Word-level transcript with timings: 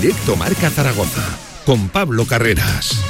Directo 0.00 0.34
Marca 0.34 0.70
Zaragoza, 0.70 1.20
con 1.66 1.90
Pablo 1.90 2.24
Carreras. 2.24 3.02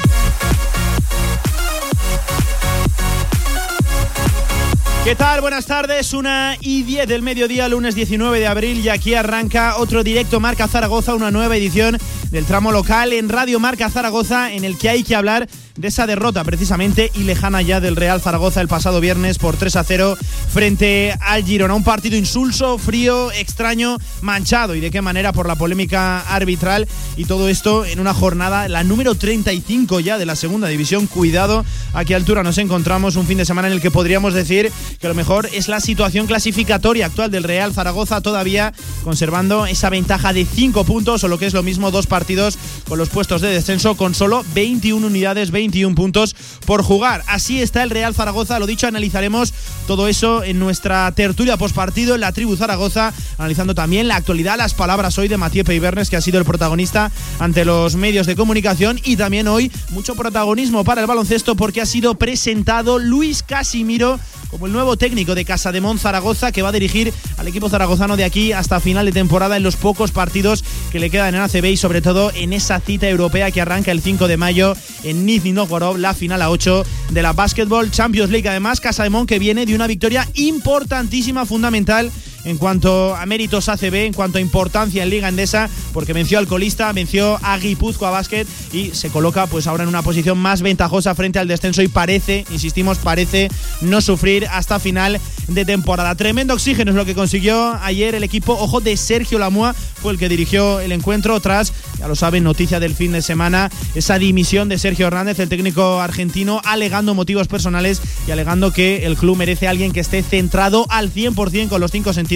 ¿Qué 5.05 5.15
tal? 5.15 5.41
Buenas 5.41 5.67
tardes, 5.67 6.13
una 6.15 6.57
y 6.61 6.83
10 6.83 7.07
del 7.07 7.23
mediodía, 7.23 7.69
lunes 7.69 7.95
19 7.95 8.41
de 8.41 8.47
abril, 8.49 8.81
y 8.81 8.89
aquí 8.89 9.15
arranca 9.15 9.77
otro 9.77 10.03
directo 10.03 10.41
Marca 10.41 10.67
Zaragoza, 10.67 11.15
una 11.15 11.31
nueva 11.31 11.57
edición 11.57 11.97
del 12.33 12.45
tramo 12.45 12.73
local 12.73 13.13
en 13.13 13.29
Radio 13.29 13.61
Marca 13.61 13.89
Zaragoza, 13.89 14.53
en 14.53 14.65
el 14.65 14.77
que 14.77 14.89
hay 14.89 15.05
que 15.05 15.15
hablar 15.15 15.49
de 15.81 15.89
esa 15.89 16.07
derrota 16.07 16.45
precisamente 16.45 17.11
y 17.15 17.21
lejana 17.21 17.63
ya 17.63 17.81
del 17.81 17.97
Real 17.97 18.21
Zaragoza 18.21 18.61
el 18.61 18.69
pasado 18.69 19.01
viernes 19.01 19.39
por 19.39 19.57
3 19.57 19.77
a 19.77 19.85
0 19.85 20.19
frente 20.53 21.15
al 21.21 21.43
Girona. 21.45 21.75
Un 21.75 21.85
partido 21.85 22.17
insulso, 22.17 22.77
frío, 22.77 23.33
extraño, 23.33 23.97
manchado 24.21 24.75
y 24.75 24.81
de 24.81 24.91
qué 24.91 25.01
manera 25.01 25.33
por 25.33 25.49
la 25.49 25.55
polémica 25.55 26.21
arbitral 26.21 26.87
y 27.17 27.25
todo 27.25 27.49
esto 27.49 27.87
en 27.87 27.99
una 27.99 28.13
jornada, 28.13 28.69
la 28.69 28.85
número 28.85 29.15
35 29.15 30.01
ya 30.01 30.19
de 30.19 30.27
la 30.27 30.37
segunda 30.37 30.69
división. 30.69 31.07
Cuidado 31.07 31.65
a 31.95 32.05
qué 32.05 32.15
altura 32.15 32.43
nos 32.43 32.59
encontramos, 32.59 33.17
un 33.17 33.27
fin 33.27 33.39
de 33.39 33.47
semana 33.47 33.69
en 33.69 33.75
el 33.75 33.81
que 33.81 33.91
podríamos 33.91 34.35
decir 34.35 34.71
que 35.01 35.09
lo 35.09 35.15
mejor 35.15 35.49
es 35.53 35.69
la 35.69 35.81
situación 35.81 36.27
clasificatoria 36.27 37.07
actual 37.07 37.31
del 37.31 37.45
Real 37.45 37.73
Zaragoza 37.73 38.21
todavía 38.21 38.75
conservando 39.03 39.65
esa 39.65 39.89
ventaja 39.89 40.35
de 40.35 40.45
5 40.45 40.85
puntos 40.85 41.25
o 41.25 41.29
lo 41.29 41.39
que 41.39 41.47
es 41.47 41.55
lo 41.55 41.63
mismo 41.63 41.91
dos 41.91 42.07
partidos 42.07 42.59
con 42.87 42.99
los 42.99 43.09
puestos 43.09 43.41
de 43.41 43.49
descenso 43.49 43.97
con 43.97 44.15
solo 44.15 44.45
21 44.55 45.07
unidades, 45.07 45.51
21 45.71 45.95
puntos 45.95 46.35
por 46.67 46.83
jugar. 46.83 47.23
Así 47.29 47.63
está 47.63 47.83
el 47.83 47.91
Real 47.91 48.15
Zaragoza, 48.15 48.59
lo 48.59 48.67
dicho, 48.67 48.87
analizaremos 48.87 49.55
todo 49.87 50.09
eso 50.09 50.43
en 50.43 50.59
nuestra 50.59 51.11
tertulia 51.13 51.57
postpartido 51.57 52.15
en 52.15 52.21
la 52.21 52.33
tribu 52.33 52.57
Zaragoza, 52.57 53.13
analizando 53.39 53.75
también 53.75 54.09
la 54.09 54.17
actualidad, 54.17 54.59
las 54.59 54.75
palabras 54.75 55.17
hoy 55.19 55.29
de 55.29 55.37
Matías 55.37 55.67
Peibernes, 55.67 56.11
que 56.11 56.17
ha 56.17 56.21
sido 56.21 56.39
el 56.39 56.45
protagonista 56.45 57.13
ante 57.39 57.65
los 57.65 57.95
medios 57.95 58.27
de 58.27 58.37
comunicación 58.37 59.01
y 59.05 59.17
también 59.17 59.47
hoy 59.49 59.71
mucho 59.91 60.17
protagonismo 60.17 60.85
para 60.85 61.01
el 61.01 61.07
baloncesto 61.07 61.55
porque 61.55 61.81
ha 61.81 61.87
sido 61.87 62.17
presentado 62.17 62.99
Luis 62.99 63.43
Casimiro 63.43 64.19
como 64.51 64.67
el 64.67 64.73
nuevo 64.73 64.97
técnico 64.97 65.35
de 65.35 65.45
Casa 65.45 65.73
de 65.73 65.81
Mon 65.81 65.99
Zaragoza 65.99 66.53
que 66.53 66.63
va 66.63 66.71
a 66.71 66.73
dirigir 66.73 67.13
al 67.39 67.49
equipo 67.49 67.69
zaragozano 67.69 68.17
de 68.17 68.25
aquí 68.25 68.53
hasta 68.53 68.81
final 68.81 69.07
de 69.07 69.13
temporada 69.13 69.57
en 69.57 69.63
los 69.63 69.77
pocos 69.77 70.11
partidos 70.11 70.65
que 70.91 71.01
le 71.01 71.11
quedan 71.11 71.35
en 71.35 71.41
ACB 71.41 71.67
y 71.67 71.77
sobre 71.77 72.03
todo 72.03 72.33
en 72.35 72.53
esa 72.53 72.81
cita 72.81 73.09
europea 73.09 73.51
que 73.51 73.61
arranca 73.61 73.93
el 73.93 74.01
5 74.01 74.29
de 74.29 74.37
mayo 74.37 74.75
en 75.05 75.25
Nizhny 75.25 75.53
Novgorod, 75.53 75.99
la 75.99 76.15
final 76.15 76.43
a 76.43 76.51
8 76.51 76.85
de 77.11 77.23
la 77.23 77.33
Basketball 77.33 77.91
Champions 77.91 78.31
League. 78.31 78.49
Además, 78.49 78.81
Casa 78.81 79.05
de 79.05 79.11
Mon 79.11 79.27
que 79.27 79.39
viene 79.39 79.67
de 79.67 79.75
una 79.75 79.87
victoria 79.87 80.29
importantísima, 80.35 81.47
fundamental 81.47 82.11
en 82.45 82.59
cuanto 82.59 83.15
a 83.15 83.27
méritos 83.27 83.69
ACB, 83.69 83.95
en 84.07 84.13
cuanto 84.13 84.39
a 84.39 84.41
importancia 84.41 85.03
en 85.03 85.11
Liga 85.11 85.29
Endesa, 85.29 85.69
porque 85.93 86.13
venció 86.13 86.39
al 86.39 86.47
colista, 86.47 86.93
venció 86.93 87.39
a 87.43 87.59
Guipúzcoa 87.59 88.11
Basket 88.11 88.47
y 88.73 88.91
se 88.91 89.11
coloca 89.11 89.47
pues 89.47 89.67
ahora 89.67 89.83
en 89.83 89.89
una 89.89 90.03
posición 90.03 90.39
más 90.39 90.63
ventajosa 90.63 91.15
frente 91.15 91.39
al 91.39 91.49
descenso 91.49 91.83
y 91.83 91.89
parece, 91.89 92.45
insistimos, 92.51 92.99
parece 92.99 93.49
no 93.81 94.01
sufrir 94.01 94.47
hasta 94.51 94.79
final 94.79 95.21
de 95.49 95.65
temporada. 95.65 96.15
Tremendo 96.15 96.55
oxígeno 96.55 96.91
es 96.91 96.97
lo 96.97 97.05
que 97.05 97.15
consiguió 97.15 97.75
ayer 97.83 98.15
el 98.15 98.25
equipo, 98.25 98.53
ojo, 98.53 98.81
de 98.81 98.97
Sergio 98.97 99.39
Lamua, 99.39 99.75
fue 99.75 100.13
el 100.13 100.19
que 100.19 100.29
dirigió 100.29 100.81
el 100.81 100.93
encuentro. 100.93 101.39
Tras, 101.41 101.73
ya 101.99 102.09
lo 102.09 102.17
saben, 102.17 102.45
noticia 102.45 102.81
del 102.81 102.95
fin 102.95 103.13
de 103.13 103.23
semana, 103.23 103.71
esa 103.95 104.19
dimisión 104.19 104.69
de 104.69 104.79
Sergio 104.79 105.07
Hernández, 105.07 105.39
el 105.39 105.49
técnico 105.49 106.01
argentino, 106.01 106.61
alegando 106.65 107.15
motivos 107.15 107.49
personales 107.49 108.01
y 108.27 108.31
alegando 108.31 108.73
que 108.73 109.07
el 109.07 109.17
club 109.17 109.37
merece 109.37 109.67
a 109.67 109.71
alguien 109.71 109.93
que 109.93 110.01
esté 110.01 110.23
centrado 110.23 110.87
al 110.89 111.13
100% 111.13 111.69
con 111.69 111.81
los 111.81 111.91
cinco 111.91 112.13
sentidos 112.13 112.30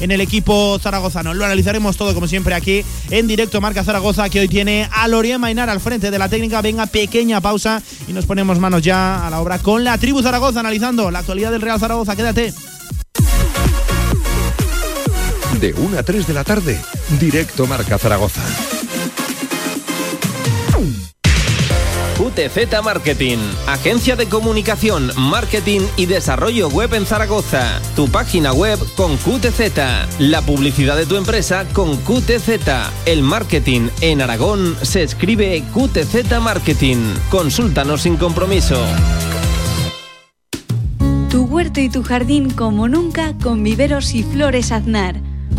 en 0.00 0.10
el 0.10 0.20
equipo 0.20 0.78
zaragozano. 0.80 1.32
Lo 1.32 1.44
analizaremos 1.44 1.96
todo 1.96 2.12
como 2.14 2.26
siempre 2.26 2.54
aquí 2.54 2.84
en 3.10 3.28
directo 3.28 3.60
Marca 3.60 3.84
Zaragoza 3.84 4.28
que 4.28 4.40
hoy 4.40 4.48
tiene 4.48 4.88
a 4.90 5.06
Lorien 5.06 5.40
Mainar 5.40 5.70
al 5.70 5.80
frente 5.80 6.10
de 6.10 6.18
la 6.18 6.28
técnica. 6.28 6.60
Venga, 6.60 6.86
pequeña 6.86 7.40
pausa 7.40 7.82
y 8.08 8.12
nos 8.12 8.26
ponemos 8.26 8.58
manos 8.58 8.82
ya 8.82 9.26
a 9.26 9.30
la 9.30 9.40
obra 9.40 9.58
con 9.58 9.84
la 9.84 9.96
tribu 9.98 10.22
Zaragoza 10.22 10.60
analizando 10.60 11.10
la 11.10 11.20
actualidad 11.20 11.52
del 11.52 11.60
Real 11.60 11.78
Zaragoza. 11.78 12.16
Quédate. 12.16 12.52
De 15.60 15.72
1 15.72 15.98
a 15.98 16.02
3 16.02 16.26
de 16.26 16.34
la 16.34 16.44
tarde, 16.44 16.80
directo 17.18 17.66
Marca 17.66 17.98
Zaragoza. 17.98 18.42
QTZ 22.38 22.84
Marketing, 22.84 23.38
agencia 23.66 24.14
de 24.14 24.28
comunicación, 24.28 25.10
marketing 25.16 25.80
y 25.96 26.06
desarrollo 26.06 26.68
web 26.68 26.94
en 26.94 27.04
Zaragoza. 27.04 27.80
Tu 27.96 28.06
página 28.08 28.52
web 28.52 28.78
con 28.94 29.16
QTZ, 29.16 30.20
la 30.20 30.40
publicidad 30.42 30.96
de 30.96 31.04
tu 31.04 31.16
empresa 31.16 31.66
con 31.72 31.96
QTZ. 31.96 32.60
El 33.06 33.24
marketing 33.24 33.88
en 34.02 34.22
Aragón 34.22 34.76
se 34.82 35.02
escribe 35.02 35.64
QTZ 35.74 36.40
Marketing. 36.40 36.98
Consúltanos 37.28 38.02
sin 38.02 38.16
compromiso. 38.16 38.80
Tu 41.30 41.42
huerto 41.42 41.80
y 41.80 41.88
tu 41.88 42.04
jardín 42.04 42.50
como 42.50 42.86
nunca 42.86 43.34
con 43.42 43.64
viveros 43.64 44.14
y 44.14 44.22
flores 44.22 44.70
aznar 44.70 45.27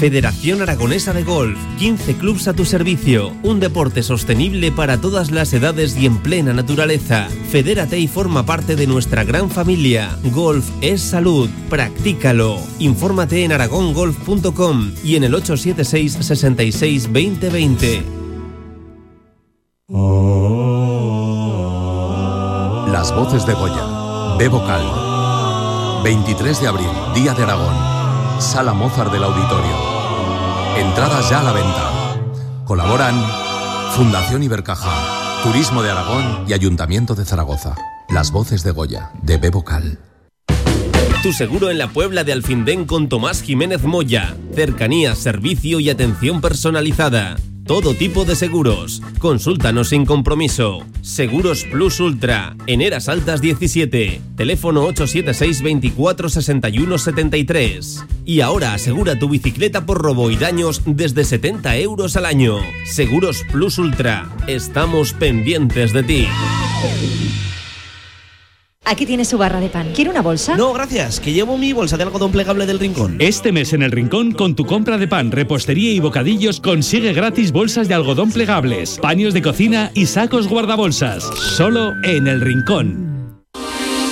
Federación 0.00 0.62
Aragonesa 0.62 1.12
de 1.12 1.24
Golf, 1.24 1.58
15 1.78 2.16
clubs 2.16 2.48
a 2.48 2.54
tu 2.54 2.64
servicio, 2.64 3.36
un 3.42 3.60
deporte 3.60 4.02
sostenible 4.02 4.72
para 4.72 4.98
todas 4.98 5.30
las 5.30 5.52
edades 5.52 5.94
y 5.94 6.06
en 6.06 6.16
plena 6.22 6.54
naturaleza. 6.54 7.28
Fedérate 7.50 7.98
y 7.98 8.08
forma 8.08 8.46
parte 8.46 8.76
de 8.76 8.86
nuestra 8.86 9.24
gran 9.24 9.50
familia. 9.50 10.16
Golf 10.32 10.70
es 10.80 11.02
salud, 11.02 11.50
practícalo. 11.68 12.58
Infórmate 12.78 13.44
en 13.44 13.52
aragongolf.com 13.52 14.92
y 15.04 15.16
en 15.16 15.24
el 15.24 15.34
876 15.34 16.16
66 16.24 17.02
2020. 17.02 18.02
Las 22.90 23.14
voces 23.14 23.44
de 23.44 23.52
Goya. 23.52 24.36
B 24.38 24.48
vocal. 24.48 26.02
23 26.04 26.58
de 26.58 26.68
abril, 26.68 26.88
Día 27.14 27.34
de 27.34 27.42
Aragón. 27.42 28.40
Sala 28.40 28.72
Mozart 28.72 29.12
del 29.12 29.24
Auditorio. 29.24 29.89
Entradas 30.76 31.30
ya 31.30 31.40
a 31.40 31.42
la 31.42 31.52
venta. 31.52 31.90
Colaboran 32.64 33.14
Fundación 33.92 34.42
Ibercaja, 34.42 35.42
Turismo 35.42 35.82
de 35.82 35.90
Aragón 35.90 36.44
y 36.46 36.52
Ayuntamiento 36.52 37.14
de 37.14 37.24
Zaragoza. 37.24 37.74
Las 38.08 38.30
voces 38.30 38.62
de 38.62 38.70
Goya, 38.70 39.10
de 39.22 39.38
B 39.38 39.50
vocal. 39.50 39.98
Tu 41.22 41.32
seguro 41.32 41.70
en 41.70 41.78
la 41.78 41.88
Puebla 41.88 42.24
de 42.24 42.32
Alfindén 42.32 42.86
con 42.86 43.08
Tomás 43.08 43.42
Jiménez 43.42 43.82
Moya. 43.82 44.36
Cercanía, 44.54 45.14
servicio 45.14 45.80
y 45.80 45.90
atención 45.90 46.40
personalizada. 46.40 47.36
Todo 47.64 47.94
tipo 47.94 48.24
de 48.24 48.34
seguros. 48.34 49.02
Consúltanos 49.18 49.90
sin 49.90 50.04
compromiso. 50.04 50.84
Seguros 51.02 51.64
Plus 51.64 52.00
Ultra. 52.00 52.56
En 52.66 52.80
Eras 52.80 53.08
Altas 53.08 53.40
17. 53.40 54.20
Teléfono 54.36 54.82
876 54.82 55.62
24 55.62 56.28
61 56.28 56.98
73. 56.98 58.04
Y 58.24 58.40
ahora 58.40 58.74
asegura 58.74 59.18
tu 59.18 59.28
bicicleta 59.28 59.86
por 59.86 60.02
robo 60.02 60.30
y 60.30 60.36
daños 60.36 60.82
desde 60.86 61.24
70 61.24 61.76
euros 61.78 62.16
al 62.16 62.26
año. 62.26 62.56
Seguros 62.84 63.44
Plus 63.52 63.78
Ultra. 63.78 64.28
Estamos 64.46 65.12
pendientes 65.12 65.92
de 65.92 66.02
ti. 66.02 66.26
Aquí 68.90 69.06
tiene 69.06 69.24
su 69.24 69.38
barra 69.38 69.60
de 69.60 69.68
pan. 69.68 69.92
¿Quiere 69.94 70.10
una 70.10 70.20
bolsa? 70.20 70.56
No, 70.56 70.72
gracias, 70.72 71.20
que 71.20 71.32
llevo 71.32 71.56
mi 71.56 71.72
bolsa 71.72 71.96
de 71.96 72.02
algodón 72.02 72.32
plegable 72.32 72.66
del 72.66 72.80
rincón. 72.80 73.18
Este 73.20 73.52
mes 73.52 73.72
en 73.72 73.82
el 73.82 73.92
rincón, 73.92 74.32
con 74.32 74.56
tu 74.56 74.66
compra 74.66 74.98
de 74.98 75.06
pan, 75.06 75.30
repostería 75.30 75.92
y 75.92 76.00
bocadillos, 76.00 76.58
consigue 76.58 77.12
gratis 77.12 77.52
bolsas 77.52 77.86
de 77.86 77.94
algodón 77.94 78.32
plegables, 78.32 78.98
paños 79.00 79.32
de 79.32 79.42
cocina 79.42 79.92
y 79.94 80.06
sacos 80.06 80.48
guardabolsas. 80.48 81.22
Solo 81.22 81.92
en 82.02 82.26
el 82.26 82.40
rincón. 82.40 83.19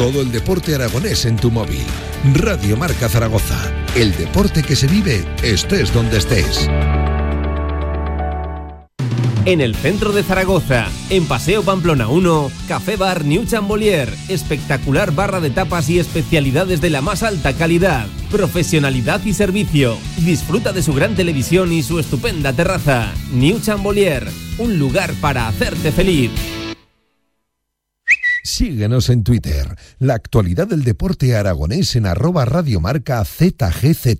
Todo 0.00 0.22
el 0.22 0.32
deporte 0.32 0.74
aragonés 0.74 1.26
en 1.26 1.36
tu 1.36 1.50
móvil. 1.50 1.84
Radio 2.32 2.74
Marca 2.78 3.06
Zaragoza. 3.06 3.70
El 3.94 4.16
deporte 4.16 4.62
que 4.62 4.74
se 4.74 4.86
vive 4.86 5.22
estés 5.42 5.92
donde 5.92 6.16
estés. 6.16 6.70
En 9.44 9.60
el 9.60 9.74
centro 9.74 10.12
de 10.12 10.22
Zaragoza, 10.22 10.86
en 11.10 11.26
Paseo 11.26 11.62
Pamplona 11.62 12.08
1, 12.08 12.50
Café 12.66 12.96
Bar 12.96 13.26
New 13.26 13.44
Chambolier, 13.44 14.08
espectacular 14.30 15.14
barra 15.14 15.38
de 15.38 15.50
tapas 15.50 15.90
y 15.90 15.98
especialidades 15.98 16.80
de 16.80 16.88
la 16.88 17.02
más 17.02 17.22
alta 17.22 17.52
calidad, 17.52 18.06
profesionalidad 18.30 19.22
y 19.26 19.34
servicio. 19.34 19.98
Disfruta 20.16 20.72
de 20.72 20.82
su 20.82 20.94
gran 20.94 21.14
televisión 21.14 21.74
y 21.74 21.82
su 21.82 21.98
estupenda 21.98 22.54
terraza. 22.54 23.12
New 23.34 23.60
Chambolier, 23.60 24.26
un 24.56 24.78
lugar 24.78 25.12
para 25.20 25.46
hacerte 25.46 25.92
feliz. 25.92 26.30
Síguenos 28.42 29.10
en 29.10 29.22
Twitter, 29.22 29.76
la 29.98 30.14
actualidad 30.14 30.66
del 30.66 30.82
deporte 30.82 31.36
aragonés 31.36 31.94
en 31.96 32.06
arroba 32.06 32.44
radiomarca 32.44 33.24
ZGZ. 33.24 34.16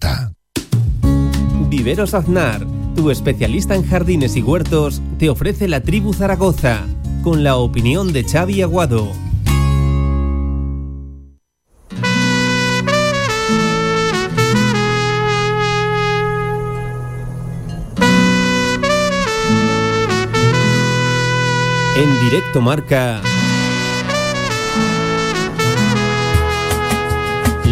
Viveros 1.69 2.15
Aznar, 2.15 2.67
tu 2.95 3.11
especialista 3.11 3.75
en 3.75 3.87
jardines 3.87 4.37
y 4.37 4.43
huertos, 4.43 5.01
te 5.19 5.31
ofrece 5.31 5.69
la 5.69 5.81
tribu 5.83 6.13
Zaragoza, 6.13 6.85
con 7.23 7.45
la 7.45 7.57
opinión 7.57 8.13
de 8.13 8.25
Xavi 8.25 8.63
Aguado. 8.63 9.13
En 21.97 22.21
directo 22.25 22.61
marca 22.61 23.21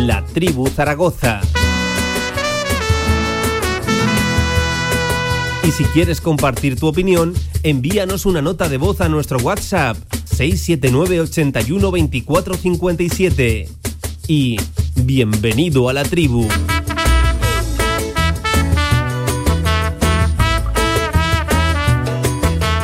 La 0.06 0.24
Tribu 0.24 0.68
Zaragoza. 0.68 1.40
Y 5.64 5.72
si 5.72 5.82
quieres 5.86 6.20
compartir 6.20 6.78
tu 6.78 6.86
opinión, 6.86 7.34
envíanos 7.64 8.24
una 8.24 8.40
nota 8.40 8.68
de 8.68 8.76
voz 8.76 9.00
a 9.00 9.08
nuestro 9.08 9.38
WhatsApp 9.38 9.96
679 10.24 11.22
81 11.22 11.90
24 11.90 12.54
57. 12.54 13.68
Y 14.28 14.56
bienvenido 14.94 15.88
a 15.88 15.92
la 15.92 16.04
tribu. 16.04 16.46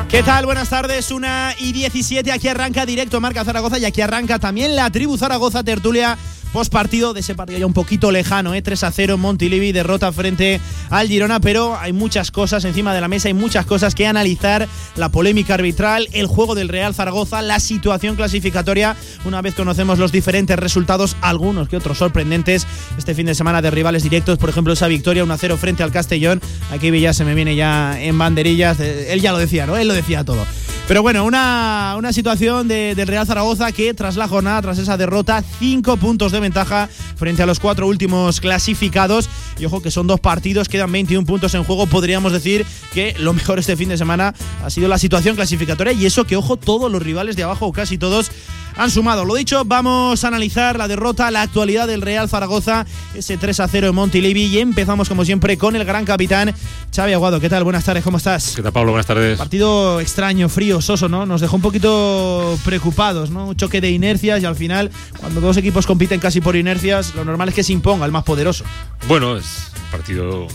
¿Qué 0.09 0.23
tal? 0.25 0.47
Buenas 0.47 0.69
tardes, 0.69 1.13
una 1.13 1.55
y 1.59 1.73
17. 1.73 2.33
Aquí 2.33 2.49
arranca 2.49 2.85
directo 2.85 3.21
Marca 3.21 3.45
Zaragoza 3.45 3.79
y 3.79 3.85
aquí 3.85 4.01
arranca 4.01 4.41
también 4.41 4.75
la 4.75 4.91
tribu 4.91 5.17
Zaragoza 5.17 5.63
tertulia 5.63 6.19
post 6.55 6.73
partido 6.73 7.15
de 7.15 7.19
ese 7.19 7.35
partido 7.35 7.59
ya 7.59 7.67
un 7.67 7.73
poquito 7.73 8.13
lejano, 8.13 8.55
¿eh? 8.55 8.63
3 8.63 8.85
a 8.85 8.93
0 8.93 9.19
Montilivi, 9.19 9.73
derrota 9.73 10.13
frente 10.13 10.61
al 10.89 11.09
Girona, 11.09 11.41
pero 11.41 11.77
hay 11.77 11.93
muchas 11.93 12.31
cosas 12.31 12.65
encima 12.65 12.95
de 12.95 13.01
la 13.01 13.09
mesa, 13.09 13.27
hay 13.27 13.35
muchas 13.35 13.67
cosas 13.67 13.97
que 13.97 14.07
analizar, 14.07 14.69
la 14.95 15.09
polémica 15.09 15.55
arbitral, 15.55 16.09
el 16.13 16.29
juego 16.29 16.55
del 16.55 16.69
Real 16.69 16.95
Zaragoza, 16.95 17.43
la 17.43 17.59
situación 17.59 18.15
clasificatoria, 18.15 18.95
una 19.25 19.43
vez 19.43 19.57
conocemos 19.57 19.99
los 19.99 20.13
diferentes 20.13 20.57
resultados, 20.57 21.17
algunos 21.23 21.69
que 21.69 21.77
otros 21.77 21.99
sorprendentes, 21.99 22.69
este 22.97 23.17
fin 23.17 23.27
de 23.27 23.35
semana 23.35 23.61
de 23.61 23.73
rivales 23.73 24.05
directos, 24.05 24.39
por 24.39 24.49
ejemplo 24.49 24.75
esa 24.75 24.87
victoria 24.87 25.25
1 25.25 25.35
a 25.35 25.39
0 25.39 25.57
frente 25.57 25.83
al 25.83 25.91
Castellón, 25.91 26.41
aquí 26.71 27.01
ya 27.01 27.13
se 27.13 27.25
me 27.25 27.35
viene 27.35 27.57
ya 27.57 28.01
en 28.01 28.17
banderillas, 28.17 28.79
eh, 28.79 29.13
él 29.13 29.21
ya 29.21 29.33
lo 29.33 29.39
decía, 29.39 29.67
¿no? 29.67 29.77
Él 29.77 29.89
lo 29.89 29.95
decía 29.95 30.23
todo. 30.23 30.47
Pero 30.87 31.01
bueno, 31.01 31.25
una, 31.25 31.95
una 31.97 32.13
situación 32.13 32.69
de, 32.69 32.95
del 32.95 33.09
Real 33.09 33.27
Zaragoza 33.27 33.73
que 33.73 33.95
tras 33.95 34.17
la 34.17 34.29
jornada, 34.29 34.61
tras 34.61 34.79
esa 34.79 34.99
derrota, 34.99 35.43
cinco 35.59 35.97
puntos 35.97 36.31
de 36.31 36.41
ventaja 36.41 36.91
frente 37.17 37.43
a 37.43 37.47
los 37.47 37.59
cuatro 37.59 37.87
últimos 37.87 38.39
clasificados. 38.39 39.31
Y 39.59 39.65
ojo 39.65 39.81
que 39.81 39.91
son 39.91 40.07
dos 40.07 40.21
partidos, 40.21 40.69
quedan 40.69 40.93
21 40.93 41.27
puntos 41.27 41.55
en 41.55 41.65
juego. 41.65 41.87
Podríamos 41.87 42.33
decir 42.33 42.67
que 42.93 43.15
lo 43.19 43.33
mejor 43.33 43.59
este 43.59 43.79
fin 43.79 43.89
de 43.89 43.97
semana 43.97 44.35
ha 44.63 44.69
sido 44.69 44.89
la 44.89 44.99
situación 44.99 45.37
clasificatoria. 45.37 45.95
Y 45.95 46.05
eso 46.05 46.25
que, 46.25 46.37
ojo, 46.37 46.59
todos 46.59 46.93
los 46.93 47.03
rivales 47.03 47.35
de 47.35 47.45
abajo, 47.45 47.65
o 47.67 47.73
casi 47.73 47.97
todos, 47.97 48.31
han 48.77 48.91
sumado. 48.91 49.25
Lo 49.25 49.35
dicho, 49.35 49.65
vamos 49.65 50.25
a 50.25 50.29
analizar 50.29 50.77
la 50.77 50.89
derrota, 50.89 51.31
la 51.31 51.43
actualidad 51.43 51.87
del 51.87 52.03
Real 52.03 52.29
Zaragoza, 52.29 52.87
ese 53.15 53.37
3 53.37 53.61
a 53.61 53.69
0 53.69 53.89
en 53.89 53.95
Montilivi. 53.95 54.45
Y 54.47 54.59
empezamos, 54.59 55.09
como 55.09 55.25
siempre, 55.25 55.57
con 55.57 55.77
el 55.77 55.85
gran 55.85 56.05
capitán 56.05 56.55
Xavi 56.95 57.13
Aguado. 57.13 57.41
¿Qué 57.41 57.49
tal? 57.49 57.65
Buenas 57.65 57.85
tardes, 57.85 58.03
¿cómo 58.03 58.19
estás? 58.19 58.55
¿Qué 58.57 58.63
tal, 58.63 58.73
Pablo? 58.73 58.93
Buenas 58.93 59.07
tardes. 59.07 59.39
Partido 59.39 60.01
extraño, 60.01 60.49
frío, 60.49 60.81
soso, 60.81 61.09
¿no? 61.09 61.27
Nos 61.27 61.41
dejó 61.41 61.57
un 61.57 61.63
poquito 61.63 62.59
preocupados, 62.65 63.31
¿no? 63.31 63.49
Un 63.49 63.57
choque 63.57 63.81
de 63.81 63.91
inercias 63.91 64.43
y 64.43 64.47
al 64.47 64.57
final, 64.57 64.91
cuando 65.19 65.41
dos 65.41 65.57
equipos 65.57 65.87
compiten 65.87 66.21
casi 66.21 66.41
por 66.41 66.57
inercias, 66.57 67.15
lo 67.15 67.25
normal 67.25 67.49
es 67.51 67.55
que 67.55 67.63
se 67.63 67.73
imponga 67.73 68.07
el 68.07 68.13
más 68.13 68.25
poderoso. 68.25 68.65
Bueno, 69.09 69.37
es 69.37 69.71
un 69.85 69.91
partido 69.91 70.47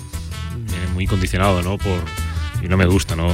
muy 0.94 1.08
condicionado, 1.08 1.62
¿no? 1.62 1.78
Por, 1.78 2.00
y 2.62 2.68
no 2.68 2.78
me 2.78 2.86
gusta, 2.86 3.16
¿no? 3.16 3.32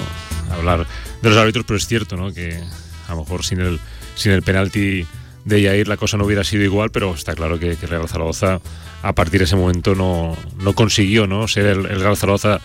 Hablar 0.52 0.86
de 1.22 1.30
los 1.30 1.38
árbitros, 1.38 1.66
pero 1.66 1.78
es 1.78 1.88
cierto, 1.88 2.16
¿no? 2.16 2.32
Que 2.32 2.62
a 3.08 3.12
lo 3.12 3.22
mejor 3.22 3.44
sin 3.44 3.60
el, 3.60 3.80
sin 4.15 4.31
el 4.31 4.41
penalti 4.41 5.06
de 5.44 5.62
Yair 5.62 5.88
la 5.88 5.97
cosa 5.97 6.17
no 6.17 6.25
hubiera 6.25 6.44
sido 6.44 6.63
igual, 6.63 6.89
pero 6.89 7.13
está 7.13 7.35
claro 7.35 7.59
que, 7.59 7.75
que 7.75 7.88
Real 7.88 8.07
Zaragoza 8.09 8.59
a 9.03 9.13
partir 9.13 9.39
de 9.39 9.45
ese 9.45 9.56
momento 9.56 9.94
no, 9.94 10.35
no 10.57 10.73
consiguió 10.73 11.27
¿no? 11.27 11.47
ser 11.47 11.67
el, 11.67 11.85
el 11.85 12.00
Real 12.00 12.17
Zaragoza 12.17 12.59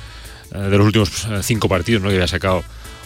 eh, 0.54 0.58
de 0.58 0.78
los 0.78 0.86
últimos 0.86 1.26
eh, 1.26 1.40
cinco 1.42 1.68
partidos, 1.68 2.02
¿no? 2.02 2.08
que 2.08 2.14
había 2.14 2.28
sacado 2.28 2.64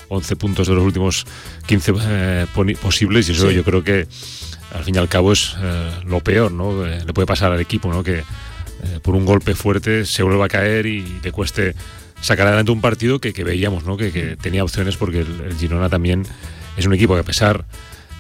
11 0.08 0.36
puntos 0.36 0.68
de 0.68 0.74
los 0.74 0.82
últimos 0.82 1.26
15 1.66 1.92
eh, 2.00 2.46
posibles 2.80 3.28
y 3.28 3.32
eso 3.32 3.48
sí. 3.48 3.54
yo 3.54 3.64
creo 3.64 3.82
que 3.82 4.06
al 4.72 4.84
fin 4.84 4.94
y 4.94 4.98
al 4.98 5.08
cabo 5.08 5.32
es 5.32 5.54
eh, 5.60 5.90
lo 6.06 6.20
peor, 6.20 6.52
¿no? 6.52 6.86
Eh, 6.86 7.02
le 7.04 7.12
puede 7.12 7.26
pasar 7.26 7.52
al 7.52 7.60
equipo, 7.60 7.92
¿no? 7.92 8.02
Que 8.02 8.24
por 9.02 9.14
un 9.14 9.24
golpe 9.24 9.54
fuerte 9.54 10.04
se 10.04 10.22
vuelva 10.22 10.44
a 10.44 10.48
caer 10.48 10.84
y 10.84 11.20
le 11.22 11.32
cueste 11.32 11.74
sacar 12.20 12.46
adelante 12.46 12.70
un 12.70 12.82
partido 12.82 13.18
que, 13.18 13.32
que 13.32 13.42
veíamos, 13.42 13.84
¿no? 13.84 13.96
Que, 13.96 14.12
que, 14.12 14.36
tenía 14.36 14.62
opciones 14.62 14.98
porque 14.98 15.20
el, 15.20 15.40
el 15.40 15.56
Girona 15.56 15.88
también 15.88 16.26
es 16.76 16.84
un 16.84 16.92
equipo 16.92 17.14
que 17.14 17.20
a 17.20 17.24
pesar 17.24 17.64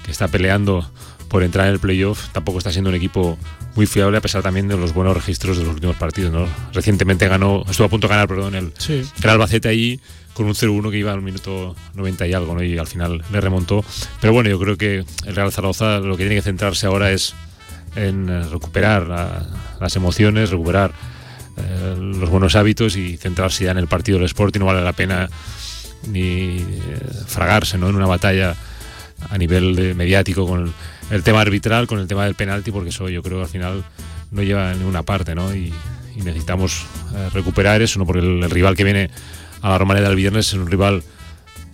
que 0.04 0.10
está 0.10 0.28
peleando 0.28 0.88
por 1.28 1.42
entrar 1.42 1.66
en 1.66 1.72
el 1.72 1.80
playoff, 1.80 2.28
tampoco 2.32 2.58
está 2.58 2.70
siendo 2.70 2.90
un 2.90 2.96
equipo 2.96 3.36
muy 3.74 3.86
fiable 3.86 4.18
a 4.18 4.20
pesar 4.20 4.42
también 4.42 4.68
de 4.68 4.76
los 4.76 4.94
buenos 4.94 5.16
registros 5.16 5.58
de 5.58 5.64
los 5.64 5.74
últimos 5.74 5.96
partidos. 5.96 6.32
¿no? 6.32 6.46
Recientemente 6.72 7.26
ganó, 7.26 7.64
estuvo 7.68 7.86
a 7.86 7.90
punto 7.90 8.06
de 8.06 8.12
ganar, 8.12 8.28
perdón, 8.28 8.54
el, 8.54 8.72
sí. 8.78 9.02
el 9.22 9.30
Albacete 9.30 9.68
allí 9.68 9.98
con 10.32 10.46
un 10.46 10.54
0-1 10.54 10.90
que 10.90 10.98
iba 10.98 11.12
al 11.12 11.22
minuto 11.22 11.74
90 11.94 12.26
y 12.26 12.32
algo, 12.34 12.54
¿no? 12.54 12.62
y 12.62 12.78
al 12.78 12.86
final 12.86 13.24
le 13.32 13.40
remontó. 13.40 13.84
Pero 14.20 14.32
bueno, 14.32 14.50
yo 14.50 14.58
creo 14.60 14.76
que 14.76 15.04
el 15.26 15.34
Real 15.34 15.50
Zaragoza 15.50 15.98
lo 15.98 16.16
que 16.16 16.24
tiene 16.24 16.36
que 16.36 16.42
centrarse 16.42 16.86
ahora 16.86 17.10
es 17.10 17.34
en 17.96 18.50
recuperar 18.50 19.06
la, 19.06 19.46
las 19.80 19.96
emociones, 19.96 20.50
recuperar 20.50 20.92
eh, 21.56 21.96
los 21.98 22.28
buenos 22.30 22.56
hábitos 22.56 22.96
y 22.96 23.16
centrarse 23.16 23.64
ya 23.64 23.70
en 23.70 23.78
el 23.78 23.86
partido 23.86 24.18
del 24.18 24.26
Sporting. 24.26 24.60
No 24.60 24.66
vale 24.66 24.82
la 24.82 24.92
pena 24.92 25.28
ni 26.08 26.58
eh, 26.58 26.64
fragarse 27.26 27.78
¿no? 27.78 27.88
en 27.88 27.96
una 27.96 28.06
batalla 28.06 28.56
a 29.30 29.38
nivel 29.38 29.74
de 29.76 29.94
mediático 29.94 30.46
con 30.46 30.66
el, 30.66 30.72
el, 31.10 31.22
tema 31.22 31.40
arbitral, 31.40 31.86
con 31.86 31.98
el 31.98 32.06
tema 32.06 32.24
del 32.24 32.34
penalti, 32.34 32.70
porque 32.70 32.90
eso 32.90 33.08
yo 33.08 33.22
creo 33.22 33.38
que 33.38 33.44
al 33.44 33.50
final 33.50 33.84
no 34.30 34.42
lleva 34.42 34.70
a 34.70 34.74
ninguna 34.74 35.02
parte, 35.02 35.34
¿no? 35.34 35.54
Y, 35.54 35.72
y 36.16 36.22
necesitamos 36.22 36.86
eh, 37.14 37.30
recuperar 37.32 37.82
eso, 37.82 37.98
¿no? 37.98 38.06
Porque 38.06 38.20
el, 38.20 38.42
el, 38.42 38.50
rival 38.50 38.76
que 38.76 38.84
viene 38.84 39.10
a 39.62 39.70
la 39.70 39.78
Romareda 39.78 40.08
del 40.08 40.16
viernes 40.16 40.48
es 40.48 40.54
un 40.54 40.70
rival 40.70 41.02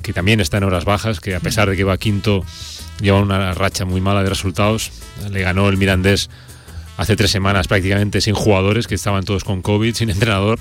que 0.03 0.13
también 0.13 0.41
está 0.41 0.59
en 0.59 0.65
horas 0.65 0.85
bajas, 0.85 1.21
que 1.21 1.35
a 1.35 1.41
pesar 1.41 1.69
de 1.69 1.77
que 1.77 1.85
va 1.85 1.97
quinto, 1.99 2.45
lleva 3.01 3.21
una 3.21 3.53
racha 3.55 3.85
muy 3.85 4.01
mala 4.01 4.23
de 4.23 4.29
resultados. 4.29 4.91
Le 5.31 5.43
ganó 5.43 5.69
el 5.69 5.77
Mirandés 5.77 6.31
hace 6.97 7.17
tres 7.17 7.31
semanas 7.31 7.69
prácticamente 7.69 8.21
sin 8.21 8.35
jugadores, 8.35 8.87
que 8.87 8.95
estaban 8.95 9.25
todos 9.25 9.45
con 9.45 9.63
COVID, 9.63 9.95
sin 9.95 10.11
entrenador, 10.11 10.59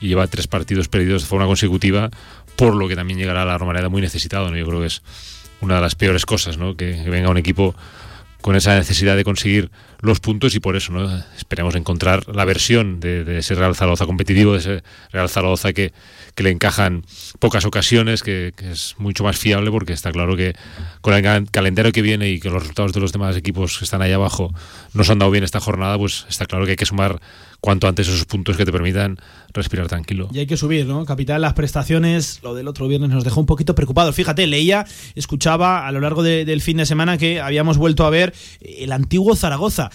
y 0.00 0.08
lleva 0.08 0.26
tres 0.26 0.46
partidos 0.46 0.88
perdidos 0.88 1.22
de 1.22 1.28
forma 1.28 1.46
consecutiva, 1.46 2.10
por 2.56 2.74
lo 2.74 2.88
que 2.88 2.96
también 2.96 3.18
llegará 3.18 3.42
a 3.42 3.44
la 3.44 3.58
Romareda 3.58 3.88
muy 3.88 4.02
necesitado, 4.02 4.50
¿no? 4.50 4.56
Yo 4.56 4.66
creo 4.66 4.80
que 4.80 4.86
es 4.86 5.02
una 5.60 5.76
de 5.76 5.80
las 5.80 5.94
peores 5.94 6.26
cosas, 6.26 6.58
¿no? 6.58 6.76
Que, 6.76 7.02
venga 7.08 7.30
un 7.30 7.38
equipo 7.38 7.74
con 8.40 8.54
esa 8.54 8.76
necesidad 8.76 9.16
de 9.16 9.24
conseguir 9.24 9.70
los 10.00 10.20
puntos 10.20 10.54
y 10.54 10.60
por 10.60 10.76
eso 10.76 10.92
¿no? 10.92 11.10
esperemos 11.36 11.74
encontrar 11.74 12.28
la 12.28 12.44
versión 12.44 13.00
de, 13.00 13.24
de, 13.24 13.38
ese 13.38 13.56
Real 13.56 13.74
Zaragoza 13.74 14.06
competitivo, 14.06 14.52
de 14.52 14.58
ese 14.58 14.82
Real 15.10 15.28
Zaragoza 15.28 15.72
que, 15.72 15.92
que 16.36 16.44
le 16.44 16.50
encajan 16.50 17.04
pocas 17.40 17.64
ocasiones, 17.64 18.22
que, 18.22 18.52
que, 18.56 18.70
es 18.70 18.94
mucho 18.98 19.24
más 19.24 19.36
fiable 19.36 19.72
porque 19.72 19.92
está 19.92 20.12
claro 20.12 20.36
que 20.36 20.54
con 21.00 21.14
el 21.14 21.50
calendario 21.50 21.90
que 21.90 22.00
viene 22.00 22.28
y 22.28 22.38
que 22.38 22.48
los 22.48 22.62
resultados 22.62 22.92
de 22.92 23.00
los 23.00 23.12
demás 23.12 23.36
equipos 23.36 23.76
que 23.78 23.84
están 23.84 24.02
ahí 24.02 24.12
abajo 24.12 24.54
no 24.94 25.02
se 25.02 25.10
han 25.10 25.18
dado 25.18 25.32
bien 25.32 25.42
esta 25.42 25.58
jornada, 25.58 25.98
pues 25.98 26.24
está 26.28 26.46
claro 26.46 26.64
que 26.64 26.70
hay 26.70 26.76
que 26.76 26.86
sumar 26.86 27.20
cuanto 27.60 27.88
antes 27.88 28.08
esos 28.08 28.24
puntos 28.24 28.56
que 28.56 28.64
te 28.64 28.72
permitan 28.72 29.18
respirar 29.52 29.88
tranquilo. 29.88 30.28
Y 30.32 30.38
hay 30.38 30.46
que 30.46 30.56
subir, 30.56 30.86
¿no? 30.86 31.04
Capital, 31.04 31.40
las 31.42 31.54
prestaciones, 31.54 32.40
lo 32.42 32.54
del 32.54 32.68
otro 32.68 32.86
viernes 32.86 33.10
nos 33.10 33.24
dejó 33.24 33.40
un 33.40 33.46
poquito 33.46 33.74
preocupados. 33.74 34.14
Fíjate, 34.14 34.46
leía, 34.46 34.86
escuchaba 35.14 35.86
a 35.86 35.92
lo 35.92 36.00
largo 36.00 36.22
de, 36.22 36.44
del 36.44 36.60
fin 36.60 36.76
de 36.76 36.86
semana 36.86 37.18
que 37.18 37.40
habíamos 37.40 37.76
vuelto 37.76 38.04
a 38.06 38.10
ver 38.10 38.34
el 38.60 38.92
antiguo 38.92 39.34
Zaragoza 39.34 39.90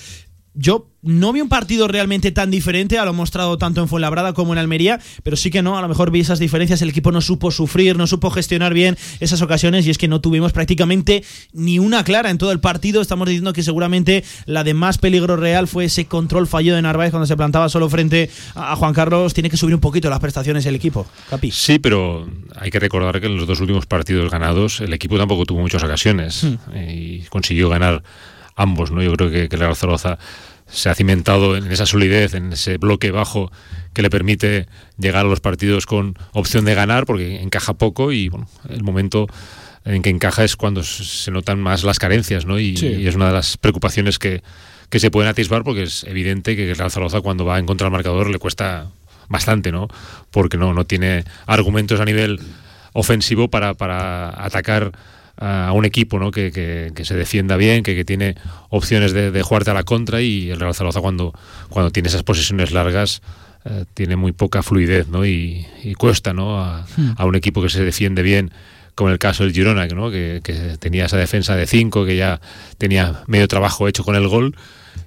yo 0.54 0.88
no 1.02 1.34
vi 1.34 1.42
un 1.42 1.50
partido 1.50 1.88
realmente 1.88 2.32
tan 2.32 2.50
diferente, 2.50 2.98
a 2.98 3.06
lo 3.06 3.14
mostrado 3.14 3.58
tanto 3.58 3.82
en 3.82 3.90
Fuenlabrada 3.90 4.34
como 4.34 4.54
en 4.54 4.60
Almería, 4.60 5.02
pero 5.24 5.36
sí 5.36 5.52
que 5.52 5.62
no, 5.62 5.78
a 5.78 5.82
lo 5.82 5.90
mejor 5.90 6.12
vi 6.12 6.22
esas 6.22 6.40
diferencias, 6.40 6.82
el 6.82 6.90
equipo 6.90 7.12
no 7.12 7.20
supo 7.20 7.52
sufrir, 7.52 7.98
no 7.98 8.08
supo 8.08 8.32
gestionar 8.32 8.74
bien 8.74 8.98
esas 9.20 9.42
ocasiones 9.42 9.86
y 9.86 9.90
es 9.90 9.98
que 9.98 10.08
no 10.08 10.22
tuvimos 10.22 10.54
prácticamente 10.54 11.24
ni 11.52 11.78
una 11.78 12.04
clara 12.06 12.30
en 12.30 12.38
todo 12.38 12.54
el 12.54 12.62
partido, 12.62 13.02
estamos 13.02 13.28
diciendo 13.28 13.52
que 13.52 13.64
seguramente 13.64 14.24
la 14.46 14.64
de 14.64 14.74
más 14.74 14.98
peligro 14.98 15.36
real 15.36 15.68
fue 15.68 15.86
ese 15.86 16.06
control 16.06 16.48
fallido 16.48 16.78
de 16.78 16.82
Narváez 16.82 17.12
cuando 17.12 17.28
se 17.28 17.36
plantaba 17.36 17.68
solo 17.68 17.90
frente 17.90 18.30
a 18.56 18.76
Juan 18.78 18.94
Carlos, 18.94 19.34
tiene 19.34 19.50
que 19.50 19.58
subir 19.58 19.76
un 19.76 19.82
poquito 19.82 20.10
las 20.10 20.20
prestaciones 20.20 20.66
el 20.66 20.76
equipo, 20.76 21.06
Capi. 21.30 21.52
Sí, 21.52 21.80
pero 21.80 22.30
hay 22.56 22.72
que 22.72 22.80
recordar 22.80 23.20
que 23.20 23.28
en 23.28 23.36
los 23.36 23.46
dos 23.46 23.60
últimos 23.60 23.86
partidos 23.88 24.32
ganados 24.32 24.80
el 24.80 24.94
equipo 24.94 25.18
tampoco 25.18 25.46
tuvo 25.46 25.60
muchas 25.60 25.84
ocasiones 25.84 26.44
hmm. 26.44 26.56
y 26.78 27.20
consiguió 27.24 27.68
ganar 27.68 28.04
ambos, 28.56 28.92
¿no? 28.92 29.02
Yo 29.02 29.14
creo 29.14 29.30
que, 29.30 29.50
que 29.50 29.58
Real 29.58 29.76
Zaragoza 29.76 30.18
se 30.68 30.90
ha 30.90 30.96
cimentado 30.96 31.56
en 31.56 31.72
esa 31.72 31.86
solidez, 31.86 32.34
en 32.34 32.54
ese 32.54 32.78
bloque 32.78 33.12
bajo 33.12 33.52
que 33.94 34.02
le 34.02 34.10
permite 34.10 34.68
llegar 34.98 35.26
a 35.26 35.30
los 35.30 35.40
partidos 35.40 35.86
con 35.86 36.18
opción 36.32 36.66
de 36.66 36.74
ganar, 36.74 37.06
porque 37.06 37.42
encaja 37.42 37.74
poco 37.74 38.12
y 38.12 38.30
bueno, 38.30 38.48
el 38.70 38.84
momento 38.84 39.28
en 39.86 40.02
que 40.02 40.10
encaja 40.10 40.44
es 40.44 40.56
cuando 40.56 40.84
se 40.84 41.30
notan 41.32 41.60
más 41.60 41.84
las 41.84 42.00
carencias, 42.00 42.46
¿no? 42.46 42.60
Y, 42.60 42.74
es 43.06 43.16
una 43.16 43.28
de 43.28 43.34
las 43.34 43.58
preocupaciones 43.58 44.18
que, 44.18 44.42
que, 44.90 45.00
se 45.00 45.12
pueden 45.12 45.30
atisbar, 45.30 45.64
porque 45.64 45.84
es 45.84 46.06
evidente 46.06 46.56
que 46.56 46.74
Real 46.74 46.90
Zaragoza 46.90 47.22
cuando 47.22 47.46
va 47.46 47.60
en 47.60 47.66
contra 47.66 47.86
del 47.86 47.92
marcador 47.92 48.30
le 48.30 48.40
cuesta 48.40 48.90
bastante, 49.28 49.72
¿no? 49.72 49.90
Porque 50.32 50.58
no, 50.58 50.74
no 50.74 50.86
tiene 50.86 51.26
argumentos 51.46 52.00
a 52.00 52.06
nivel 52.06 52.40
ofensivo 52.94 53.50
para, 53.50 53.74
para 53.74 54.30
atacar 54.44 54.92
a 55.44 55.74
un 55.74 55.84
equipo 55.84 56.20
¿no? 56.20 56.32
que, 56.32 56.52
que, 56.96 57.06
se 57.06 57.16
defienda 57.16 57.58
bien, 57.58 57.84
que, 57.84 57.96
que 57.96 58.06
tiene 58.06 58.36
opciones 58.70 59.12
de, 59.12 59.30
de, 59.30 59.42
jugarte 59.42 59.72
a 59.72 59.74
la 59.74 59.84
contra 59.84 60.22
y 60.22 60.50
el 60.50 60.60
Real 60.60 60.74
Zaragoza 60.74 61.02
cuando, 61.02 61.34
cuando 61.70 61.92
tiene 61.92 62.08
esas 62.08 62.24
posesiones 62.24 62.72
largas 62.72 63.22
eh, 63.66 63.84
tiene 63.94 64.16
muy 64.16 64.32
poca 64.32 64.64
fluidez 64.64 65.10
¿no? 65.10 65.26
y, 65.26 65.66
cuesta 65.98 66.34
¿no? 66.34 66.64
Hmm. 66.96 67.14
A, 67.18 67.26
un 67.26 67.36
equipo 67.36 67.62
que 67.62 67.70
se 67.70 67.84
defiende 67.84 68.22
bien 68.22 68.52
como 68.96 69.10
en 69.10 69.14
el 69.14 69.20
caso 69.20 69.44
del 69.44 69.54
Girona, 69.54 69.86
¿no? 69.88 70.12
que, 70.12 70.40
que 70.44 70.78
tenía 70.80 71.06
esa 71.06 71.18
defensa 71.18 71.56
de 71.56 71.68
5, 71.68 72.06
que 72.06 72.16
ya 72.16 72.40
tenía 72.78 73.24
medio 73.28 73.48
trabajo 73.48 73.88
hecho 73.88 74.04
con 74.04 74.16
el 74.16 74.28
gol 74.28 74.56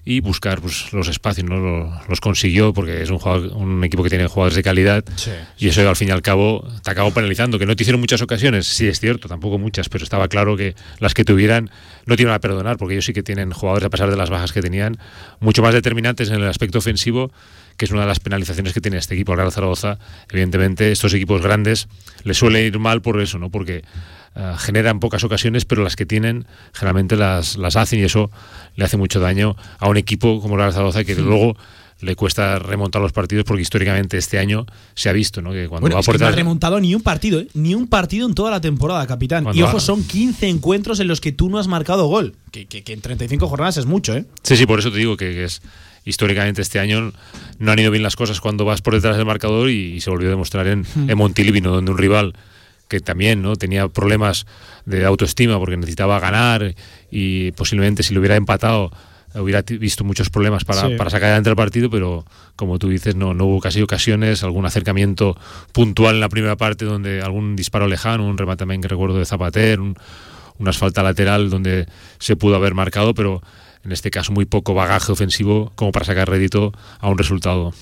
y 0.08 0.20
buscar 0.20 0.60
pues, 0.60 0.92
los 0.92 1.08
espacios, 1.08 1.50
¿no? 1.50 2.00
Los, 2.08 2.20
consiguió 2.20 2.72
porque 2.72 3.02
es 3.02 3.10
un, 3.10 3.18
un 3.54 3.84
equipo 3.84 4.04
que 4.04 4.08
tiene 4.08 4.28
jugadores 4.28 4.54
de 4.54 4.62
calidad 4.62 5.04
y 5.58 5.66
eso 5.66 5.86
al 5.86 5.96
fin 5.96 6.08
y 6.08 6.10
al 6.12 6.22
cabo 6.22 6.66
te 6.84 6.90
acabó 6.92 7.12
penalizando, 7.12 7.58
que 7.58 7.66
no 7.66 7.74
te 7.74 7.82
hicieron 7.82 8.00
muchas 8.00 8.22
ocasiones, 8.22 8.68
sí 8.68 8.86
es 8.86 9.00
cierto, 9.00 9.28
tampoco 9.28 9.58
muchas, 9.58 9.88
pero 9.88 10.04
estaba 10.04 10.28
claro 10.28 10.56
que 10.56 10.76
las 11.00 11.12
que 11.12 11.24
tuvieran 11.24 11.70
no 12.06 12.14
tienen 12.14 12.32
a 12.34 12.38
perdonar 12.38 12.76
porque 12.76 12.94
ellos 12.94 13.04
sí 13.04 13.12
que 13.12 13.24
tienen 13.24 13.50
jugadores 13.50 13.84
a 13.84 13.90
pesar 13.90 14.08
de 14.08 14.16
las 14.16 14.30
bajas 14.30 14.52
que 14.52 14.62
tenían, 14.62 14.96
mucho 15.40 15.60
más 15.60 15.74
determinantes 15.74 16.30
en 16.30 16.36
el 16.36 16.46
aspecto 16.46 16.78
ofensivo 16.78 17.32
que 17.76 17.84
es 17.84 17.90
una 17.90 18.02
de 18.02 18.06
las 18.06 18.20
penalizaciones 18.20 18.72
que 18.72 18.80
tiene 18.80 18.96
este 18.96 19.14
equipo, 19.14 19.32
el 19.32 19.38
Real 19.38 19.52
Zaragoza. 19.52 19.98
Evidentemente, 20.30 20.92
estos 20.92 21.12
equipos 21.12 21.42
grandes 21.42 21.88
les 22.24 22.38
suele 22.38 22.64
ir 22.64 22.78
mal 22.78 23.02
por 23.02 23.20
eso, 23.20 23.38
¿no? 23.38 23.50
Porque 23.50 23.82
eh, 24.36 24.54
generan 24.58 25.00
pocas 25.00 25.24
ocasiones, 25.24 25.64
pero 25.64 25.82
las 25.82 25.96
que 25.96 26.04
tienen 26.04 26.46
generalmente 26.74 27.16
las, 27.16 27.56
las 27.56 27.76
hacen 27.76 28.00
y 28.00 28.02
eso 28.02 28.30
le 28.74 28.84
hace 28.84 28.98
mucho 28.98 29.18
daño 29.18 29.56
a 29.78 29.88
un 29.88 29.96
equipo 29.96 30.42
como 30.42 30.58
la 30.58 30.70
Zaragoza 30.72 31.04
que 31.04 31.14
luego 31.14 31.56
le 32.00 32.14
cuesta 32.14 32.58
remontar 32.58 33.00
los 33.00 33.12
partidos 33.12 33.46
porque 33.46 33.62
históricamente 33.62 34.18
este 34.18 34.38
año 34.38 34.66
se 34.94 35.08
ha 35.08 35.12
visto 35.12 35.40
¿no? 35.40 35.52
que 35.52 35.68
cuando 35.68 35.88
va 35.88 36.02
no 36.18 36.26
ha 36.26 36.30
remontado 36.30 36.78
ni 36.80 36.94
un 36.94 37.00
partido, 37.02 37.40
¿eh? 37.40 37.48
ni 37.54 37.74
un 37.74 37.88
partido 37.88 38.28
en 38.28 38.34
toda 38.34 38.50
la 38.50 38.60
temporada, 38.60 39.06
capitán. 39.06 39.46
y 39.54 39.62
ojo, 39.62 39.80
son 39.80 40.04
15 40.04 40.48
encuentros 40.48 41.00
en 41.00 41.08
los 41.08 41.22
que 41.22 41.32
tú 41.32 41.48
no 41.48 41.58
has 41.58 41.68
marcado 41.68 42.06
gol, 42.06 42.34
que, 42.50 42.66
que, 42.66 42.92
en 42.92 43.00
35 43.00 43.48
jornadas 43.48 43.78
es 43.78 43.86
mucho, 43.86 44.14
¿eh? 44.14 44.26
Sí, 44.42 44.56
sí, 44.56 44.66
por 44.66 44.78
eso 44.78 44.90
te 44.90 44.98
digo 44.98 45.16
que, 45.16 45.44
es 45.44 45.62
históricamente 46.04 46.60
este 46.60 46.78
año 46.78 47.12
no 47.58 47.72
han 47.72 47.78
ido 47.78 47.90
bien 47.90 48.02
las 48.02 48.16
cosas 48.16 48.40
cuando 48.40 48.64
vas 48.64 48.82
por 48.82 48.94
detrás 48.94 49.16
del 49.16 49.24
marcador 49.24 49.70
y, 49.70 50.00
se 50.02 50.10
volvió 50.10 50.28
a 50.28 50.30
demostrar 50.30 50.66
en, 50.66 50.80
hmm. 50.82 51.08
en 51.08 51.16
Montilivino, 51.16 51.70
donde 51.70 51.90
un 51.90 51.98
rival 51.98 52.34
que 52.88 53.00
también 53.00 53.42
¿no? 53.42 53.56
tenía 53.56 53.88
problemas 53.88 54.46
de 54.84 55.04
autoestima 55.04 55.58
porque 55.58 55.76
necesitaba 55.76 56.20
ganar 56.20 56.74
y 57.10 57.52
posiblemente 57.52 58.02
si 58.02 58.14
lo 58.14 58.20
hubiera 58.20 58.36
empatado 58.36 58.90
hubiera 59.34 59.62
visto 59.62 60.04
muchos 60.04 60.30
problemas 60.30 60.64
para, 60.64 60.96
para, 60.96 61.10
sacar 61.10 61.24
adelante 61.24 61.50
el 61.50 61.56
partido, 61.56 61.90
pero 61.90 62.24
como 62.54 62.78
tú 62.78 62.88
dices, 62.88 63.16
no, 63.16 63.34
no 63.34 63.44
hubo 63.44 63.60
casi 63.60 63.82
ocasiones, 63.82 64.42
algún 64.42 64.64
acercamiento 64.64 65.36
puntual 65.72 66.14
en 66.14 66.20
la 66.20 66.28
primera 66.28 66.56
parte 66.56 66.84
donde 66.84 67.20
algún 67.20 67.54
disparo 67.54 67.86
lejano, 67.86 68.26
un 68.26 68.38
remate 68.38 68.60
también 68.60 68.80
que 68.80 68.88
recuerdo 68.88 69.18
de 69.18 69.26
Zapater, 69.26 69.80
un, 69.80 69.96
una 70.58 70.70
asfalta 70.70 71.02
lateral 71.02 71.50
donde 71.50 71.86
se 72.18 72.36
pudo 72.36 72.56
haber 72.56 72.74
marcado, 72.74 73.14
pero 73.14 73.42
en 73.86 73.92
este 73.92 74.10
caso 74.10 74.32
muy 74.32 74.44
poco 74.44 74.74
bagaje 74.74 75.12
ofensivo 75.12 75.72
como 75.76 75.92
para 75.92 76.04
sacar 76.04 76.28
rédito 76.28 76.72
a 76.98 77.08
un 77.08 77.16
resultado. 77.16 77.72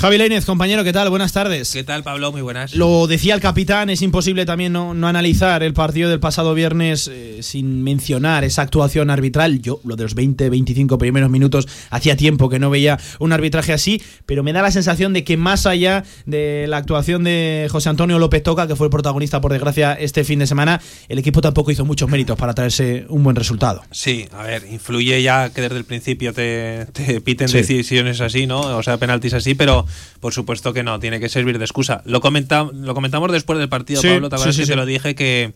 Javi 0.00 0.16
Lainez, 0.16 0.46
compañero, 0.46 0.82
¿qué 0.82 0.94
tal? 0.94 1.10
Buenas 1.10 1.32
tardes. 1.32 1.72
¿Qué 1.72 1.84
tal, 1.84 2.02
Pablo? 2.02 2.32
Muy 2.32 2.40
buenas. 2.40 2.74
Lo 2.74 3.06
decía 3.06 3.34
el 3.34 3.40
capitán, 3.40 3.90
es 3.90 4.00
imposible 4.00 4.46
también 4.46 4.72
no, 4.72 4.92
analizar 5.06 5.62
el 5.62 5.74
partido 5.74 6.08
del 6.08 6.20
pasado 6.20 6.54
viernes 6.54 7.10
eh, 7.12 7.42
sin 7.42 7.82
mencionar 7.82 8.44
esa 8.44 8.62
actuación 8.62 9.10
arbitral. 9.10 9.60
Yo, 9.60 9.80
lo 9.84 9.96
de 9.96 10.04
los 10.04 10.14
20, 10.14 10.48
25 10.48 10.96
primeros 10.96 11.28
minutos, 11.28 11.68
hacía 11.90 12.16
tiempo 12.16 12.48
que 12.48 12.58
no 12.58 12.70
veía 12.70 12.98
un 13.18 13.32
arbitraje 13.32 13.74
así, 13.74 14.00
pero 14.24 14.42
me 14.42 14.54
da 14.54 14.62
la 14.62 14.70
sensación 14.70 15.12
de 15.12 15.24
que 15.24 15.36
más 15.36 15.66
allá 15.66 16.04
de 16.24 16.64
la 16.66 16.78
actuación 16.78 17.24
de 17.24 17.68
José 17.70 17.90
Antonio 17.90 18.18
López 18.18 18.42
Toca, 18.42 18.66
que 18.66 18.76
fue 18.76 18.86
el 18.86 18.90
protagonista, 18.90 19.42
por 19.42 19.52
desgracia, 19.52 19.92
este 19.92 20.24
fin 20.24 20.38
de 20.38 20.46
semana, 20.46 20.80
el 21.08 21.18
equipo 21.18 21.42
tampoco 21.42 21.72
hizo 21.72 21.84
muchos 21.84 22.08
méritos 22.08 22.38
para 22.38 22.54
traerse 22.54 23.04
un 23.10 23.22
buen 23.22 23.36
resultado. 23.36 23.82
Sí, 23.90 24.26
a 24.32 24.44
ver, 24.44 24.66
influye 24.70 25.20
ya 25.22 25.39
que 25.48 25.62
desde 25.62 25.78
el 25.78 25.84
principio 25.84 26.34
te, 26.34 26.86
piten 27.24 27.50
decisiones 27.50 28.20
así, 28.20 28.46
¿no? 28.46 28.60
O 28.76 28.82
sea, 28.82 28.98
penaltis 28.98 29.32
así, 29.32 29.54
pero 29.54 29.86
por 30.20 30.34
supuesto 30.34 30.74
que 30.74 30.82
no, 30.82 31.00
tiene 31.00 31.18
que 31.18 31.30
servir 31.30 31.58
de 31.58 31.64
excusa. 31.64 32.02
Lo, 32.04 32.20
lo 32.20 32.94
comentamos 32.94 33.32
después 33.32 33.58
del 33.58 33.70
partido, 33.70 34.02
Pablo, 34.02 34.28
te 34.28 34.36
que 34.36 34.66
te 34.66 34.76
lo 34.76 34.84
dije 34.84 35.14
que 35.14 35.52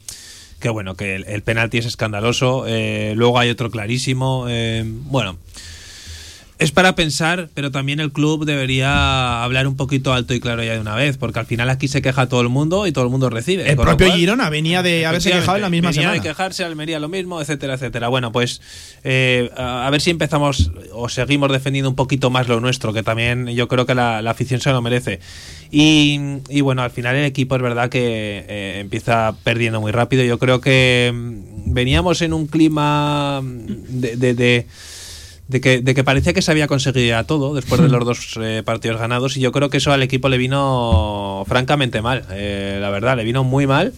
que 0.61 0.71
bueno, 0.71 0.95
que 0.95 1.17
el, 1.17 1.43
penalti 1.43 1.77
es 1.77 1.85
escandaloso, 1.85 2.65
eh, 2.67 3.13
luego 3.17 3.39
hay 3.39 3.51
otro 3.51 3.71
clarísimo, 3.71 4.47
eh, 4.49 4.83
bueno, 4.87 5.37
es 6.59 6.71
para 6.71 6.95
pensar, 6.95 7.49
pero 7.53 7.73
también 7.73 7.99
el 7.99 8.13
club 8.13 8.45
debería 8.45 9.43
hablar 9.43 9.67
un 9.67 9.77
poquito 9.77 10.13
alto 10.13 10.35
y 10.35 10.41
claro 10.41 10.63
ya 10.63 10.75
de 10.75 10.81
una 10.81 10.95
vez, 10.95 11.17
porque 11.17 11.41
al 11.41 11.47
final 11.47 11.69
aquí 11.69 11.89
se 11.89 12.01
queja 12.01 12.29
todo 12.29 12.43
el 12.43 12.49
mundo 12.49 12.87
y 12.87 12.93
todo 12.93 13.05
el 13.05 13.11
mundo 13.11 13.29
recibe. 13.29 13.69
El 13.69 13.77
propio 13.77 14.13
Girona 14.13 14.51
venía 14.51 14.83
de 14.83 15.05
haberse 15.05 15.33
quejado 15.33 15.57
en 15.57 15.63
la 15.63 15.71
misma 15.71 15.89
venía 15.89 16.03
semana. 16.03 16.23
de 16.23 16.29
quejarse, 16.29 16.65
Almería 16.65 17.01
lo 17.01 17.09
mismo, 17.09 17.41
etcétera, 17.41 17.75
etcétera. 17.75 18.07
Bueno, 18.07 18.31
pues 18.31 18.61
eh, 19.03 19.51
a 19.57 19.89
ver 19.91 20.01
si 20.01 20.11
empezamos 20.11 20.71
o 20.93 21.09
seguimos 21.09 21.51
defendiendo 21.51 21.91
un 21.91 21.97
poquito 21.97 22.31
más 22.31 22.47
lo 22.47 22.61
nuestro, 22.61 22.93
que 22.93 23.03
también 23.03 23.49
yo 23.49 23.67
creo 23.67 23.85
que 23.85 23.97
la, 23.97 24.19
afición 24.19 24.61
se 24.61 24.71
lo 24.71 24.81
merece. 24.81 25.19
Y, 25.73 26.61
bueno, 26.61 26.83
al 26.83 26.91
final 26.93 27.17
el 27.17 27.25
equipo 27.25 27.57
es 27.57 27.63
verdad 27.63 27.89
que 27.89 28.45
eh, 28.49 28.79
empieza 28.79 29.35
perdiendo 29.43 29.81
muy 29.81 29.91
rápido. 29.91 30.23
Yo 30.23 30.39
creo 30.39 30.61
que 30.61 31.13
mm, 31.13 31.75
veníamos 31.75 32.23
en 32.23 32.33
un 32.33 32.47
clima 32.47 33.41
de 33.43 34.35
de 34.35 34.67
que, 35.61 35.81
de 35.83 35.95
que 35.95 36.05
parecía 36.05 36.33
que 36.33 36.43
se 36.43 36.51
había 36.51 36.67
conseguido 36.67 37.07
ya 37.07 37.25
todo 37.25 37.55
después 37.55 37.81
de 37.81 37.89
los 37.89 38.05
dos 38.05 38.39
eh, 38.41 38.63
partidos 38.65 38.99
ganados 38.99 39.37
y 39.37 39.41
yo 39.41 39.53
creo 39.53 39.71
que 39.71 39.77
eso 39.77 39.93
al 39.93 40.03
equipo 40.03 40.29
le 40.29 40.39
vino 40.39 41.45
francamente 41.47 42.01
mal, 42.03 42.25
eh, 42.31 42.79
la 42.81 42.91
verdad, 42.91 43.17
le 43.17 43.25
vino 43.25 43.45
muy 43.45 43.67
mal 43.67 43.93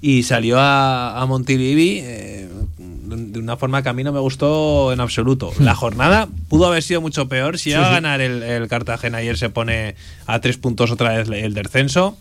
y 0.00 0.24
salió 0.24 0.58
a, 0.58 1.20
a 1.20 1.26
Montilivi 1.26 2.00
eh, 2.02 2.48
de 2.78 3.38
una 3.38 3.56
forma 3.56 3.82
que 3.82 3.88
a 3.88 3.92
mí 3.92 4.04
no 4.04 4.12
me 4.12 4.20
gustó 4.20 4.92
en 4.92 5.00
absoluto. 5.00 5.52
La 5.58 5.74
jornada 5.74 6.28
pudo 6.48 6.66
haber 6.66 6.82
sido 6.82 7.00
mucho 7.00 7.28
peor 7.28 7.58
si 7.58 7.70
iba 7.70 7.86
a 7.86 7.92
ganar 7.92 8.20
el, 8.20 8.42
el, 8.42 8.68
Cartagena 8.68 9.18
ayer 9.18 9.38
se 9.38 9.48
pone 9.48 9.94
a 10.26 10.40
tres 10.40 10.56
puntos 10.58 10.90
otra 10.90 11.16
vez 11.16 11.28
el 11.28 11.54
descenso, 11.54 12.18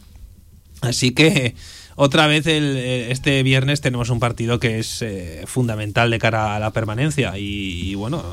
así 0.82 1.12
que 1.12 1.56
otra 1.96 2.28
vez 2.28 2.48
el, 2.48 2.78
este 2.78 3.44
viernes 3.44 3.82
tenemos 3.82 4.10
un 4.10 4.20
partido 4.20 4.60
que 4.60 4.80
es 4.80 5.02
eh, 5.02 5.44
fundamental 5.46 6.10
de 6.10 6.20
cara 6.20 6.56
a 6.56 6.60
la 6.60 6.72
permanencia. 6.72 7.38
Y, 7.38 7.96
bueno, 7.96 8.24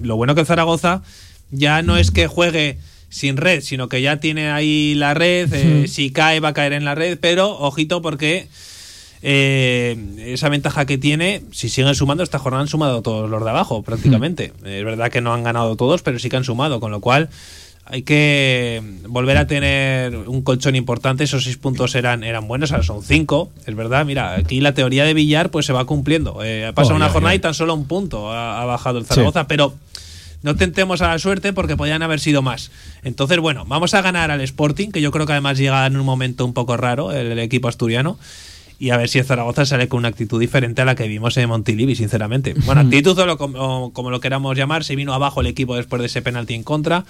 lo 0.00 0.16
bueno 0.16 0.34
que 0.34 0.44
Zaragoza 0.44 1.02
ya 1.50 1.82
no 1.82 1.96
es 1.96 2.10
que 2.10 2.26
juegue 2.26 2.78
sin 3.08 3.36
red, 3.36 3.62
sino 3.62 3.88
que 3.88 4.02
ya 4.02 4.18
tiene 4.18 4.50
ahí 4.50 4.94
la 4.94 5.14
red. 5.14 5.52
Eh, 5.52 5.88
si 5.88 6.10
cae, 6.10 6.40
va 6.40 6.48
a 6.48 6.54
caer 6.54 6.72
en 6.72 6.84
la 6.84 6.94
red. 6.94 7.18
Pero 7.20 7.56
ojito, 7.58 8.02
porque 8.02 8.48
eh, 9.22 9.96
esa 10.18 10.48
ventaja 10.48 10.84
que 10.84 10.98
tiene, 10.98 11.42
si 11.52 11.68
siguen 11.68 11.94
sumando, 11.94 12.22
esta 12.22 12.38
jornada 12.38 12.62
han 12.62 12.68
sumado 12.68 13.02
todos 13.02 13.30
los 13.30 13.42
de 13.42 13.50
abajo 13.50 13.82
prácticamente. 13.82 14.52
Es 14.64 14.84
verdad 14.84 15.10
que 15.10 15.20
no 15.20 15.32
han 15.32 15.44
ganado 15.44 15.76
todos, 15.76 16.02
pero 16.02 16.18
sí 16.18 16.28
que 16.28 16.36
han 16.36 16.44
sumado, 16.44 16.80
con 16.80 16.90
lo 16.90 17.00
cual 17.00 17.30
hay 17.88 18.02
que 18.02 18.82
volver 19.08 19.36
a 19.36 19.46
tener 19.46 20.16
un 20.16 20.42
colchón 20.42 20.74
importante. 20.74 21.24
Esos 21.24 21.44
seis 21.44 21.56
puntos 21.56 21.94
eran, 21.94 22.24
eran 22.24 22.48
buenos, 22.48 22.72
ahora 22.72 22.82
son 22.82 23.02
cinco. 23.02 23.50
Es 23.64 23.76
verdad, 23.76 24.04
mira, 24.04 24.34
aquí 24.34 24.60
la 24.60 24.74
teoría 24.74 25.04
de 25.04 25.14
Villar 25.14 25.50
pues 25.50 25.66
se 25.66 25.72
va 25.72 25.84
cumpliendo. 25.84 26.42
Eh, 26.42 26.66
ha 26.66 26.72
pasado 26.72 26.94
oh, 26.94 26.96
una 26.96 27.10
jornada 27.10 27.34
y 27.36 27.38
tan 27.38 27.54
solo 27.54 27.74
un 27.74 27.86
punto 27.86 28.32
ha, 28.32 28.64
bajado 28.64 28.98
el 28.98 29.06
Zaragoza, 29.06 29.46
pero 29.46 29.72
no 30.42 30.56
tentemos 30.56 31.00
a 31.00 31.08
la 31.08 31.18
suerte 31.20 31.52
porque 31.52 31.76
podían 31.76 32.02
haber 32.02 32.18
sido 32.18 32.42
más. 32.42 32.72
Entonces, 33.04 33.38
bueno, 33.38 33.64
vamos 33.66 33.94
a 33.94 34.02
ganar 34.02 34.32
al 34.32 34.40
Sporting, 34.40 34.90
que 34.90 35.00
yo 35.00 35.12
creo 35.12 35.24
que 35.24 35.32
además 35.32 35.56
llega 35.56 35.86
en 35.86 35.96
un 35.96 36.04
momento 36.04 36.44
un 36.44 36.54
poco 36.54 36.76
raro 36.76 37.12
el, 37.12 37.38
equipo 37.38 37.68
asturiano. 37.68 38.18
y 38.80 38.90
a 38.90 38.96
ver 38.96 39.08
si 39.08 39.20
el 39.20 39.24
Zaragoza 39.24 39.64
sale 39.64 39.86
con 39.86 39.98
una 39.98 40.08
actitud 40.08 40.40
diferente 40.40 40.82
a 40.82 40.84
la 40.84 40.96
que 40.96 41.06
vimos 41.06 41.36
en 41.36 41.48
Montilivi, 41.48 41.94
sinceramente. 41.94 42.54
Bueno, 42.64 42.80
actitud 42.82 43.16
o, 43.16 43.26
lo, 43.26 43.38
como, 43.38 43.92
como 43.92 44.10
lo 44.10 44.18
queramos 44.18 44.56
llamar, 44.56 44.82
se 44.82 44.96
vino 44.96 45.14
abajo 45.14 45.40
el 45.40 45.46
equipo 45.46 45.76
después 45.76 46.00
de 46.00 46.06
ese 46.06 46.20
penalti 46.20 46.54
en 46.54 46.64
contra 46.64 47.04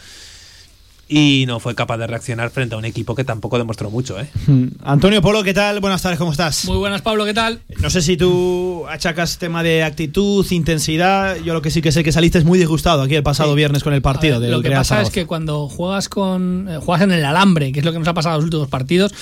y 1.09 1.45
no 1.47 1.61
fue 1.61 1.75
capaz 1.75 1.99
de 1.99 2.07
reaccionar 2.07 2.51
frente 2.51 2.75
a 2.75 2.79
un 2.79 2.85
equipo 2.85 3.15
que 3.15 3.25
tampoco 3.25 3.59
demostró 3.59 3.91
mucho. 3.91 4.19
¿eh? 4.21 4.29
Antonio 4.83 5.23
Polo, 5.23 5.43
¿qué 5.45 5.55
tal? 5.55 5.81
Buenas 5.81 6.03
tardes, 6.03 6.19
¿cómo 6.19 6.33
estás? 6.33 6.65
Muy 6.65 6.77
buenas, 6.79 7.03
Pablo, 7.03 7.25
¿qué 7.25 7.35
tal? 7.35 7.61
No 7.81 7.91
sé 7.91 8.03
si 8.03 8.17
tú 8.17 8.85
achacas 8.89 9.39
tema 9.39 9.63
de 9.63 9.85
actitud, 9.85 10.45
intensidad. 10.51 11.37
Yo 11.37 11.55
lo 11.55 11.63
que 11.63 11.71
sí 11.71 11.81
que 11.83 11.93
sé 11.93 12.03
que 12.03 12.13
saliste 12.13 12.41
muy 12.45 12.59
disgustado 12.59 13.03
aquí 13.03 13.15
el 13.15 13.23
pasado 13.23 13.51
Sí. 13.51 13.57
viernes 13.57 13.83
con 13.85 13.93
el 13.95 14.03
partido. 14.03 14.35
Ver, 14.41 14.43
del 14.43 14.51
lo 14.53 14.63
que 14.63 14.69
Real 14.69 14.81
pasa 14.81 15.01
es 15.03 15.11
que 15.11 15.27
cuando 15.27 15.69
juegas 15.69 16.09
con 16.09 16.67
eh, 16.69 16.79
juegas 16.79 17.03
en 17.05 17.13
el 17.13 17.25
alambre, 17.25 17.73
que 17.73 17.79
es 17.81 17.85
lo 17.85 17.93
que 17.93 17.99
nos 17.99 18.09
ha 18.09 18.15
pasado 18.15 18.35
en 18.35 18.39
los 18.41 18.45
últimos 18.45 18.69
partidos, 18.69 19.15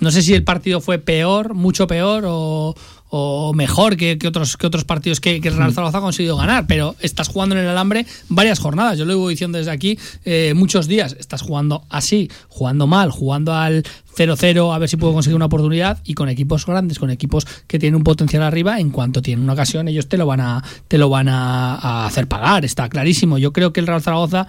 no 0.00 0.10
sé 0.10 0.22
si 0.22 0.34
el 0.34 0.44
partido 0.44 0.80
fue 0.80 0.98
peor, 0.98 1.54
mucho 1.54 1.86
peor 1.86 2.24
o, 2.26 2.74
o 3.10 3.52
mejor 3.54 3.96
que, 3.96 4.18
que 4.18 4.28
otros 4.28 4.56
que 4.56 4.66
otros 4.66 4.84
partidos 4.84 5.20
que, 5.20 5.40
que 5.40 5.48
el 5.48 5.56
Real 5.56 5.72
Zaragoza 5.72 5.98
ha 5.98 6.00
conseguido 6.00 6.36
ganar, 6.36 6.66
pero 6.66 6.94
estás 7.00 7.28
jugando 7.28 7.54
en 7.54 7.62
el 7.62 7.68
alambre 7.68 8.06
varias 8.28 8.58
jornadas. 8.58 8.98
Yo 8.98 9.04
lo 9.04 9.12
llevo 9.12 9.28
diciendo 9.28 9.58
desde 9.58 9.70
aquí 9.70 9.98
eh, 10.24 10.52
muchos 10.54 10.86
días. 10.86 11.16
Estás 11.18 11.42
jugando 11.42 11.84
así, 11.88 12.30
jugando 12.48 12.86
mal, 12.86 13.10
jugando 13.10 13.54
al 13.54 13.84
0-0 14.16 14.74
a 14.74 14.78
ver 14.78 14.88
si 14.88 14.96
puedo 14.96 15.12
conseguir 15.12 15.36
una 15.36 15.46
oportunidad 15.46 16.00
y 16.04 16.14
con 16.14 16.28
equipos 16.28 16.66
grandes, 16.66 16.98
con 16.98 17.10
equipos 17.10 17.46
que 17.66 17.78
tienen 17.78 17.96
un 17.96 18.04
potencial 18.04 18.42
arriba, 18.42 18.80
en 18.80 18.90
cuanto 18.90 19.22
tienen 19.22 19.44
una 19.44 19.52
ocasión 19.52 19.88
ellos 19.88 20.08
te 20.08 20.16
lo 20.16 20.26
van 20.26 20.40
a 20.40 20.62
te 20.88 20.98
lo 20.98 21.08
van 21.08 21.28
a, 21.28 21.74
a 21.76 22.06
hacer 22.06 22.26
pagar, 22.26 22.64
está 22.64 22.88
clarísimo. 22.88 23.38
Yo 23.38 23.52
creo 23.52 23.72
que 23.72 23.80
el 23.80 23.86
Real 23.86 24.02
Zaragoza 24.02 24.46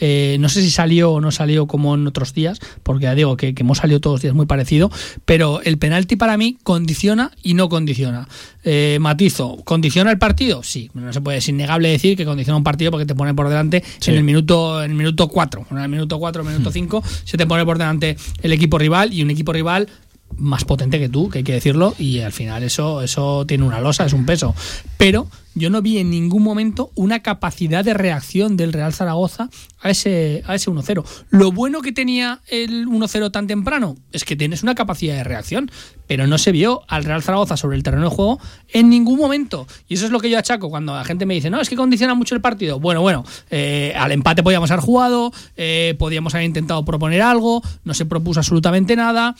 eh, 0.00 0.36
no 0.40 0.48
sé 0.48 0.62
si 0.62 0.70
salió 0.70 1.12
o 1.12 1.20
no 1.20 1.30
salió 1.30 1.66
como 1.66 1.94
en 1.94 2.06
otros 2.06 2.34
días, 2.34 2.60
porque 2.82 3.04
ya 3.04 3.14
digo 3.14 3.36
que, 3.36 3.54
que 3.54 3.62
hemos 3.62 3.78
salido 3.78 4.00
todos 4.00 4.14
los 4.16 4.22
días 4.22 4.34
muy 4.34 4.46
parecido, 4.46 4.90
pero 5.24 5.60
el 5.62 5.78
penalti 5.78 6.16
para 6.16 6.36
mí 6.36 6.58
condiciona 6.62 7.30
y 7.42 7.54
no 7.54 7.68
condiciona. 7.68 8.28
Eh, 8.64 8.98
matizo, 9.00 9.58
¿condiciona 9.64 10.10
el 10.10 10.18
partido? 10.18 10.62
Sí, 10.62 10.90
no 10.94 11.12
se 11.12 11.20
puede, 11.20 11.38
es 11.38 11.48
innegable 11.48 11.88
decir 11.88 12.16
que 12.16 12.24
condiciona 12.24 12.56
un 12.56 12.64
partido 12.64 12.90
porque 12.90 13.06
te 13.06 13.14
pone 13.14 13.32
por 13.34 13.48
delante 13.48 13.82
Sí. 14.00 14.10
en 14.10 14.16
el 14.16 14.24
minuto 14.24 14.82
en 14.82 14.90
el 14.90 14.96
minuto 14.96 15.28
4, 15.28 15.66
en 15.70 15.78
el 15.78 15.88
minuto 15.88 16.18
4, 16.18 16.44
minuto 16.44 16.70
5, 16.72 17.02
se 17.24 17.36
te 17.36 17.46
pone 17.46 17.64
por 17.64 17.78
delante 17.78 18.16
el 18.42 18.52
equipo 18.52 18.78
rival 18.78 19.12
y 19.12 19.22
un 19.22 19.30
equipo 19.30 19.52
rival 19.52 19.88
más 20.36 20.64
potente 20.64 20.98
que 20.98 21.08
tú, 21.08 21.30
que 21.30 21.38
hay 21.38 21.44
que 21.44 21.52
decirlo, 21.52 21.94
y 21.98 22.20
al 22.20 22.32
final 22.32 22.62
eso, 22.62 23.02
eso 23.02 23.46
tiene 23.46 23.64
una 23.64 23.80
losa, 23.80 24.04
es 24.04 24.12
un 24.12 24.26
peso. 24.26 24.54
Pero 24.98 25.28
yo 25.56 25.70
no 25.70 25.80
vi 25.80 25.98
en 25.98 26.10
ningún 26.10 26.42
momento 26.42 26.90
una 26.94 27.20
capacidad 27.20 27.82
de 27.82 27.94
reacción 27.94 28.58
del 28.58 28.74
Real 28.74 28.92
Zaragoza 28.92 29.48
a 29.80 29.90
ese, 29.90 30.42
a 30.46 30.54
ese 30.54 30.70
1-0. 30.70 31.02
Lo 31.30 31.50
bueno 31.50 31.80
que 31.80 31.92
tenía 31.92 32.40
el 32.48 32.86
1-0 32.86 33.32
tan 33.32 33.46
temprano 33.46 33.96
es 34.12 34.24
que 34.24 34.36
tienes 34.36 34.62
una 34.62 34.74
capacidad 34.74 35.14
de 35.14 35.24
reacción, 35.24 35.70
pero 36.06 36.26
no 36.26 36.36
se 36.36 36.52
vio 36.52 36.82
al 36.88 37.04
Real 37.04 37.22
Zaragoza 37.22 37.56
sobre 37.56 37.78
el 37.78 37.82
terreno 37.82 38.10
de 38.10 38.14
juego 38.14 38.38
en 38.68 38.90
ningún 38.90 39.18
momento. 39.18 39.66
Y 39.88 39.94
eso 39.94 40.04
es 40.04 40.12
lo 40.12 40.20
que 40.20 40.28
yo 40.28 40.38
achaco 40.38 40.68
cuando 40.68 40.94
la 40.94 41.04
gente 41.04 41.24
me 41.24 41.32
dice, 41.32 41.48
no, 41.48 41.58
es 41.58 41.70
que 41.70 41.76
condiciona 41.76 42.12
mucho 42.12 42.34
el 42.34 42.42
partido. 42.42 42.78
Bueno, 42.78 43.00
bueno, 43.00 43.24
eh, 43.48 43.94
al 43.96 44.12
empate 44.12 44.42
podíamos 44.42 44.70
haber 44.70 44.84
jugado, 44.84 45.32
eh, 45.56 45.94
podíamos 45.98 46.34
haber 46.34 46.46
intentado 46.46 46.84
proponer 46.84 47.22
algo, 47.22 47.62
no 47.84 47.94
se 47.94 48.04
propuso 48.04 48.40
absolutamente 48.40 48.94
nada. 48.94 49.34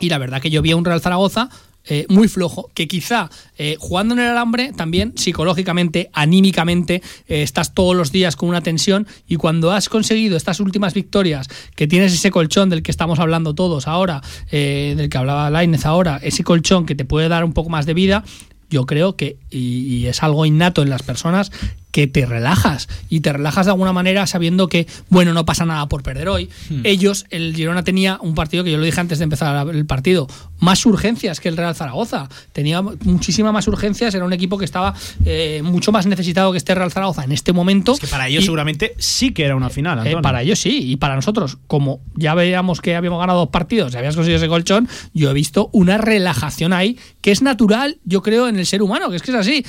Y 0.00 0.08
la 0.08 0.18
verdad 0.18 0.40
que 0.40 0.50
yo 0.50 0.62
vi 0.62 0.72
a 0.72 0.76
un 0.76 0.84
Real 0.84 1.00
Zaragoza 1.00 1.50
eh, 1.86 2.06
muy 2.08 2.28
flojo, 2.28 2.70
que 2.72 2.88
quizá 2.88 3.28
eh, 3.58 3.76
jugando 3.78 4.14
en 4.14 4.20
el 4.20 4.28
alambre 4.28 4.72
también 4.72 5.12
psicológicamente, 5.16 6.08
anímicamente, 6.14 7.02
eh, 7.28 7.42
estás 7.42 7.74
todos 7.74 7.94
los 7.94 8.10
días 8.10 8.36
con 8.36 8.48
una 8.48 8.62
tensión 8.62 9.06
y 9.28 9.36
cuando 9.36 9.70
has 9.70 9.90
conseguido 9.90 10.38
estas 10.38 10.60
últimas 10.60 10.94
victorias, 10.94 11.46
que 11.76 11.86
tienes 11.86 12.14
ese 12.14 12.30
colchón 12.30 12.70
del 12.70 12.82
que 12.82 12.90
estamos 12.90 13.18
hablando 13.18 13.54
todos 13.54 13.86
ahora, 13.86 14.22
del 14.50 15.10
que 15.10 15.18
hablaba 15.18 15.50
Lainez 15.50 15.84
ahora, 15.84 16.18
ese 16.22 16.42
colchón 16.42 16.86
que 16.86 16.94
te 16.94 17.04
puede 17.04 17.28
dar 17.28 17.44
un 17.44 17.52
poco 17.52 17.68
más 17.68 17.84
de 17.84 17.92
vida, 17.92 18.24
yo 18.70 18.86
creo 18.86 19.14
que, 19.16 19.36
y 19.50 20.06
es 20.06 20.22
algo 20.22 20.46
innato 20.46 20.80
en 20.80 20.88
las 20.88 21.02
personas, 21.02 21.52
que 21.94 22.08
te 22.08 22.26
relajas 22.26 22.88
y 23.08 23.20
te 23.20 23.32
relajas 23.32 23.66
de 23.66 23.70
alguna 23.70 23.92
manera 23.92 24.26
sabiendo 24.26 24.68
que, 24.68 24.88
bueno, 25.10 25.32
no 25.32 25.44
pasa 25.44 25.64
nada 25.64 25.88
por 25.88 26.02
perder 26.02 26.28
hoy. 26.28 26.50
Ellos, 26.82 27.24
el 27.30 27.54
Girona 27.54 27.84
tenía 27.84 28.18
un 28.20 28.34
partido 28.34 28.64
que 28.64 28.72
yo 28.72 28.78
lo 28.78 28.84
dije 28.84 28.98
antes 29.00 29.18
de 29.18 29.22
empezar 29.24 29.68
el 29.68 29.86
partido, 29.86 30.26
más 30.58 30.84
urgencias 30.86 31.38
que 31.38 31.48
el 31.48 31.56
Real 31.56 31.76
Zaragoza. 31.76 32.28
Tenía 32.52 32.82
muchísimas 32.82 33.52
más 33.52 33.68
urgencias, 33.68 34.12
era 34.12 34.24
un 34.24 34.32
equipo 34.32 34.58
que 34.58 34.64
estaba 34.64 34.92
eh, 35.24 35.60
mucho 35.62 35.92
más 35.92 36.06
necesitado 36.06 36.50
que 36.50 36.58
este 36.58 36.74
Real 36.74 36.90
Zaragoza 36.90 37.22
en 37.22 37.30
este 37.30 37.52
momento. 37.52 37.92
Es 37.92 38.00
que 38.00 38.08
para 38.08 38.26
ellos 38.26 38.42
Y- 38.42 38.46
seguramente 38.46 38.94
sí 38.98 39.30
que 39.32 39.44
era 39.44 39.54
una 39.54 39.70
final, 39.70 39.98
eh, 39.98 40.00
Antonio. 40.00 40.22
para 40.22 40.42
ellos 40.42 40.58
sí, 40.58 40.90
y 40.90 40.96
para 40.96 41.14
nosotros, 41.14 41.58
como 41.68 42.00
ya 42.16 42.34
veíamos 42.34 42.80
que 42.80 42.96
habíamos 42.96 43.20
ganado 43.20 43.38
dos 43.38 43.50
partidos 43.50 43.94
y 43.94 43.98
habías 43.98 44.16
conseguido 44.16 44.38
ese 44.38 44.48
colchón, 44.48 44.88
yo 45.12 45.30
he 45.30 45.32
visto 45.32 45.70
una 45.70 45.96
relajación 45.96 46.72
ahí 46.72 46.98
que 47.20 47.30
es 47.30 47.40
natural, 47.40 47.98
yo 48.04 48.20
creo, 48.20 48.48
en 48.48 48.58
el 48.58 48.66
ser 48.66 48.82
humano, 48.82 49.10
que 49.10 49.16
es 49.16 49.22
que 49.22 49.30
es 49.30 49.36
así. 49.36 49.64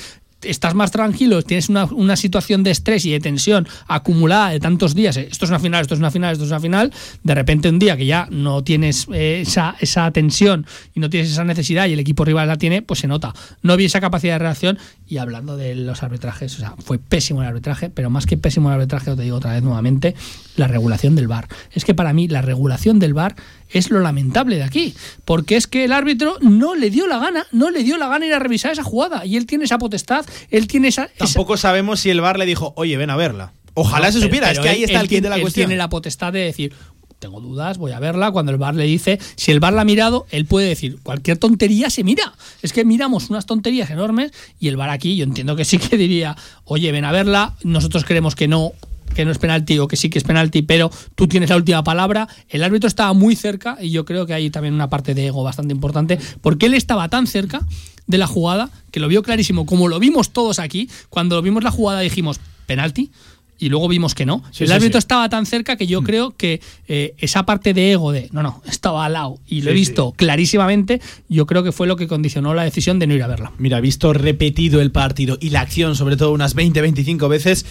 Estás 0.48 0.74
más 0.74 0.90
tranquilo, 0.90 1.42
tienes 1.42 1.68
una, 1.68 1.84
una 1.86 2.16
situación 2.16 2.62
de 2.62 2.70
estrés 2.70 3.04
y 3.04 3.12
de 3.12 3.20
tensión 3.20 3.66
acumulada 3.86 4.50
de 4.50 4.60
tantos 4.60 4.94
días. 4.94 5.16
eh, 5.16 5.28
Esto 5.30 5.44
es 5.44 5.50
una 5.50 5.58
final, 5.60 5.82
esto 5.82 5.94
es 5.94 6.00
una 6.00 6.10
final, 6.10 6.32
esto 6.32 6.44
es 6.44 6.50
una 6.50 6.60
final. 6.60 6.92
De 7.22 7.34
repente, 7.34 7.68
un 7.68 7.78
día 7.78 7.96
que 7.96 8.06
ya 8.06 8.28
no 8.30 8.62
tienes 8.64 9.06
eh, 9.12 9.40
esa, 9.42 9.76
esa 9.80 10.10
tensión 10.10 10.66
y 10.94 11.00
no 11.00 11.10
tienes 11.10 11.30
esa 11.30 11.44
necesidad 11.44 11.86
y 11.86 11.92
el 11.92 12.00
equipo 12.00 12.24
rival 12.24 12.48
la 12.48 12.56
tiene, 12.56 12.82
pues 12.82 13.00
se 13.00 13.08
nota. 13.08 13.34
No 13.62 13.76
vi 13.76 13.86
esa 13.86 14.00
capacidad 14.00 14.34
de 14.34 14.38
reacción. 14.40 14.78
Y 15.08 15.18
hablando 15.18 15.56
de 15.56 15.74
los 15.76 16.02
arbitrajes, 16.02 16.56
o 16.56 16.58
sea, 16.58 16.74
fue 16.78 16.98
pésimo 16.98 17.42
el 17.42 17.48
arbitraje, 17.48 17.90
pero 17.90 18.10
más 18.10 18.26
que 18.26 18.36
pésimo 18.36 18.68
el 18.70 18.74
arbitraje, 18.74 19.14
te 19.14 19.22
digo 19.22 19.36
otra 19.36 19.52
vez 19.52 19.62
nuevamente, 19.62 20.14
la 20.56 20.66
regulación 20.66 21.14
del 21.14 21.28
VAR. 21.28 21.46
Es 21.72 21.84
que 21.84 21.94
para 21.94 22.12
mí 22.12 22.26
la 22.28 22.42
regulación 22.42 22.98
del 22.98 23.14
VAR 23.14 23.36
es 23.70 23.90
lo 23.90 24.00
lamentable 24.00 24.56
de 24.56 24.62
aquí, 24.64 24.94
porque 25.24 25.56
es 25.56 25.66
que 25.66 25.84
el 25.84 25.92
árbitro 25.92 26.36
no 26.40 26.74
le 26.74 26.90
dio 26.90 27.06
la 27.06 27.18
gana, 27.18 27.46
no 27.52 27.70
le 27.70 27.82
dio 27.82 27.96
la 27.98 28.08
gana 28.08 28.26
ir 28.26 28.34
a 28.34 28.38
revisar 28.38 28.72
esa 28.72 28.82
jugada 28.84 29.24
y 29.26 29.36
él 29.36 29.46
tiene 29.46 29.64
esa 29.64 29.78
potestad, 29.78 30.24
él 30.50 30.66
tiene 30.66 30.88
esa... 30.88 31.04
esa- 31.04 31.24
Tampoco 31.26 31.56
sabemos 31.56 32.00
si 32.00 32.10
el 32.10 32.20
VAR 32.20 32.38
le 32.38 32.46
dijo, 32.46 32.72
oye, 32.76 32.96
ven 32.96 33.10
a 33.10 33.16
verla. 33.16 33.52
Ojalá 33.74 34.06
No, 34.06 34.12
se 34.12 34.18
pero- 34.18 34.28
supiera, 34.28 34.50
es 34.52 34.58
que 34.58 34.68
ahí 34.68 34.84
está 34.84 34.98
él 35.00 35.02
el 35.04 35.08
kit 35.08 35.22
de 35.22 35.28
la 35.28 35.36
él 35.36 35.42
cuestión. 35.42 35.66
tiene 35.68 35.76
la 35.78 35.88
potestad 35.88 36.32
de 36.32 36.40
decir, 36.40 36.72
tengo 37.18 37.40
dudas, 37.40 37.78
voy 37.78 37.92
a 37.92 37.98
verla. 37.98 38.30
Cuando 38.30 38.52
el 38.52 38.58
VAR 38.58 38.74
le 38.74 38.84
dice, 38.84 39.18
si 39.36 39.50
el 39.50 39.58
VAR 39.60 39.72
la 39.72 39.82
ha 39.82 39.84
mirado, 39.84 40.26
él 40.30 40.44
puede 40.46 40.68
decir, 40.68 40.98
cualquier 41.02 41.38
tontería 41.38 41.90
se 41.90 42.04
mira. 42.04 42.34
Es 42.62 42.72
que 42.72 42.84
miramos 42.84 43.30
unas 43.30 43.46
tonterías 43.46 43.90
enormes 43.90 44.32
y 44.60 44.68
el 44.68 44.76
VAR 44.76 44.90
aquí, 44.90 45.16
yo 45.16 45.24
entiendo 45.24 45.56
que 45.56 45.64
sí 45.64 45.78
que 45.78 45.96
diría, 45.96 46.36
oye, 46.64 46.92
ven 46.92 47.04
a 47.04 47.12
verla, 47.12 47.54
nosotros 47.64 48.04
creemos 48.04 48.34
que 48.34 48.48
no 48.48 48.72
que 49.16 49.24
no 49.24 49.30
es 49.30 49.38
penalti 49.38 49.78
o 49.78 49.88
que 49.88 49.96
sí 49.96 50.10
que 50.10 50.18
es 50.18 50.24
penalti, 50.24 50.60
pero 50.60 50.90
tú 51.14 51.26
tienes 51.26 51.48
la 51.48 51.56
última 51.56 51.82
palabra. 51.82 52.28
El 52.50 52.62
árbitro 52.62 52.86
estaba 52.86 53.14
muy 53.14 53.34
cerca 53.34 53.78
y 53.80 53.90
yo 53.90 54.04
creo 54.04 54.26
que 54.26 54.34
hay 54.34 54.50
también 54.50 54.74
una 54.74 54.90
parte 54.90 55.14
de 55.14 55.26
ego 55.26 55.42
bastante 55.42 55.72
importante, 55.72 56.18
porque 56.42 56.66
él 56.66 56.74
estaba 56.74 57.08
tan 57.08 57.26
cerca 57.26 57.60
de 58.06 58.18
la 58.18 58.26
jugada 58.26 58.70
que 58.90 59.00
lo 59.00 59.08
vio 59.08 59.22
clarísimo, 59.22 59.64
como 59.64 59.88
lo 59.88 59.98
vimos 59.98 60.34
todos 60.34 60.58
aquí, 60.58 60.90
cuando 61.08 61.40
vimos 61.40 61.64
la 61.64 61.70
jugada 61.70 62.00
dijimos, 62.00 62.40
penalti, 62.66 63.10
y 63.58 63.68
luego 63.68 63.88
vimos 63.88 64.14
que 64.14 64.26
no. 64.26 64.42
Sí, 64.50 64.64
el 64.64 64.72
árbitro 64.72 65.00
sí. 65.00 65.04
estaba 65.04 65.28
tan 65.28 65.46
cerca 65.46 65.76
que 65.76 65.86
yo 65.86 66.02
creo 66.02 66.36
que 66.36 66.60
eh, 66.88 67.14
esa 67.18 67.46
parte 67.46 67.74
de 67.74 67.92
ego 67.92 68.12
de 68.12 68.28
no, 68.32 68.42
no, 68.42 68.62
estaba 68.66 69.04
al 69.04 69.14
lado 69.14 69.38
y 69.46 69.62
lo 69.62 69.70
he 69.70 69.74
visto 69.74 70.12
clarísimamente, 70.16 71.00
yo 71.28 71.46
creo 71.46 71.62
que 71.62 71.72
fue 71.72 71.86
lo 71.86 71.96
que 71.96 72.06
condicionó 72.06 72.54
la 72.54 72.64
decisión 72.64 72.98
de 72.98 73.06
no 73.06 73.14
ir 73.14 73.22
a 73.22 73.26
verla. 73.26 73.52
Mira, 73.58 73.80
visto 73.80 74.12
repetido 74.12 74.80
el 74.80 74.90
partido 74.90 75.38
y 75.40 75.50
la 75.50 75.60
acción, 75.60 75.96
sobre 75.96 76.16
todo 76.16 76.32
unas 76.32 76.56
20-25 76.56 77.28
veces, 77.28 77.66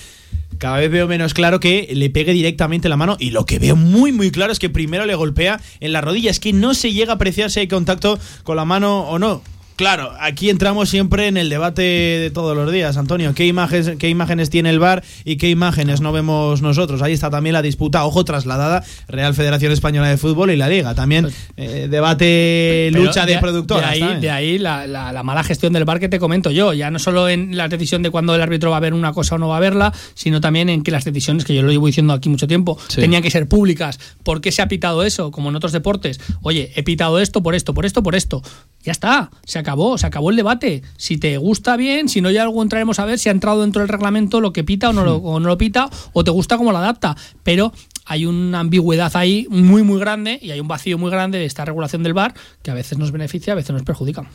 cada 0.57 0.77
vez 0.77 0.89
veo 0.89 1.07
menos 1.07 1.33
claro 1.33 1.59
que 1.59 1.89
le 1.93 2.09
pegue 2.09 2.33
directamente 2.33 2.89
la 2.89 2.97
mano. 2.97 3.17
Y 3.19 3.31
lo 3.31 3.45
que 3.45 3.59
veo 3.59 3.75
muy, 3.75 4.11
muy 4.11 4.31
claro 4.31 4.51
es 4.51 4.59
que 4.59 4.69
primero 4.69 5.05
le 5.05 5.15
golpea 5.15 5.59
en 5.79 5.91
la 5.91 6.01
rodilla. 6.01 6.31
Es 6.31 6.39
que 6.39 6.53
no 6.53 6.73
se 6.73 6.93
llega 6.93 7.13
a 7.13 7.15
apreciar 7.15 7.51
si 7.51 7.59
hay 7.59 7.67
contacto 7.67 8.17
con 8.43 8.55
la 8.55 8.65
mano 8.65 9.01
o 9.01 9.19
no. 9.19 9.41
Claro, 9.75 10.13
aquí 10.21 10.49
entramos 10.49 10.87
siempre 10.89 11.27
en 11.27 11.35
el 11.35 11.49
debate 11.49 11.81
de 11.81 12.31
todos 12.33 12.55
los 12.55 12.71
días, 12.71 12.95
Antonio. 12.95 13.33
¿Qué 13.33 13.45
imágenes, 13.45 13.97
qué 13.99 14.07
imágenes 14.07 14.49
tiene 14.49 14.69
el 14.69 14.79
VAR 14.79 15.03
y 15.25 15.35
qué 15.35 15.49
imágenes 15.49 15.99
no 15.99 16.13
vemos 16.13 16.61
nosotros? 16.61 17.01
Ahí 17.01 17.11
está 17.11 17.29
también 17.29 17.51
la 17.51 17.61
disputa, 17.61 18.05
ojo, 18.05 18.23
trasladada 18.23 18.85
Real 19.09 19.33
Federación 19.33 19.73
Española 19.73 20.07
de 20.07 20.15
Fútbol 20.15 20.51
y 20.51 20.55
la 20.55 20.69
Liga. 20.69 20.95
También 20.95 21.27
eh, 21.57 21.87
debate, 21.91 22.89
Pero 22.93 23.03
lucha 23.03 23.25
de, 23.25 23.33
de, 23.33 23.39
productoras. 23.39 23.93
De 23.99 24.03
ahí, 24.03 24.21
de 24.21 24.29
ahí 24.31 24.57
la, 24.59 24.87
la- 24.87 25.11
la 25.11 25.23
mala 25.23 25.43
gestión 25.43 25.73
del 25.73 25.83
bar 25.83 25.99
que 25.99 26.07
te 26.07 26.19
comento 26.19 26.51
yo. 26.51 26.71
Ya 26.73 26.89
no 26.89 26.97
solo 26.97 27.27
en 27.27 27.57
la 27.57 27.67
decisión 27.67 28.01
de 28.01 28.11
cuando 28.11 28.33
el 28.33 28.41
árbitro 28.41 28.71
va 28.71 28.77
a 28.77 28.79
ver 28.79 28.93
una 28.93 29.11
cosa 29.11 29.35
o 29.35 29.37
no 29.39 29.49
va 29.49 29.57
a 29.57 29.59
verla, 29.59 29.91
sino 30.13 30.39
también 30.39 30.69
en 30.69 30.83
que 30.83 30.91
las 30.91 31.03
decisiones, 31.03 31.43
que 31.43 31.53
yo 31.53 31.61
lo 31.63 31.71
llevo 31.71 31.87
diciendo 31.87 32.13
aquí 32.13 32.29
mucho 32.29 32.47
tiempo, 32.47 32.79
Sí. 32.87 33.01
tenían 33.01 33.21
que 33.21 33.29
ser 33.29 33.49
públicas. 33.49 33.99
¿Por 34.23 34.39
qué 34.39 34.53
se 34.53 34.61
ha 34.61 34.69
pitado 34.69 35.03
eso? 35.03 35.31
Como 35.31 35.49
en 35.49 35.57
otros 35.57 35.73
deportes. 35.73 36.21
Oye, 36.43 36.71
he 36.77 36.83
pitado 36.83 37.19
esto 37.19 37.43
por 37.43 37.55
esto, 37.55 37.73
por 37.73 37.85
esto, 37.85 38.01
por 38.03 38.15
esto. 38.15 38.41
Ya 38.83 38.91
está, 38.93 39.31
se 39.43 39.59
acabó, 39.65 39.97
se 39.97 40.05
acabó 40.05 40.29
el 40.29 40.35
debate. 40.35 40.83
Si 40.97 41.17
te 41.17 41.37
gusta 41.37 41.75
bien, 41.75 42.07
si 42.07 42.21
no 42.21 42.29
ya 42.29 42.43
algo 42.43 42.61
entraremos 42.61 42.99
a 42.99 43.05
ver 43.05 43.17
si 43.17 43.29
ha 43.29 43.31
entrado 43.31 43.61
dentro 43.61 43.81
del 43.81 43.89
reglamento 43.89 44.39
lo 44.39 44.53
que 44.53 44.63
pita 44.63 44.89
o 44.89 44.93
no 44.93 45.03
lo, 45.03 45.17
o 45.17 45.39
no 45.39 45.47
lo 45.47 45.57
pita, 45.57 45.89
o 46.13 46.23
te 46.23 46.31
gusta 46.31 46.57
cómo 46.57 46.71
lo 46.71 46.77
adapta. 46.77 47.17
Pero 47.43 47.73
hay 48.05 48.25
una 48.25 48.59
ambigüedad 48.59 49.11
ahí 49.15 49.47
muy, 49.49 49.81
muy 49.81 49.99
grande 49.99 50.39
y 50.41 50.51
hay 50.51 50.59
un 50.59 50.67
vacío 50.67 50.97
muy 50.97 51.09
grande 51.09 51.39
de 51.39 51.45
esta 51.45 51.65
regulación 51.65 52.03
del 52.03 52.13
VAR 52.13 52.35
que 52.61 52.69
a 52.69 52.75
veces 52.75 52.99
nos 52.99 53.11
beneficia, 53.11 53.53
a 53.53 53.55
veces 53.55 53.73
nos 53.73 53.83
perjudica. 53.83 54.29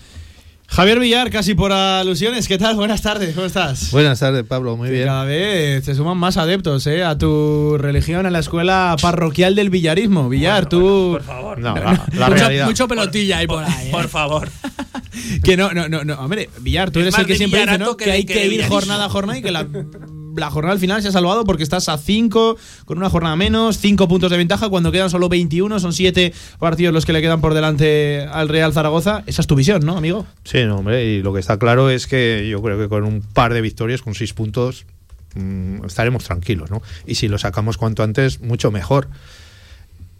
Javier 0.70 1.00
Villar, 1.00 1.30
casi 1.30 1.54
por 1.54 1.72
alusiones. 1.72 2.46
¿Qué 2.46 2.56
tal? 2.56 2.76
Buenas 2.76 3.02
tardes, 3.02 3.34
¿cómo 3.34 3.46
estás? 3.46 3.90
Buenas 3.90 4.20
tardes, 4.20 4.44
Pablo, 4.44 4.76
muy 4.76 4.88
Que 4.88 4.94
bien. 4.94 5.06
Cada 5.08 5.24
vez 5.24 5.84
se 5.84 5.96
suman 5.96 6.16
más 6.16 6.36
adeptos 6.36 6.86
¿eh? 6.86 7.02
a 7.02 7.18
tu 7.18 7.76
religión 7.76 8.24
en 8.24 8.32
la 8.32 8.38
escuela 8.38 8.94
parroquial 9.02 9.56
del 9.56 9.68
villarismo. 9.68 10.28
Villar, 10.28 10.68
tú. 10.68 11.10
Por 11.14 11.24
favor. 11.24 11.58
No, 11.58 11.74
la, 11.74 12.06
la 12.14 12.28
mucho, 12.28 12.34
realidad. 12.40 12.66
mucho 12.66 12.86
pelotilla 12.86 13.38
ahí 13.38 13.46
por 13.48 13.64
ahí. 13.64 13.88
¿eh? 13.88 13.90
Por 13.90 14.08
favor. 14.08 14.48
que 15.42 15.56
no, 15.56 15.72
no, 15.72 15.88
no, 15.88 16.04
no. 16.04 16.14
Hombre, 16.14 16.48
Villar, 16.60 16.92
tú 16.92 17.00
Es 17.00 17.06
eres 17.06 17.18
el 17.18 17.26
que 17.26 17.36
siempre 17.36 17.62
dice, 17.66 17.78
¿no? 17.78 17.96
que 17.96 18.12
hay 18.12 18.24
que 18.24 18.46
ir 18.46 18.64
jornada 18.66 19.06
a 19.06 19.08
jornada 19.08 19.38
y 19.38 19.42
que 19.42 19.50
la, 19.50 19.66
la 20.36 20.50
jornada 20.50 20.72
al 20.72 20.78
final 20.78 21.02
se 21.02 21.08
ha 21.08 21.12
salvado 21.12 21.44
porque 21.44 21.62
estás 21.62 21.88
a 21.88 21.98
5, 21.98 22.56
con 22.84 22.98
una 22.98 23.10
jornada 23.10 23.36
menos, 23.36 23.78
5 23.78 24.08
puntos 24.08 24.30
de 24.30 24.36
ventaja, 24.36 24.68
cuando 24.68 24.92
quedan 24.92 25.10
solo 25.10 25.28
21, 25.28 25.80
son 25.80 25.92
7 25.92 26.32
partidos 26.58 26.94
los 26.94 27.06
que 27.06 27.12
le 27.12 27.20
quedan 27.20 27.40
por 27.40 27.54
delante 27.54 28.26
al 28.30 28.48
Real 28.48 28.72
Zaragoza. 28.72 29.22
Esa 29.26 29.40
es 29.40 29.46
tu 29.46 29.54
visión, 29.54 29.84
¿no, 29.84 29.96
amigo? 29.96 30.26
Sí, 30.44 30.64
no, 30.64 30.78
hombre, 30.78 31.04
y 31.04 31.22
lo 31.22 31.32
que 31.32 31.40
está 31.40 31.58
claro 31.58 31.90
es 31.90 32.06
que 32.06 32.48
yo 32.48 32.62
creo 32.62 32.78
que 32.78 32.88
con 32.88 33.04
un 33.04 33.22
par 33.22 33.54
de 33.54 33.60
victorias, 33.60 34.02
con 34.02 34.14
seis 34.14 34.32
puntos, 34.32 34.86
mm, 35.34 35.84
estaremos 35.84 36.24
tranquilos, 36.24 36.70
¿no? 36.70 36.82
Y 37.06 37.16
si 37.16 37.28
lo 37.28 37.38
sacamos 37.38 37.76
cuanto 37.76 38.02
antes, 38.02 38.40
mucho 38.40 38.70
mejor. 38.70 39.08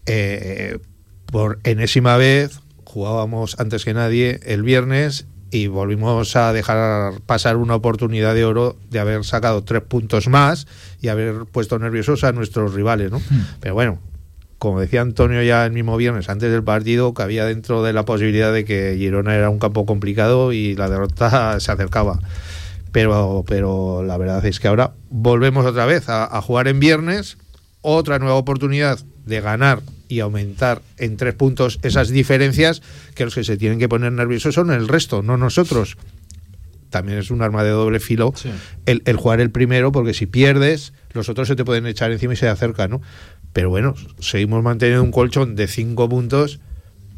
Eh, 0.07 0.79
por 1.27 1.61
enésima 1.65 2.17
vez 2.17 2.61
jugábamos 2.85 3.59
antes 3.61 3.85
que 3.85 3.95
nadie 3.95 4.41
el 4.45 4.63
viernes 4.63 5.27
y 5.51 5.67
volvimos 5.67 6.37
a 6.37 6.53
dejar 6.53 7.21
pasar 7.27 7.57
una 7.57 7.75
oportunidad 7.75 8.35
de 8.35 8.45
oro 8.45 8.77
de 8.91 9.01
haber 9.01 9.25
sacado 9.25 9.63
tres 9.65 9.83
puntos 9.83 10.29
más 10.29 10.67
y 11.01 11.09
haber 11.09 11.47
puesto 11.47 11.79
nerviosos 11.79 12.25
a 12.25 12.33
nuestros 12.33 12.75
rivales, 12.75 13.11
¿no? 13.11 13.21
Pero 13.61 13.75
bueno, 13.75 13.99
como 14.59 14.81
decía 14.81 15.01
Antonio 15.01 15.43
ya 15.43 15.67
el 15.67 15.73
mismo 15.73 15.97
viernes 15.97 16.29
antes 16.29 16.53
del 16.53 16.63
partido, 16.63 17.15
que 17.15 17.23
había 17.23 17.45
dentro 17.47 17.83
de 17.83 17.93
la 17.93 18.05
posibilidad 18.05 18.53
de 18.53 18.65
que 18.65 18.95
Girona 18.97 19.35
era 19.35 19.51
un 19.51 19.59
campo 19.59 19.87
complicado 19.87 20.53
y 20.53 20.77
la 20.77 20.89
derrota 20.89 21.59
se 21.61 21.73
acercaba. 21.73 22.19
Pero, 22.93 23.45
pero 23.47 24.03
la 24.05 24.19
verdad 24.19 24.45
es 24.45 24.59
que 24.59 24.69
ahora 24.69 24.93
volvemos 25.11 25.65
otra 25.65 25.87
vez 25.87 26.09
a, 26.09 26.25
a 26.25 26.43
jugar 26.43 26.69
en 26.69 26.81
viernes, 26.81 27.39
otra 27.83 28.19
nueva 28.19 28.35
oportunidad 28.35 28.99
de 29.25 29.41
ganar 29.41 29.81
y 30.11 30.21
aumentar 30.21 30.83
en 30.99 31.17
tres 31.17 31.35
puntos 31.35 31.79
esas 31.83 32.09
diferencias 32.09 32.83
que 33.15 33.25
los 33.25 33.35
que 33.35 33.45
se 33.45 33.57
tienen 33.57 33.79
que 33.79 33.89
poner 33.89 34.13
nerviosos 34.13 34.57
son 34.57 34.71
el 34.73 34.89
resto, 34.89 35.23
no 35.23 35.37
nosotros. 35.37 35.97
También 36.91 37.19
es 37.19 37.31
un 37.31 37.41
arma 37.41 37.63
de 37.63 37.71
doble 37.71 38.01
filo 38.01 38.35
el, 38.85 39.03
el 39.07 39.17
jugar 39.17 39.41
el 39.41 39.51
primero, 39.51 39.93
porque 39.93 40.13
si 40.13 40.27
pierdes, 40.27 40.93
los 41.13 41.29
otros 41.29 41.47
se 41.47 41.55
te 41.55 41.65
pueden 41.65 41.87
echar 41.87 42.11
encima 42.11 42.33
y 42.33 42.37
se 42.37 42.49
acercan, 42.49 42.91
¿no? 42.91 43.01
Pero 43.53 43.71
bueno, 43.71 43.95
seguimos 44.19 44.63
manteniendo 44.65 45.05
un 45.05 45.13
colchón 45.13 45.55
de 45.55 45.69
cinco 45.69 46.09
puntos 46.09 46.59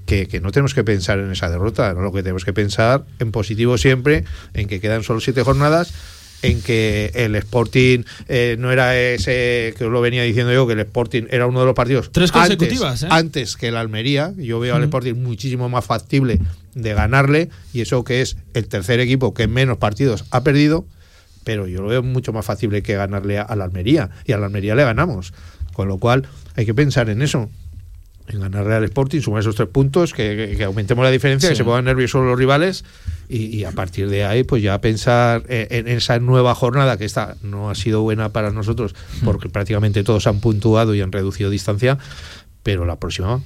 que, 0.04 0.28
que 0.28 0.40
no 0.40 0.50
tenemos 0.50 0.74
que 0.74 0.84
pensar 0.84 1.18
en 1.18 1.30
esa 1.30 1.48
derrota, 1.48 1.94
¿no? 1.94 2.02
lo 2.02 2.12
que 2.12 2.22
tenemos 2.22 2.44
que 2.44 2.52
pensar 2.52 3.06
en 3.18 3.32
positivo 3.32 3.78
siempre, 3.78 4.24
en 4.52 4.68
que 4.68 4.80
quedan 4.80 5.02
solo 5.02 5.20
siete 5.20 5.42
jornadas, 5.42 5.94
en 6.42 6.60
que 6.60 7.10
el 7.14 7.34
Sporting 7.36 8.00
eh, 8.28 8.56
no 8.58 8.70
era 8.72 8.96
ese 8.98 9.74
que 9.78 9.84
os 9.84 9.92
lo 9.92 10.00
venía 10.00 10.22
diciendo 10.22 10.52
yo, 10.52 10.66
que 10.66 10.72
el 10.74 10.80
Sporting 10.80 11.24
era 11.30 11.46
uno 11.46 11.60
de 11.60 11.66
los 11.66 11.74
partidos 11.74 12.10
Tres 12.12 12.30
antes- 12.34 12.56
consecutivas, 12.56 13.02
¿eh? 13.04 13.08
antes 13.10 13.56
que 13.56 13.68
el 13.68 13.76
Almería. 13.76 14.32
Yo 14.36 14.58
veo 14.60 14.74
al. 14.76 14.82
Sporting 14.84 15.14
muchísimo 15.14 15.68
más 15.68 15.84
factible 15.84 16.38
de 16.74 16.94
ganarle 16.94 17.48
y 17.72 17.80
eso 17.82 18.02
que 18.04 18.20
es 18.22 18.36
el 18.54 18.66
tercer 18.66 18.98
equipo 19.00 19.32
que 19.34 19.46
menos 19.46 19.78
partidos 19.78 20.24
ha 20.30 20.42
perdido, 20.42 20.84
pero 21.44 21.66
yo 21.66 21.80
lo 21.82 21.88
veo 21.88 22.02
mucho 22.02 22.32
más 22.32 22.44
factible 22.44 22.82
que 22.82 22.94
ganarle 22.94 23.38
a, 23.38 23.42
a 23.42 23.56
la 23.56 23.64
Almería 23.64 24.10
y 24.26 24.32
a 24.32 24.38
la 24.38 24.46
Almería 24.46 24.74
le 24.74 24.84
ganamos. 24.84 25.32
Con 25.72 25.88
lo 25.88 25.98
cual 25.98 26.26
hay 26.54 26.66
que 26.66 26.74
pensar 26.74 27.08
en 27.08 27.22
eso. 27.22 27.48
En 28.32 28.40
ganarle 28.40 28.74
al 28.74 28.84
Sporting, 28.84 29.20
sumar 29.20 29.40
esos 29.40 29.54
tres 29.54 29.68
puntos, 29.68 30.12
que, 30.14 30.48
que- 30.50 30.56
que 30.56 30.64
aumentemos 30.64 31.04
la 31.04 31.10
diferencia, 31.10 31.48
Sí. 31.48 31.52
que 31.52 31.56
se 31.58 31.64
pongan 31.64 31.84
nerviosos 31.84 32.24
los 32.24 32.38
rivales 32.38 32.84
y, 33.28 33.46
y 33.56 33.64
a 33.64 33.72
partir 33.72 34.08
de 34.08 34.24
ahí, 34.24 34.42
pues 34.42 34.62
ya 34.62 34.80
pensar 34.80 35.42
en, 35.48 35.86
esa 35.88 36.18
nueva 36.18 36.54
jornada 36.54 36.96
que 36.96 37.04
esta 37.04 37.36
no 37.42 37.68
ha 37.70 37.74
sido 37.74 38.02
buena 38.02 38.30
para 38.30 38.50
nosotros 38.50 38.94
porque 39.24 39.48
prácticamente 39.48 40.02
todos 40.02 40.26
han 40.26 40.40
puntuado 40.40 40.94
y 40.94 41.00
han 41.02 41.12
reducido 41.12 41.50
distancia, 41.50 41.98
pero 42.62 42.86
la 42.86 42.96
próxima 42.96 43.40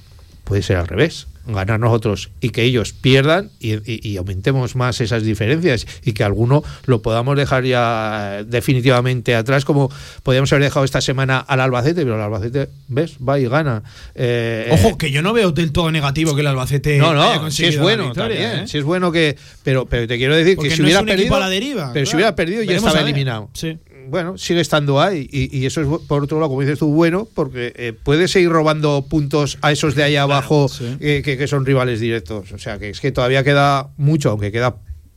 puede 0.46 0.62
ser 0.62 0.76
al 0.78 0.86
revés. 0.86 1.26
Ganar 1.48 1.78
nosotros 1.78 2.30
y 2.40 2.48
que 2.50 2.64
ellos 2.64 2.92
pierdan 2.92 3.50
y, 3.60 3.74
y- 3.74 4.00
y 4.02 4.16
aumentemos 4.16 4.74
más 4.74 5.00
esas 5.00 5.22
diferencias 5.22 5.86
y 6.04 6.10
que 6.12 6.24
alguno 6.24 6.64
lo 6.86 7.02
podamos 7.02 7.36
dejar 7.36 7.62
ya 7.64 8.42
definitivamente 8.44 9.32
atrás, 9.36 9.64
como 9.64 9.88
podíamos 10.24 10.52
haber 10.52 10.64
dejado 10.64 10.84
esta 10.84 11.00
semana 11.00 11.38
al 11.38 11.60
Albacete, 11.60 12.02
pero 12.02 12.16
el 12.16 12.22
Albacete, 12.22 12.68
¿ves? 12.88 13.16
Va 13.18 13.38
y 13.38 13.46
gana. 13.46 13.84
Eh, 14.16 14.70
Ojo, 14.72 14.98
que 14.98 15.12
yo 15.12 15.22
no 15.22 15.32
veo 15.32 15.52
del 15.52 15.70
todo 15.70 15.92
negativo 15.92 16.34
que 16.34 16.40
el 16.40 16.48
Albacete 16.48 16.98
no, 16.98 17.10
haya 17.10 17.34
no, 17.36 17.40
conseguido 17.42 17.70
si 17.70 17.76
es 17.76 17.80
bueno 17.80 18.04
victoria, 18.06 18.40
también, 18.40 18.64
¿eh? 18.64 18.68
si 18.68 18.78
es 18.78 18.84
bueno 18.84 19.12
que, 19.12 19.36
pero, 19.62 19.86
pero 19.86 20.08
te 20.08 20.16
quiero 20.18 20.34
decir 20.34 20.56
Porque 20.56 20.70
que 20.70 20.74
si 20.76 20.82
no 20.82 20.86
hubiera 20.86 21.04
perdido, 21.04 21.36
a 21.36 21.38
la 21.40 21.48
deriva, 21.48 21.92
pero 21.92 22.06
si 22.06 22.10
claro. 22.10 22.16
hubiera 22.18 22.34
perdido 22.34 22.62
ya 22.62 22.68
Veremos 22.70 22.88
estaba 22.88 23.04
eliminado. 23.08 23.50
Sí. 23.52 23.78
Bueno, 24.08 24.38
sigue 24.38 24.60
estando 24.60 25.00
ahí 25.00 25.28
y, 25.30 25.56
y 25.58 25.66
eso 25.66 25.80
es 25.80 25.86
por 26.06 26.22
otro 26.24 26.38
lado, 26.38 26.48
como 26.50 26.60
dices 26.60 26.78
tú, 26.78 26.88
bueno, 26.92 27.26
porque 27.34 27.72
eh, 27.76 27.92
puedes 27.92 28.30
seguir 28.30 28.50
robando 28.50 29.04
puntos 29.08 29.58
a 29.62 29.72
esos 29.72 29.94
de 29.94 30.02
ahí 30.04 30.16
abajo 30.16 30.68
eh, 31.00 31.22
que, 31.24 31.36
que 31.36 31.46
son 31.46 31.66
rivales 31.66 32.00
directos. 32.00 32.52
O 32.52 32.58
sea, 32.58 32.78
que 32.78 32.90
es 32.90 33.00
que 33.00 33.10
todavía 33.12 33.42
queda 33.44 33.88
mucho, 33.96 34.30
aunque 34.30 34.52
queda 34.52 34.76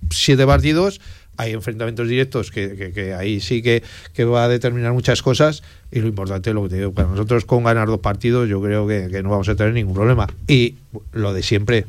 siete 0.09 0.45
partidos. 0.45 0.99
Hay 1.37 1.53
enfrentamientos 1.53 2.07
directos 2.09 2.51
que, 2.51 2.75
que- 2.75 2.91
que 2.91 3.13
ahí 3.13 3.39
sí 3.39 3.61
que, 3.61 3.81
que 4.13 4.25
va 4.25 4.43
a 4.43 4.47
determinar 4.49 4.91
muchas 4.91 5.21
cosas 5.21 5.63
y 5.91 5.99
lo 6.01 6.07
importante, 6.07 6.53
lo 6.53 6.63
que 6.63 6.69
te 6.69 6.75
digo, 6.77 6.91
para 6.91 7.07
nosotros 7.07 7.45
con 7.45 7.63
ganar 7.63 7.87
dos 7.87 7.99
partidos 8.01 8.49
yo 8.49 8.61
creo 8.61 8.85
que 8.87 9.23
no 9.23 9.29
vamos 9.29 9.47
a 9.47 9.55
tener 9.55 9.73
ningún 9.73 9.93
problema. 9.93 10.27
Y 10.47 10.75
lo 11.13 11.33
de 11.33 11.41
siempre, 11.41 11.85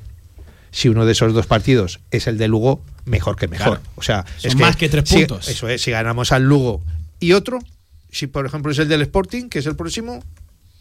si 0.71 0.89
uno 0.89 1.05
de 1.07 1.13
esos 1.13 1.33
dos 1.35 1.47
partidos 1.47 2.01
es 2.11 2.27
el 2.27 2.39
de 2.39 2.49
Lugo, 2.49 2.81
mejor 3.05 3.37
que 3.37 3.49
mejor. 3.49 3.79
Claro. 3.81 3.83
O 3.97 4.03
sea, 4.03 4.25
Son 4.39 4.51
es 4.51 4.57
más 4.57 4.77
que 4.77 4.89
tres 4.89 5.09
si- 5.09 5.17
puntos. 5.27 5.49
eso 5.49 5.69
es, 5.69 5.83
si 5.83 5.91
ganamos 5.91 6.33
al 6.33 6.45
Lugo 6.45 6.83
y 7.19 7.33
otro, 7.33 7.59
si 8.11 8.27
por 8.27 8.47
ejemplo 8.47 8.71
es 8.73 8.79
el 8.79 8.89
del 8.89 9.03
Sporting, 9.03 9.49
que 9.49 9.59
es 9.61 9.67
el 9.67 9.77
próximo, 9.77 10.23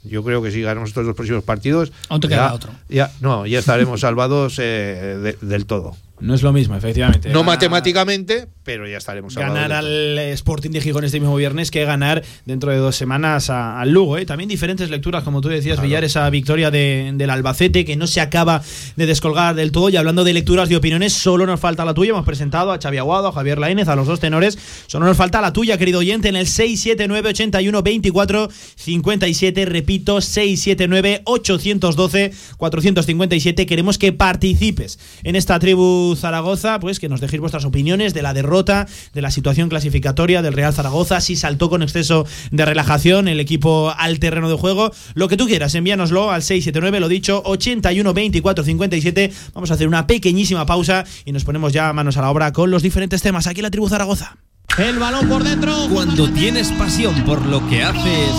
yo 0.04 0.24
creo 0.24 0.42
que 0.42 0.52
si 0.52 0.62
ganamos 0.62 0.90
estos 0.90 1.06
dos 1.06 1.16
próximos 1.16 1.44
partidos, 1.44 1.92
Aún 2.08 2.22
te 2.22 2.28
ya, 2.28 2.36
queda 2.36 2.54
otro. 2.54 2.72
ya- 2.90 3.12
no, 3.22 3.46
ya 3.46 3.60
estaremos 3.60 4.00
salvados 4.02 4.58
eh, 4.60 5.18
de- 5.22 5.38
del 5.48 5.66
todo. 5.66 5.96
No 6.22 6.34
es 6.36 6.42
lo 6.44 6.52
mismo, 6.54 6.76
efectivamente. 6.76 7.30
No 7.30 7.40
Ganar- 7.40 7.46
matemáticamente, 7.56 8.48
pero 8.64 8.88
ya 8.88 8.98
estaremos 8.98 9.36
ganar 9.36 9.72
al 9.72 10.18
Sporting 10.20 10.70
de 10.72 10.82
Gijón 10.82 11.04
este 11.04 11.20
mismo 11.20 11.36
viernes 11.36 11.72
que 11.72 11.84
ganar 11.86 12.24
dentro 12.46 12.72
de 12.72 12.78
dos 12.78 12.96
semanas 12.96 13.50
al 13.50 13.90
Lugo. 13.92 14.18
¿eh? 14.18 14.26
También 14.26 14.48
diferentes 14.50 14.90
lecturas, 14.90 15.24
como 15.24 15.42
tú 15.42 15.50
decías, 15.50 15.82
Villar, 15.82 16.04
esa 16.04 16.30
victoria 16.30 16.72
de- 16.72 17.12
del 17.16 17.30
Albacete 17.30 17.86
que 17.86 17.96
no 17.96 18.06
se 18.08 18.22
acaba 18.22 18.62
de 18.96 19.06
descolgar 19.06 19.56
del 19.56 19.72
todo. 19.72 19.90
Y 19.90 19.98
hablando 19.98 20.24
de 20.24 20.34
lecturas 20.34 20.70
de 20.70 20.76
opiniones, 20.76 21.14
solo 21.14 21.46
nos 21.46 21.60
falta 21.60 21.86
la 21.86 21.94
tuya. 21.94 22.12
Hemos 22.12 22.26
presentado 22.26 22.72
a 22.72 22.80
Xavi 22.80 22.98
Aguado, 22.98 23.28
a 23.30 23.32
Javier 23.32 23.58
Laínez, 23.58 23.88
a 23.88 23.96
los 23.96 24.08
dos 24.08 24.20
tenores. 24.20 24.58
Solo 24.88 25.06
nos 25.06 25.18
falta 25.18 25.42
la 25.42 25.54
tuya, 25.54 25.78
querido 25.78 26.00
oyente, 26.00 26.28
en 26.30 26.36
el 26.36 26.48
679 26.48 27.30
81 27.30 27.82
24 27.82 28.50
57. 28.76 29.66
Repito, 29.66 30.22
679 30.22 31.22
812 31.26 32.32
457. 32.58 33.66
Queremos 33.66 33.98
que 33.98 34.14
participes 34.14 35.00
en 35.24 35.36
esta 35.36 35.60
tribu 35.60 36.09
Zaragoza, 36.16 36.80
pues 36.80 37.00
que 37.00 37.10
nos 37.10 37.22
dejéis 37.22 37.42
vuestras 37.42 37.66
opiniones 37.66 38.14
de 38.14 38.22
la 38.22 38.34
derrota, 38.34 38.88
de 39.14 39.22
la 39.22 39.32
situación 39.32 39.70
clasificatoria 39.70 40.42
del 40.42 40.54
Real 40.54 40.74
Zaragoza, 40.74 41.22
si 41.22 41.36
saltó 41.36 41.70
con 41.70 41.84
exceso 41.84 42.26
de 42.52 42.66
relajación 42.66 43.28
el 43.28 43.40
equipo 43.40 43.94
al 43.98 44.20
terreno 44.20 44.50
de 44.50 44.56
juego, 44.56 44.92
lo 45.14 45.28
que 45.28 45.38
tú 45.38 45.48
quieras, 45.48 45.76
envíanoslo 45.76 46.32
al 46.32 46.44
679, 46.44 47.00
lo 47.00 47.08
dicho, 47.08 47.42
81 47.46 48.14
24 48.14 48.64
57. 48.64 49.32
Vamos 49.54 49.72
a 49.72 49.74
hacer 49.74 49.88
una 49.88 50.08
pequeñísima 50.08 50.66
pausa 50.66 51.06
y 51.26 51.32
nos 51.32 51.44
ponemos 51.44 51.74
ya 51.74 51.92
manos 51.94 52.18
a 52.18 52.22
la 52.22 52.30
obra 52.30 52.54
con 52.54 52.72
los 52.72 52.84
diferentes 52.84 53.22
temas 53.22 53.48
aquí 53.48 53.60
en 53.60 53.64
la 53.64 53.72
tribu 53.72 53.90
Zaragoza. 53.90 54.38
El 54.78 54.98
balón 54.98 55.28
por 55.28 55.44
dentro. 55.44 55.76
Cuando 55.92 56.30
tienes 56.32 56.72
pasión 56.72 57.24
por 57.26 57.46
lo 57.46 57.68
que 57.68 57.84
haces, 57.84 58.32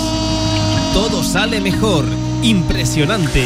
todo 0.94 1.22
sale 1.22 1.60
mejor. 1.60 2.04
Impresionante. 2.42 3.44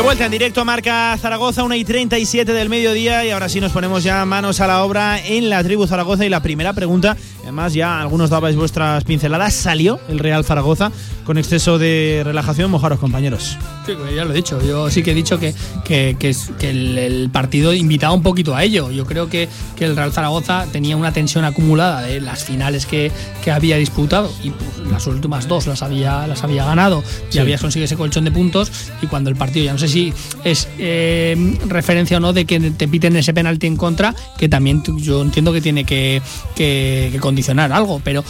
De 0.00 0.04
vuelta 0.06 0.24
en 0.24 0.30
directo 0.32 0.62
a 0.62 0.64
Marca 0.64 1.14
Zaragoza, 1.20 1.62
1 1.62 1.74
y 1.74 1.84
37 1.84 2.54
del 2.54 2.70
mediodía 2.70 3.22
y 3.26 3.30
ahora 3.32 3.50
sí 3.50 3.60
nos 3.60 3.70
ponemos 3.70 4.02
ya 4.02 4.24
manos 4.24 4.58
a 4.62 4.66
la 4.66 4.82
obra 4.82 5.20
en 5.22 5.50
la 5.50 5.62
tribu 5.62 5.86
Zaragoza 5.86 6.24
y 6.24 6.30
la 6.30 6.40
primera 6.42 6.72
pregunta, 6.72 7.18
además 7.42 7.74
ya 7.74 8.00
algunos 8.00 8.30
dabais 8.30 8.56
vuestras 8.56 9.04
pinceladas, 9.04 9.52
salió 9.52 10.00
el 10.08 10.18
Real 10.18 10.42
Zaragoza 10.42 10.90
con 11.26 11.36
exceso 11.36 11.78
de 11.78 12.22
relajación, 12.24 12.70
mojaros 12.70 12.98
compañeros. 12.98 13.58
Sí, 13.84 13.92
pues 13.96 14.14
ya 14.14 14.24
lo 14.24 14.32
he 14.32 14.34
dicho, 14.36 14.58
yo 14.66 14.90
sí 14.90 15.02
que 15.02 15.10
he 15.10 15.14
dicho 15.14 15.38
que, 15.38 15.54
que, 15.84 16.16
que, 16.18 16.34
que 16.58 16.70
el, 16.70 16.96
el 16.98 17.30
partido 17.30 17.74
invitaba 17.74 18.14
un 18.14 18.22
poquito 18.22 18.56
a 18.56 18.64
ello, 18.64 18.90
yo 18.90 19.04
creo 19.04 19.28
que, 19.28 19.48
que 19.76 19.84
el 19.84 19.94
Real 19.96 20.12
Zaragoza 20.12 20.66
tenía 20.72 20.96
una 20.96 21.12
tensión 21.12 21.44
acumulada 21.44 22.00
de 22.02 22.20
las 22.22 22.42
finales 22.42 22.86
que, 22.86 23.12
que 23.44 23.50
había 23.50 23.76
disputado 23.76 24.32
y 24.42 24.48
pues, 24.50 24.90
las 24.90 25.06
últimas 25.06 25.46
dos 25.46 25.66
las 25.66 25.82
había, 25.82 26.26
las 26.26 26.42
había 26.42 26.64
ganado 26.64 27.04
y 27.28 27.34
Sí. 27.34 27.38
había 27.38 27.58
conseguido 27.58 27.84
ese 27.84 27.96
colchón 27.96 28.24
de 28.24 28.32
puntos 28.32 28.72
y 29.02 29.06
cuando 29.06 29.28
el 29.30 29.36
partido 29.36 29.66
ya 29.66 29.72
no 29.72 29.78
sé 29.78 29.89
si 29.90 30.12
es 30.44 30.68
eh, 30.78 31.36
referencia 31.66 32.16
o 32.16 32.20
no 32.20 32.32
de 32.32 32.44
que 32.44 32.58
te 32.60 32.88
piten 32.88 33.16
ese 33.16 33.34
penalti 33.34 33.66
en 33.66 33.76
contra, 33.76 34.14
que 34.38 34.48
también 34.48 34.82
yo 34.98 35.22
entiendo 35.22 35.52
que 35.52 35.60
tiene 35.60 35.84
que- 35.84 36.22
que 36.56 37.16
condicionar 37.20 37.72
algo, 37.72 38.00
pero 38.02 38.24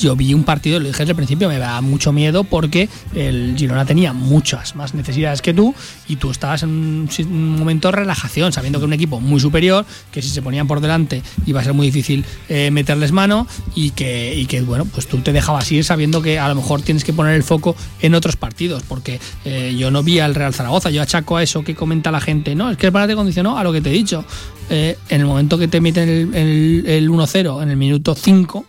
yo 0.00 0.16
vi 0.16 0.34
un 0.34 0.44
partido, 0.44 0.78
lo 0.78 0.86
dije 0.86 0.98
desde 0.98 1.12
el 1.12 1.16
principio, 1.16 1.48
me 1.48 1.58
da 1.58 1.80
mucho 1.80 2.12
miedo 2.12 2.44
porque 2.44 2.88
el 3.14 3.54
Girona 3.56 3.84
tenía 3.84 4.12
muchas 4.12 4.76
más 4.76 4.94
necesidades 4.94 5.42
que 5.42 5.54
tú 5.54 5.74
y 6.08 6.16
tú 6.16 6.30
estabas 6.30 6.62
en 6.62 6.70
un, 6.70 7.58
momento 7.58 7.88
de 7.88 7.92
relajación, 7.92 8.52
sabiendo 8.52 8.78
que 8.78 8.84
era 8.84 8.88
un 8.88 8.92
equipo 8.92 9.20
muy 9.20 9.40
superior, 9.40 9.84
que 10.10 10.22
si 10.22 10.28
se 10.28 10.42
ponían 10.42 10.66
por 10.66 10.80
delante 10.80 11.22
iba 11.46 11.60
a 11.60 11.64
ser 11.64 11.74
muy 11.74 11.86
difícil 11.86 12.24
eh, 12.48 12.70
meterles 12.70 13.12
mano 13.12 13.46
y 13.74 13.90
que, 13.90 14.62
bueno, 14.66 14.84
pues 14.84 15.06
tú 15.06 15.18
te 15.18 15.32
dejabas 15.32 15.70
ir 15.72 15.84
sabiendo 15.84 16.22
que 16.22 16.38
a 16.38 16.48
lo 16.48 16.54
mejor 16.54 16.82
tienes 16.82 17.04
que 17.04 17.12
poner 17.12 17.34
el 17.34 17.42
foco 17.42 17.76
en 18.00 18.14
otros 18.14 18.36
partidos, 18.36 18.82
porque 18.86 19.20
eh, 19.44 19.74
yo 19.76 19.90
no 19.90 20.02
vi 20.02 20.20
al 20.20 20.34
Real 20.34 20.54
Zaragoza, 20.54 20.90
yo 20.90 21.02
achaco 21.02 21.36
a 21.36 21.42
eso 21.42 21.64
que 21.64 21.74
comenta 21.74 22.10
la 22.10 22.20
gente, 22.20 22.54
no, 22.54 22.70
es 22.70 22.76
que 22.76 22.86
el 22.86 22.92
Barça 22.92 23.08
te 23.08 23.14
condicionó 23.14 23.58
a 23.58 23.64
lo 23.64 23.72
que 23.72 23.80
te 23.80 23.90
he 23.90 23.92
dicho. 23.92 24.24
Eh, 24.70 24.96
en 25.08 25.20
el 25.20 25.26
momento 25.26 25.58
que 25.58 25.68
te 25.68 25.80
meten 25.80 26.08
el, 26.08 26.34
el, 26.34 26.84
el 26.86 27.10
1-0 27.10 27.62
en 27.62 27.70
el 27.70 27.76
minuto 27.76 28.14
5, 28.14 28.64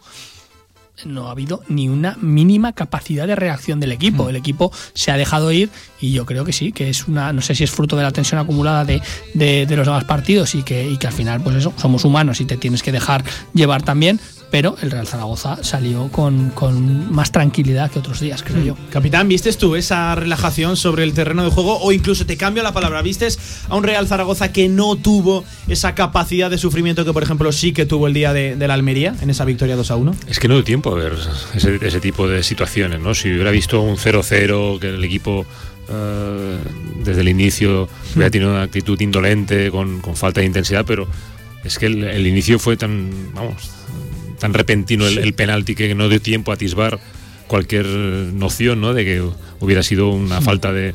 no 1.06 1.28
ha 1.28 1.32
habido 1.32 1.62
ni 1.68 1.90
una 1.90 2.18
mínima 2.22 2.74
capacidad 2.74 3.28
de 3.28 3.36
reacción 3.36 3.80
del 3.80 3.92
equipo. 3.92 4.30
El 4.30 4.36
equipo 4.36 4.72
se 4.94 5.12
ha 5.12 5.18
dejado 5.18 5.52
ir 5.52 5.70
y 6.00 6.12
yo 6.12 6.26
creo 6.26 6.46
que 6.46 6.54
sí, 6.54 6.72
que 6.72 6.90
es 6.90 7.08
una, 7.08 7.34
no 7.34 7.42
sé 7.42 7.56
si 7.56 7.64
es 7.64 7.72
fruto 7.72 7.96
de 7.96 8.04
la 8.04 8.12
tensión 8.12 8.40
acumulada 8.40 8.86
de, 8.86 9.02
de- 9.34 9.66
de 9.66 9.76
los 9.76 9.86
demás 9.86 10.04
partidos 10.06 10.56
y 10.56 10.64
que, 10.64 10.90
y 10.90 10.98
que 10.98 11.08
al 11.08 11.14
final, 11.14 11.42
pues 11.42 11.56
eso, 11.58 11.74
somos 11.78 12.04
humanos 12.06 12.42
y 12.42 12.46
te 12.46 12.58
tienes 12.58 12.84
que 12.84 12.92
dejar 12.92 13.24
llevar 13.54 13.84
también. 13.84 14.20
Pero 14.54 14.76
el 14.84 14.92
Real 14.92 15.08
Zaragoza 15.08 15.64
salió 15.64 16.10
con, 16.10 16.52
con 16.52 17.12
más 17.12 17.32
tranquilidad 17.32 17.90
que 17.90 17.98
otros 17.98 18.20
días, 18.20 18.44
creo 18.44 18.64
yo. 18.64 18.78
Capitán, 18.92 19.28
¿vistes 19.28 19.58
tú 19.58 19.76
esa 19.76 20.14
relajación 20.14 20.78
sobre 20.78 21.04
el 21.04 21.14
terreno 21.16 21.44
de 21.44 21.50
juego? 21.50 21.80
O 21.80 21.92
incluso 21.92 22.28
te 22.28 22.38
cambio 22.38 22.62
la 22.62 22.72
palabra, 22.72 23.02
¿vistes 23.02 23.40
a 23.68 23.76
un 23.76 23.84
Real 23.84 24.08
Zaragoza 24.08 24.54
que 24.54 24.70
no 24.70 24.96
tuvo 24.96 25.44
esa 25.68 25.96
capacidad 25.96 26.52
de 26.52 26.60
sufrimiento 26.60 27.04
que, 27.04 27.12
por 27.12 27.24
ejemplo, 27.24 27.52
sí 27.52 27.74
que 27.74 27.88
tuvo 27.88 28.06
el 28.06 28.14
día 28.14 28.32
de, 28.32 28.56
de 28.56 28.68
la 28.68 28.76
Almería 28.76 29.16
en 29.22 29.32
esa 29.32 29.44
victoria 29.44 29.76
2 29.76 29.90
a 29.90 29.96
1? 29.96 30.16
Es 30.28 30.38
que 30.38 30.48
no 30.48 30.54
dio 30.54 30.64
tiempo 30.64 30.92
a 30.92 30.98
ver 30.98 31.14
ese, 31.56 31.80
ese 31.82 32.00
tipo 32.00 32.28
de 32.28 32.44
situaciones, 32.44 33.02
¿no? 33.02 33.16
Si 33.16 33.34
hubiera 33.34 33.50
visto 33.50 33.82
un 33.82 33.98
0-0, 33.98 34.78
que 34.78 34.90
el 34.90 35.04
equipo 35.04 35.48
eh, 35.90 36.58
desde 37.04 37.22
el 37.22 37.30
inicio 37.30 37.90
hubiera 38.14 38.30
tenido 38.30 38.52
una 38.52 38.62
actitud 38.62 39.02
indolente, 39.02 39.72
con, 39.72 40.00
con 40.00 40.16
falta 40.16 40.42
de 40.42 40.46
intensidad, 40.46 40.86
pero 40.86 41.08
es 41.64 41.80
que 41.80 41.88
el, 41.88 42.04
el 42.04 42.28
inicio 42.28 42.60
fue 42.60 42.78
tan, 42.78 43.10
vamos, 43.34 43.72
tan 44.44 44.54
repentino 44.54 45.08
el, 45.08 45.20
el 45.20 45.34
penalti 45.34 45.74
que 45.74 45.96
no 45.96 46.10
dio 46.10 46.22
tiempo 46.22 46.52
a 46.52 46.56
atisbar 46.56 47.00
cualquier 47.48 47.86
noción, 47.86 48.82
¿no? 48.82 48.94
De 48.94 49.06
que 49.06 49.24
hubiera 49.62 49.84
sido 49.84 50.10
una 50.10 50.42
falta 50.42 50.74
de, 50.74 50.94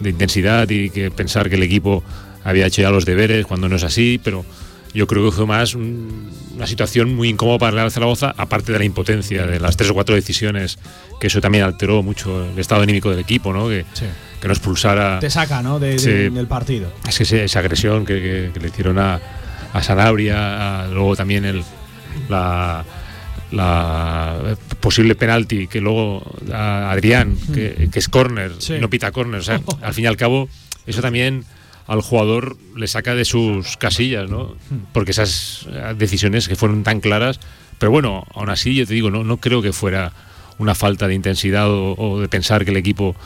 de 0.00 0.10
intensidad 0.10 0.68
y 0.70 0.90
que 0.90 1.12
pensar 1.12 1.48
que 1.48 1.54
el 1.54 1.62
equipo 1.62 2.02
había 2.42 2.66
hecho 2.66 2.82
ya 2.82 2.90
los 2.90 3.04
deberes 3.04 3.46
cuando 3.46 3.68
no 3.68 3.76
es 3.76 3.84
así, 3.84 4.20
pero 4.24 4.44
yo 4.92 5.06
creo 5.06 5.24
que 5.30 5.36
fue 5.36 5.46
más 5.46 5.76
un- 5.76 6.30
una 6.56 6.66
situación 6.66 7.14
muy 7.14 7.28
incómoda 7.28 7.58
para 7.58 7.70
el 7.70 7.76
Real 7.76 7.90
Zaragoza, 7.92 8.34
aparte 8.36 8.72
de 8.72 8.78
la 8.80 8.84
impotencia, 8.84 9.46
de 9.46 9.60
las 9.60 9.76
tres 9.76 9.90
o 9.90 9.94
cuatro 9.94 10.16
decisiones, 10.16 10.78
que 11.20 11.28
eso 11.28 11.40
también 11.40 11.62
alteró 11.62 12.02
mucho 12.02 12.44
el 12.50 12.58
estado 12.58 12.82
anímico 12.82 13.08
del 13.10 13.20
equipo, 13.20 13.52
¿no? 13.52 13.68
Que, 13.68 13.84
que 14.40 14.48
no 14.48 14.52
expulsara. 14.52 15.20
Te 15.20 15.30
saca, 15.30 15.62
¿no? 15.62 15.78
De- 15.78 15.90
de- 15.92 15.98
Sí. 16.00 16.10
del 16.34 16.48
partido. 16.48 16.92
Es 17.08 17.16
que 17.18 17.44
esa 17.44 17.58
agresión 17.60 18.04
que, 18.04 18.14
que- 18.20 18.50
que 18.52 18.58
le 18.60 18.66
hicieron 18.68 18.98
a, 18.98 19.20
a 19.72 19.80
Sanabria, 19.82 20.82
a- 20.82 20.88
luego 20.88 21.14
también 21.14 21.44
el, 21.44 21.62
la, 22.28 22.84
la 23.52 24.56
posible 24.80 25.14
penalti 25.14 25.66
que 25.66 25.80
luego 25.80 26.22
a 26.52 26.90
Adrián, 26.90 27.36
que, 27.54 27.88
que 27.92 27.98
es 27.98 28.08
córner, 28.08 28.52
Sí. 28.58 28.74
no 28.80 28.88
pita 28.90 29.10
córner. 29.12 29.40
O 29.40 29.42
sea, 29.42 29.60
al 29.82 29.94
fin 29.94 30.04
y 30.04 30.06
al 30.06 30.16
cabo, 30.16 30.48
eso 30.86 31.00
también 31.02 31.44
al 31.86 32.02
jugador 32.02 32.56
le 32.76 32.86
saca 32.86 33.14
de 33.14 33.24
sus 33.24 33.76
casillas, 33.76 34.30
¿no? 34.30 34.54
Porque 34.92 35.10
esas 35.10 35.66
decisiones 35.96 36.46
que 36.46 36.54
fueron 36.54 36.84
tan 36.84 37.00
claras, 37.00 37.40
pero 37.78 37.90
bueno, 37.90 38.24
aún 38.34 38.48
así 38.50 38.74
yo 38.74 38.86
te 38.86 38.94
digo, 38.94 39.10
no, 39.10 39.24
no 39.24 39.38
creo 39.38 39.60
que 39.62 39.72
fuera 39.72 40.12
una 40.58 40.74
falta 40.74 41.08
de 41.08 41.14
intensidad 41.14 41.68
o, 41.70 41.94
o 41.96 42.20
de 42.20 42.28
pensar 42.28 42.64
que 42.64 42.70
el 42.70 42.76
equipo 42.76 43.16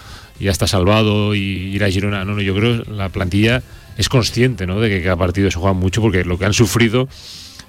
ya 0.41 0.51
está 0.51 0.67
salvado 0.67 1.35
y 1.35 1.41
ir 1.41 1.85
a 1.85 1.91
Girona. 1.91 2.25
No, 2.25 2.35
no, 2.35 2.41
yo 2.41 2.55
creo 2.55 2.83
que 2.85 2.91
la 2.91 3.09
plantilla 3.11 3.63
es 3.99 4.09
consciente, 4.09 4.67
¿no? 4.67 4.81
De 4.81 4.89
que 4.89 5.03
cada 5.03 5.17
partido 5.17 5.51
se 5.51 5.59
juega 5.59 5.75
mucho 5.75 6.01
porque 6.01 6.25
lo 6.25 6.39
que 6.39 6.47
han 6.47 6.55
sufrido 6.55 7.07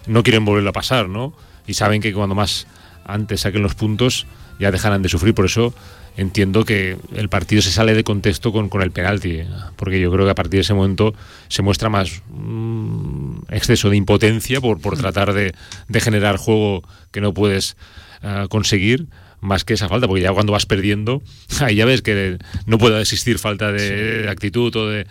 no 0.07 0.23
quieren 0.23 0.45
volverlo 0.45 0.69
a 0.69 0.73
pasar, 0.73 1.09
¿no? 1.09 1.33
Y 1.67 1.73
saben 1.73 2.01
que 2.01 2.13
cuando 2.13 2.35
más 2.35 2.67
antes 3.05 3.41
saquen 3.41 3.61
los 3.61 3.75
puntos 3.75 4.25
ya 4.59 4.71
dejarán 4.71 5.01
de 5.01 5.09
sufrir. 5.09 5.33
Por 5.33 5.45
eso 5.45 5.73
entiendo 6.17 6.63
que 6.63 6.97
el 7.15 7.29
partido 7.29 7.61
se 7.61 7.71
sale 7.71 7.93
de 7.93 8.03
contexto 8.03 8.51
con, 8.51 8.69
con 8.69 8.81
el 8.81 8.91
penalti, 8.91 9.41
porque 9.75 9.99
yo 9.99 10.11
creo 10.11 10.25
que 10.25 10.31
a 10.31 10.35
partir 10.35 10.59
de 10.59 10.61
ese 10.61 10.73
momento 10.73 11.13
se 11.49 11.61
muestra 11.61 11.89
más 11.89 12.21
mm, 12.29 13.37
exceso 13.49 13.89
de 13.89 13.97
impotencia 13.97 14.61
por, 14.61 14.79
por 14.79 14.97
tratar 14.97 15.33
de, 15.33 15.53
de 15.87 16.01
generar 16.01 16.37
juego 16.37 16.83
que 17.11 17.21
no 17.21 17.33
puedes 17.33 17.75
ah, 18.21 18.47
conseguir 18.49 19.07
más 19.41 19.65
que 19.65 19.73
esa 19.73 19.89
falta, 19.89 20.07
porque 20.07 20.23
ya 20.23 20.31
cuando 20.31 20.53
vas 20.53 20.65
perdiendo, 20.65 21.21
ahí 21.59 21.75
ya 21.75 21.85
ves 21.85 22.01
que 22.01 22.37
no 22.65 22.77
puede 22.77 22.99
existir 23.01 23.37
falta 23.37 23.71
de, 23.71 24.23
de 24.23 24.29
actitud 24.29 24.75
o 24.75 24.87
de, 24.87 25.05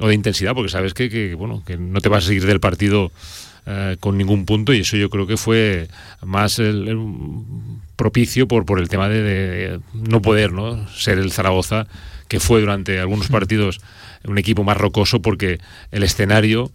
o 0.00 0.08
de 0.08 0.14
intensidad, 0.14 0.54
porque 0.54 0.70
sabes 0.70 0.94
que, 0.94 1.10
que, 1.10 1.34
bueno, 1.34 1.62
que 1.66 1.76
no 1.76 2.00
te 2.00 2.08
vas 2.08 2.24
a 2.24 2.28
seguir 2.28 2.46
del 2.46 2.60
partido 2.60 3.12
eh, 3.66 3.96
con 4.00 4.18
ningún 4.18 4.44
punto 4.44 4.72
y 4.74 4.80
eso 4.80 4.96
yo 4.96 5.08
creo 5.10 5.26
que 5.26 5.36
fue 5.36 5.88
más 6.24 6.58
el- 6.58 6.88
el 6.88 6.98
propicio 7.96 8.48
por, 8.48 8.64
por 8.66 8.80
el 8.80 8.88
tema 8.88 9.08
de, 9.08 9.22
de 9.22 9.80
no 9.94 10.20
poder 10.22 10.52
¿no? 10.52 10.88
ser 10.90 11.18
el 11.18 11.30
Zaragoza 11.32 11.86
que 12.28 12.40
fue 12.40 12.60
durante 12.60 12.98
algunos 12.98 13.28
partidos 13.28 13.80
un 14.24 14.38
equipo 14.38 14.64
más 14.64 14.76
rocoso 14.76 15.22
porque 15.22 15.58
el 15.90 16.02
escenario 16.02 16.70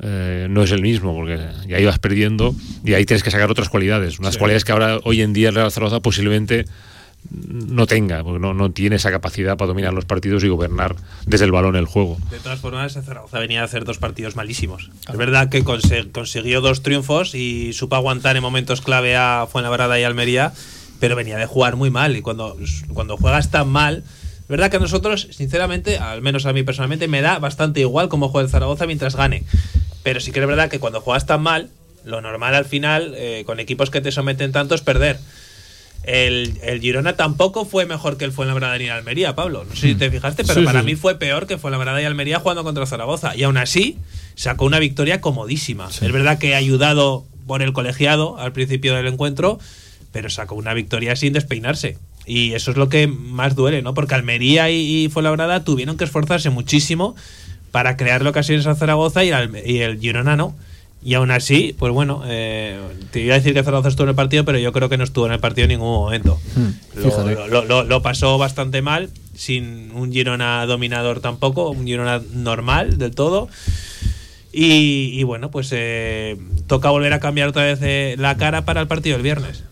eh, 0.00 0.46
no 0.48 0.62
es 0.62 0.70
el 0.70 0.80
mismo, 0.80 1.12
porque 1.12 1.40
ya 1.66 1.80
ibas 1.80 1.98
perdiendo 1.98 2.54
y 2.84 2.94
ahí 2.94 3.04
tienes 3.04 3.24
que 3.24 3.32
sacar 3.32 3.50
otras 3.50 3.68
cualidades, 3.68 4.20
unas 4.20 4.34
Sí. 4.34 4.38
cualidades 4.38 4.64
que 4.64 4.70
ahora 4.70 4.98
hoy 5.02 5.22
en 5.22 5.32
día 5.32 5.48
el 5.48 5.56
Real 5.56 5.72
Zaragoza 5.72 5.98
posiblemente 6.00 6.66
no 7.30 7.86
tenga, 7.86 8.22
no, 8.22 8.54
no 8.54 8.70
tiene 8.70 8.96
esa 8.96 9.10
capacidad 9.10 9.56
para 9.56 9.68
dominar 9.68 9.92
los 9.92 10.06
partidos 10.06 10.44
y 10.44 10.48
gobernar 10.48 10.96
desde 11.26 11.44
el 11.44 11.52
balón 11.52 11.76
el 11.76 11.84
juego. 11.84 12.16
De 12.30 12.38
todas 12.38 12.58
formas, 12.60 12.94
Zaragoza 12.94 13.38
venía 13.38 13.60
a 13.60 13.64
hacer 13.64 13.84
dos 13.84 13.98
partidos 13.98 14.34
malísimos. 14.34 14.90
Es 15.08 15.16
verdad 15.16 15.50
que 15.50 15.62
consiguió 15.62 16.60
dos 16.60 16.82
triunfos 16.82 17.34
y 17.34 17.72
supo 17.74 17.96
aguantar 17.96 18.36
en 18.36 18.42
momentos 18.42 18.80
clave 18.80 19.16
a 19.16 19.46
Fuenlabrada 19.50 20.00
y 20.00 20.04
Almería, 20.04 20.52
pero 21.00 21.16
venía 21.16 21.36
de 21.36 21.46
jugar 21.46 21.76
muy 21.76 21.90
mal. 21.90 22.16
Y 22.16 22.22
cuando, 22.22 22.56
cuando 22.94 23.16
juegas 23.16 23.50
tan 23.50 23.68
mal, 23.68 24.04
es 24.40 24.48
verdad 24.48 24.70
que 24.70 24.78
a 24.78 24.80
nosotros, 24.80 25.28
sinceramente, 25.30 25.98
al 25.98 26.22
menos 26.22 26.46
a 26.46 26.54
mí 26.54 26.62
personalmente, 26.62 27.08
me 27.08 27.20
da 27.20 27.38
bastante 27.38 27.80
igual 27.80 28.08
cómo 28.08 28.30
juega 28.30 28.46
el 28.46 28.50
Zaragoza 28.50 28.86
mientras 28.86 29.16
gane. 29.16 29.44
Pero 30.02 30.20
sí 30.20 30.32
que 30.32 30.40
es 30.40 30.46
verdad 30.46 30.70
que 30.70 30.80
cuando 30.80 31.02
juegas 31.02 31.26
tan 31.26 31.42
mal, 31.42 31.68
lo 32.04 32.22
normal 32.22 32.54
al 32.54 32.64
final, 32.64 33.12
eh, 33.16 33.42
con 33.44 33.60
equipos 33.60 33.90
que 33.90 34.00
te 34.00 34.12
someten 34.12 34.52
tanto, 34.52 34.74
es 34.74 34.80
perder. 34.80 35.18
El, 36.04 36.58
el 36.62 36.80
Girona 36.80 37.16
tampoco 37.16 37.64
fue 37.66 37.84
mejor 37.84 38.16
que 38.16 38.24
el 38.24 38.32
Fuenlabrada 38.32 38.78
ni 38.78 38.84
el 38.84 38.90
Almería, 38.92 39.34
Pablo. 39.34 39.64
No 39.68 39.74
sé 39.74 39.88
si 39.88 39.94
te 39.94 40.10
fijaste, 40.10 40.42
pero 40.44 40.60
Sí, 40.60 40.64
para 40.64 40.80
sí. 40.80 40.86
mí 40.86 40.94
fue 40.96 41.16
peor 41.18 41.46
que 41.46 41.58
Fuenlabrada 41.58 42.00
y 42.00 42.04
Almería 42.06 42.40
jugando 42.40 42.64
contra 42.64 42.86
Zaragoza. 42.86 43.36
Y 43.36 43.42
aún 43.42 43.58
así, 43.58 43.98
sacó 44.34 44.64
una 44.64 44.78
victoria 44.78 45.20
comodísima. 45.20 45.88
Es 45.88 46.12
verdad 46.12 46.38
que 46.38 46.54
ha 46.54 46.58
ayudado 46.58 47.26
por 47.46 47.62
el 47.62 47.72
colegiado 47.74 48.38
al 48.38 48.52
principio 48.52 48.94
del 48.94 49.06
encuentro, 49.06 49.58
pero 50.12 50.30
sacó 50.30 50.54
una 50.54 50.72
victoria 50.72 51.14
sin 51.14 51.34
despeinarse. 51.34 51.98
Y 52.24 52.52
eso 52.54 52.70
es 52.70 52.76
lo 52.78 52.88
que 52.88 53.06
más 53.06 53.54
duele, 53.54 53.82
¿no? 53.82 53.92
Porque 53.94 54.14
Almería 54.14 54.70
y, 54.70 55.04
y 55.04 55.08
Fuenlabrada 55.10 55.64
tuvieron 55.64 55.96
que 55.98 56.04
esforzarse 56.04 56.48
muchísimo 56.50 57.16
para 57.70 57.96
crear 57.98 58.26
ocasiones 58.26 58.66
a 58.66 58.74
Zaragoza 58.74 59.24
y 59.24 59.28
el, 59.30 59.62
y 59.66 59.78
el 59.80 59.98
Girona 60.00 60.36
no. 60.36 60.56
Y 61.02 61.14
aún 61.14 61.30
así, 61.30 61.76
pues 61.78 61.92
bueno, 61.92 62.22
eh, 62.26 62.76
te 63.12 63.20
iba 63.20 63.34
a 63.34 63.38
decir 63.38 63.54
que 63.54 63.62
Zaragoza 63.62 63.88
estuvo 63.88 64.04
en 64.04 64.10
el 64.10 64.14
partido, 64.16 64.44
pero 64.44 64.58
yo 64.58 64.72
creo 64.72 64.88
que 64.88 64.96
no 64.98 65.04
estuvo 65.04 65.26
en 65.26 65.32
el 65.32 65.38
partido 65.40 65.64
en 65.64 65.70
ningún 65.70 65.88
momento. 65.92 66.40
Lo, 66.96 67.02
fíjate. 67.10 67.34
lo- 67.34 67.46
lo- 67.46 67.64
lo- 67.64 67.84
lo 67.84 68.02
pasó 68.02 68.36
bastante 68.36 68.82
mal, 68.82 69.08
sin 69.34 69.92
un 69.92 70.12
Girona 70.12 70.66
dominador 70.66 71.20
tampoco, 71.20 71.70
un 71.70 71.86
Girona 71.86 72.20
normal 72.34 72.98
del 72.98 73.14
todo. 73.14 73.48
Y, 74.52 75.10
y 75.18 75.22
bueno, 75.24 75.50
pues 75.50 75.68
eh, 75.72 76.36
toca 76.66 76.90
volver 76.90 77.12
a 77.12 77.20
cambiar 77.20 77.48
otra 77.48 77.64
vez 77.64 77.78
eh, 77.82 78.16
la 78.18 78.36
cara 78.36 78.64
para 78.64 78.80
el 78.80 78.88
partido 78.88 79.16
del 79.16 79.22
viernes. 79.22 79.62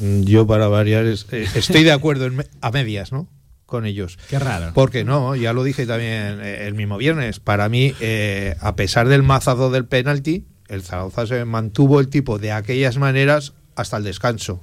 Mm, 0.00 0.22
Yo, 0.22 0.46
para 0.46 0.68
variar, 0.68 1.04
es- 1.06 1.26
eh, 1.32 1.46
estoy 1.54 1.82
de 1.84 1.92
acuerdo 1.92 2.26
en 2.26 2.36
me- 2.36 2.46
a 2.60 2.70
medias, 2.70 3.12
¿no? 3.12 3.28
Con 3.66 3.86
ellos. 3.86 4.18
Qué 4.28 4.38
raro. 4.38 4.70
Porque 4.74 5.04
no, 5.04 5.36
ya 5.36 5.52
lo 5.52 5.62
dije 5.62 5.84
también 5.86 6.40
el 6.40 6.74
mismo 6.74 6.96
viernes. 6.96 7.38
Para 7.38 7.68
mí, 7.68 7.92
eh, 8.00 8.56
a 8.60 8.74
pesar 8.76 9.08
del 9.08 9.22
mazazo 9.22 9.70
del 9.70 9.84
penalti, 9.84 10.46
el 10.70 10.82
Zaragoza 10.82 11.26
se 11.26 11.44
mantuvo 11.44 12.00
el 12.00 12.08
tipo 12.08 12.38
de 12.38 12.52
aquellas 12.52 12.96
maneras 12.96 13.52
hasta 13.74 13.96
el 13.96 14.04
descanso. 14.04 14.60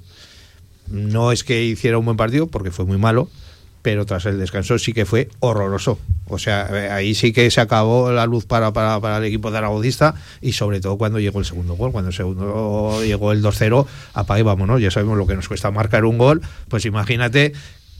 No 0.87 1.31
es 1.31 1.43
que 1.43 1.63
hiciera 1.63 1.97
un 1.97 2.05
buen 2.05 2.17
partido, 2.17 2.47
porque 2.47 2.71
fue 2.71 2.85
muy 2.85 2.97
malo, 2.97 3.29
pero 3.81 4.05
tras 4.05 4.25
el 4.25 4.39
descanso 4.39 4.79
sí 4.79 4.93
que 4.93 5.05
fue 5.05 5.29
horroroso. 5.39 5.99
O 6.27 6.39
sea, 6.39 6.67
eh, 6.71 6.89
ahí 6.89 7.13
sí 7.13 7.33
que 7.33 7.49
se 7.51 7.61
acabó 7.61 8.11
la 8.11 8.25
luz 8.25 8.45
para, 8.45 8.71
para, 8.73 9.17
el 9.17 9.23
equipo 9.25 9.51
zaragozista 9.51 10.15
y 10.41 10.53
sobre 10.53 10.79
todo 10.79 10.97
cuando 10.97 11.19
llegó 11.19 11.39
el 11.39 11.45
segundo 11.45 11.75
gol, 11.75 11.91
cuando 11.91 12.09
el 12.09 12.15
segundo 12.15 13.01
llegó 13.03 13.31
el 13.31 13.43
2-0, 13.43 13.85
apague 14.13 14.43
vámonos, 14.43 14.81
ya 14.81 14.91
sabemos 14.91 15.17
lo 15.17 15.27
que 15.27 15.35
nos 15.35 15.47
cuesta 15.47 15.71
marcar 15.71 16.05
un 16.05 16.17
gol, 16.17 16.41
pues 16.69 16.85
imagínate 16.85 17.53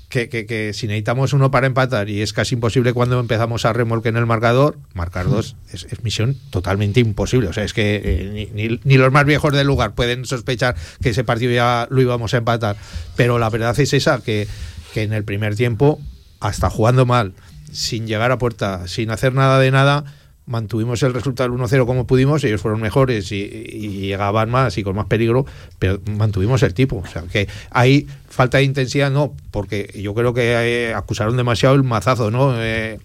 que, 0.09 0.29
que- 0.29 0.45
que 0.45 0.73
si 0.73 0.87
necesitamos 0.87 1.33
uno 1.33 1.51
para 1.51 1.67
empatar 1.67 2.09
y 2.09 2.21
es 2.21 2.31
casi 2.33 2.55
imposible 2.55 2.93
cuando 2.93 3.19
empezamos 3.19 3.65
a 3.65 3.73
remolque 3.73 4.09
en 4.09 4.17
el 4.17 4.25
marcador, 4.25 4.77
marcar 4.93 5.27
dos 5.29 5.55
es, 5.73 5.83
es 5.91 6.03
misión 6.03 6.37
totalmente 6.49 6.99
imposible. 7.01 7.49
O 7.49 7.53
sea, 7.53 7.63
es 7.65 7.73
que 7.73 8.01
eh, 8.03 8.49
ni, 8.53 8.67
ni- 8.69 8.79
ni 8.83 8.97
los 8.97 9.11
más 9.11 9.25
viejos 9.25 9.51
del 9.53 9.67
lugar 9.67 9.95
pueden 9.95 10.25
sospechar 10.25 10.75
que 11.01 11.09
ese 11.09 11.23
partido 11.23 11.51
ya 11.51 11.87
lo 11.89 12.01
íbamos 12.01 12.33
a 12.33 12.37
empatar. 12.37 12.77
Pero 13.15 13.37
la 13.39 13.49
verdad 13.49 13.77
es 13.79 13.93
esa, 13.93 14.21
que, 14.21 14.47
que 14.93 15.03
en 15.03 15.11
el 15.13 15.23
primer 15.25 15.55
tiempo, 15.55 15.99
hasta 16.39 16.69
jugando 16.69 17.05
mal, 17.05 17.33
sin 17.71 18.07
llegar 18.07 18.31
a 18.31 18.37
puerta, 18.37 18.87
sin 18.87 19.11
hacer 19.11 19.33
nada 19.33 19.59
de 19.59 19.71
nada, 19.71 20.05
mantuvimos 20.47 21.03
el 21.03 21.13
resultado 21.13 21.49
del 21.49 21.59
1-0 21.59 21.85
como 21.85 22.07
pudimos, 22.07 22.43
ellos 22.43 22.61
fueron 22.61 22.81
mejores 22.81 23.31
y, 23.31 23.35
y 23.35 24.07
llegaban 24.07 24.49
más 24.49 24.77
y 24.77 24.83
con 24.83 24.95
más 24.95 25.05
peligro, 25.05 25.45
pero 25.77 25.99
mantuvimos 26.17 26.63
el 26.63 26.73
tipo. 26.73 26.97
O 26.97 27.05
sea, 27.05 27.23
que 27.23 27.47
hay 27.69 28.07
falta 28.29 28.57
de 28.57 28.63
intensidad, 28.63 29.11
no, 29.11 29.33
porque 29.51 29.93
yo 29.95 30.13
creo 30.15 30.33
que 30.33 30.53
eh, 30.53 30.93
acusaron 30.93 31.37
demasiado 31.37 31.75
el 31.75 31.83
mazazo, 31.83 32.31
¿no? 32.31 32.53
Eh, 32.55 32.99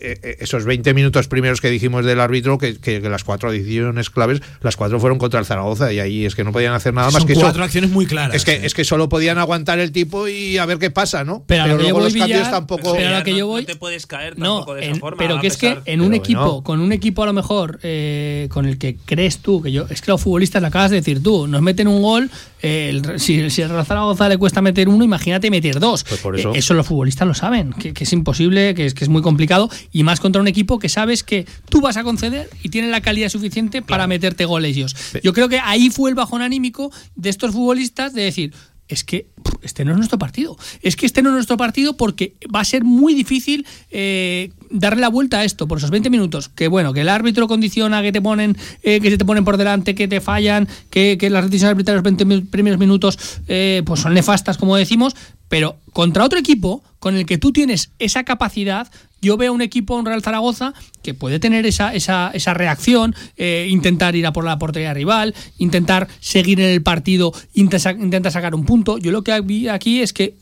eh, 0.00 0.18
eh, 0.22 0.36
esos 0.40 0.64
20 0.64 0.94
minutos 0.94 1.28
primeros 1.28 1.60
que 1.60 1.70
dijimos 1.70 2.04
del 2.04 2.20
árbitro, 2.20 2.58
que, 2.58 2.76
que- 2.78 3.00
que 3.00 3.08
las 3.08 3.24
cuatro 3.24 3.50
decisiones 3.52 4.10
claves, 4.10 4.40
las 4.62 4.76
cuatro 4.76 4.98
fueron 5.00 5.18
contra 5.18 5.40
el 5.40 5.46
Zaragoza 5.46 5.92
y 5.92 6.00
ahí 6.00 6.24
es 6.26 6.34
que 6.34 6.44
no 6.44 6.52
podían 6.52 6.74
hacer 6.74 6.94
nada 6.94 7.08
más 7.10 7.20
Son 7.22 7.26
que 7.26 7.34
cuatro 7.34 7.50
eso. 7.52 7.62
acciones 7.64 7.90
muy 7.90 8.06
claras. 8.06 8.36
Es 8.36 8.44
que, 8.44 8.64
es 8.66 8.74
que 8.74 8.84
solo 8.84 9.08
podían 9.08 9.38
aguantar 9.38 9.78
el 9.78 9.92
tipo 9.92 10.28
y 10.28 10.58
a 10.58 10.66
ver 10.66 10.78
qué 10.78 10.90
pasa, 10.90 11.24
¿no? 11.24 11.42
Pero 11.46 11.62
a 11.64 11.66
lo 11.66 11.76
que 11.76 11.82
yo 11.84 11.90
luego 11.90 12.00
los 12.04 12.14
cambios 12.14 12.50
tampoco. 12.50 12.94
pero 12.94 13.08
a 13.14 13.18
lo 13.18 13.24
que 13.24 13.32
no, 13.32 13.36
yo 13.38 13.46
voy- 13.46 13.60
no 13.62 13.66
te 13.66 13.76
puedes 13.76 14.06
caer 14.06 14.38
No, 14.38 14.56
tampoco 14.56 14.74
de 14.74 14.82
esa 14.82 14.90
en- 14.92 15.00
forma. 15.00 15.18
pero 15.18 15.36
a 15.36 15.40
que 15.40 15.46
es 15.46 15.56
que 15.56 15.78
en 15.84 16.00
un 16.00 16.08
Pero 16.10 16.22
equipo, 16.22 16.62
con 16.62 16.80
un 16.80 16.92
equipo 16.92 17.22
a 17.22 17.26
lo 17.26 17.32
mejor 17.32 17.78
eh, 17.82 18.48
con 18.50 18.66
el 18.66 18.78
que 18.78 18.96
crees 19.04 19.38
tú, 19.38 19.62
que 19.62 19.72
yo, 19.72 19.86
es 19.90 20.00
que 20.00 20.10
los 20.10 20.20
futbolistas 20.22 20.60
lo 20.62 20.68
acabas 20.68 20.90
de 20.90 20.96
decir 20.96 21.22
tú, 21.22 21.46
nos 21.46 21.62
meten 21.62 21.88
un 21.88 22.02
gol, 22.02 22.30
eh, 22.62 22.88
el- 22.90 23.20
si, 23.20 23.50
si 23.50 23.62
al 23.62 23.84
Zaragoza 23.84 24.28
le 24.28 24.38
cuesta 24.38 24.60
meter 24.62 24.88
uno, 24.88 25.04
imagínate 25.04 25.50
meter 25.50 25.78
dos. 25.80 26.04
Pues 26.04 26.20
por 26.20 26.38
eso. 26.38 26.54
Eh, 26.54 26.58
eso 26.58 26.74
los 26.74 26.86
futbolistas 26.86 27.26
lo 27.28 27.34
saben, 27.34 27.72
que, 27.72 27.92
que 27.92 28.04
es 28.04 28.12
imposible, 28.12 28.74
que 28.74 28.86
es, 28.86 28.94
que 28.94 29.04
es 29.04 29.08
muy 29.10 29.22
complicado, 29.22 29.68
y 29.96 30.02
más 30.02 30.20
contra 30.20 30.42
un 30.42 30.48
equipo 30.48 30.78
que 30.78 30.88
sabes 30.90 31.22
que 31.22 31.46
tú 31.70 31.80
vas 31.80 31.96
a 31.96 32.04
conceder 32.04 32.50
y 32.62 32.68
tienen 32.68 32.90
la 32.90 33.00
calidad 33.00 33.30
suficiente 33.30 33.80
para 33.80 34.06
meterte 34.06 34.44
goles 34.44 34.76
ellos. 34.76 34.94
Yo 35.22 35.32
creo 35.32 35.48
que 35.48 35.58
ahí 35.58 35.88
fue 35.88 36.10
el 36.10 36.14
bajón 36.16 36.42
anímico 36.42 36.90
de 37.14 37.30
estos 37.30 37.52
futbolistas 37.52 38.12
de 38.12 38.22
decir, 38.22 38.52
es 38.88 39.02
que 39.04 39.26
este 39.62 39.84
no 39.84 39.92
es 39.92 39.96
nuestro 39.96 40.18
partido. 40.18 40.56
Es 40.82 40.96
que 40.96 41.06
este 41.06 41.22
no 41.22 41.30
es 41.30 41.34
nuestro 41.34 41.56
partido 41.56 41.96
porque 41.96 42.34
va 42.54 42.60
a 42.60 42.64
ser 42.64 42.84
muy 42.84 43.14
difícil 43.14 43.66
eh, 43.90 44.52
darle 44.70 45.00
la 45.00 45.08
vuelta 45.08 45.38
a 45.40 45.44
esto 45.44 45.66
por 45.66 45.78
esos 45.78 45.90
20 45.90 46.10
minutos. 46.10 46.48
Que 46.50 46.68
bueno, 46.68 46.92
que 46.92 47.00
el 47.00 47.08
árbitro 47.08 47.48
condiciona, 47.48 48.02
que 48.02 48.12
te 48.12 48.20
ponen, 48.20 48.56
eh, 48.82 49.00
que 49.00 49.10
se 49.10 49.16
te 49.18 49.24
ponen 49.24 49.44
por 49.44 49.56
delante, 49.56 49.94
que 49.94 50.06
te 50.08 50.20
fallan, 50.20 50.68
que, 50.90 51.16
que 51.18 51.30
las 51.30 51.44
decisiones 51.46 51.70
arbitrarias 51.72 52.04
los 52.04 52.16
20 52.16 52.24
mi- 52.26 52.40
primeros 52.42 52.78
minutos 52.78 53.18
eh, 53.48 53.82
pues 53.86 54.00
son 54.00 54.12
nefastas, 54.14 54.58
como 54.58 54.76
decimos. 54.76 55.16
Pero 55.48 55.76
contra 55.92 56.24
otro 56.24 56.38
equipo 56.38 56.82
con 57.06 57.16
el 57.16 57.24
que 57.24 57.38
tú 57.38 57.52
tienes 57.52 57.92
esa 58.00 58.24
capacidad, 58.24 58.90
yo 59.22 59.36
veo 59.36 59.52
un 59.52 59.62
equipo, 59.62 59.94
un 59.94 60.06
Real 60.06 60.22
Zaragoza, 60.22 60.74
que 61.04 61.14
puede 61.14 61.38
tener 61.38 61.64
esa, 61.64 61.94
esa, 61.94 62.32
esa 62.34 62.52
reacción, 62.52 63.14
eh, 63.36 63.68
intentar 63.70 64.16
ir 64.16 64.26
a 64.26 64.32
por 64.32 64.44
la 64.44 64.58
portería 64.58 64.92
rival, 64.92 65.32
intentar 65.56 66.08
seguir 66.18 66.60
en 66.60 66.66
el 66.66 66.82
partido, 66.82 67.32
intenta, 67.54 67.92
intenta 67.92 68.32
sacar 68.32 68.56
un 68.56 68.64
punto. 68.64 68.98
Yo 68.98 69.12
lo 69.12 69.22
que 69.22 69.40
vi 69.40 69.68
aquí 69.68 70.02
es 70.02 70.12
que 70.12 70.34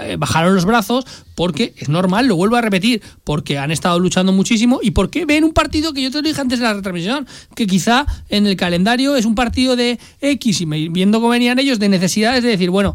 eh, 0.00 0.16
bajaron 0.18 0.54
los 0.54 0.64
brazos 0.64 1.04
porque 1.34 1.74
es 1.76 1.88
normal, 1.88 2.26
lo 2.26 2.36
vuelvo 2.36 2.56
a 2.56 2.62
repetir, 2.62 3.02
porque 3.22 3.58
han 3.58 3.70
estado 3.70 3.98
luchando 4.00 4.32
muchísimo 4.32 4.80
y 4.82 4.92
porque 4.92 5.26
ven 5.26 5.44
un 5.44 5.52
partido 5.52 5.92
que 5.92 6.02
yo 6.02 6.10
te 6.10 6.18
lo 6.18 6.22
dije 6.22 6.40
antes 6.40 6.58
de 6.58 6.64
la 6.64 6.72
retransmisión, 6.72 7.26
que 7.54 7.66
quizá 7.66 8.06
en 8.30 8.46
el 8.46 8.56
calendario 8.56 9.14
es 9.14 9.26
un 9.26 9.34
partido 9.34 9.76
de 9.76 9.98
X 10.22 10.62
y 10.62 10.64
viendo 10.64 11.20
cómo 11.20 11.30
venían 11.30 11.58
ellos 11.58 11.78
de 11.78 11.90
necesidades 11.90 12.42
de 12.42 12.48
decir, 12.48 12.70
bueno, 12.70 12.94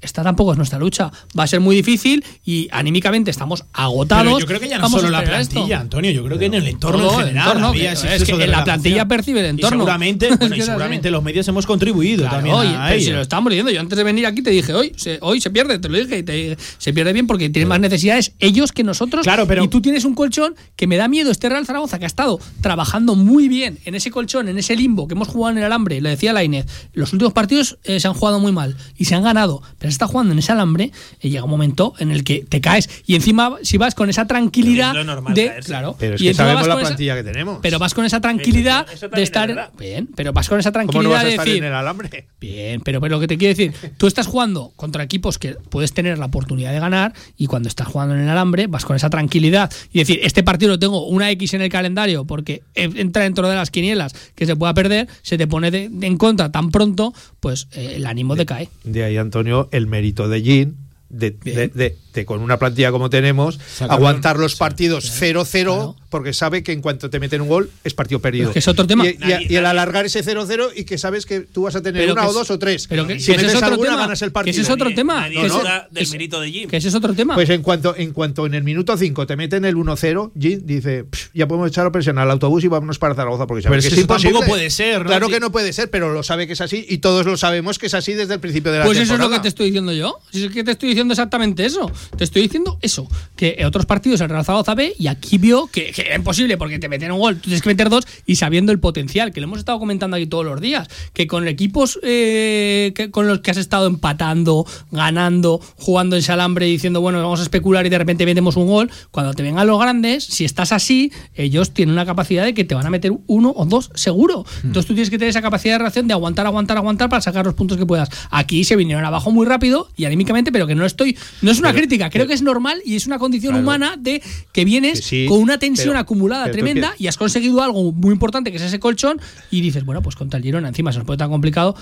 esta 0.00 0.22
tampoco 0.22 0.52
es 0.52 0.56
nuestra 0.58 0.78
lucha, 0.78 1.10
va 1.38 1.44
a 1.44 1.46
ser 1.46 1.60
muy 1.60 1.76
difícil 1.76 2.24
y 2.44 2.68
anímicamente 2.72 3.30
estamos 3.30 3.64
agotados. 3.72 4.24
Pero 4.24 4.38
yo 4.38 4.46
creo 4.46 4.60
que 4.60 4.68
ya 4.68 4.76
no 4.78 4.82
Vamos 4.82 5.00
solo 5.00 5.10
la 5.10 5.18
esto. 5.22 5.30
plantilla, 5.54 5.80
Antonio. 5.80 6.10
Yo 6.10 6.24
creo 6.24 6.38
que 6.38 6.46
en 6.46 6.54
el 6.54 6.66
entorno 6.68 7.10
en 7.12 7.18
general. 7.26 7.46
entorno, 7.48 7.68
había 7.68 7.92
es 7.92 8.24
que 8.24 8.36
de 8.36 8.46
la 8.46 8.64
plantilla 8.64 9.06
percibe 9.06 9.40
el 9.40 9.46
Y 9.46 9.48
entorno. 9.50 9.78
seguramente, 9.78 10.28
Es 10.28 10.38
bueno, 10.38 10.56
y 10.56 10.60
es 10.60 10.66
seguramente 10.66 11.10
los 11.10 11.22
medios 11.22 11.46
hemos 11.48 11.66
contribuido 11.66 12.22
Claro, 12.22 12.36
también 12.36 12.54
oye, 12.56 12.74
a 12.76 12.86
pero 12.88 13.00
si 13.00 13.10
lo 13.10 13.20
estamos 13.22 13.50
diciendo, 13.50 13.70
yo 13.72 13.80
antes 13.80 13.96
de 13.96 14.04
venir 14.04 14.26
aquí 14.26 14.42
te 14.42 14.50
dije, 14.50 14.72
hoy 14.74 14.92
se, 14.96 15.18
hoy 15.20 15.40
se 15.40 15.50
pierde, 15.50 15.78
te 15.78 15.88
lo 15.88 15.98
dije, 15.98 16.18
y 16.18 16.22
te 16.22 16.56
se 16.78 16.92
pierde 16.92 17.12
bien 17.12 17.26
porque 17.26 17.48
tienen 17.50 17.68
más 17.68 17.80
necesidades 17.80 18.32
ellos 18.38 18.72
que 18.72 18.84
nosotros. 18.84 19.22
Claro, 19.24 19.46
pero- 19.46 19.64
Y 19.64 19.68
tú 19.68 19.80
tienes 19.80 20.04
un 20.04 20.14
colchón 20.14 20.54
que 20.76 20.86
me 20.86 20.96
da 20.96 21.08
miedo, 21.08 21.30
este 21.30 21.48
Real 21.48 21.66
Zaragoza, 21.66 21.98
que 21.98 22.04
ha 22.04 22.06
estado 22.06 22.40
trabajando 22.60 23.14
muy 23.14 23.48
bien 23.48 23.78
en 23.84 23.94
ese 23.94 24.10
colchón, 24.10 24.48
en 24.48 24.58
ese 24.58 24.76
limbo 24.76 25.06
que 25.08 25.14
hemos 25.14 25.28
jugado 25.28 25.52
en 25.52 25.58
el 25.58 25.64
alambre, 25.64 26.00
le 26.00 26.10
decía 26.10 26.32
la 26.32 26.44
Inés, 26.44 26.66
los 26.92 27.12
últimos 27.12 27.32
partidos 27.32 27.78
eh, 27.84 28.00
se 28.00 28.08
han 28.08 28.14
jugado 28.14 28.38
muy 28.40 28.52
mal 28.52 28.76
y 28.96 29.04
se 29.06 29.14
han 29.14 29.22
ganado, 29.22 29.62
pero 29.82 29.90
se 29.90 29.94
está 29.96 30.06
jugando 30.06 30.32
en 30.32 30.38
ese 30.38 30.52
alambre 30.52 30.92
y 31.20 31.30
llega 31.30 31.42
un 31.42 31.50
momento 31.50 31.92
en 31.98 32.12
el 32.12 32.22
que 32.22 32.44
te 32.48 32.60
caes 32.60 32.88
y 33.04 33.16
encima 33.16 33.56
si 33.62 33.78
vas 33.78 33.96
con 33.96 34.08
esa 34.08 34.28
tranquilidad 34.28 34.90
Pero 34.92 35.00
es 35.00 35.06
lo 35.06 35.12
normal 35.14 35.34
de... 35.34 35.46
caerse. 35.48 35.66
Claro, 35.68 35.96
Pero 35.98 36.14
es 36.14 36.20
y 36.20 36.24
que 36.24 36.30
encima 36.30 36.44
sabemos 36.46 36.68
la 36.68 36.74
esa- 36.74 36.82
plantilla 36.82 37.14
que 37.16 37.24
tenemos. 37.24 37.58
pero 37.60 37.78
vas 37.80 37.92
con 37.94 38.04
esa 38.04 38.20
tranquilidad 38.20 38.86
Eso- 38.86 39.06
eso 39.06 39.08
de 39.16 39.22
estar 39.24 39.72
bien, 39.76 40.08
pero 40.14 40.32
vas 40.32 40.48
con 40.48 40.60
esa 40.60 40.70
¿Cómo 40.70 40.84
no 40.84 40.90
tranquilidad 40.92 41.10
vas 41.16 41.20
a 41.22 41.24
de 41.26 41.30
estar 41.32 41.44
decir 41.46 41.62
en 41.64 41.68
el 41.68 41.74
alambre? 41.74 42.26
Bien, 42.40 42.80
pero, 42.80 43.00
pero 43.00 43.16
lo 43.16 43.20
que 43.20 43.26
te 43.26 43.36
quiero 43.38 43.56
decir, 43.56 43.72
tú 43.96 44.06
estás 44.06 44.26
jugando 44.28 44.72
contra 44.76 45.02
equipos 45.02 45.38
que 45.38 45.54
puedes 45.68 45.92
tener 45.92 46.16
la 46.18 46.26
oportunidad 46.26 46.72
de 46.72 46.78
ganar 46.78 47.12
y 47.36 47.46
cuando 47.46 47.68
estás 47.68 47.88
jugando 47.88 48.14
en 48.14 48.20
el 48.20 48.28
alambre 48.28 48.68
vas 48.68 48.84
con 48.84 48.94
esa 48.94 49.10
tranquilidad 49.10 49.70
y 49.92 49.98
decir, 49.98 50.20
este 50.22 50.44
partido 50.44 50.70
lo 50.70 50.78
tengo 50.78 51.06
una 51.06 51.28
X 51.32 51.54
en 51.54 51.62
el 51.62 51.68
calendario 51.70 52.24
porque 52.24 52.62
en- 52.74 52.96
entra 52.96 53.24
dentro 53.24 53.48
de 53.48 53.56
las 53.56 53.70
quinielas 53.72 54.14
que 54.36 54.46
se 54.46 54.54
pueda 54.54 54.74
perder, 54.74 55.08
se 55.22 55.36
te 55.38 55.46
pone 55.48 55.70
de- 55.72 55.88
de 55.90 56.06
en 56.06 56.16
contra 56.18 56.52
tan 56.52 56.70
pronto, 56.70 57.12
pues 57.40 57.66
eh, 57.72 57.94
el 57.96 58.06
ánimo 58.06 58.36
decae. 58.36 58.68
De 58.84 59.02
ahí, 59.04 59.16
Antonio, 59.16 59.68
el 59.72 59.86
mérito 59.88 60.28
de 60.28 60.42
Jean. 60.42 60.76
De, 61.08 61.30
de- 61.30 61.68
de- 61.68 61.96
de 62.12 62.24
con 62.26 62.40
una 62.42 62.58
plantilla 62.58 62.90
como 62.90 63.10
tenemos, 63.10 63.58
aguantar 63.88 64.38
los 64.38 64.56
partidos 64.56 65.10
0-0, 65.20 65.62
Claro. 65.64 65.96
porque 66.10 66.32
sabe 66.32 66.62
que 66.62 66.72
en 66.72 66.80
cuanto 66.82 67.10
te 67.10 67.18
meten 67.20 67.40
un 67.40 67.48
gol 67.48 67.70
es 67.84 67.94
partido 67.94 68.20
perdido. 68.20 68.48
Es 68.48 68.52
que 68.52 68.58
es 68.58 68.68
otro 68.68 68.86
tema. 68.86 69.06
Y, 69.06 69.10
y- 69.20 69.52
y 69.52 69.56
el 69.56 69.66
alargar 69.66 70.04
ese 70.04 70.22
0-0 70.22 70.70
y 70.76 70.84
que 70.84 70.98
sabes 70.98 71.26
que 71.26 71.40
tú 71.40 71.62
vas 71.62 71.74
a 71.76 71.82
tener 71.82 72.02
Pero 72.02 72.12
una 72.12 72.22
que 72.22 72.28
o 72.28 72.32
dos 72.32 72.50
o 72.50 72.58
tres. 72.58 72.86
pero 72.88 73.06
que- 73.06 73.18
si 73.20 73.26
que 73.32 73.38
metes 73.38 73.52
es 73.52 73.56
otro 73.56 73.68
alguna, 73.68 73.90
tema, 73.90 74.00
ganas 74.02 74.22
el 74.22 74.28
que 74.28 74.32
partido. 74.32 74.52
ese 74.52 74.60
es 74.62 74.70
otro 74.70 74.86
Nadie- 74.86 74.94
tema, 74.96 75.20
nadie 75.22 75.40
que 75.40 75.46
ese- 75.46 75.58
duda 75.58 75.88
del 75.90 76.10
mérito 76.10 76.40
de 76.40 76.50
Jim. 76.50 76.68
Que 76.68 76.76
ese 76.76 76.88
es 76.88 76.94
otro 76.94 77.14
tema. 77.14 77.34
Pues 77.34 77.48
en 77.50 77.62
cuanto, 77.62 77.94
en 77.96 78.12
cuanto 78.12 78.46
en 78.46 78.54
el 78.54 78.62
minuto 78.64 78.96
5 78.96 79.26
te 79.26 79.36
meten 79.36 79.64
el 79.64 79.76
1-0, 79.76 80.32
Jean 80.34 80.66
dice, 80.66 81.04
"Pff, 81.04 81.28
ya 81.34 81.46
podemos 81.48 81.68
echar 81.68 81.86
a 81.86 81.92
presión 81.92 82.18
al 82.18 82.30
autobús 82.30 82.62
y 82.64 82.68
vámonos 82.68 82.98
para 82.98 83.14
Zaragoza 83.14 83.46
porque 83.46 83.62
sabe 83.62 83.72
Pero 83.72 83.82
que 83.82 83.86
es 83.88 83.92
es, 83.92 83.94
que 83.96 84.00
eso 84.00 84.04
imposible. 84.04 84.32
tampoco 84.32 84.50
puede 84.50 84.70
ser, 84.70 85.00
¿no? 85.02 85.06
Claro 85.06 85.26
Sí. 85.28 85.32
que 85.32 85.40
no 85.40 85.52
puede 85.52 85.72
ser, 85.72 85.90
pero 85.90 86.12
lo 86.12 86.22
sabe 86.22 86.46
que 86.46 86.52
es 86.52 86.60
así 86.60 86.84
y 86.88 86.98
todos 86.98 87.26
lo 87.26 87.36
sabemos 87.36 87.78
que 87.78 87.86
es 87.86 87.94
así 87.94 88.12
desde 88.12 88.34
el 88.34 88.40
principio 88.40 88.70
de 88.72 88.78
la 88.80 88.84
Pues 88.84 88.98
eso 88.98 89.14
es 89.14 89.20
lo 89.20 89.30
que 89.30 89.40
te 89.40 89.48
estoy 89.48 89.66
diciendo 89.66 89.92
yo. 89.92 90.18
Si 90.30 90.44
es 90.44 90.52
que 90.52 90.62
te 90.64 90.72
estoy 90.72 90.90
diciendo 90.90 91.12
exactamente 91.12 91.64
eso. 91.64 91.90
Te 92.16 92.24
estoy 92.24 92.42
diciendo 92.42 92.78
eso, 92.82 93.08
que 93.36 93.56
en 93.58 93.66
otros 93.66 93.86
partidos 93.86 94.20
el 94.20 94.28
Real 94.28 94.44
Zaragoza 94.44 94.74
B 94.74 94.94
y 94.98 95.06
aquí 95.06 95.38
vio 95.38 95.66
que, 95.66 95.92
que 95.92 96.02
era 96.02 96.16
imposible 96.16 96.56
porque 96.56 96.78
te 96.78 96.88
meten 96.88 97.12
un 97.12 97.18
gol, 97.18 97.36
tú 97.36 97.42
tienes 97.44 97.62
que 97.62 97.68
meter 97.68 97.88
dos 97.88 98.04
y 98.26 98.36
sabiendo 98.36 98.72
el 98.72 98.78
potencial, 98.78 99.32
que 99.32 99.40
lo 99.40 99.46
hemos 99.46 99.58
estado 99.58 99.78
comentando 99.78 100.16
aquí 100.16 100.26
todos 100.26 100.44
los 100.44 100.60
días, 100.60 100.88
que 101.12 101.26
con 101.26 101.46
equipos 101.48 101.98
eh, 102.02 102.92
que- 102.94 103.10
con 103.10 103.26
los 103.26 103.40
que 103.40 103.50
has 103.50 103.56
estado 103.56 103.86
empatando, 103.86 104.66
ganando, 104.90 105.60
jugando 105.76 106.16
en 106.16 106.22
salambre 106.22 106.68
y 106.68 106.72
diciendo, 106.72 107.00
bueno, 107.00 107.20
vamos 107.22 107.40
a 107.40 107.42
especular 107.42 107.86
y 107.86 107.88
de 107.88 107.98
repente 107.98 108.24
metemos 108.26 108.56
un 108.56 108.66
gol, 108.66 108.90
cuando 109.10 109.34
te 109.34 109.42
vengan 109.42 109.66
los 109.66 109.78
grandes, 109.80 110.24
si 110.24 110.44
estás 110.44 110.72
así, 110.72 111.12
ellos 111.34 111.72
tienen 111.72 111.92
una 111.94 112.06
capacidad 112.06 112.44
de 112.44 112.54
que 112.54 112.64
te 112.64 112.74
van 112.74 112.86
a 112.86 112.90
meter 112.90 113.12
uno 113.26 113.52
o 113.56 113.64
dos 113.64 113.90
seguro. 113.94 114.44
Entonces 114.62 114.86
tú 114.86 114.94
tienes 114.94 115.10
que 115.10 115.18
tener 115.18 115.30
esa 115.30 115.42
capacidad 115.42 115.74
de 115.74 115.78
reacción 115.78 116.06
de 116.06 116.14
aguantar, 116.14 116.46
aguantar, 116.46 116.76
aguantar 116.76 117.08
para 117.08 117.20
sacar 117.22 117.44
los 117.44 117.54
puntos 117.54 117.78
que 117.78 117.86
puedas. 117.86 118.08
Aquí 118.30 118.64
se 118.64 118.76
vinieron 118.76 119.04
abajo 119.04 119.30
muy 119.30 119.46
rápido 119.46 119.88
y 119.96 120.04
anímicamente, 120.04 120.52
pero 120.52 120.66
que 120.66 120.74
no 120.74 120.84
estoy, 120.84 121.16
no 121.42 121.50
es 121.50 121.58
una 121.58 121.68
Pero- 121.70 121.80
crítica, 121.80 121.91
creo 121.98 122.26
que 122.26 122.34
es 122.34 122.42
normal 122.42 122.80
y 122.84 122.96
es 122.96 123.06
una 123.06 123.18
condición 123.18 123.52
Claro. 123.52 123.62
humana 123.64 123.96
de 123.98 124.22
que 124.52 124.64
vienes 124.64 125.00
sí, 125.04 125.26
con 125.28 125.40
una 125.40 125.58
tensión 125.58 125.88
pero- 125.90 125.98
acumulada 126.00 126.44
pero 126.44 126.54
tremenda 126.56 126.94
y 126.98 127.06
has 127.06 127.16
conseguido 127.16 127.62
algo 127.62 127.92
muy 127.92 128.12
importante 128.12 128.50
que 128.50 128.56
es 128.56 128.62
ese 128.62 128.78
colchón 128.80 129.20
y 129.50 129.60
dices, 129.60 129.84
bueno, 129.84 130.02
pues 130.02 130.16
contra 130.16 130.38
el 130.38 130.44
Girona 130.44 130.68
encima 130.68 130.92
se 130.92 130.98
nos 130.98 131.06
puede 131.06 131.18
tan 131.18 131.30
complicado. 131.30 131.74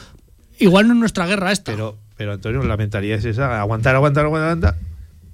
Igual 0.59 0.87
no 0.89 0.95
es 0.95 1.01
nuestra 1.01 1.27
guerra 1.27 1.53
esta. 1.53 1.73
Pero, 1.73 1.97
pero 2.17 2.33
Antonio, 2.35 2.63
la 2.63 2.77
mentalidad 2.77 3.19
es 3.19 3.25
esa, 3.25 3.61
aguantar, 3.61 3.95
aguantar, 3.95 4.27
aguantar. 4.27 4.51
aguantar. 4.51 4.77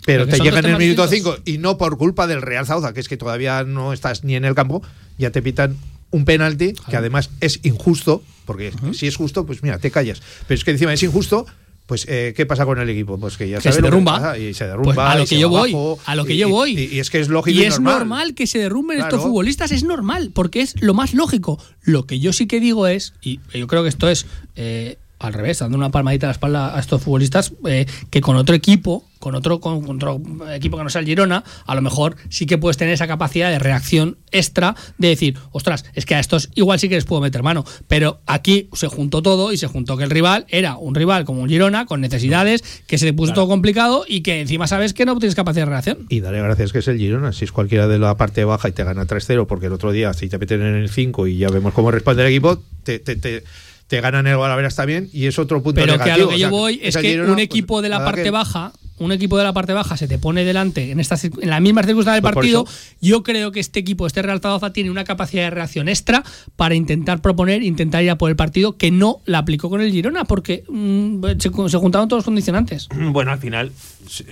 Pero 0.05 0.25
te 0.27 0.37
son 0.37 0.45
llega 0.45 0.59
dos 0.61 0.67
en 0.67 0.71
el 0.77 0.79
minuto 0.79 1.03
distintos. 1.03 1.41
5 1.43 1.43
y 1.45 1.59
no 1.59 1.79
por 1.79 1.99
culpa 1.99 2.29
del 2.29 2.43
Real 2.43 2.65
Zaragoza, 2.65 2.93
que 2.93 3.01
es 3.01 3.09
que 3.09 3.17
todavía 3.17 3.65
no 3.65 3.93
estás 3.93 4.23
ni 4.23 4.37
en 4.37 4.45
el 4.45 4.55
campo, 4.55 4.83
ya 5.19 5.31
te 5.31 5.43
pitan 5.43 5.77
un 6.13 6.25
penalti 6.25 6.75
que 6.89 6.97
además 6.97 7.31
es 7.41 7.59
injusto, 7.65 8.23
porque 8.45 8.73
si 8.93 9.09
es 9.09 9.17
justo, 9.17 9.45
pues 9.45 9.65
mira, 9.65 9.79
te 9.81 9.91
callas. 9.91 10.23
Pero 10.47 10.57
es 10.57 10.63
que 10.65 10.71
encima 10.71 10.93
es 10.93 11.03
injusto, 11.03 11.45
pues 11.87 12.05
eh, 12.09 12.35
¿qué 12.37 12.47
pasa 12.47 12.65
con 12.67 12.79
el 12.81 12.89
equipo? 12.91 13.17
Pues 13.19 13.37
que 13.37 13.49
ya 13.49 13.59
Que 13.61 13.73
se 13.73 13.81
derrumba. 13.81 14.37
y 14.39 14.53
se 14.55 14.67
derrumba. 14.67 14.95
Pues 14.95 14.99
a 15.07 15.17
lo 15.17 15.25
que 15.27 15.39
yo 15.39 15.49
voy, 15.49 15.71
abajo, 15.71 15.99
a 16.05 16.15
lo 16.17 16.25
que 16.25 16.35
y- 16.35 16.39
yo 16.39 16.49
voy. 16.49 16.77
Y, 16.79 16.97
y 16.97 16.99
es 17.01 17.11
que 17.11 17.21
es 17.21 17.29
lógico 17.29 17.57
y 17.59 17.63
y, 17.63 17.67
es 17.67 17.79
normal. 17.81 18.35
que 18.35 18.47
se 18.47 18.59
derrumben 18.59 18.99
estos 18.99 19.23
futbolistas, 19.23 19.71
es 19.73 19.85
normal, 19.85 20.31
porque 20.35 20.61
es 20.63 20.75
lo 20.83 20.95
más 20.95 21.15
lógico. 21.15 21.63
Lo 21.83 22.05
que 22.07 22.19
yo 22.19 22.33
sí 22.33 22.47
que 22.47 22.59
digo 22.61 22.87
es, 22.87 23.15
y 23.23 23.41
yo 23.55 23.67
creo 23.69 23.83
que 23.85 23.89
esto 23.89 24.09
es 24.11 24.27
eh, 24.57 24.99
al 25.19 25.33
revés, 25.33 25.59
dando 25.59 25.77
una 25.77 25.91
palmadita 25.91 26.27
a 26.27 26.29
la 26.29 26.33
espalda 26.33 26.77
a 26.77 26.81
estos 26.81 27.03
futbolistas, 27.03 27.53
eh, 27.67 27.87
que 28.11 28.21
con 28.21 28.37
otro 28.37 28.55
equipo, 28.55 29.05
con 29.19 29.35
otro, 29.35 29.61
con, 29.61 29.83
con 29.83 29.97
otro 29.97 30.21
equipo 30.53 30.77
que 30.77 30.85
no 30.85 30.91
sea 30.91 31.01
el 31.01 31.07
Girona, 31.07 31.43
a 31.65 31.75
lo 31.75 31.83
mejor 31.83 32.17
sí 32.29 32.47
que 32.47 32.59
puedes 32.59 32.77
tener 32.77 32.95
esa 32.95 33.07
capacidad 33.07 33.51
de 33.51 33.59
reacción 33.59 34.19
extra 34.31 34.77
de 34.99 35.09
decir, 35.09 35.39
ostras, 35.53 35.85
es 35.95 36.05
que 36.05 36.15
a 36.15 36.21
estos 36.21 36.51
igual 36.55 36.79
sí 36.79 36.89
que 36.89 36.97
les 36.97 37.05
puedo 37.05 37.23
meter 37.23 37.43
mano. 37.43 37.65
Pero 37.89 38.21
aquí 38.27 38.69
se 38.75 38.89
juntó 38.89 39.23
todo 39.23 39.53
y 39.53 39.57
se 39.57 39.67
juntó 39.67 39.97
que 39.97 40.05
el 40.05 40.11
rival 40.11 40.45
era 40.49 40.77
un 40.77 40.95
rival 40.95 41.25
como 41.25 41.43
un 41.43 41.49
Girona, 41.49 41.87
con 41.87 42.01
necesidades, 42.01 42.63
que 42.87 42.99
se 42.99 43.07
le 43.07 43.13
puso 43.13 43.33
todo 43.33 43.49
complicado 43.49 44.05
y 44.07 44.21
que 44.21 44.41
encima 44.41 44.67
sabes 44.67 44.93
que 44.93 45.07
no 45.07 45.19
tienes 45.19 45.35
capacidad 45.35 45.65
de 45.65 45.71
reacción. 45.71 46.07
Y 46.09 46.21
dale 46.21 46.43
gracias 46.43 46.73
que 46.73 46.81
es 46.81 46.89
el 46.89 46.99
Girona. 46.99 47.33
Si 47.33 47.45
es 47.45 47.53
cualquiera 47.53 47.89
de 47.89 47.99
la 47.99 48.17
parte 48.17 48.45
baja 48.45 48.69
y 48.69 48.73
te 48.73 48.85
gana 48.85 49.07
3-0, 49.07 49.47
porque 49.47 49.67
el 49.67 49.73
otro 49.73 49.93
día, 49.93 50.13
si 50.13 50.29
te 50.29 50.39
meten 50.39 50.63
en 50.63 50.75
el 50.75 50.91
5 50.91 51.27
y 51.27 51.39
ya 51.39 51.49
vemos 51.49 51.73
cómo 51.73 51.91
responde 51.91 52.23
el 52.23 52.29
equipo, 52.29 52.63
te, 52.83 52.99
te, 52.99 53.17
te, 53.17 53.43
te 53.87 54.01
ganan 54.01 54.27
el 54.27 54.37
Guadalajara 54.37 54.69
está 54.69 54.85
bien 54.85 55.09
y 55.13 55.27
es 55.27 55.39
otro 55.39 55.63
punto 55.63 55.81
Pero 55.81 55.97
que 55.97 56.03
a 56.03 56.05
negativo. 56.17 56.25
lo 56.25 56.29
que 56.31 56.35
O 56.35 56.39
yo 56.39 56.49
sea, 56.49 56.51
voy 56.51 56.81
es 56.83 56.97
que 56.97 57.03
Girona, 57.11 57.29
un 57.31 57.35
pues, 57.37 57.45
equipo 57.45 57.83
de 57.83 57.89
la 57.89 58.05
parte 58.05 58.25
que- 58.25 58.31
baja, 58.31 58.73
un 58.99 59.13
equipo 59.13 59.37
de 59.37 59.45
la 59.45 59.53
parte 59.53 59.75
baja 59.75 59.97
se 59.99 60.09
te 60.09 60.19
pone 60.19 60.43
delante 60.45 60.91
en 60.91 60.99
estas 61.01 61.23
en 61.25 61.33
las 61.51 61.61
mismas 61.61 61.85
circunstancias 61.87 62.23
del 62.23 62.33
Pues 62.33 62.35
partido. 62.35 62.67
Yo 63.03 63.23
creo 63.23 63.53
que 63.53 63.61
este 63.61 63.79
equipo, 63.79 64.07
este 64.07 64.23
Real 64.23 64.41
Zaragoza, 64.41 64.73
tiene 64.73 64.91
una 64.91 65.05
capacidad 65.05 65.43
de 65.45 65.51
reacción 65.51 65.89
extra 65.89 66.25
para 66.57 66.75
intentar 66.75 67.21
proponer, 67.21 67.63
intentar 67.63 68.03
ir 68.03 68.11
a 68.11 68.17
por 68.17 68.31
el 68.31 68.37
partido 68.37 68.77
que 68.79 68.91
no 68.91 69.21
la 69.27 69.39
aplicó 69.39 69.69
con 69.69 69.83
el 69.83 69.93
Girona, 69.93 70.25
porque 70.25 70.65
mm, 70.69 71.23
se, 71.39 71.51
se 71.71 71.77
juntaron 71.79 72.09
todos 72.09 72.21
los 72.21 72.25
condicionantes. 72.25 72.89
Bueno, 72.95 73.33
al 73.33 73.39
final, 73.39 73.71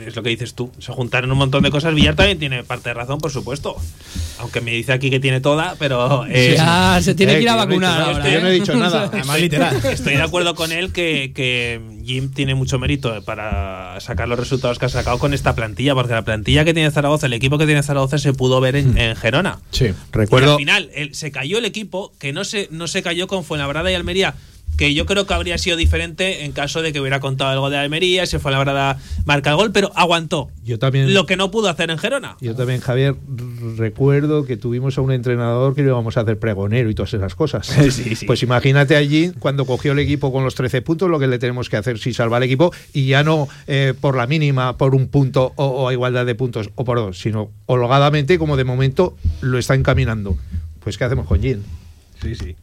es 0.06 0.16
lo 0.16 0.22
que 0.22 0.30
dices 0.30 0.54
tú. 0.54 0.70
Se 0.78 0.92
juntaron 0.92 1.30
un 1.32 1.38
montón 1.38 1.62
de 1.62 1.70
cosas. 1.70 1.94
Villar 1.94 2.14
también 2.16 2.38
tiene 2.38 2.64
parte 2.64 2.90
de 2.90 2.94
razón, 2.94 3.18
por 3.18 3.30
supuesto. 3.30 3.76
Aunque 4.38 4.60
me 4.60 4.72
dice 4.72 4.92
aquí 4.92 5.10
que 5.10 5.20
tiene 5.20 5.40
toda, 5.40 5.76
pero. 5.78 6.26
eh, 6.28 6.54
Ya, 6.56 6.98
se 7.02 7.14
tiene 7.14 7.34
que 7.36 7.42
ir 7.42 7.48
a 7.48 7.52
yo 7.52 7.58
no 7.58 7.66
vacunar 7.66 8.00
ahora, 8.02 8.30
yo 8.30 8.38
¿eh? 8.38 8.42
no 8.42 8.48
he 8.48 8.52
dicho 8.52 8.74
nada. 8.74 9.10
Además, 9.12 9.40
literal. 9.40 9.76
Estoy 9.84 10.14
de 10.16 10.22
acuerdo 10.22 10.54
con 10.54 10.72
él 10.72 10.92
que, 10.92 11.32
que 11.34 11.80
Jim 12.04 12.30
tiene 12.32 12.54
mucho 12.54 12.78
mérito 12.78 13.22
para 13.24 13.98
sacar 14.00 14.28
los 14.28 14.38
resultados 14.38 14.78
que 14.78 14.86
ha 14.86 14.88
sacado 14.88 15.18
con 15.18 15.34
esta 15.34 15.54
plantilla, 15.54 15.94
porque 15.94 16.12
la 16.14 16.22
plantilla 16.24 16.64
que 16.64 16.74
tiene 16.74 16.90
Zaragoza, 16.90 17.26
el 17.26 17.32
equipo 17.32 17.58
que 17.58 17.66
tiene 17.66 17.82
Zaragoza, 17.82 18.18
se 18.18 18.32
pudo 18.32 18.60
ver 18.60 18.76
en, 18.76 18.98
en 18.98 19.16
Gerona. 19.16 19.58
Sí, 19.70 19.84
Y 19.84 19.88
al 19.88 19.94
recuerdo. 20.12 20.56
final 20.56 20.90
se 21.12 21.30
cayó 21.30 21.58
el 21.58 21.64
equipo, 21.64 22.12
que 22.18 22.32
no 22.32 22.44
se, 22.44 22.68
no 22.70 22.86
se 22.88 23.02
cayó 23.02 23.26
con 23.28 23.44
Fuenlabrada 23.44 23.90
y 23.90 23.94
Almería, 23.94 24.34
que 24.76 24.94
yo 24.94 25.06
creo 25.06 25.26
que 25.26 25.34
habría 25.34 25.58
sido 25.58 25.76
diferente 25.76 26.44
en 26.44 26.52
caso 26.52 26.82
de 26.82 26.92
que 26.92 27.00
hubiera 27.00 27.20
contado 27.20 27.52
el 27.52 27.60
gol 27.60 27.70
de 27.70 27.78
Almería, 27.78 28.26
si 28.26 28.38
Fuenlabrada 28.38 28.98
marca 29.24 29.50
el 29.50 29.56
gol, 29.56 29.72
pero 29.72 29.92
aguantó. 29.94 30.48
Yo 30.64 30.78
también. 30.78 31.14
Lo 31.14 31.26
que 31.26 31.36
no 31.36 31.50
pudo 31.50 31.68
hacer 31.68 31.90
en 31.90 31.98
Gerona. 31.98 32.36
Yo 32.40 32.54
también, 32.54 32.80
Javier, 32.80 33.14
recuerdo 33.76 34.44
que 34.44 34.56
tuvimos 34.56 34.98
a 34.98 35.00
un 35.00 35.12
entrenador 35.12 35.74
que 35.74 35.82
le 35.82 35.88
íbamos 35.88 36.16
a 36.16 36.20
hacer 36.20 36.38
pregonero 36.38 36.90
y 36.90 36.94
todas 36.94 37.14
esas 37.14 37.34
cosas. 37.34 37.72
Sí, 37.94 38.16
sí. 38.16 38.26
Pues 38.26 38.42
imagínate 38.42 38.96
allí, 38.96 39.30
cuando 39.38 39.66
cogió 39.66 39.92
el 39.92 39.98
equipo 39.98 40.32
con 40.32 40.42
los 40.42 40.54
13 40.54 40.82
puntos, 40.82 41.08
lo 41.08 41.20
que 41.20 41.28
le 41.28 41.38
tenemos 41.38 41.68
que 41.68 41.76
hacer 41.76 41.98
si 41.98 42.12
salva 42.12 42.38
el 42.38 42.42
equipo, 42.42 42.72
y 42.92 43.06
ya 43.06 43.22
no 43.22 43.46
eh, 43.66 43.94
por 44.00 44.16
la 44.16 44.26
mínima, 44.26 44.76
por 44.76 44.94
un 44.94 45.08
punto 45.08 45.52
o, 45.56 45.64
o 45.64 45.88
a 45.88 45.92
igualdad 45.92 46.26
de 46.26 46.34
puntos 46.34 46.70
o 46.74 46.84
por 46.84 46.98
dos, 46.98 47.18
sino 47.18 47.50
holgadamente, 47.66 48.38
como 48.38 48.56
de 48.56 48.64
momento 48.64 49.16
lo 49.42 49.58
está 49.58 49.74
encaminando. 49.74 50.36
Pues, 50.80 50.98
¿qué 50.98 51.04
hacemos 51.04 51.26
con 51.26 51.40
Gin? 51.40 51.62
Sí, 52.22 52.34
sí. 52.34 52.56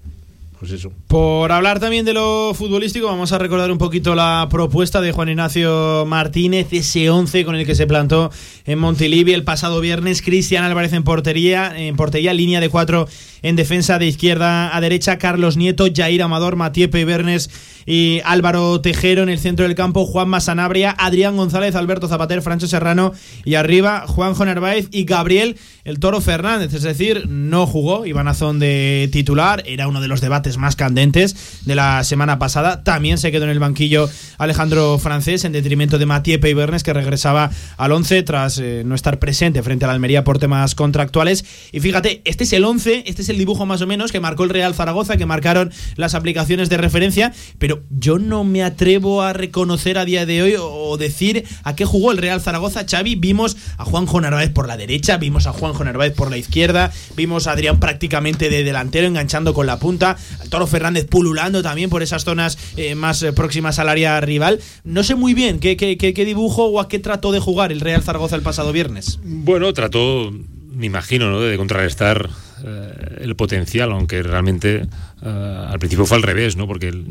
Pues. 0.62 0.88
Por 1.07 1.51
hablar 1.51 1.80
también 1.80 2.05
de 2.05 2.14
lo 2.14 2.53
futbolístico, 2.53 3.07
vamos 3.07 3.32
a 3.32 3.39
recordar 3.39 3.72
un 3.72 3.80
poquito 3.80 4.14
la 4.14 4.47
propuesta 4.47 5.01
de 5.01 5.12
Juan 5.12 5.30
Ignacio 5.30 6.05
Martínez, 6.05 6.68
ese 6.70 7.09
11 7.09 7.45
con 7.45 7.55
el 7.55 7.66
que 7.66 7.74
se 7.74 7.88
plantó 7.88 8.30
en 8.68 8.78
Montilivi 8.78 9.34
el 9.34 9.43
pasado 9.43 9.82
viernes. 9.82 10.22
Cristian 10.22 10.64
Álvarez 10.64 10.93
en 10.93 11.03
portería, 11.03 11.76
en 11.76 11.95
portería, 11.95 12.36
línea 12.36 12.59
de 12.59 12.70
cuatro 12.70 13.07
en 13.41 13.55
defensa 13.55 13.97
de 13.97 14.05
izquierda 14.05 14.76
a 14.76 14.82
derecha, 14.82 15.18
Carlos 15.18 15.57
Nieto, 15.57 15.88
Jair 15.91 16.22
Amador, 16.22 16.55
Matías 16.55 16.91
Bernes 16.91 17.49
y 17.88 18.22
Álvaro 18.24 18.82
Tejero 18.82 19.24
en 19.24 19.30
el 19.30 19.39
centro 19.39 19.66
del 19.66 19.74
campo, 19.74 20.05
Juan 20.05 20.30
Masanabria, 20.30 20.95
Adrián 20.97 21.38
González, 21.38 21.76
Alberto 21.76 22.07
Zapater, 22.07 22.43
Francho 22.43 22.68
Serrano 22.68 23.14
y 23.43 23.55
arriba 23.55 24.05
Juanjo 24.07 24.45
Narváez 24.45 24.89
y 24.91 25.05
Gabriel 25.05 25.57
el 25.84 25.99
Toro 25.99 26.22
Fernández. 26.22 26.74
Es 26.74 26.84
decir, 26.84 27.28
no 27.28 27.66
jugó 27.66 28.05
Iván 28.05 28.28
Azón 28.28 28.59
de 28.59 29.09
titular, 29.12 29.64
era 29.66 29.88
uno 29.88 30.01
de 30.01 30.07
los 30.07 30.22
debates 30.22 30.51
más 30.58 30.76
candentes 30.76 31.36
de 31.66 31.76
la 31.76 32.04
semana 32.04 32.39
pasada. 32.39 32.84
También 32.84 33.18
se 33.18 33.32
quedó 33.32 33.45
en 33.45 33.52
el 33.52 33.60
banquillo 33.60 34.10
Alejandro 34.38 34.97
Francés 34.99 35.45
en 35.45 35.52
detrimento 35.52 35.97
de 35.97 36.06
Matías 36.06 36.39
Bernes 36.41 36.84
que 36.84 36.93
regresaba 36.93 37.52
al 37.78 37.91
11 37.91 38.24
tras 38.24 38.58
eh, 38.58 38.84
no 38.86 38.95
estar 38.95 39.20
presente 39.20 39.64
frente 39.64 39.86
a 39.86 39.88
la 39.88 39.93
Almería 39.93 40.24
por 40.24 40.39
temas 40.39 40.76
contractuales. 40.76 41.45
Y 41.72 41.80
fíjate, 41.80 42.22
este 42.26 42.43
es 42.43 42.54
el 42.54 42.64
11, 42.64 43.04
este 43.06 43.22
es 43.22 43.30
el 43.30 43.38
dibujo 43.38 43.66
más 43.66 43.82
o 43.82 43.88
menos 43.88 44.12
que 44.12 44.20
marcó 44.20 44.43
el 44.43 44.49
Real 44.49 44.74
Zaragoza, 44.74 45.18
que 45.18 45.26
marcaron 45.26 45.72
las 45.95 46.16
aplicaciones 46.16 46.70
de 46.70 46.78
referencia, 46.78 47.34
pero 47.60 47.84
yo 47.89 48.20
no 48.20 48.43
me 48.43 48.64
atrevo 48.64 49.22
a 49.22 49.34
reconocer 49.34 49.97
a 49.97 50.06
día 50.06 50.26
de 50.26 50.41
hoy 50.41 50.56
o 50.60 50.97
decir 50.97 51.45
a 51.64 51.76
qué 51.76 51.86
jugó 51.86 52.12
el 52.12 52.18
Real 52.18 52.41
Zaragoza. 52.41 52.86
Xavi, 52.89 53.16
vimos 53.16 53.58
a 53.78 53.86
Juanjo 53.86 54.20
Narváez 54.22 54.52
por 54.52 54.68
la 54.68 54.78
derecha, 54.78 55.18
vimos 55.18 55.47
a 55.47 55.54
Juanjo 55.54 55.84
Narváez 55.84 56.14
por 56.14 56.30
la 56.30 56.38
izquierda, 56.38 56.91
vimos 57.16 57.47
a 57.47 57.52
Adrián 57.52 57.80
prácticamente 57.80 58.49
de 58.49 58.64
delantero 58.64 59.08
enganchando 59.08 59.54
con 59.54 59.68
la 59.68 59.80
punta, 59.80 60.18
al 60.41 60.49
Toro 60.49 60.67
Fernández 60.67 61.05
pululando 61.07 61.61
también 61.61 61.89
por 61.89 62.01
esas 62.03 62.23
zonas 62.23 62.57
eh, 62.77 62.95
más 62.95 63.21
eh, 63.23 63.31
próximas 63.33 63.79
al 63.79 63.89
área 63.89 64.19
rival. 64.21 64.59
No 64.83 65.03
sé 65.03 65.15
muy 65.15 65.33
bien 65.33 65.59
qué, 65.59 65.77
qué, 65.77 65.97
qué- 65.97 66.13
qué 66.13 66.25
dibujo 66.25 66.65
o 66.65 66.79
a 66.79 66.87
qué 66.89 66.99
trató 66.99 67.31
de 67.31 67.39
jugar 67.39 67.71
el 67.71 67.79
Real 67.81 68.01
Zaragoza 68.03 68.35
el 68.35 68.41
pasado 68.41 68.71
viernes. 68.73 69.19
Bueno, 69.23 69.71
trató, 69.73 70.33
me 70.73 70.85
imagino, 70.85 71.29
¿no? 71.29 71.39
de 71.41 71.55
contrarrestar 71.57 72.29
eh, 72.65 73.17
el 73.21 73.35
potencial, 73.35 73.91
aunque 73.91 74.21
realmente 74.23 74.87
eh, 75.23 75.65
al 75.67 75.79
principio 75.79 76.05
fue 76.05 76.17
al 76.17 76.23
revés, 76.23 76.55
¿no? 76.57 76.67
Porque 76.67 76.87
el- 76.89 77.05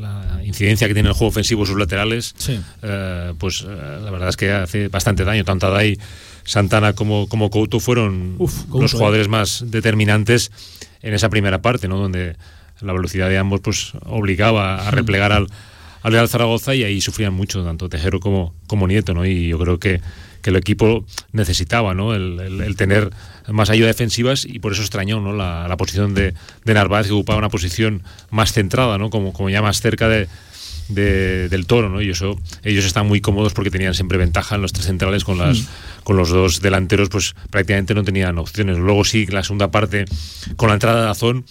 la 0.00 0.40
incidencia 0.44 0.86
que 0.88 0.94
tiene 0.94 1.08
el 1.08 1.14
juego 1.14 1.28
ofensivo 1.30 1.66
sus 1.66 1.76
laterales, 1.78 2.34
Sí. 2.38 2.58
eh, 2.82 3.34
pues 3.38 3.62
la 3.64 4.10
verdad 4.10 4.28
es 4.30 4.36
que 4.36 4.50
hace 4.52 4.88
bastante 4.88 5.24
daño. 5.24 5.44
Tanto 5.44 5.66
Adai, 5.66 5.98
Santana 6.44 6.94
como, 6.94 7.28
como 7.28 7.50
Couto 7.50 7.80
fueron 7.80 8.36
Uf, 8.38 8.64
Couto, 8.64 8.82
los 8.82 8.92
jugadores 8.92 9.28
más 9.28 9.64
determinantes 9.66 10.50
en 11.02 11.14
esa 11.14 11.28
primera 11.28 11.62
parte, 11.62 11.88
¿no? 11.88 11.98
Donde 11.98 12.36
la 12.80 12.92
velocidad 12.92 13.28
de 13.28 13.38
ambos 13.38 13.60
pues 13.60 13.92
obligaba 14.06 14.86
a 14.86 14.90
replegar 14.90 15.32
al, 15.32 15.46
al 16.02 16.12
Real 16.12 16.28
Zaragoza 16.28 16.74
y 16.74 16.84
ahí 16.84 17.00
sufrían 17.00 17.34
mucho, 17.34 17.64
tanto 17.64 17.88
Tejero 17.88 18.20
como, 18.20 18.54
como 18.66 18.86
Nieto, 18.86 19.14
¿no? 19.14 19.26
Y 19.26 19.48
yo 19.48 19.58
creo 19.58 19.78
que, 19.78 20.00
que 20.42 20.50
el 20.50 20.56
equipo 20.56 21.04
necesitaba, 21.32 21.94
¿no? 21.94 22.14
El, 22.14 22.38
el- 22.40 22.60
el 22.60 22.76
tener 22.76 23.10
más 23.48 23.70
ayuda 23.70 23.86
defensivas 23.88 24.44
y 24.44 24.58
por 24.58 24.72
eso 24.72 24.82
extrañó, 24.82 25.20
¿no? 25.20 25.32
La, 25.32 25.66
la 25.68 25.76
posición 25.76 26.14
de, 26.14 26.34
de 26.64 26.74
Narváez, 26.74 27.06
que 27.06 27.12
ocupaba 27.12 27.38
una 27.38 27.48
posición 27.48 28.02
más 28.30 28.52
centrada, 28.52 28.98
¿no? 28.98 29.10
Como, 29.10 29.32
como 29.32 29.48
ya 29.50 29.62
más 29.62 29.80
cerca 29.80 30.06
de, 30.08 30.28
de- 30.88 31.48
del 31.48 31.66
toro, 31.66 31.88
¿no? 31.88 32.00
Y 32.02 32.10
eso, 32.10 32.38
ellos 32.62 32.84
están 32.84 33.06
muy 33.06 33.20
cómodos 33.20 33.52
porque 33.54 33.70
tenían 33.70 33.94
siempre 33.94 34.18
ventaja 34.18 34.54
en 34.56 34.62
los 34.62 34.72
tres 34.72 34.86
centrales 34.86 35.24
con 35.24 35.38
las, 35.38 35.66
con 36.04 36.16
los 36.16 36.30
dos 36.30 36.60
delanteros, 36.60 37.08
pues 37.08 37.34
prácticamente 37.50 37.94
no 37.94 38.04
tenían 38.04 38.38
opciones. 38.38 38.78
Luego 38.78 39.04
sí, 39.04 39.26
la 39.26 39.42
segunda 39.42 39.70
parte, 39.70 40.04
con 40.56 40.68
la 40.68 40.74
entrada 40.74 41.04
de 41.04 41.10
Azón, 41.10 41.44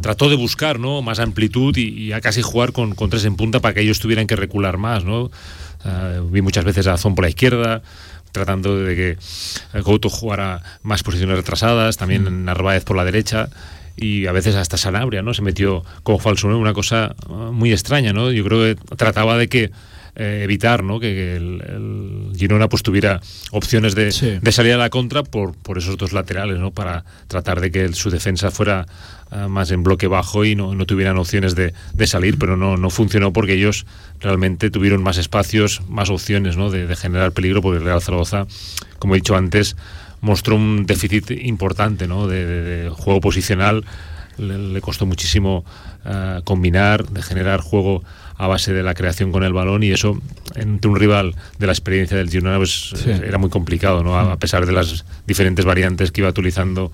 trató 0.00 0.28
de 0.30 0.36
buscar 0.36 0.78
¿no? 0.78 1.02
más 1.02 1.18
amplitud 1.18 1.76
y, 1.76 1.88
y 1.88 2.12
a 2.12 2.20
casi 2.20 2.40
jugar 2.42 2.72
con, 2.72 2.94
con 2.94 3.10
tres 3.10 3.24
en 3.24 3.34
punta 3.36 3.60
para 3.60 3.74
que 3.74 3.80
ellos 3.80 3.98
tuvieran 3.98 4.26
que 4.28 4.36
recular 4.36 4.78
más, 4.78 5.04
¿no? 5.04 5.30
eh, 5.84 6.20
vi 6.30 6.40
muchas 6.40 6.64
veces 6.64 6.86
a 6.86 6.94
Azón 6.94 7.14
por 7.16 7.24
la 7.24 7.30
izquierda, 7.30 7.82
tratando 8.30 8.76
de 8.76 8.94
que 8.94 9.80
Couto 9.82 10.08
jugara 10.10 10.62
más 10.82 11.02
posiciones 11.02 11.36
retrasadas, 11.36 11.96
también 11.96 12.44
Narváez 12.44 12.84
por 12.84 12.96
la 12.96 13.04
derecha 13.04 13.48
y 13.98 14.26
a 14.26 14.32
veces 14.32 14.54
hasta 14.54 14.76
Sanabria, 14.76 15.22
¿no? 15.22 15.34
Se 15.34 15.42
metió 15.42 15.84
como 16.02 16.18
falso, 16.18 16.48
¿no? 16.48 16.58
una 16.58 16.72
cosa 16.72 17.14
eh, 17.28 17.32
muy 17.52 17.72
extraña, 17.72 18.12
¿no? 18.12 18.30
Yo 18.32 18.44
creo 18.44 18.60
que 18.76 18.80
trataba 18.96 19.36
de 19.36 19.48
que 19.48 19.70
eh, 20.16 20.40
evitar 20.42 20.82
¿no? 20.82 20.98
que, 20.98 21.14
que 21.14 21.36
el, 21.36 21.62
el 21.62 22.36
Girona 22.36 22.68
pues 22.68 22.82
tuviera 22.82 23.20
opciones 23.52 23.94
de, 23.94 24.10
de 24.42 24.52
salir 24.52 24.72
a 24.72 24.76
la 24.76 24.90
contra 24.90 25.22
por, 25.22 25.54
por 25.56 25.78
esos 25.78 25.96
dos 25.96 26.12
laterales, 26.12 26.58
¿no? 26.58 26.70
Para 26.72 27.04
tratar 27.28 27.60
de 27.60 27.70
que 27.70 27.84
el- 27.84 27.94
su 27.94 28.10
defensa 28.10 28.50
fuera 28.50 28.86
eh, 29.30 29.46
más 29.48 29.70
en 29.70 29.82
bloque 29.84 30.06
bajo 30.08 30.44
y 30.44 30.56
no, 30.56 30.74
no 30.74 30.86
tuvieran 30.86 31.18
opciones 31.18 31.54
de, 31.54 31.72
de 31.92 32.06
salir, 32.08 32.36
pero 32.38 32.56
no, 32.56 32.76
no 32.76 32.90
funcionó 32.90 33.32
porque 33.32 33.52
ellos 33.54 33.86
realmente 34.20 34.70
tuvieron 34.70 35.02
más 35.04 35.18
espacios, 35.18 35.82
más 35.88 36.10
opciones 36.10 36.56
¿no? 36.56 36.70
de, 36.70 36.86
de 36.88 36.96
generar 36.96 37.30
peligro, 37.32 37.62
porque 37.62 37.78
el 37.78 37.84
Real 37.84 38.02
Zaragoza, 38.02 38.46
como 38.98 39.14
he 39.14 39.18
dicho 39.18 39.36
antes, 39.36 39.76
mostró 40.20 40.56
un 40.56 40.84
déficit 40.86 41.30
importante 41.30 42.06
¿no? 42.08 42.26
de, 42.26 42.44
de- 42.46 42.62
de 42.84 42.90
juego 42.90 43.20
posicional. 43.20 43.84
Le, 44.38 44.56
le 44.56 44.80
costó 44.80 45.04
muchísimo 45.04 45.64
eh, 46.04 46.40
combinar, 46.44 47.08
de 47.08 47.22
generar 47.22 47.60
juego 47.60 48.04
a 48.36 48.46
base 48.46 48.72
de 48.72 48.84
la 48.84 48.94
creación 48.94 49.32
con 49.32 49.42
el 49.42 49.52
balón 49.52 49.82
y 49.82 49.90
eso 49.90 50.16
entre 50.54 50.88
un 50.88 50.96
rival 50.96 51.34
de 51.58 51.66
la 51.66 51.72
experiencia 51.72 52.16
del 52.16 52.30
Girona 52.30 52.56
pues, 52.56 52.92
Sí. 52.94 53.10
era 53.10 53.36
muy 53.38 53.50
complicado, 53.50 54.04
¿no? 54.04 54.16
A, 54.16 54.32
a 54.34 54.36
pesar 54.38 54.64
de 54.64 54.70
las 54.72 55.04
diferentes 55.26 55.64
variantes 55.64 56.12
que 56.12 56.20
iba 56.20 56.30
utilizando 56.30 56.92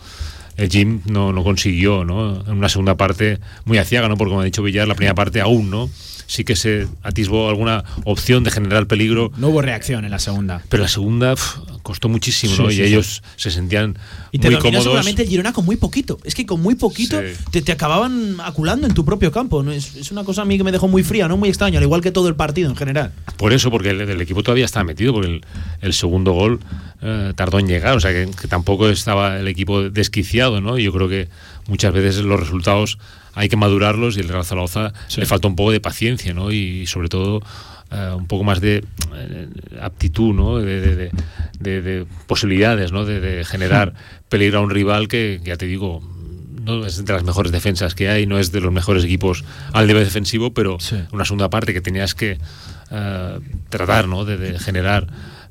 el 0.56 0.70
Jim 0.70 1.00
no, 1.04 1.34
no 1.34 1.44
consiguió, 1.44 2.04
¿no? 2.06 2.40
En 2.46 2.52
una 2.52 2.70
segunda 2.70 2.96
parte 2.96 3.40
muy 3.66 3.76
aciaga, 3.76 4.08
¿no? 4.08 4.16
Porque 4.16 4.30
como 4.30 4.40
ha 4.40 4.44
dicho 4.44 4.62
Villar, 4.62 4.88
la 4.88 4.94
primera 4.94 5.14
parte 5.14 5.42
aún, 5.42 5.68
¿no? 5.68 5.90
Sí 6.26 6.44
que 6.44 6.56
se 6.56 6.86
atisbó 7.02 7.48
alguna 7.48 7.84
opción 8.04 8.44
de 8.44 8.50
generar 8.50 8.86
peligro. 8.86 9.30
No 9.36 9.48
hubo 9.48 9.62
reacción 9.62 10.04
en 10.04 10.10
la 10.10 10.18
segunda. 10.18 10.62
Pero 10.68 10.82
la 10.82 10.88
segunda 10.88 11.34
costó 11.82 12.08
muchísimo, 12.08 12.54
Sí, 12.56 12.62
¿no? 12.62 12.68
sí, 12.70 12.74
y 12.74 12.78
sí. 12.78 12.82
ellos 12.84 13.22
se 13.36 13.50
sentían 13.50 13.98
Y 14.32 14.38
te 14.38 14.48
muy 14.50 14.58
cómodos. 14.58 14.84
seguramente 14.84 15.22
el 15.22 15.28
Girona 15.28 15.52
con 15.52 15.64
muy 15.66 15.76
poquito. 15.76 16.18
Es 16.24 16.34
que 16.34 16.46
con 16.46 16.62
muy 16.62 16.74
poquito 16.76 17.20
te, 17.50 17.60
te 17.62 17.72
acababan 17.72 18.36
aculando 18.42 18.86
en 18.86 18.94
tu 18.94 19.04
propio 19.04 19.30
campo. 19.32 19.62
¿no? 19.62 19.70
Es, 19.72 19.94
es 19.96 20.10
una 20.10 20.24
cosa 20.24 20.42
a 20.42 20.44
mí 20.44 20.56
que 20.56 20.64
me 20.64 20.72
dejó 20.72 20.88
muy 20.88 21.02
fría, 21.02 21.28
no 21.28 21.36
muy 21.36 21.48
extraño, 21.50 21.78
al 21.78 21.84
igual 21.84 22.00
que 22.00 22.10
todo 22.10 22.28
el 22.28 22.36
partido 22.36 22.70
en 22.70 22.76
general. 22.76 23.12
Por 23.36 23.52
eso, 23.52 23.70
porque 23.70 23.90
el, 23.90 24.00
el 24.00 24.20
equipo 24.20 24.42
todavía 24.42 24.64
estaba 24.64 24.84
metido, 24.84 25.12
porque 25.12 25.28
el, 25.28 25.40
el 25.80 25.92
segundo 25.92 26.32
gol 26.32 26.60
eh, 27.02 27.32
tardó 27.34 27.58
en 27.58 27.66
llegar, 27.66 27.96
o 27.96 28.00
sea 28.00 28.12
que, 28.12 28.30
que 28.40 28.48
tampoco 28.48 28.88
estaba 28.88 29.38
el 29.38 29.48
equipo 29.48 29.88
desquiciado, 29.90 30.60
¿no? 30.60 30.78
Yo 30.78 30.92
creo 30.92 31.08
que 31.08 31.28
muchas 31.66 31.92
veces 31.92 32.18
los 32.18 32.38
resultados 32.40 32.98
hay 33.34 33.48
que 33.48 33.56
madurarlos 33.56 34.16
y 34.16 34.20
el 34.20 34.28
Real 34.28 34.44
Zaragoza 34.44 34.92
le 35.16 35.26
falta 35.26 35.48
un 35.48 35.56
poco 35.56 35.72
de 35.72 35.80
paciencia, 35.80 36.32
¿no? 36.34 36.52
Y 36.52 36.86
sobre 36.86 37.08
todo 37.08 37.42
eh, 37.90 38.12
un 38.16 38.26
poco 38.28 38.44
más 38.44 38.60
de 38.60 38.84
eh, 39.14 39.48
aptitud, 39.80 40.32
¿no? 40.32 40.58
De, 40.58 40.80
de- 40.80 40.96
de- 40.96 41.10
de- 41.58 41.82
de 41.82 42.06
posibilidades, 42.26 42.92
¿no? 42.92 43.04
De 43.04 43.44
generar 43.44 43.94
peligro 44.28 44.58
a 44.58 44.62
un 44.62 44.70
rival 44.70 45.08
que, 45.08 45.40
ya 45.44 45.56
te 45.56 45.66
digo, 45.66 46.00
no 46.64 46.86
es 46.86 47.04
de 47.04 47.12
las 47.12 47.22
mejores 47.22 47.52
defensas 47.52 47.94
que 47.94 48.08
hay, 48.08 48.26
no 48.26 48.38
es 48.38 48.52
de 48.52 48.60
los 48.60 48.72
mejores 48.72 49.04
equipos 49.04 49.44
al 49.72 49.86
nivel 49.86 50.04
defensivo, 50.04 50.52
pero 50.52 50.78
una 51.12 51.24
segunda 51.24 51.50
parte 51.50 51.72
que 51.72 51.80
tenías 51.80 52.14
que 52.14 52.38
eh, 52.90 53.40
tratar 53.68 54.08
¿no? 54.08 54.24
de, 54.24 54.36
de 54.36 54.58
generar 54.58 55.06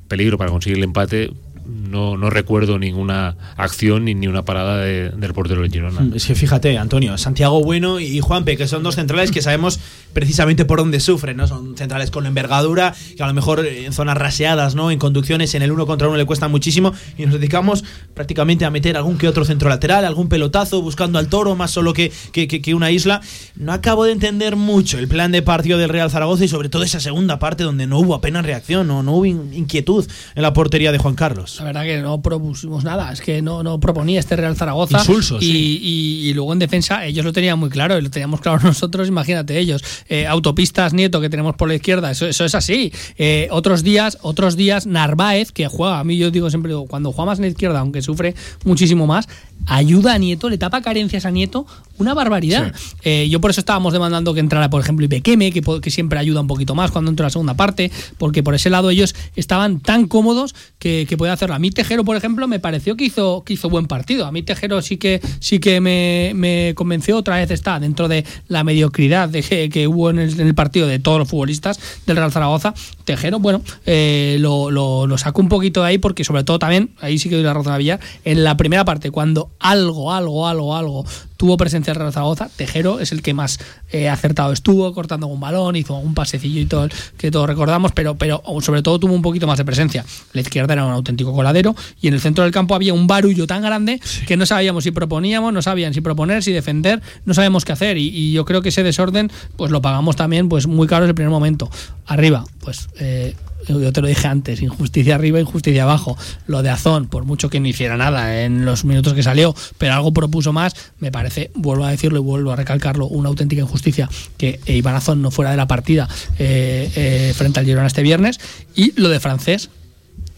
peligro 0.07 0.37
para 0.37 0.51
conseguir 0.51 0.77
el 0.77 0.83
empate. 0.83 1.31
No, 1.65 2.17
no 2.17 2.29
recuerdo 2.29 2.77
ninguna 2.79 3.35
acción 3.55 4.05
ni, 4.05 4.13
ni 4.15 4.27
una 4.27 4.43
parada 4.43 4.77
de- 4.77 5.09
del 5.09 5.33
portero 5.33 5.61
del 5.61 5.71
Girona. 5.71 6.07
Es 6.15 6.25
que 6.25 6.35
fíjate, 6.35 6.77
Antonio, 6.77 7.17
Santiago 7.17 7.63
Bueno 7.63 7.99
y 7.99 8.19
Juanpe, 8.19 8.57
que 8.57 8.67
son 8.67 8.83
dos 8.83 8.95
centrales 8.95 9.31
que 9.31 9.41
sabemos 9.41 9.79
precisamente 10.13 10.65
por 10.65 10.79
dónde 10.79 10.99
sufren, 10.99 11.37
¿no? 11.37 11.47
Son 11.47 11.75
centrales 11.77 12.11
con 12.11 12.25
envergadura, 12.25 12.93
que 13.15 13.23
a 13.23 13.27
lo 13.27 13.33
mejor 13.33 13.65
en 13.65 13.93
zonas 13.93 14.17
raseadas, 14.17 14.75
¿no? 14.75 14.91
En 14.91 14.99
conducciones, 14.99 15.55
en 15.55 15.61
el 15.61 15.71
uno 15.71 15.85
contra 15.85 16.07
uno 16.07 16.17
le 16.17 16.25
cuesta 16.25 16.47
muchísimo 16.47 16.93
y 17.17 17.25
nos 17.25 17.33
dedicamos 17.35 17.83
prácticamente 18.13 18.65
a 18.65 18.69
meter 18.69 18.97
algún 18.97 19.17
que 19.17 19.27
otro 19.27 19.45
centro 19.45 19.69
lateral, 19.69 20.05
algún 20.05 20.29
pelotazo, 20.29 20.81
buscando 20.81 21.17
al 21.19 21.27
toro, 21.29 21.55
más 21.55 21.71
solo 21.71 21.93
que, 21.93 22.11
que, 22.31 22.47
que- 22.47 22.73
una 22.75 22.91
isla. 22.91 23.21
No 23.55 23.71
acabo 23.71 24.03
de 24.05 24.11
entender 24.11 24.55
mucho 24.55 24.97
el 24.99 25.07
plan 25.07 25.31
de 25.31 25.41
partido 25.43 25.77
del 25.77 25.89
Real 25.89 26.09
Zaragoza 26.09 26.43
y 26.45 26.47
sobre 26.47 26.69
todo 26.69 26.83
esa 26.83 26.99
segunda 26.99 27.39
parte 27.39 27.63
donde 27.63 27.85
no 27.87 27.99
hubo 27.99 28.15
apenas 28.15 28.45
reacción, 28.45 28.87
no, 28.87 29.03
no 29.03 29.13
hubo 29.13 29.25
in- 29.25 29.53
inquietud 29.53 30.05
en 30.35 30.41
la 30.41 30.53
portería 30.53 30.91
de 30.91 30.97
Juan 30.97 31.13
Carlos. 31.15 31.52
La 31.59 31.65
verdad 31.65 31.83
que 31.83 32.01
no 32.01 32.21
propusimos 32.21 32.83
nada, 32.83 33.11
es 33.11 33.21
que 33.21 33.41
no, 33.41 33.63
no 33.63 33.79
proponía 33.79 34.19
este 34.19 34.35
Real 34.35 34.55
Zaragoza. 34.55 34.99
Insulso, 34.99 35.37
y, 35.37 35.41
sí. 35.41 35.79
y- 35.81 36.29
y 36.29 36.33
luego 36.33 36.53
en 36.53 36.59
defensa 36.59 37.05
ellos 37.05 37.23
lo 37.25 37.33
tenían 37.33 37.59
muy 37.59 37.69
claro, 37.69 37.97
y 37.97 38.01
lo 38.01 38.09
teníamos 38.09 38.41
claro 38.41 38.59
nosotros, 38.63 39.07
imagínate 39.07 39.57
ellos. 39.59 39.83
Eh, 40.09 40.25
autopistas 40.27 40.93
Nieto 40.93 41.21
que 41.21 41.29
tenemos 41.29 41.55
por 41.55 41.67
la 41.67 41.75
izquierda, 41.75 42.11
eso, 42.11 42.25
eso 42.27 42.45
es 42.45 42.55
así. 42.55 42.91
Eh, 43.17 43.47
otros 43.51 43.83
días, 43.83 44.17
otros 44.21 44.55
días 44.55 44.87
Narváez, 44.87 45.51
que 45.51 45.67
juega, 45.67 45.99
a 45.99 46.03
mí 46.03 46.17
yo 46.17 46.31
digo 46.31 46.49
siempre, 46.49 46.69
digo, 46.69 46.85
cuando 46.87 47.11
juega 47.11 47.31
más 47.31 47.39
en 47.39 47.43
la 47.45 47.49
izquierda, 47.49 47.79
aunque 47.79 48.01
sufre 48.01 48.35
muchísimo 48.65 49.07
más, 49.07 49.27
ayuda 49.65 50.13
a 50.13 50.17
Nieto, 50.17 50.49
le 50.49 50.57
tapa 50.57 50.81
carencias 50.81 51.25
a 51.25 51.31
Nieto, 51.31 51.65
una 51.97 52.13
barbaridad. 52.13 52.73
Eh, 53.03 53.27
yo 53.29 53.39
por 53.39 53.51
eso 53.51 53.61
estábamos 53.61 53.93
demandando 53.93 54.33
que 54.33 54.39
entrara, 54.39 54.69
por 54.69 54.81
ejemplo, 54.81 55.05
Ibequeme, 55.05 55.51
que, 55.51 55.61
que 55.81 55.91
siempre 55.91 56.19
ayuda 56.19 56.41
un 56.41 56.47
poquito 56.47 56.75
más 56.75 56.91
cuando 56.91 57.09
entra 57.11 57.27
la 57.27 57.29
segunda 57.29 57.53
parte, 57.53 57.91
porque 58.17 58.43
por 58.43 58.55
ese 58.55 58.69
lado 58.69 58.89
ellos 58.89 59.15
estaban 59.35 59.79
tan 59.79 60.07
cómodos 60.07 60.53
que, 60.79 61.05
que 61.07 61.17
puede 61.17 61.31
A 61.51 61.59
mí 61.59 61.71
Tejero, 61.71 62.03
por 62.03 62.15
ejemplo, 62.15 62.47
me 62.47 62.59
pareció 62.59 62.95
que 62.95 63.05
hizo, 63.05 63.43
que 63.43 63.53
hizo 63.53 63.69
buen 63.69 63.87
partido. 63.87 64.25
A 64.25 64.31
mí 64.31 64.43
Tejero 64.43 64.81
sí 64.81 64.97
que, 64.97 65.21
sí 65.39 65.59
que 65.59 65.81
me, 65.81 66.73
convenció, 66.75 67.17
otra 67.17 67.37
vez 67.37 67.51
está 67.51 67.79
dentro 67.79 68.07
de 68.07 68.25
la 68.47 68.63
mediocridad 68.63 69.29
de 69.29 69.69
que, 69.69 69.87
hubo 69.87 70.09
en 70.09 70.19
el, 70.19 70.55
partido 70.55 70.87
de 70.87 70.99
todos 70.99 71.19
los 71.19 71.27
futbolistas 71.27 71.79
del 72.05 72.17
Real 72.17 72.31
Zaragoza. 72.31 72.73
Tejero, 73.05 73.39
bueno, 73.39 73.61
eh, 73.85 74.37
lo, 74.39 74.71
lo, 74.71 75.17
saco 75.17 75.41
un 75.41 75.49
poquito 75.49 75.81
de 75.81 75.87
ahí 75.87 75.97
porque 75.97 76.23
sobre 76.23 76.43
todo 76.43 76.59
también, 76.59 76.91
ahí 77.01 77.17
sí 77.17 77.29
que 77.29 77.35
doy 77.35 77.43
la 77.43 77.53
razón 77.53 77.73
a 77.73 77.77
Villar, 77.77 77.99
en 78.23 78.43
la 78.43 78.55
primera 78.57 78.85
parte, 78.85 79.11
cuando 79.11 79.51
algo, 79.59 80.13
algo, 80.13 80.47
algo, 80.47 80.75
algo 80.75 81.05
tuvo 81.43 81.57
presencia 81.57 81.91
el 81.91 81.99
Real 81.99 82.13
Zaragoza, 82.13 82.47
Tejero 82.55 83.01
es 83.01 83.11
el 83.11 83.21
que 83.21 83.33
más 83.33 83.59
eh, 83.91 84.07
acertado 84.07 84.53
estuvo, 84.53 84.93
cortando 84.93 85.27
un 85.27 85.41
balón, 85.41 85.75
hizo 85.75 85.93
un 85.97 86.13
pasecillo 86.13 86.61
y 86.61 86.65
todo 86.65 86.87
que 87.17 87.31
todos 87.31 87.47
recordamos, 87.47 87.91
pero, 87.91 88.15
pero 88.15 88.41
sobre 88.61 88.81
todo 88.81 88.97
tuvo 88.97 89.13
un 89.13 89.21
poquito 89.21 89.45
más 89.45 89.57
de 89.57 89.65
presencia. 89.65 90.05
La 90.31 90.39
izquierda 90.39 90.71
era 90.71 90.85
un 90.85 90.93
auténtico 90.93 91.33
coladero 91.33 91.75
y 91.99 92.07
en 92.07 92.13
el 92.13 92.21
centro 92.21 92.45
del 92.45 92.53
campo 92.53 92.75
había 92.75 92.93
un 92.93 93.07
barullo 93.07 93.45
tan 93.45 93.61
grande 93.61 93.99
que 94.25 94.37
no 94.37 94.45
sabíamos 94.45 94.85
si 94.85 94.91
proponíamos, 94.91 95.51
no 95.51 95.61
sabían 95.61 95.93
si 95.93 95.99
proponer, 95.99 96.43
si 96.43 96.53
defender, 96.53 97.01
no 97.25 97.33
sabemos 97.33 97.65
qué 97.65 97.73
hacer 97.73 97.97
y, 97.97 98.07
y 98.07 98.31
yo 98.31 98.45
creo 98.45 98.61
que 98.61 98.69
ese 98.69 98.81
desorden 98.81 99.29
pues 99.57 99.69
lo 99.69 99.81
pagamos 99.81 100.15
también 100.15 100.47
pues 100.47 100.65
muy 100.65 100.87
caro 100.87 101.03
en 101.03 101.09
el 101.09 101.15
primer 101.15 101.31
momento. 101.31 101.69
Arriba, 102.05 102.45
pues 102.61 102.87
eh, 103.01 103.35
yo 103.67 103.93
te 103.93 104.01
lo 104.01 104.07
dije 104.07 104.27
antes, 104.27 104.61
injusticia 104.61 105.15
arriba, 105.15 105.39
injusticia 105.39 105.83
abajo. 105.83 106.17
Lo 106.47 106.63
de 106.63 106.69
Azón, 106.69 107.07
por 107.07 107.25
mucho 107.25 107.49
que 107.49 107.59
no 107.59 107.67
hiciera 107.67 107.97
nada 107.97 108.43
en 108.43 108.65
los 108.65 108.85
minutos 108.85 109.13
que 109.13 109.23
salió, 109.23 109.55
pero 109.77 109.93
algo 109.93 110.13
propuso 110.13 110.53
más, 110.53 110.75
me 110.99 111.11
parece, 111.11 111.51
vuelvo 111.55 111.85
a 111.85 111.91
decirlo 111.91 112.19
y 112.19 112.21
vuelvo 112.21 112.51
a 112.51 112.55
recalcarlo, 112.55 113.07
una 113.07 113.29
auténtica 113.29 113.61
injusticia 113.61 114.09
que 114.37 114.59
Iván 114.65 114.95
Azón 114.95 115.21
no 115.21 115.31
fuera 115.31 115.51
de 115.51 115.57
la 115.57 115.67
partida 115.67 116.07
eh, 116.39 116.91
eh, 116.95 117.33
frente 117.35 117.59
al 117.59 117.65
Girona 117.65 117.87
este 117.87 118.01
viernes. 118.01 118.39
Y 118.75 118.99
lo 118.99 119.09
de 119.09 119.19
francés, 119.19 119.69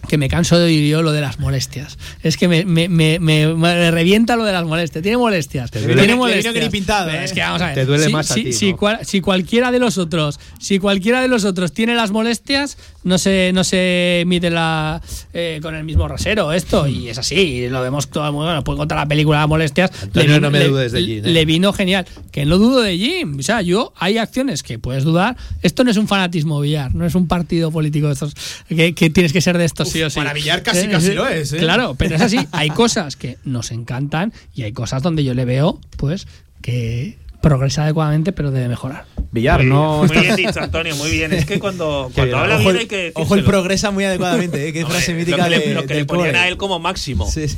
que 0.07 0.17
me 0.17 0.27
canso 0.29 0.57
de 0.57 0.65
oír 0.65 0.89
yo 0.89 1.01
lo 1.01 1.11
de 1.11 1.21
las 1.21 1.39
molestias. 1.39 1.97
Es 2.23 2.37
que 2.37 2.47
me, 2.47 2.65
me, 2.65 2.89
me, 2.89 3.19
me- 3.19 3.53
me 3.53 3.91
revienta 3.91 4.35
lo 4.35 4.43
de 4.43 4.51
las 4.51 4.65
molestias. 4.65 5.01
Tiene 5.01 5.17
molestias. 5.17 5.71
duele- 5.71 5.85
Tiene 5.95 6.07
le 6.07 6.15
molestias. 6.15 6.69
pintado, 6.69 7.09
Es 7.09 7.31
¿eh? 7.31 7.33
que 7.35 7.41
vamos 7.41 7.61
a 7.61 7.65
ver. 7.67 7.75
Te 7.75 7.85
duele 7.85 8.05
si, 8.05 8.11
más 8.11 8.31
a 8.31 8.35
ti, 8.35 8.53
si 8.53 8.71
¿no? 8.71 8.77
cual- 8.77 8.99
si 9.05 9.21
cualquiera 9.21 9.71
de 9.71 9.79
los 9.79 9.97
otros, 9.97 10.39
si 10.59 10.79
cualquiera 10.79 11.21
de 11.21 11.27
los 11.27 11.45
otros 11.45 11.71
tiene 11.73 11.95
las 11.95 12.11
molestias, 12.11 12.77
no 13.03 13.17
se, 13.17 13.51
no 13.53 13.63
se 13.63 14.23
mide 14.25 14.49
la, 14.49 15.01
eh, 15.33 15.59
con 15.61 15.75
el 15.75 15.83
mismo 15.83 16.07
rasero 16.07 16.51
esto. 16.53 16.87
Y 16.87 17.09
es 17.09 17.17
así. 17.17 17.67
Lo 17.69 17.81
vemos 17.81 18.09
todo 18.09 18.31
muy 18.31 18.45
bueno. 18.45 18.63
Puedo 18.63 18.77
contar 18.79 18.97
la 18.97 19.05
película 19.07 19.41
de 19.41 19.47
molestias. 19.47 19.91
Antonio, 20.03 20.27
vino- 20.35 20.39
no 20.41 20.51
me 20.51 20.63
dudes 20.65 20.91
de 20.91 21.01
Jim, 21.03 21.25
¿eh? 21.25 21.29
le 21.29 21.45
vino 21.45 21.71
genial. 21.73 22.05
Que 22.31 22.45
no 22.45 22.57
dudo 22.57 22.81
de 22.81 22.97
Jim. 22.97 23.37
O 23.39 23.43
sea, 23.43 23.61
yo 23.61 23.93
hay 23.97 24.17
acciones 24.17 24.63
que 24.63 24.79
puedes 24.79 25.03
dudar. 25.03 25.35
Esto 25.61 25.83
no 25.83 25.91
es 25.91 25.97
un 25.97 26.07
fanatismo 26.07 26.59
billar, 26.59 26.93
no 26.95 27.05
es 27.05 27.15
un 27.15 27.27
partido 27.27 27.71
político 27.71 28.07
de 28.07 28.13
estos 28.13 28.33
que, 28.67 28.93
que 28.93 29.09
tienes 29.09 29.33
que 29.33 29.41
ser 29.41 29.57
de 29.57 29.65
estos 29.65 29.94
sí 29.95 30.03
o 30.03 30.09
sí. 30.09 30.19
para 30.19 30.33
billar 30.33 30.61
casi, 30.63 30.87
casi 30.87 31.13
lo 31.13 31.27
es, 31.27 31.53
¿eh? 31.53 31.57
Claro, 31.57 31.95
pero 31.95 32.15
es 32.15 32.21
así. 32.21 32.47
Hay 32.51 32.69
cosas 32.81 33.15
que 33.15 33.37
nos 33.43 33.71
encantan 33.71 34.33
y 34.53 34.63
hay 34.63 34.73
cosas 34.73 35.01
donde 35.01 35.23
yo 35.23 35.33
le 35.33 35.45
veo, 35.45 35.79
pues, 35.97 36.27
que 36.61 37.17
progresa 37.45 37.83
adecuadamente, 37.83 38.31
pero 38.31 38.49
debe 38.49 38.67
mejorar. 38.67 39.05
Villar, 39.31 39.59
muy, 39.61 39.69
no. 39.69 40.03
Muy 40.05 40.17
bien 40.17 40.35
dicho, 40.35 40.59
Antonio, 40.61 40.95
muy 40.95 41.11
bien. 41.11 41.31
Es 41.33 41.45
que 41.45 41.59
cuando, 41.59 42.09
cuando 42.15 42.37
habla 42.37 42.55
ojo, 42.55 42.63
bien 42.63 42.75
el, 42.75 42.81
hay 42.81 42.87
que 42.87 43.11
ojo, 43.13 43.21
el 43.35 43.41
decírselo. 43.41 43.45
progresa 43.51 43.91
muy 43.91 44.03
adecuadamente, 44.05 44.67
¿eh? 44.67 44.73
Qué 44.73 44.83
Hombre, 44.83 44.97
frase 44.97 45.11
lo 45.11 45.17
mítica 45.19 45.43
que 45.43 45.49
le- 45.51 45.59
de, 45.59 45.73
lo 45.75 45.85
que 45.85 45.93
le 45.93 46.05
ponían 46.05 46.27
core. 46.29 46.39
a 46.39 46.47
él 46.47 46.57
como 46.57 46.79
máximo. 46.79 47.29
Sí, 47.29 47.47
sí. 47.47 47.57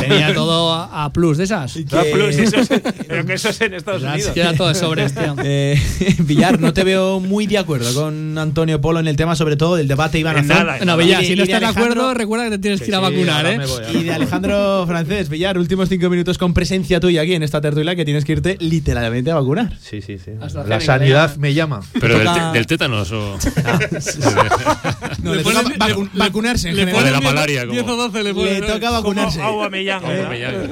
Tenía 0.00 0.34
todo 0.34 0.74
a, 0.74 1.04
a 1.04 1.12
plus 1.12 1.38
de 1.38 1.44
esas. 1.44 1.74
Ah, 1.92 2.02
plus, 2.12 2.36
eso 2.36 2.56
es- 2.60 2.68
pero 3.08 3.24
que 3.26 3.32
eso 3.34 3.48
es 3.48 3.60
en 3.62 3.74
Estados 3.74 4.02
Unidos. 4.02 4.32
era 4.36 4.52
todo 4.54 4.68
de 4.68 4.74
sobres, 4.74 5.14
tío. 5.14 5.36
Eh, 5.42 5.80
Villar, 6.18 6.60
no 6.60 6.74
te 6.74 6.84
veo 6.84 7.18
muy 7.20 7.46
de 7.46 7.56
acuerdo 7.58 7.94
con 7.94 8.36
Antonio 8.36 8.80
Polo 8.80 9.00
en 9.00 9.08
el 9.08 9.16
tema, 9.16 9.36
sobre 9.36 9.56
todo 9.56 9.76
del 9.76 9.88
debate 9.88 10.18
Iván 10.18 10.36
Azón. 10.36 10.48
nada, 10.48 10.84
No. 10.84 10.96
Villar, 10.98 11.22
Y 11.22 11.26
si 11.28 11.36
no 11.36 11.44
estás 11.44 11.60
de 11.60 11.66
acuerdo, 11.66 12.12
recuerda 12.12 12.44
que 12.44 12.50
te 12.50 12.58
tienes 12.58 12.80
que 12.82 12.88
ir 12.88 12.94
a 12.94 13.00
vacunar, 13.00 13.46
¿eh? 13.46 13.58
voy, 13.64 14.00
Y 14.00 14.02
de 14.04 14.12
Alejandro 14.12 14.84
Francés, 14.86 15.28
Villar, 15.30 15.56
últimos 15.58 15.88
cinco 15.88 16.10
minutos 16.10 16.36
con 16.38 16.52
presencia 16.52 17.00
tuya 17.00 17.22
aquí 17.22 17.34
en 17.34 17.42
esta 17.44 17.60
tertulia 17.60 17.94
que 17.96 18.04
tienes 18.04 18.24
que 18.24 18.32
irte 18.32 18.56
literalmente 18.60 19.13
a 19.30 19.34
vacunar. 19.34 19.76
Sí, 19.80 20.00
sí, 20.02 20.18
sí. 20.18 20.32
La 20.66 20.80
sanidad 20.80 21.36
me 21.36 21.54
llama. 21.54 21.80
Pero 22.00 22.18
del, 22.18 22.28
te- 22.32 22.58
del 22.58 22.66
tétanos 22.66 23.10
o. 23.12 23.38
No, 25.22 25.34
le, 25.34 25.42
toca 25.42 25.62
vacu- 25.62 26.10
vacunarse 26.14 26.68
en 26.70 26.76
le 26.76 26.80
general. 26.82 27.00
ponen 27.02 27.14
de 27.14 27.20
la 27.20 27.30
malaria, 27.32 27.60
como- 27.62 27.72
10 27.72 27.86
o 27.88 27.96
12 27.96 28.22
le 28.22 28.60
toca 28.62 28.90
vacunarse. 28.90 29.40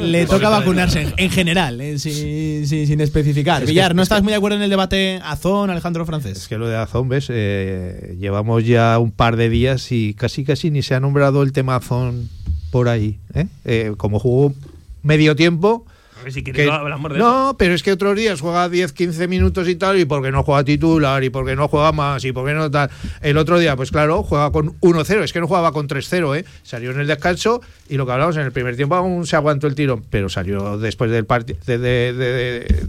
Le 0.01 0.26
toca 0.26 0.49
vacunarse 0.49 1.03
en, 1.03 1.14
en 1.16 1.30
general, 1.30 1.80
eh, 1.80 1.99
sin, 1.99 2.66
sin- 2.66 2.86
sin 2.86 3.01
especificar. 3.01 3.62
Es 3.62 3.66
que- 3.66 3.72
Villar, 3.72 3.95
¿no 3.95 4.03
es 4.03 4.07
estás 4.07 4.18
que- 4.18 4.24
muy 4.24 4.32
de 4.32 4.36
acuerdo 4.36 4.57
en 4.57 4.62
el 4.62 4.70
debate 4.70 5.20
Azón, 5.24 5.70
Alejandro 5.70 6.05
Francés? 6.07 6.38
Es 6.38 6.49
que 6.49 6.59
lo 6.59 6.68
de 6.68 6.76
Azón, 6.76 7.09
¿ves? 7.09 7.26
Eh, 7.30 8.16
llevamos 8.20 8.64
ya 8.64 8.99
un 8.99 9.11
par 9.12 9.36
de 9.36 9.49
días 9.49 9.90
y 9.93 10.14
casi 10.14 10.45
casi 10.45 10.70
ni 10.70 10.82
se 10.82 10.95
ha 10.95 11.01
nombrado 11.01 11.43
el 11.43 11.53
tema 11.53 11.76
Azón 11.76 12.28
por 12.70 12.88
ahí. 12.88 13.18
¿eh? 13.34 13.47
Eh, 13.64 13.93
como 13.97 14.18
jugó 14.18 14.55
medio 15.03 15.36
tiempo. 15.36 15.86
A 16.23 16.25
ver 16.25 16.33
si 16.33 16.45
quieres 16.45 16.62
que- 16.62 16.66
no 16.68 16.75
hablamos 16.75 17.11
de 17.12 17.18
eso. 17.18 17.27
no, 17.29 17.57
pero 17.59 17.75
es 17.75 17.83
que 17.83 17.91
otros 17.91 18.14
días 18.16 18.41
juega 18.41 18.68
10, 18.68 18.93
15 18.93 19.27
minutos 19.27 19.68
y 19.68 19.75
tal, 19.75 19.99
y 19.99 20.05
porque 20.05 20.31
no 20.31 20.45
juega 20.45 20.62
titular, 20.62 21.23
y 21.25 21.31
porque 21.31 21.57
no 21.57 21.66
juega 21.66 21.91
más, 21.91 22.25
y 22.25 22.31
porque 22.31 22.53
no 22.55 22.70
tal. 22.70 22.91
El 23.20 23.37
otro 23.39 23.59
día, 23.59 23.75
pues 23.75 23.91
claro, 23.91 24.23
juega 24.23 24.53
con 24.53 24.77
1-0, 24.81 25.25
es 25.25 25.33
que 25.33 25.41
no 25.41 25.49
jugaba 25.49 25.73
con 25.73 25.89
3-0, 25.89 26.37
¿eh? 26.37 26.45
Salió 26.62 26.93
en 26.93 27.01
el 27.01 27.07
descanso, 27.09 27.61
y 27.89 27.97
lo 27.97 28.07
que 28.07 28.12
hablamos 28.12 28.37
en 28.37 28.43
el 28.43 28.53
primer 28.53 28.77
tiempo 28.77 28.95
aún 28.95 29.27
se 29.27 29.35
aguantó 29.37 29.66
el 29.66 29.75
tirón, 29.75 30.05
pero 30.11 30.29
salió 30.29 30.79
después 30.79 31.11
del, 31.11 31.27
de- 31.66 32.12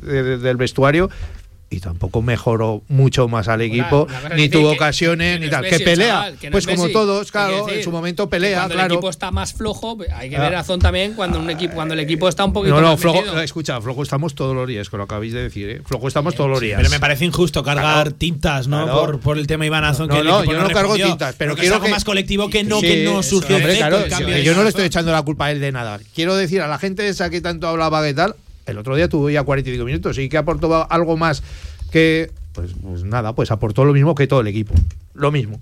de- 0.04 0.38
del 0.38 0.58
vestuario. 0.58 1.10
Y 1.74 1.80
tampoco 1.80 2.22
mejoró 2.22 2.84
mucho 2.88 3.28
más 3.28 3.48
al 3.48 3.62
equipo, 3.62 4.08
ni 4.36 4.48
tuvo 4.48 4.70
que- 4.70 4.76
ocasiones, 4.76 5.40
que 5.40 5.46
ni 5.46 5.50
tal. 5.52 5.66
Que 5.66 5.80
pelea, 5.80 6.08
chaval, 6.08 6.38
que 6.38 6.48
no 6.48 6.52
pues 6.52 6.68
es 6.68 6.76
como 6.76 6.90
todos, 6.90 7.32
claro, 7.32 7.68
en 7.68 7.84
su 7.84 7.90
momento 7.92 8.30
pelea, 8.30 8.60
Cuando 8.60 8.76
claro. 8.76 8.88
el 8.88 8.94
equipo 8.94 9.10
está 9.10 9.32
más 9.32 9.54
flojo, 9.54 9.98
hay 10.16 10.30
que 10.30 10.38
Ah. 10.38 10.42
ver 10.42 10.56
a 10.56 10.64
Zon 10.64 10.80
también 10.80 11.14
cuando 11.14 11.40
un 11.40 11.50
equipo, 11.50 11.74
cuando 11.74 11.96
el 11.96 12.00
equipo 12.02 12.30
está 12.30 12.46
un 12.46 12.54
poquito 12.54 12.76
No, 12.76 12.82
no, 12.82 12.92
más 12.92 13.00
flojo, 13.00 13.22
metido. 13.22 13.42
escucha, 13.42 13.82
flojo 13.82 14.04
estamos 14.04 14.36
todos 14.36 14.56
los 14.56 14.68
días, 14.68 14.90
que 14.90 14.98
lo 14.98 15.04
acabáis 15.04 15.34
de 15.34 15.42
decir, 15.44 15.70
¿eh? 15.70 15.82
Flojo 15.84 16.08
estamos 16.08 16.36
todos 16.36 16.50
los 16.50 16.60
días. 16.60 16.78
Pero 16.78 16.90
me 16.92 17.00
parece 17.00 17.26
injusto 17.26 17.64
cargar 17.64 17.84
Claro. 18.04 18.12
tintas, 18.14 18.68
¿no? 18.68 18.84
Claro. 18.84 19.00
Por, 19.00 19.20
por 19.20 19.38
el 19.40 19.48
tema 19.48 19.66
Iván 19.66 19.84
Azón. 19.84 20.08
No, 20.10 20.14
que 20.16 20.20
el 20.22 20.28
no, 20.28 20.44
yo 20.44 20.62
no 20.62 20.70
cargo 20.70 20.96
tintas, 20.96 21.36
pero 21.38 21.56
que 21.56 21.62
quiero 21.62 21.76
es 21.76 21.78
algo 21.78 21.86
que- 21.86 21.92
más 21.92 22.04
colectivo 22.04 22.50
que 22.50 22.64
no, 22.64 22.80
que 22.82 23.04
no 23.04 23.24
surgió 23.24 23.58
de 23.58 23.66
de 23.66 24.44
yo 24.44 24.54
no 24.56 24.64
le 24.64 24.70
estoy 24.70 24.86
echando 24.86 25.12
la 25.12 25.22
culpa 25.24 25.46
a 25.48 25.52
él 25.52 25.60
de 25.60 25.72
nada. 25.72 26.00
Quiero 26.14 26.36
decir 26.36 26.62
a 26.62 26.68
la 26.68 26.78
gente 26.78 27.08
esa 27.08 27.30
que 27.30 27.42
tanto 27.42 27.68
hablaba 27.68 28.04
que 28.04 28.14
tal, 28.14 28.36
el 28.66 28.78
otro 28.78 28.96
día 28.96 29.08
tuvo 29.10 29.30
ya 29.30 29.44
45 29.44 29.86
minutos 29.86 30.18
y 30.18 30.30
que 30.30 30.38
aportó 30.38 30.90
algo 30.92 31.18
más 31.18 31.44
que 31.92 32.32
pues, 32.54 32.72
pues 32.82 33.04
nada, 33.04 33.34
pues 33.34 33.52
aportó 33.52 33.84
lo 33.86 33.94
mismo 33.94 34.14
que 34.16 34.28
todo 34.28 34.42
el 34.42 34.48
equipo. 34.48 34.74
Lo 35.14 35.32
mismo. 35.32 35.60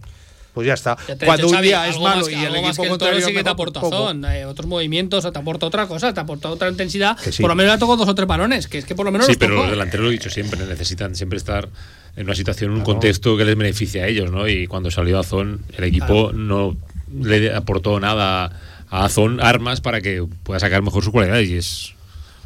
Pues 0.54 0.68
ya 0.68 0.74
está. 0.74 0.98
Ya 1.08 1.16
te 1.16 1.26
Cuando 1.26 1.44
dicho, 1.44 1.48
un 1.48 1.54
Xavi, 1.56 1.68
día 1.68 1.88
es 1.88 1.98
malo 1.98 2.18
más- 2.26 2.30
y 2.30 2.34
el 2.36 2.56
equipo 2.58 2.76
que 2.76 2.82
el 2.84 2.90
contrario 2.90 3.26
sí 3.26 3.34
que 3.34 3.44
te 3.46 3.50
aporta 3.50 3.80
poco. 3.80 3.96
Zon, 3.96 4.26
eh, 4.26 4.44
otros 4.46 4.68
movimientos, 4.68 5.24
o 5.24 5.32
te 5.32 5.40
aporta 5.40 5.66
otra 5.66 5.88
cosa, 5.88 6.14
te 6.14 6.20
aporta 6.20 6.50
otra 6.50 6.68
intensidad. 6.70 7.18
Que 7.18 7.32
sí. 7.32 7.42
Por 7.42 7.50
lo 7.50 7.56
menos 7.56 7.72
le 7.72 7.80
tocó 7.80 7.96
dos 7.96 8.10
o 8.10 8.14
tres 8.16 8.28
balones, 8.28 8.68
que 8.68 8.80
es 8.80 8.86
que 8.86 8.94
por 8.94 9.06
lo 9.06 9.14
menos 9.14 9.28
Sí, 9.28 9.32
los 9.34 9.38
pero 9.40 9.52
tocó. 9.54 9.62
los 9.64 9.72
delanteros 9.72 10.04
lo 10.04 10.10
he 10.10 10.14
dicho 10.14 10.30
siempre, 10.30 10.60
necesitan 10.66 11.16
siempre 11.16 11.38
estar 11.38 11.70
en 12.18 12.26
una 12.26 12.36
situación, 12.36 12.72
en 12.72 12.78
un 12.80 12.84
contexto 12.84 13.38
que 13.38 13.46
les 13.46 13.56
beneficie 13.56 14.02
a 14.02 14.08
ellos, 14.08 14.30
¿no? 14.30 14.46
Y 14.50 14.68
cuando 14.68 14.92
salió 14.92 15.20
Azón, 15.20 15.62
el 15.78 15.86
equipo 15.86 16.34
no 16.34 16.76
le 17.18 17.56
aportó 17.56 17.98
nada 18.02 18.52
a 18.90 19.06
Azón, 19.06 19.40
armas 19.40 19.80
para 19.80 20.02
que 20.02 20.26
pueda 20.44 20.60
sacar 20.60 20.82
mejor 20.82 21.02
sus 21.02 21.14
cualidades 21.14 21.48
y 21.50 21.56
es 21.56 21.94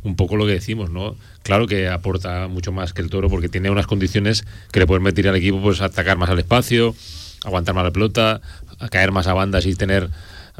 un 0.05 0.15
poco 0.15 0.37
lo 0.37 0.45
que 0.45 0.53
decimos, 0.53 0.89
¿no? 0.89 1.15
Claro 1.43 1.67
que 1.67 1.89
aporta 1.89 2.47
mucho 2.47 2.71
más 2.71 2.93
que 2.93 3.01
el 3.01 3.09
Toro 3.09 3.27
porque 3.29 3.49
tiene 3.49 3.69
unas 3.69 3.87
condiciones 3.87 4.45
que 4.71 4.79
le 4.79 4.87
pueden 4.87 5.03
meter 5.03 5.27
al 5.27 5.35
equipo 5.35 5.61
pues 5.61 5.81
atacar 5.81 6.17
más 6.17 6.29
al 6.29 6.39
espacio, 6.39 6.95
aguantar 7.43 7.75
más 7.75 7.83
la 7.83 7.91
pelota, 7.91 8.39
a 8.79 8.87
caer 8.89 9.11
más 9.11 9.27
a 9.27 9.33
bandas 9.33 9.65
y 9.65 9.75
tener 9.75 10.09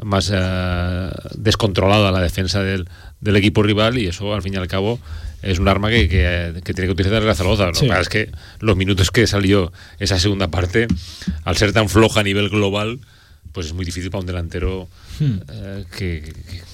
más 0.02 0.30
eh, 0.34 1.10
descontrolada 1.36 2.10
la 2.12 2.20
defensa 2.20 2.62
del, 2.62 2.88
del 3.20 3.36
equipo 3.36 3.62
rival 3.62 3.98
y 3.98 4.06
eso 4.08 4.34
al 4.34 4.42
fin 4.42 4.52
y 4.54 4.56
al 4.56 4.68
cabo 4.68 4.98
es 5.42 5.58
un 5.58 5.68
arma 5.68 5.90
que, 5.90 6.08
que- 6.08 6.60
que 6.64 6.74
tiene 6.74 6.88
que 6.88 6.92
utilizar 6.92 7.22
el 7.22 7.34
Zaragoza. 7.34 7.66
Lo 7.66 7.74
Sí. 7.74 7.82
que 7.82 7.88
pasa 7.88 8.00
es 8.02 8.08
que 8.08 8.30
los 8.60 8.76
minutos 8.76 9.10
que 9.10 9.26
salió 9.26 9.72
esa 10.00 10.18
segunda 10.18 10.48
parte, 10.48 10.88
al 11.44 11.56
ser 11.56 11.72
tan 11.72 11.88
floja 11.88 12.20
a 12.20 12.22
nivel 12.24 12.48
global, 12.48 12.98
pues 13.52 13.66
es 13.66 13.72
muy 13.74 13.84
difícil 13.84 14.10
para 14.10 14.20
un 14.22 14.26
delantero 14.26 14.88
Hmm. 15.18 15.38
eh, 15.50 15.84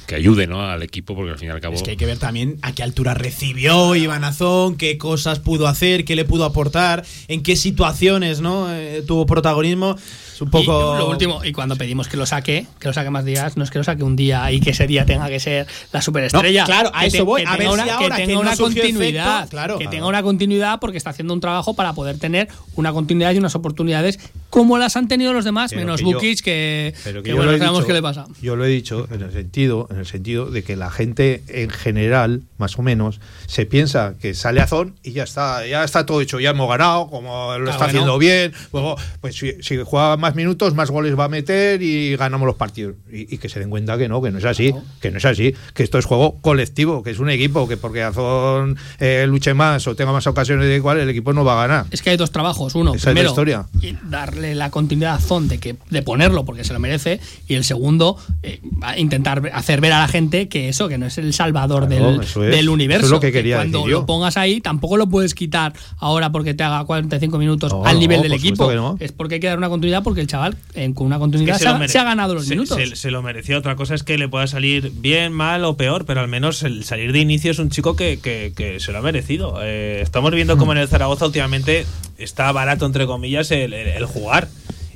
que, 0.06 0.14
ayude 0.14 0.46
¿no? 0.46 0.62
al 0.68 0.82
equipo 0.82 1.14
porque 1.14 1.30
al 1.32 1.38
fin 1.38 1.48
y 1.48 1.52
al 1.52 1.60
cabo... 1.60 1.74
Es 1.74 1.82
que 1.82 1.92
hay 1.92 1.96
que 1.96 2.04
ver 2.04 2.18
también 2.18 2.58
a 2.62 2.72
qué 2.72 2.82
altura 2.82 3.14
recibió 3.14 3.94
Iván 3.94 4.24
Azón, 4.24 4.76
qué 4.76 4.98
cosas 4.98 5.38
pudo 5.38 5.66
hacer, 5.68 6.04
qué 6.04 6.16
le 6.16 6.24
pudo 6.26 6.44
aportar, 6.44 7.02
en 7.28 7.42
qué 7.42 7.56
situaciones 7.56 8.40
no 8.42 8.70
Eh, 8.70 9.02
tuvo 9.06 9.24
protagonismo. 9.26 9.96
Es 10.34 10.40
un 10.42 10.50
poco. 10.50 10.94
Y 10.94 10.98
lo 10.98 11.08
último, 11.08 11.44
y 11.44 11.52
cuando 11.52 11.76
pedimos 11.76 12.08
que 12.08 12.16
lo 12.18 12.26
saque, 12.26 12.66
que 12.78 12.88
lo 12.88 12.94
saque 12.94 13.10
más 13.10 13.24
días, 13.24 13.56
no 13.56 13.64
es 13.64 13.70
que 13.70 13.78
lo 13.78 13.84
saque 13.84 14.02
un 14.02 14.16
día 14.16 14.50
y 14.52 14.60
que 14.60 14.70
ese 14.70 14.86
día 14.86 15.06
tenga 15.06 15.28
que 15.28 15.40
ser 15.40 15.66
la 15.92 16.02
superestrella. 16.02 16.62
No, 16.62 16.66
claro, 16.66 16.90
a 16.94 17.00
Que 17.02 17.06
eso 17.06 17.24
voy. 17.24 17.42
que 17.42 17.48
A 17.48 17.52
ver 17.56 17.62
si 17.62 17.66
ahora 17.90 17.98
que 17.98 18.26
tenga 18.26 18.38
una 18.40 18.56
continuidad. 18.56 19.38
efecto, 19.40 19.50
claro. 19.50 19.74
que 19.78 19.84
Claro. 19.84 19.90
tenga 19.90 20.06
una 20.08 20.22
continuidad 20.22 20.78
porque 20.80 20.98
está 20.98 21.10
haciendo 21.10 21.32
un 21.34 21.40
trabajo 21.40 21.74
para 21.74 21.92
poder 21.94 22.18
tener 22.18 22.48
una 22.76 22.92
continuidad 22.92 23.32
y 23.32 23.38
unas 23.38 23.54
oportunidades 23.54 24.18
como 24.52 24.76
las 24.76 24.96
han 24.98 25.08
tenido 25.08 25.32
los 25.32 25.46
demás, 25.46 25.70
Pero 25.70 25.80
menos 25.80 26.00
que 26.02 26.06
yo- 26.10 26.12
Bukic, 26.18 26.40
que, 26.42 26.92
Pero 27.04 27.22
que 27.22 27.30
yo 27.30 27.36
bueno, 27.36 27.56
sabemos 27.56 27.86
qué 27.86 27.94
le 27.94 28.02
pasa. 28.02 28.26
Yo 28.42 28.54
lo 28.54 28.66
he 28.66 28.68
dicho 28.68 29.08
en 29.10 29.22
el 29.22 29.32
sentido, 29.32 29.88
en 29.90 29.96
el 29.98 30.04
sentido 30.04 30.50
de 30.50 30.62
que 30.62 30.76
la 30.76 30.90
gente 30.90 31.42
en 31.48 31.70
general, 31.70 32.42
más 32.58 32.78
o 32.78 32.82
menos, 32.82 33.18
se 33.46 33.64
piensa 33.64 34.12
que 34.20 34.34
sale 34.34 34.60
Azón 34.60 34.94
y 35.02 35.12
ya 35.12 35.22
está, 35.22 35.66
ya 35.66 35.82
está 35.84 36.04
todo 36.04 36.20
hecho, 36.20 36.38
ya 36.38 36.50
hemos 36.50 36.68
ganado, 36.68 37.08
como 37.08 37.56
lo 37.56 37.66
Ah, 37.66 37.72
está 37.72 37.76
bueno. 37.78 37.84
haciendo 37.86 38.18
bien, 38.18 38.52
luego, 38.74 38.96
pues 39.22 39.36
si, 39.36 39.54
si 39.62 39.78
juega 39.82 40.18
más 40.18 40.34
minutos, 40.34 40.74
más 40.74 40.90
goles 40.90 41.18
va 41.18 41.24
a 41.24 41.28
meter 41.30 41.80
y 41.82 42.14
ganamos 42.16 42.44
los 42.46 42.56
partidos. 42.56 42.96
Y, 43.10 43.34
y 43.34 43.38
que 43.38 43.48
se 43.48 43.58
den 43.58 43.70
cuenta 43.70 43.96
que 43.96 44.06
no, 44.08 44.20
que 44.20 44.30
no 44.30 44.36
es 44.36 44.44
así, 44.44 44.74
que 45.00 45.10
no 45.10 45.16
es 45.16 45.24
así, 45.24 45.54
que 45.72 45.82
esto 45.82 45.96
es 45.96 46.04
juego 46.04 46.40
colectivo, 46.42 47.02
que 47.02 47.10
es 47.12 47.20
un 47.20 47.30
equipo, 47.30 47.66
que 47.66 47.78
porque 47.78 48.02
Azón 48.02 48.76
eh, 49.00 49.24
luche 49.26 49.54
más 49.54 49.86
o 49.86 49.94
tenga 49.96 50.12
más 50.12 50.26
ocasiones 50.26 50.66
de 50.66 50.76
igual, 50.76 50.98
el 50.98 51.08
equipo 51.08 51.32
no 51.32 51.42
va 51.42 51.62
a 51.62 51.66
ganar. 51.66 51.86
Es 51.90 52.02
que 52.02 52.10
hay 52.10 52.18
dos 52.18 52.30
trabajos. 52.32 52.74
Uno, 52.74 52.90
Esa 52.94 52.98
es 52.98 53.04
la 53.04 53.10
primero, 53.12 53.28
historia. 53.30 53.66
y 53.80 53.96
darle 54.10 54.41
la 54.54 54.70
continuidad 54.70 55.14
a 55.14 55.18
Zon 55.20 55.48
de, 55.48 55.58
que, 55.58 55.76
de 55.90 56.02
ponerlo 56.02 56.44
porque 56.44 56.64
se 56.64 56.72
lo 56.72 56.78
merece. 56.78 57.20
Y 57.48 57.54
el 57.54 57.64
segundo, 57.64 58.16
eh, 58.42 58.60
va 58.82 58.90
a 58.90 58.98
intentar 58.98 59.50
hacer 59.54 59.80
ver 59.80 59.92
a 59.92 60.00
la 60.00 60.08
gente 60.08 60.48
que 60.48 60.68
eso, 60.68 60.88
que 60.88 60.98
no 60.98 61.06
es 61.06 61.18
el 61.18 61.32
salvador 61.32 61.88
Claro, 61.88 62.12
del, 62.12 62.20
eso 62.22 62.44
es. 62.44 62.50
del 62.54 62.68
universo. 62.68 63.06
Eso 63.06 63.14
es 63.14 63.16
lo 63.16 63.20
que 63.20 63.32
quería 63.32 63.56
cuando 63.56 63.78
decir 63.78 63.90
yo. 63.92 64.00
lo 64.00 64.06
pongas 64.06 64.36
ahí, 64.36 64.60
tampoco 64.60 64.96
lo 64.96 65.06
puedes 65.08 65.34
quitar 65.34 65.72
ahora 65.98 66.30
porque 66.32 66.54
te 66.54 66.62
haga 66.64 66.84
45 66.84 67.38
minutos 67.38 67.72
No, 67.72 67.84
al 67.84 67.98
nivel 67.98 68.18
no, 68.18 68.22
del 68.24 68.32
equipo. 68.34 68.72
no. 68.72 68.96
Es 69.00 69.12
porque 69.12 69.34
hay 69.36 69.40
que 69.40 69.46
dar 69.46 69.58
una 69.58 69.68
continuidad 69.68 70.02
porque 70.02 70.20
el 70.20 70.26
chaval, 70.26 70.56
en- 70.74 70.92
con 70.94 71.06
una 71.06 71.18
continuidad, 71.18 71.56
Es 71.56 71.58
que 71.60 71.64
se, 71.64 71.68
lo 71.70 71.76
ha, 71.76 71.78
mere- 71.78 71.92
se 71.92 71.98
ha 71.98 72.04
ganado 72.04 72.34
los 72.34 72.44
se- 72.46 72.50
minutos. 72.54 72.76
Se, 72.76 72.96
se 72.96 73.10
lo 73.10 73.22
merecía. 73.22 73.56
Otra 73.58 73.76
cosa 73.76 73.94
es 73.94 74.02
que 74.02 74.18
le 74.18 74.28
pueda 74.28 74.46
salir 74.46 74.92
bien, 74.94 75.32
mal 75.32 75.64
o 75.64 75.76
peor, 75.76 76.04
pero 76.04 76.20
al 76.20 76.28
menos 76.28 76.62
el 76.62 76.84
salir 76.84 77.12
de 77.12 77.18
inicio 77.20 77.50
es 77.50 77.58
un 77.58 77.70
chico 77.70 77.96
que, 77.96 78.18
que- 78.22 78.52
que 78.56 78.80
se 78.80 78.92
lo 78.92 78.98
ha 78.98 79.02
merecido. 79.02 79.58
Eh, 79.62 80.00
estamos 80.02 80.30
viendo 80.32 80.56
como 80.56 80.72
en 80.72 80.78
el 80.78 80.88
Zaragoza 80.88 81.26
últimamente 81.26 81.86
está 82.24 82.50
barato, 82.52 82.86
entre 82.86 83.06
comillas, 83.06 83.50
el, 83.50 83.72
el- 83.72 83.88
el 83.88 84.06
jugar. 84.06 84.48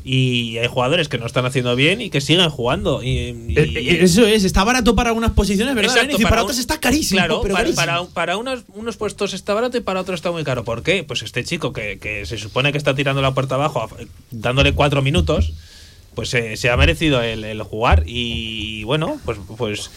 Y 0.09 0.57
hay 0.59 0.69
jugadores 0.69 1.09
que 1.09 1.19
no 1.19 1.27
están 1.27 1.47
haciendo 1.47 1.75
bien 1.75 2.01
y 2.01 2.11
que 2.11 2.21
siguen 2.21 2.49
jugando. 2.49 3.03
Y, 3.03 3.09
y- 3.09 3.55
Eh, 3.59 3.73
eh, 3.75 3.99
Eso 4.03 4.25
es, 4.25 4.45
está 4.45 4.63
barato 4.63 4.95
para 4.95 5.13
unas 5.13 5.33
posiciones, 5.33 5.75
¿verdad? 5.75 5.97
Exacto, 5.97 6.17
y 6.21 6.23
para, 6.23 6.37
un- 6.37 6.45
otras 6.45 6.59
está 6.61 6.79
carísimo. 6.79 7.19
Claro, 7.19 7.41
pero 7.43 7.55
para, 7.55 7.65
carísimo. 7.65 7.85
para, 7.87 8.05
para 8.15 8.37
unos, 8.37 8.61
unos 8.69 8.97
puestos 8.97 9.35
está 9.35 9.53
barato 9.53 9.77
y 9.77 9.81
para 9.81 10.01
otros 10.01 10.19
está 10.19 10.31
muy 10.31 10.45
caro. 10.45 10.63
¿Por 10.65 10.85
qué? 10.85 11.03
Pues 11.03 11.23
este 11.23 11.43
chico 11.43 11.73
que, 11.73 11.99
que 11.99 12.25
se 12.25 12.39
supone 12.39 12.71
que 12.71 12.79
está 12.79 12.95
tirando 12.95 13.21
la 13.21 13.35
puerta 13.35 13.57
abajo, 13.57 13.89
dándole 14.31 14.75
cuatro 14.75 15.03
minutos, 15.03 15.55
pues 16.17 16.35
eh, 16.35 16.57
se 16.57 16.69
ha 16.71 16.77
merecido 16.77 17.23
el, 17.23 17.45
el 17.45 17.63
jugar. 17.63 18.03
Y 18.07 18.83
bueno, 18.83 19.21
pues, 19.25 19.39
pues 19.57 19.91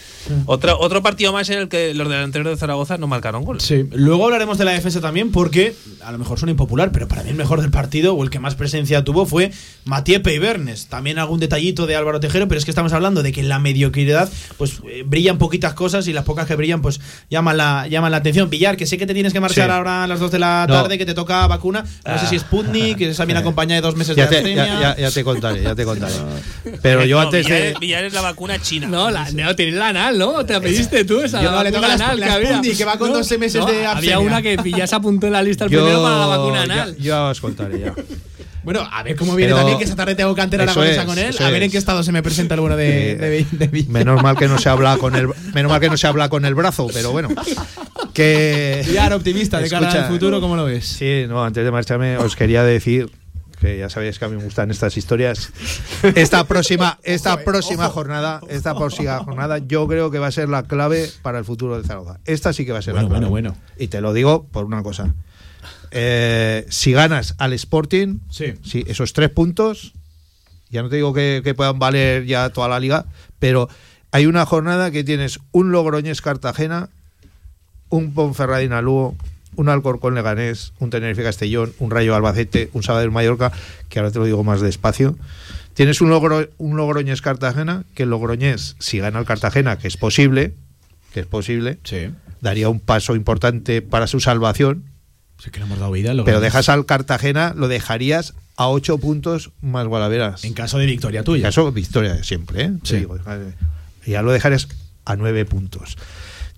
otro, 0.46 0.78
otro 0.78 1.02
partido 1.02 1.32
más 1.32 1.48
en 1.50 1.58
el 1.58 1.68
que 1.68 1.92
los 1.94 2.08
delanteros 2.08 2.46
de 2.48 2.56
Zaragoza 2.56 2.96
no 2.98 3.08
marcaron 3.08 3.42
gol. 3.42 3.60
Sí, 3.60 3.86
luego 3.90 4.26
hablaremos 4.26 4.58
de 4.58 4.66
la 4.66 4.70
defensa 4.72 5.00
también 5.00 5.32
porque 5.32 5.74
a 6.04 6.12
lo 6.12 6.18
mejor 6.18 6.38
suena 6.38 6.52
impopular, 6.52 6.92
pero 6.92 7.08
para 7.08 7.24
mí 7.24 7.30
el 7.30 7.36
mejor 7.36 7.60
del 7.62 7.70
partido 7.72 8.14
o 8.14 8.22
el 8.22 8.30
que 8.30 8.38
más 8.38 8.54
presencia 8.54 9.02
tuvo 9.02 9.26
fue 9.26 9.50
Matías 9.84 10.20
Peibernes. 10.20 10.86
También 10.86 11.18
algún 11.18 11.40
detallito 11.40 11.86
de 11.86 11.96
Álvaro 11.96 12.20
Tejero, 12.20 12.46
pero 12.46 12.58
es 12.58 12.64
que 12.64 12.70
estamos 12.70 12.92
hablando 12.92 13.22
de 13.24 13.32
que 13.32 13.40
en 13.40 13.48
la 13.48 13.58
mediocridad 13.58 14.30
pues 14.58 14.80
eh, 14.88 15.02
brillan 15.04 15.38
poquitas 15.38 15.74
cosas 15.74 16.06
y 16.06 16.12
las 16.12 16.24
pocas 16.24 16.46
que 16.46 16.54
brillan 16.54 16.82
pues 16.82 17.00
llaman 17.30 17.56
la, 17.56 17.88
llaman 17.88 18.10
la 18.10 18.18
atención. 18.18 18.50
Villar, 18.50 18.76
que 18.76 18.86
sé 18.86 18.98
que 18.98 19.06
te 19.06 19.14
tienes 19.14 19.32
que 19.32 19.40
marchar 19.40 19.66
Sí. 19.66 19.70
ahora 19.72 20.04
a 20.04 20.06
las 20.06 20.20
2 20.20 20.30
de 20.30 20.38
la 20.38 20.66
No. 20.68 20.74
tarde, 20.74 20.98
que 20.98 21.06
te 21.06 21.14
toca 21.14 21.46
vacuna. 21.46 21.84
No 22.06 22.18
sé 22.18 22.26
si 22.26 22.36
es 22.36 22.42
Sputnik, 22.42 22.98
que 22.98 23.08
esa 23.10 23.24
viene 23.24 23.40
acompañada 23.40 23.80
de 23.80 23.86
dos 23.86 23.96
meses 23.96 24.14
Ya 24.16 24.26
de 24.26 24.42
te, 24.42 24.54
ya- 24.54 24.96
ya 24.98 25.10
te 25.10 25.24
contaré, 25.24 25.62
ya 25.62 25.74
te 25.74 25.84
contaré. 25.84 26.09
Pero 26.82 27.04
yo 27.04 27.16
No, 27.16 27.22
antes 27.22 27.46
Villar, 27.46 27.60
de... 27.62 27.74
Villar 27.80 28.04
es 28.04 28.12
la 28.12 28.20
vacuna 28.20 28.58
china. 28.60 28.86
No, 28.88 29.10
la, 29.10 29.30
no, 29.32 29.54
tienes 29.56 29.74
la 29.74 29.88
anal, 29.88 30.18
¿no? 30.18 30.44
Te 30.44 30.52
la 30.54 30.60
pediste 30.60 31.04
tú 31.04 31.20
esa. 31.20 31.42
Yo, 31.42 31.50
la 31.50 31.62
le 31.64 31.70
toca 31.72 31.88
vacuna 31.88 31.96
la- 31.98 32.04
anal 32.06 32.20
la 32.20 32.26
que 32.26 32.32
había. 32.32 32.60
Que 32.76 32.84
va 32.84 32.98
con 32.98 33.12
12 33.12 33.38
meses 33.38 33.64
de 33.66 33.72
Había 33.86 33.90
abstemia. 33.92 34.18
una 34.20 34.42
que 34.42 34.56
ya 34.76 34.86
se 34.86 34.94
apuntó 34.96 35.26
en 35.26 35.32
la 35.32 35.42
lista 35.42 35.64
el 35.64 35.70
Yo, 35.70 35.80
primero 35.80 36.02
para 36.02 36.18
la 36.18 36.26
vacuna 36.26 36.56
ya, 36.66 36.72
anal. 36.72 36.96
yo 36.96 37.04
ya 37.04 37.24
os 37.28 37.40
contaré 37.40 37.80
ya. 37.80 37.94
Bueno, 38.62 38.86
a 38.92 39.02
ver 39.02 39.16
cómo 39.16 39.34
viene 39.36 39.48
Pero- 39.52 39.56
también, 39.58 39.78
que 39.78 39.84
esa 39.84 39.96
tarde 39.96 40.14
tengo 40.14 40.34
cantera 40.34 40.64
aragonesa 40.64 41.00
es, 41.00 41.06
con 41.06 41.18
él. 41.18 41.34
A 41.40 41.44
ver 41.50 41.62
en 41.62 41.66
es. 41.68 41.72
qué 41.72 41.78
estado 41.78 42.02
se 42.02 42.12
me 42.12 42.22
presenta 42.22 42.54
el 42.56 42.60
bueno 42.60 42.76
de, 42.76 43.14
de, 43.16 43.46
de 43.50 43.66
Villar. 43.68 43.90
Menos 43.90 44.22
mal 44.22 44.36
que 44.36 44.48
no 44.48 44.58
se 44.58 44.68
habla 44.68 44.98
con 44.98 45.14
el 45.16 45.28
menos 45.54 45.70
mal 45.70 45.80
que 45.80 45.88
no 45.88 45.96
se 45.96 46.06
habla 46.06 46.28
con 46.28 46.44
el 46.44 46.54
brazo, 46.54 46.86
pero 46.92 47.10
bueno. 47.10 47.30
Que 48.12 48.82
Villar 48.86 49.12
optimista 49.14 49.60
de 49.60 49.68
cara 49.70 49.90
al 49.90 50.08
futuro, 50.08 50.40
¿cómo 50.40 50.56
lo 50.56 50.64
ves? 50.64 50.86
Sí, 50.86 51.24
no, 51.28 51.42
antes 51.44 51.64
de 51.64 51.70
marcharme 51.70 52.18
os 52.18 52.36
quería 52.36 52.62
decir 52.62 53.10
que 53.60 53.76
ya 53.78 53.90
sabéis 53.90 54.18
que 54.18 54.24
a 54.24 54.28
mí 54.28 54.36
me 54.36 54.44
gustan 54.44 54.70
estas 54.70 54.96
historias. 54.96 55.50
Esta 56.14 56.44
próxima, 56.44 56.98
esta 57.02 57.44
próxima 57.44 57.88
jornada, 57.90 58.40
esta 58.48 58.74
próxima 58.74 59.18
jornada, 59.22 59.58
yo 59.58 59.86
creo 59.86 60.10
que 60.10 60.18
va 60.18 60.28
a 60.28 60.32
ser 60.32 60.48
la 60.48 60.62
clave 60.62 61.10
para 61.22 61.38
el 61.38 61.44
futuro 61.44 61.76
del 61.76 61.84
Zaragoza. 61.84 62.18
Esta 62.24 62.52
sí 62.52 62.64
que 62.64 62.72
va 62.72 62.78
a 62.78 62.82
ser 62.82 62.94
Bueno, 62.94 63.08
la 63.08 63.14
clave. 63.18 63.30
bueno, 63.30 63.50
bueno. 63.50 63.66
Y 63.78 63.88
te 63.88 64.00
lo 64.00 64.12
digo 64.14 64.44
por 64.50 64.64
una 64.64 64.82
cosa. 64.82 65.14
Eh, 65.90 66.66
si 66.68 66.92
ganas 66.92 67.34
al 67.38 67.52
Sporting, 67.52 68.20
Sí. 68.30 68.54
esos 68.86 69.12
tres 69.12 69.30
puntos, 69.30 69.92
ya 70.70 70.82
no 70.82 70.88
te 70.88 70.96
digo 70.96 71.12
que, 71.12 71.40
que 71.44 71.54
puedan 71.54 71.78
valer 71.78 72.24
ya 72.26 72.48
toda 72.50 72.68
la 72.68 72.78
liga, 72.80 73.06
pero 73.38 73.68
hay 74.12 74.26
una 74.26 74.46
jornada 74.46 74.90
que 74.90 75.04
tienes 75.04 75.38
un 75.52 75.72
Logroñés 75.72 76.22
Cartagena, 76.22 76.88
un 77.88 78.14
Ponferradina 78.14 78.80
Lugo, 78.80 79.16
un 79.56 79.68
Alcorcón 79.68 80.14
Leganés, 80.14 80.72
un 80.78 80.90
Tenerife 80.90 81.22
Castellón, 81.22 81.72
un 81.78 81.90
Rayo 81.90 82.14
Albacete, 82.14 82.70
un 82.72 82.82
Sabadell 82.82 83.10
Mallorca, 83.10 83.52
que 83.88 83.98
ahora 83.98 84.10
te 84.10 84.18
lo 84.18 84.24
digo 84.24 84.44
más 84.44 84.60
despacio. 84.60 85.16
Tienes 85.74 86.00
un, 86.00 86.10
Logro, 86.10 86.48
un 86.58 86.76
Logroñés 86.76 87.22
Cartagena, 87.22 87.84
que 87.94 88.04
el 88.04 88.10
Logroñés, 88.10 88.76
si 88.78 88.98
gana 88.98 89.18
el 89.18 89.24
Cartagena, 89.24 89.78
que 89.78 89.88
es 89.88 89.96
posible, 89.96 90.54
que 91.12 91.20
es 91.20 91.26
posible, 91.26 91.78
daría 92.40 92.68
un 92.68 92.80
paso 92.80 93.14
importante 93.14 93.82
para 93.82 94.06
su 94.06 94.20
salvación. 94.20 94.84
Sí 95.38 95.50
que 95.50 95.60
le 95.60 95.66
hemos 95.66 95.78
dado 95.78 95.92
vida. 95.92 96.12
lo 96.12 96.24
Pero 96.24 96.40
dejas 96.40 96.68
al 96.68 96.84
Cartagena, 96.86 97.54
lo 97.56 97.68
dejarías 97.68 98.34
a 98.56 98.68
ocho 98.68 98.98
puntos 98.98 99.52
más 99.62 99.86
Gualaveras. 99.86 100.44
En 100.44 100.52
caso 100.52 100.76
de 100.78 100.86
victoria 100.86 101.24
tuya. 101.24 101.38
En 101.38 101.44
caso 101.44 101.64
de 101.64 101.70
victoria 101.70 102.14
de 102.14 102.24
siempre, 102.24 102.64
¿eh? 102.64 102.72
Sí. 102.82 102.96
digo, 102.96 103.16
ya 104.04 104.22
lo 104.22 104.32
dejarías 104.32 104.68
a 105.06 105.16
nueve 105.16 105.44
puntos. 105.46 105.96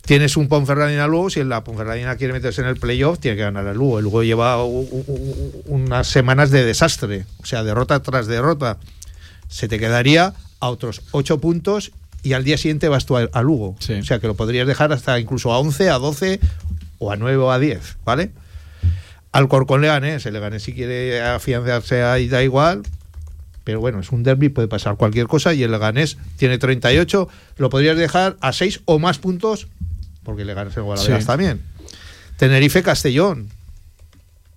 Tienes 0.04 0.36
un 0.36 0.48
Ponferradina 0.48 1.06
Lugo, 1.06 1.30
si 1.30 1.44
la 1.44 1.62
Ponferradina 1.62 2.16
quiere 2.16 2.32
meterse 2.32 2.60
en 2.60 2.66
el 2.66 2.76
playoff, 2.76 3.20
tiene 3.20 3.36
que 3.36 3.44
ganar 3.44 3.66
el 3.66 3.76
Lugo. 3.76 3.98
El 3.98 4.04
Lugo 4.04 4.22
lleva 4.24 4.62
u- 4.64 4.80
u- 4.80 5.04
u- 5.06 5.62
unas 5.66 6.08
semanas 6.08 6.50
de 6.50 6.64
desastre, 6.64 7.24
o 7.40 7.46
sea, 7.46 7.62
derrota 7.62 8.00
tras 8.02 8.26
derrota. 8.26 8.78
Se 9.48 9.68
te 9.68 9.78
quedaría 9.78 10.34
a 10.60 10.68
otros 10.70 11.02
ocho 11.12 11.40
puntos 11.40 11.92
y 12.24 12.32
al 12.32 12.42
día 12.42 12.58
siguiente 12.58 12.88
vas 12.88 13.06
tú 13.06 13.16
a, 13.16 13.28
a 13.32 13.42
Lugo. 13.42 13.76
O 14.00 14.04
sea, 14.04 14.18
que 14.18 14.26
lo 14.26 14.34
podrías 14.34 14.66
dejar 14.66 14.92
hasta 14.92 15.18
incluso 15.20 15.52
a 15.52 15.58
11, 15.60 15.90
a 15.90 15.98
12 15.98 16.40
o 16.98 17.12
a 17.12 17.16
9 17.16 17.36
o 17.36 17.52
a 17.52 17.58
10, 17.60 17.98
¿vale? 18.04 18.32
Alcorcón 19.30 19.80
Leganés, 19.82 20.26
el 20.26 20.34
Leganés 20.34 20.62
si 20.64 20.72
quiere 20.74 21.22
afianzarse 21.22 22.02
ahí 22.02 22.28
da 22.28 22.42
igual, 22.42 22.82
pero 23.64 23.80
bueno, 23.80 24.00
es 24.00 24.10
un 24.12 24.22
derby, 24.24 24.48
puede 24.50 24.68
pasar 24.68 24.96
cualquier 24.96 25.26
cosa 25.26 25.54
y 25.54 25.62
el 25.62 25.70
Leganés 25.70 26.18
tiene 26.36 26.58
38, 26.58 27.28
lo 27.56 27.70
podrías 27.70 27.96
dejar 27.96 28.36
a 28.40 28.52
6 28.52 28.80
o 28.84 28.98
más 28.98 29.18
puntos, 29.18 29.68
porque 30.24 30.42
el 30.42 30.48
Leganés 30.48 30.76
en 30.76 30.84
Guadalajara 30.84 31.20
Sí. 31.20 31.26
también. 31.26 31.60
Tenerife 32.36 32.82
Castellón. 32.82 33.48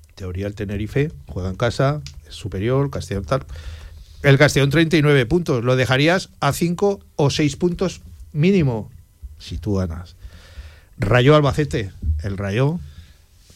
En 0.09 0.15
teoría 0.15 0.47
el 0.47 0.55
Tenerife 0.55 1.11
juega 1.27 1.49
en 1.49 1.55
casa, 1.55 2.01
es 2.27 2.35
superior, 2.35 2.89
Castellón 2.89 3.25
tal. 3.25 3.45
El 4.23 4.37
Castellón 4.37 4.69
39 4.69 5.25
puntos, 5.25 5.63
lo 5.63 5.75
dejarías 5.75 6.29
a 6.39 6.53
5 6.53 6.99
o 7.15 7.29
6 7.29 7.55
puntos 7.57 8.01
mínimo 8.33 8.89
si 9.37 9.57
tú 9.57 9.75
ganas. 9.75 10.15
Rayo 10.97 11.35
Albacete, 11.35 11.91
el 12.23 12.37
Rayo 12.37 12.79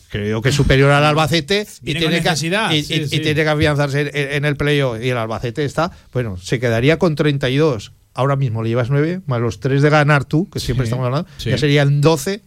creo 0.10 0.42
que 0.42 0.50
es 0.50 0.56
superior 0.56 0.92
al 0.92 1.04
Albacete 1.06 1.66
y 1.84 1.94
tiene, 1.94 2.22
que, 2.22 2.30
y, 2.32 2.84
sí, 2.84 2.94
y- 3.12 3.20
tiene 3.20 3.36
que 3.44 3.48
afianzarse 3.50 4.02
en, 4.02 4.34
en 4.34 4.46
el 4.46 4.58
playoff 4.58 5.02
y 5.02 5.10
el 5.10 5.18
Albacete 5.18 5.64
está, 5.64 5.92
bueno, 6.12 6.36
se 6.38 6.60
quedaría 6.60 7.00
con 7.00 7.16
32. 7.16 7.92
Ahora 8.20 8.36
mismo 8.36 8.62
le 8.64 8.70
llevas 8.70 8.90
9, 8.90 9.22
más 9.28 9.40
los 9.40 9.60
3 9.62 9.82
de 9.82 9.90
ganar 9.90 10.26
tú, 10.26 10.50
que 10.50 10.60
siempre 10.60 10.86
Sí, 10.86 10.90
estamos 10.90 11.06
hablando, 11.06 11.30
sí. 11.38 11.50
ya 11.52 11.58
serían 11.58 12.02
12, 12.02 12.44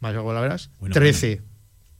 más 0.00 0.12
luego 0.12 0.32
la 0.32 0.40
verás, 0.40 0.70
Bueno, 0.80 0.92
13. 0.92 1.40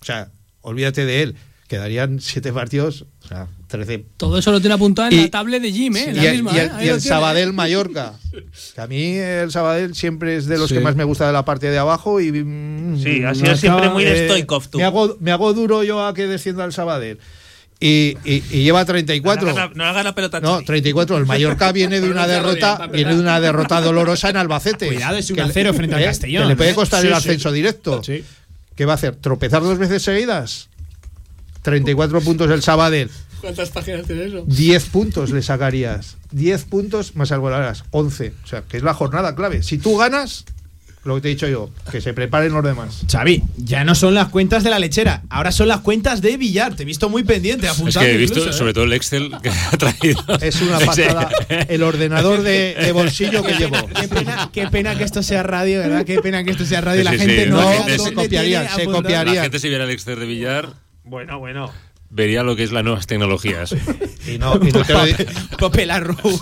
O 0.00 0.04
sea, 0.04 0.30
olvídate 0.62 1.04
de 1.04 1.22
él, 1.22 1.36
quedarían 1.68 2.20
7 2.20 2.52
partidos, 2.52 3.06
o 3.24 3.28
sea, 3.28 3.46
13 3.68 4.04
Todo 4.16 4.38
eso 4.38 4.50
lo 4.50 4.60
tiene 4.60 4.74
apuntado 4.74 5.08
en 5.08 5.14
Y- 5.18 5.22
la 5.22 5.30
tablet 5.30 5.62
de 5.62 5.70
Jim, 5.70 5.94
¿eh? 5.96 6.06
y, 6.10 6.14
la 6.14 6.24
el- 6.24 6.32
misma, 6.42 6.52
y 6.52 6.58
¿eh? 6.58 6.70
el, 6.80 6.86
y 6.86 6.88
el. 6.88 7.00
Sabadell 7.00 7.52
Mallorca. 7.52 8.14
Que 8.74 8.80
a 8.80 8.86
mí 8.88 9.12
el 9.12 9.50
Sabadell 9.52 9.94
siempre 9.94 10.36
es 10.36 10.46
de 10.46 10.58
los 10.58 10.68
Sí. 10.68 10.74
que 10.74 10.80
más 10.80 10.96
me 10.96 11.04
gusta 11.04 11.26
de 11.26 11.32
la 11.32 11.44
parte 11.44 11.70
de 11.70 11.78
abajo 11.78 12.20
y 12.20 12.32
mm, 12.32 12.98
Sí, 13.02 13.22
ha 13.22 13.34
sido 13.34 13.54
siempre 13.56 13.90
muy 13.90 14.02
de 14.04 14.26
Stoikov, 14.26 14.68
tú. 14.68 14.78
Me 14.78 14.84
hago, 14.84 15.16
me 15.20 15.30
hago 15.30 15.52
duro 15.52 15.84
yo 15.84 16.04
a 16.04 16.14
que 16.14 16.26
descienda 16.26 16.64
el 16.64 16.72
Sabadell. 16.72 17.18
Y, 17.80 18.16
y- 18.24 18.42
y 18.50 18.62
lleva 18.64 18.84
34. 18.84 19.46
No 19.46 19.52
le 19.54 19.58
hagas 19.60 19.70
la- 19.70 19.76
no 19.76 19.84
le 19.84 19.90
hagas 19.90 20.04
la 20.04 20.14
pelota 20.14 20.40
No, 20.40 20.54
Xavi. 20.54 20.64
34. 20.64 21.16
El 21.16 21.26
Mallorca 21.26 21.70
viene 21.72 22.00
de 22.00 22.10
una 22.10 22.26
derrota, 22.26 22.88
viene 22.88 23.14
de 23.14 23.20
una 23.20 23.40
derrota 23.40 23.80
dolorosa 23.80 24.30
en 24.30 24.36
Albacete. 24.36 24.88
Cuidado, 24.88 25.16
es 25.16 25.30
un 25.30 25.36
1-0 25.36 25.74
frente 25.74 25.94
al 25.94 26.02
¿eh? 26.02 26.06
Castellón, 26.06 26.42
Que 26.42 26.48
le 26.48 26.56
puede 26.56 26.74
costar 26.74 27.00
Sí, 27.02 27.06
el 27.06 27.12
sí. 27.14 27.18
ascenso 27.18 27.52
directo. 27.52 28.02
¿Qué 28.74 28.84
va 28.84 28.92
a 28.92 28.96
hacer? 28.96 29.14
¿Tropezar 29.16 29.62
dos 29.62 29.78
veces 29.78 30.02
seguidas? 30.02 30.68
34 31.62 32.20
puntos 32.20 32.50
el 32.50 32.62
Sabadell. 32.62 33.10
¿Cuántas 33.40 33.70
páginas 33.70 34.06
tiene 34.06 34.24
eso? 34.26 34.44
10 34.46 34.84
puntos 34.86 35.30
le 35.30 35.42
sacarías. 35.42 36.16
10 36.32 36.64
puntos 36.64 37.14
más 37.14 37.30
algo 37.30 37.50
las 37.50 37.84
11. 37.92 38.32
O 38.42 38.46
sea, 38.46 38.62
que 38.62 38.76
es 38.78 38.82
la 38.82 38.94
jornada 38.94 39.34
clave. 39.36 39.62
Si 39.62 39.78
tú 39.78 39.96
ganas, 39.96 40.44
lo 41.08 41.16
que 41.16 41.20
te 41.22 41.28
he 41.28 41.30
dicho 41.32 41.48
yo, 41.48 41.70
que 41.90 42.00
se 42.00 42.12
preparen 42.14 42.52
los 42.52 42.62
demás. 42.62 43.02
Xavi, 43.10 43.42
ya 43.56 43.82
no 43.84 43.94
son 43.94 44.14
las 44.14 44.28
cuentas 44.28 44.62
de 44.62 44.70
la 44.70 44.78
lechera, 44.78 45.22
ahora 45.30 45.50
son 45.50 45.68
las 45.68 45.80
cuentas 45.80 46.20
de 46.22 46.36
Villar. 46.36 46.74
Te 46.76 46.84
he 46.84 46.86
visto 46.86 47.08
muy 47.08 47.24
pendiente, 47.24 47.66
Es 47.66 47.72
apuntando. 47.72 48.00
que 48.00 48.14
he 48.14 48.16
visto 48.16 48.38
incluso, 48.38 48.54
¿eh? 48.54 48.58
sobre 48.58 48.72
todo 48.74 48.84
el 48.84 48.92
Excel 48.92 49.32
que 49.42 49.48
ha 49.50 49.70
traído. 49.76 50.22
Es 50.40 50.60
una 50.62 50.78
Sí. 50.80 50.86
pasada. 50.86 51.28
El 51.68 51.82
ordenador 51.82 52.42
de, 52.42 52.76
de 52.80 52.92
bolsillo 52.92 53.42
que 53.42 53.54
llevo. 53.54 53.76
Qué 54.00 54.06
pena, 54.08 54.50
qué 54.52 54.66
pena 54.68 54.96
que 54.96 55.04
esto 55.04 55.22
sea 55.22 55.42
radio, 55.42 55.80
¿verdad? 55.80 56.04
Qué 56.04 56.20
pena 56.20 56.44
que 56.44 56.50
esto 56.52 56.64
sea 56.64 56.80
radio 56.80 57.00
y 57.00 57.04
la 57.04 57.12
Sí, 57.12 57.18
gente 57.18 57.44
sí, 57.44 57.50
no 57.50 57.60
la 57.60 57.72
gente 57.72 57.92
se 57.92 57.96
dónde 57.98 58.14
copiarían, 58.14 58.66
tiene 58.68 58.84
se 58.84 58.90
copiarían. 58.90 59.36
La 59.36 59.42
gente 59.42 59.58
si 59.58 59.68
viera 59.68 59.84
el 59.84 59.90
Excel 59.90 60.18
de 60.20 60.26
Villar 60.26 60.68
Bueno, 61.04 61.38
bueno. 61.38 61.72
Vería 62.10 62.42
lo 62.42 62.56
que 62.56 62.62
es 62.64 62.72
las 62.72 62.84
nuevas 62.84 63.06
tecnologías. 63.06 63.74
Y 64.26 64.38
no, 64.38 64.56
y 64.56 64.72
no 64.72 64.84
te 64.84 64.92
lo 64.92 65.06
he, 65.06 65.14
Papel 65.58 65.90
arrugado. 65.90 66.38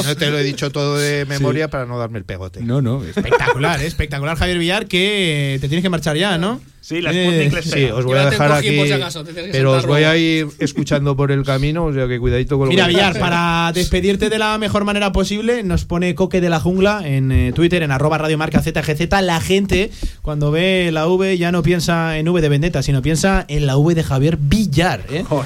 y 0.00 0.02
no 0.02 0.16
te 0.16 0.30
lo 0.30 0.38
he 0.38 0.42
dicho 0.44 0.70
todo 0.70 0.96
de 0.98 1.24
memoria 1.26 1.68
para 1.68 1.86
no 1.86 1.98
darme 1.98 2.18
el 2.18 2.24
pegote. 2.24 2.60
No, 2.62 2.82
no. 2.82 3.04
Espectacular, 3.04 3.80
¿eh? 3.82 3.86
espectacular, 3.86 4.36
Javier 4.36 4.58
Villar, 4.58 4.86
que 4.86 5.58
te 5.60 5.68
tienes 5.68 5.82
que 5.82 5.90
marchar 5.90 6.16
ya, 6.16 6.38
¿no? 6.38 6.60
Sí, 6.80 7.00
la 7.00 7.10
Eh, 7.12 7.50
Sí, 7.64 7.86
os 7.86 8.04
voy 8.04 8.16
a 8.16 8.30
dejar 8.30 8.52
aquí. 8.52 8.76
por 8.76 8.86
si 8.86 8.92
acaso, 8.92 9.24
te 9.24 9.32
tienes 9.32 9.50
que 9.50 9.58
Pero 9.58 9.72
os 9.72 9.86
voy 9.86 10.04
a 10.04 10.16
ir 10.16 10.46
escuchando 10.60 11.16
por 11.16 11.32
el 11.32 11.42
camino, 11.42 11.86
o 11.86 11.92
sea 11.92 12.06
que 12.06 12.20
cuidadito 12.20 12.58
con 12.58 12.66
lo 12.66 12.70
Mira, 12.70 12.84
que 12.84 12.90
Villar, 12.90 13.18
para 13.18 13.72
despedirte 13.74 14.30
de 14.30 14.38
la 14.38 14.56
mejor 14.58 14.84
manera 14.84 15.10
posible, 15.10 15.64
nos 15.64 15.84
pone 15.84 16.14
Coque 16.14 16.40
de 16.40 16.48
la 16.48 16.60
Jungla 16.60 17.02
en 17.04 17.32
eh, 17.32 17.52
Twitter, 17.52 17.82
en 17.82 17.90
arroba 17.90 18.18
radiomarca 18.18 18.62
ZGZ. 18.62 19.08
La 19.22 19.40
gente, 19.40 19.90
cuando 20.22 20.52
ve 20.52 20.90
la 20.92 21.08
V, 21.08 21.36
ya 21.36 21.50
no 21.50 21.64
piensa 21.64 22.18
en 22.18 22.28
V 22.28 22.40
de 22.40 22.48
Vendetta, 22.48 22.84
sino 22.84 23.02
piensa 23.02 23.44
en 23.48 23.66
la 23.66 23.76
V 23.76 23.96
de 23.96 24.04
Javier 24.04 24.36
Villar. 24.40 24.85
¿Eh? 25.10 25.24
¿Cómo, 25.28 25.42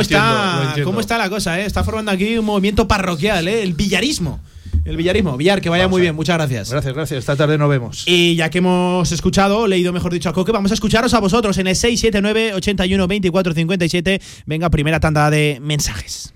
está, 0.00 0.62
entiendo. 0.68 0.84
¿Cómo 0.84 1.00
está 1.00 1.18
la 1.18 1.30
cosa? 1.30 1.60
eh? 1.60 1.64
Está 1.64 1.84
formando 1.84 2.10
aquí 2.10 2.36
un 2.36 2.44
movimiento 2.44 2.88
parroquial, 2.88 3.48
¿eh? 3.48 3.62
el 3.62 3.74
villarismo. 3.74 4.40
El 4.84 4.96
villarismo. 4.96 5.36
Villar, 5.36 5.60
que 5.60 5.68
vaya 5.68 5.88
muy 5.88 6.00
bien, 6.00 6.14
muchas 6.14 6.36
gracias. 6.36 6.70
Gracias, 6.70 6.94
gracias. 6.94 7.18
Esta 7.18 7.36
tarde 7.36 7.58
nos 7.58 7.68
vemos. 7.68 8.04
Y 8.06 8.34
ya 8.36 8.50
que 8.50 8.58
hemos 8.58 9.12
escuchado, 9.12 9.66
leído 9.66 9.92
mejor 9.92 10.12
dicho 10.12 10.28
a 10.28 10.32
Coque, 10.32 10.52
vamos 10.52 10.70
a 10.70 10.74
escucharos 10.74 11.12
a 11.14 11.20
vosotros 11.20 11.58
en 11.58 11.66
el 11.66 11.76
679 11.76 12.54
81 12.54 13.06
24 13.06 13.52
57. 13.54 14.20
Venga, 14.46 14.70
primera 14.70 14.98
tanda 14.98 15.30
de 15.30 15.58
mensajes. 15.60 16.32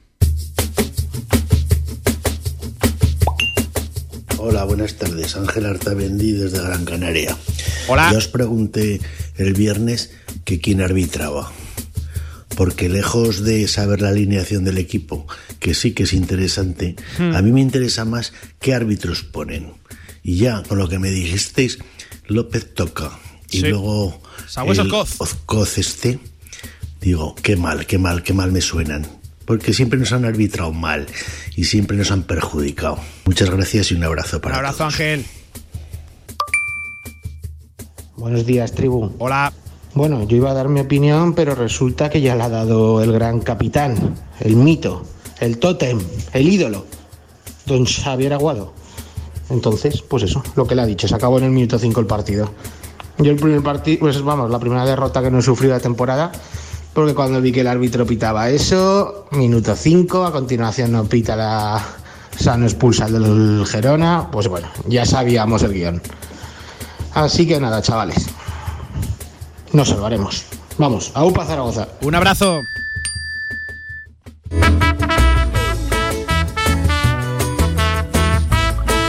Hola, 4.38 4.64
buenas 4.64 4.94
tardes. 4.96 5.36
Ángel 5.36 5.64
Artabendi 5.64 6.32
desde 6.32 6.62
Gran 6.62 6.84
Canaria. 6.84 7.36
Hola. 7.88 8.10
Ya 8.12 8.18
os 8.18 8.28
pregunté 8.28 9.00
el 9.36 9.54
viernes 9.54 10.12
que 10.44 10.60
quién 10.60 10.82
arbitraba. 10.82 11.50
Porque 12.56 12.88
lejos 12.88 13.42
de 13.44 13.66
saber 13.68 14.00
la 14.00 14.10
alineación 14.10 14.64
del 14.64 14.78
equipo, 14.78 15.26
que 15.58 15.74
sí 15.74 15.92
que 15.92 16.04
es 16.04 16.12
interesante, 16.12 16.94
Hmm. 17.18 17.34
a 17.34 17.42
mí 17.42 17.50
me 17.52 17.60
interesa 17.60 18.04
más 18.04 18.32
qué 18.60 18.74
árbitros 18.74 19.22
ponen. 19.24 19.72
Y 20.22 20.36
ya, 20.36 20.62
con 20.62 20.78
lo 20.78 20.88
que 20.88 20.98
me 20.98 21.10
dijisteis, 21.10 21.78
López 22.26 22.72
toca. 22.74 23.18
Y 23.50 23.60
Sí. 23.60 23.66
luego 23.68 24.22
Sabueso 24.48 24.82
el 24.82 24.88
Coz. 24.88 25.14
Ozcoz 25.18 25.78
este, 25.78 26.18
digo, 27.00 27.34
qué 27.42 27.56
mal, 27.56 27.86
qué 27.86 27.98
mal, 27.98 28.22
qué 28.22 28.32
mal 28.32 28.52
me 28.52 28.60
suenan. 28.60 29.06
Porque 29.44 29.74
siempre 29.74 29.98
nos 29.98 30.12
han 30.12 30.24
arbitrado 30.24 30.72
mal 30.72 31.06
y 31.54 31.64
siempre 31.64 31.96
nos 31.98 32.10
han 32.10 32.22
perjudicado. 32.22 32.98
Muchas 33.26 33.50
gracias 33.50 33.90
y 33.90 33.94
un 33.94 34.04
abrazo 34.04 34.36
Un 34.36 34.42
para 34.42 34.56
abrazo, 34.56 34.84
Ángel. 34.84 35.24
Buenos 38.16 38.46
días, 38.46 38.72
tribu. 38.72 39.12
Hola. 39.18 39.52
Bueno, 39.94 40.24
yo 40.24 40.36
iba 40.36 40.50
a 40.50 40.54
dar 40.54 40.68
mi 40.68 40.80
opinión, 40.80 41.34
pero 41.34 41.54
resulta 41.54 42.10
que 42.10 42.20
ya 42.20 42.34
la 42.34 42.46
ha 42.46 42.48
dado 42.48 43.00
el 43.00 43.12
gran 43.12 43.38
capitán, 43.38 44.16
el 44.40 44.56
mito, 44.56 45.04
el 45.38 45.58
tótem, 45.58 46.00
el 46.32 46.48
ídolo, 46.48 46.84
don 47.64 47.86
Xavier 47.86 48.32
Aguado. 48.32 48.72
Entonces, 49.50 50.02
pues 50.02 50.24
eso, 50.24 50.42
lo 50.56 50.66
que 50.66 50.74
le 50.74 50.82
ha 50.82 50.86
dicho, 50.86 51.06
se 51.06 51.14
acabó 51.14 51.38
en 51.38 51.44
el 51.44 51.50
minuto 51.52 51.78
5 51.78 52.00
el 52.00 52.06
partido. 52.06 52.50
Yo 53.18 53.30
el 53.30 53.36
primer 53.36 53.62
partido, 53.62 54.00
pues 54.00 54.20
vamos, 54.20 54.50
la 54.50 54.58
primera 54.58 54.84
derrota 54.84 55.22
que 55.22 55.30
no 55.30 55.38
he 55.38 55.42
sufrido 55.42 55.74
la 55.74 55.80
temporada, 55.80 56.32
porque 56.92 57.14
cuando 57.14 57.40
vi 57.40 57.52
que 57.52 57.60
el 57.60 57.68
árbitro 57.68 58.04
pitaba 58.04 58.50
eso, 58.50 59.26
minuto 59.30 59.76
5, 59.76 60.24
a 60.24 60.32
continuación 60.32 60.90
no 60.90 61.04
pita 61.04 61.36
la... 61.36 61.80
O 62.34 62.42
sea, 62.42 62.56
no 62.56 62.66
expulsa 62.66 63.08
del 63.08 63.64
Gerona, 63.64 64.28
pues 64.32 64.48
bueno, 64.48 64.66
ya 64.88 65.06
sabíamos 65.06 65.62
el 65.62 65.72
guion. 65.72 66.02
Así 67.12 67.46
que 67.46 67.60
nada, 67.60 67.80
chavales 67.80 68.26
nos 69.74 69.88
salvaremos. 69.88 70.44
Vamos, 70.78 71.10
a 71.14 71.24
UPA 71.24 71.44
Zaragoza. 71.44 71.88
Un 72.00 72.14
abrazo. 72.14 72.62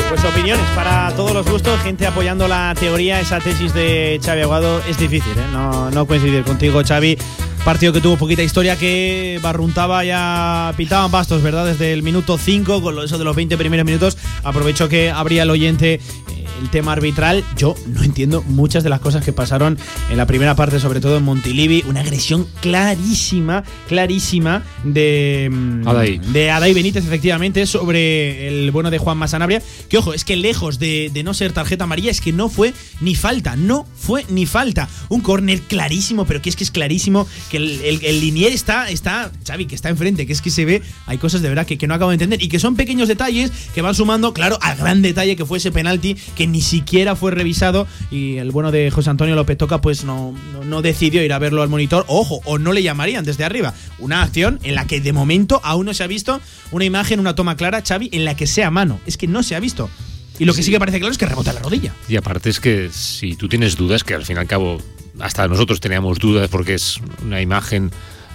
Pues 0.09 0.25
opiniones 0.25 0.65
para 0.75 1.11
todos 1.15 1.33
los 1.33 1.49
gustos, 1.49 1.79
gente 1.81 2.07
apoyando 2.07 2.47
la 2.47 2.75
teoría, 2.79 3.19
esa 3.19 3.39
tesis 3.39 3.73
de 3.73 4.19
Xavi 4.23 4.41
Aguado 4.41 4.81
es 4.87 4.97
difícil, 4.97 5.33
¿eh? 5.33 5.45
no, 5.51 5.91
no 5.91 6.05
coincidir 6.05 6.43
contigo 6.43 6.81
Xavi, 6.85 7.17
partido 7.63 7.91
que 7.91 8.01
tuvo 8.01 8.15
poquita 8.15 8.43
historia 8.43 8.77
que 8.77 9.39
barruntaba 9.41 10.03
ya 10.03 10.73
pitaban 10.77 11.11
bastos, 11.11 11.41
¿verdad? 11.41 11.65
Desde 11.65 11.93
el 11.93 12.03
minuto 12.03 12.37
5 12.37 12.81
con 12.81 12.97
eso 13.03 13.17
de 13.17 13.23
los 13.23 13.35
20 13.35 13.57
primeros 13.57 13.85
minutos, 13.85 14.17
aprovecho 14.43 14.87
que 14.87 15.11
abría 15.11 15.43
el 15.43 15.49
oyente 15.49 15.95
eh, 15.95 16.44
el 16.61 16.69
tema 16.69 16.93
arbitral. 16.93 17.43
Yo 17.57 17.75
no 17.87 18.03
entiendo 18.03 18.43
muchas 18.43 18.83
de 18.83 18.89
las 18.89 18.99
cosas 18.99 19.23
que 19.23 19.33
pasaron 19.33 19.77
en 20.09 20.17
la 20.17 20.25
primera 20.25 20.55
parte, 20.55 20.79
sobre 20.79 20.99
todo 20.99 21.17
en 21.17 21.23
Montilivi. 21.23 21.83
Una 21.87 22.01
agresión 22.01 22.47
clarísima, 22.61 23.63
clarísima 23.87 24.63
de 24.83 25.49
mm, 25.51 25.87
Adai. 25.87 26.17
de 26.19 26.51
Adai 26.51 26.73
Benítez, 26.73 27.05
efectivamente, 27.05 27.65
sobre 27.65 28.47
el 28.47 28.71
bueno 28.71 28.91
de 28.91 28.97
Juan 28.97 29.17
Masanabria. 29.17 29.61
Que 29.89 29.97
ojo, 29.97 30.13
es 30.13 30.23
que 30.23 30.35
lejos 30.35 30.79
de, 30.79 31.11
de 31.13 31.23
no 31.23 31.33
ser 31.33 31.51
tarjeta 31.51 31.83
amarilla, 31.83 32.11
es 32.11 32.21
que 32.21 32.33
no 32.33 32.49
fue 32.49 32.73
ni 33.01 33.15
falta, 33.15 33.55
no 33.55 33.85
fue 33.95 34.25
ni 34.29 34.45
falta. 34.45 34.89
Un 35.09 35.21
córner 35.21 35.61
clarísimo, 35.61 36.25
pero 36.25 36.41
que 36.41 36.49
es 36.49 36.55
que 36.55 36.63
es 36.63 36.71
clarísimo 36.71 37.27
que 37.49 37.57
el, 37.57 37.81
el, 37.81 38.05
el 38.05 38.19
linier 38.19 38.51
está, 38.51 38.89
está, 38.89 39.31
Xavi, 39.45 39.65
que 39.65 39.75
está 39.75 39.89
enfrente, 39.89 40.25
que 40.25 40.33
es 40.33 40.41
que 40.41 40.51
se 40.51 40.65
ve, 40.65 40.81
hay 41.05 41.17
cosas 41.17 41.41
de 41.41 41.49
verdad 41.49 41.65
que, 41.65 41.77
que 41.77 41.87
no 41.87 41.93
acabo 41.93 42.11
de 42.11 42.15
entender 42.15 42.41
y 42.41 42.47
que 42.47 42.59
son 42.59 42.75
pequeños 42.75 43.07
detalles 43.07 43.51
que 43.73 43.81
van 43.81 43.95
sumando, 43.95 44.33
claro, 44.33 44.57
al 44.61 44.77
gran 44.77 45.01
detalle 45.01 45.35
que 45.35 45.45
fue 45.45 45.57
ese 45.57 45.71
penalti 45.71 46.15
que 46.35 46.44
ni 46.47 46.61
siquiera 46.61 47.15
fue 47.15 47.31
revisado 47.31 47.87
y 48.11 48.37
el 48.37 48.51
bueno 48.51 48.71
de 48.71 48.91
José 48.91 49.09
Antonio 49.09 49.35
López 49.35 49.57
Toca 49.57 49.81
pues 49.81 50.03
no, 50.03 50.33
no, 50.65 50.81
decidió 50.81 51.23
ir 51.23 51.33
a 51.33 51.39
verlo 51.39 51.61
al 51.61 51.69
monitor, 51.69 52.05
ojo, 52.07 52.41
o 52.45 52.57
no 52.57 52.73
le 52.73 52.83
llamarían 52.83 53.25
desde 53.25 53.43
arriba. 53.43 53.73
Una 53.99 54.21
acción 54.21 54.59
en 54.63 54.75
la 54.75 54.85
que 54.85 55.01
de 55.01 55.13
momento 55.13 55.61
aún 55.63 55.85
no 55.85 55.93
se 55.93 56.03
ha 56.03 56.07
visto 56.07 56.41
una 56.71 56.85
imagen, 56.85 57.19
una 57.19 57.35
toma 57.35 57.55
clara, 57.55 57.81
Xavi, 57.85 58.09
en 58.11 58.25
la 58.25 58.35
que 58.35 58.47
sea 58.47 58.71
mano. 58.71 58.99
Es 59.05 59.17
que 59.17 59.27
no 59.27 59.43
se 59.43 59.55
ha 59.55 59.59
visto. 59.59 59.89
Y 60.37 60.45
lo 60.45 60.53
que 60.53 60.63
sí, 60.63 60.71
que 60.71 60.79
parece 60.79 60.99
claro 60.99 61.11
es 61.11 61.17
que 61.17 61.25
rebota 61.25 61.53
la 61.53 61.61
rodilla. 61.61 61.93
Y 62.09 62.17
aparte 62.17 62.49
es 62.49 62.59
que 62.59 62.89
si 62.91 63.35
tú 63.35 63.47
tienes 63.47 63.77
dudas, 63.77 64.03
que 64.03 64.13
al 64.13 64.25
fin 64.25 64.35
y 64.35 64.39
al 64.39 64.47
cabo 64.47 64.81
hasta 65.19 65.47
nosotros 65.47 65.79
teníamos 65.79 66.19
dudas 66.19 66.49
porque 66.49 66.73
es 66.73 66.99
una 67.23 67.41
imagen 67.41 67.91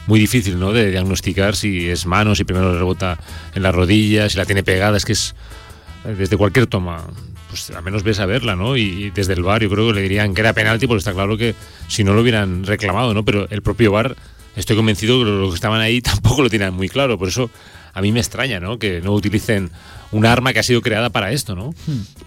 muy 0.07 0.19
difícil 0.19 0.59
¿no? 0.59 0.73
de 0.73 0.91
diagnosticar 0.91 1.57
si 1.57 1.89
es 1.89 2.07
mano, 2.07 2.35
si 2.35 2.45
primero 2.45 2.77
rebota 2.77 3.19
en 3.55 3.63
la 3.63 3.71
rodilla, 3.71 4.29
si 4.29 4.39
la 4.39 4.47
tiene 4.47 4.63
pegada, 4.63 4.97
es 4.97 5.05
que 5.05 5.13
es 5.13 5.35
eh, 6.05 6.15
desde 6.17 6.37
cualquier 6.37 6.67
toma, 6.67 7.07
pues 7.51 7.71
al 7.71 7.83
menos 7.83 8.03
ves 8.05 8.21
a 8.21 8.27
verla, 8.27 8.57
¿no? 8.57 8.77
Y, 8.77 8.83
y 8.83 9.11
desde 9.11 9.35
el 9.35 9.43
bar 9.43 9.63
yo 9.63 9.69
creo 9.69 9.89
que 9.89 9.95
le 9.95 10.03
dirían 10.03 10.35
que 10.35 10.41
era 10.41 10.53
penalti 10.53 10.87
porque 10.87 10.99
está 10.99 11.13
claro 11.13 11.37
que 11.37 11.55
si 11.89 12.05
no 12.05 12.15
lo 12.15 12.23
hubieran 12.23 12.65
reclamado, 12.65 13.13
¿no? 13.13 13.25
Pero 13.25 13.49
el 13.51 13.61
propio 13.61 13.93
bar, 13.93 14.17
estoy 14.57 14.77
convencido 14.77 15.19
que 15.19 15.25
los 15.25 15.51
que 15.51 15.57
estaban 15.57 15.81
ahí 15.81 16.01
tampoco 16.01 16.43
lo 16.43 16.49
tienen 16.49 16.73
muy 16.73 16.89
claro, 16.89 17.19
por 17.19 17.29
eso 17.29 17.51
a 17.93 18.01
mí 18.01 18.13
me 18.13 18.21
extraña, 18.21 18.61
¿no? 18.61 18.79
Que 18.79 19.01
no 19.01 19.13
utilicen 19.13 19.71
un 20.13 20.27
arma 20.27 20.53
que 20.53 20.61
ha 20.61 20.63
sido 20.63 20.81
creada 20.81 21.11
para 21.11 21.33
esto, 21.33 21.55
¿no? 21.55 21.75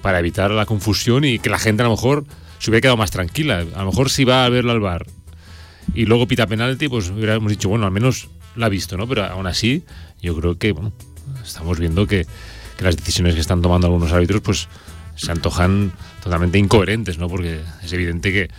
Para 0.01 0.19
evitar 0.19 0.51
la 0.51 0.65
confusión 0.65 1.24
y 1.24 1.39
que 1.39 1.49
la 1.49 1.59
gente 1.59 1.84
a 1.84 1.86
lo 1.86 1.91
mejor 1.91 2.26
se 2.59 2.69
hubiera 2.69 2.82
quedado 2.82 2.97
más 2.97 3.11
tranquila. 3.11 3.65
A 3.76 3.80
lo 3.80 3.91
mejor 3.91 4.09
si 4.09 4.26
va 4.26 4.45
a 4.45 4.49
verlo 4.49 4.71
al 4.71 4.80
bar 4.80 5.05
y 5.93 6.05
luego 6.05 6.28
pita 6.28 6.47
penalti, 6.47 6.88
pues 6.88 7.09
hubiéramos 7.09 7.49
dicho, 7.49 7.69
bueno, 7.69 7.86
al 7.86 7.91
menos 7.91 8.28
la 8.55 8.67
ha 8.67 8.69
visto, 8.69 8.97
¿no? 8.97 9.07
Pero 9.07 9.26
aún 9.26 9.47
así, 9.47 9.84
yo 10.21 10.36
creo 10.36 10.57
que, 10.57 10.71
bueno, 10.71 10.91
estamos 11.43 11.80
viendo 11.80 12.07
que, 12.07 12.26
que 12.78 12.84
las 12.84 12.95
decisiones 12.95 13.36
que 13.36 13.41
están 13.41 13.61
tomando 13.61 13.88
algunos 13.88 14.11
árbitros, 14.11 14.41
pues 14.41 14.67
se 15.16 15.32
antojan 15.32 15.91
totalmente 16.24 16.57
incoherentes, 16.57 17.18
¿no? 17.18 17.28
Porque 17.28 17.59
es 17.84 17.93
evidente 17.93 18.32
que 18.32 18.49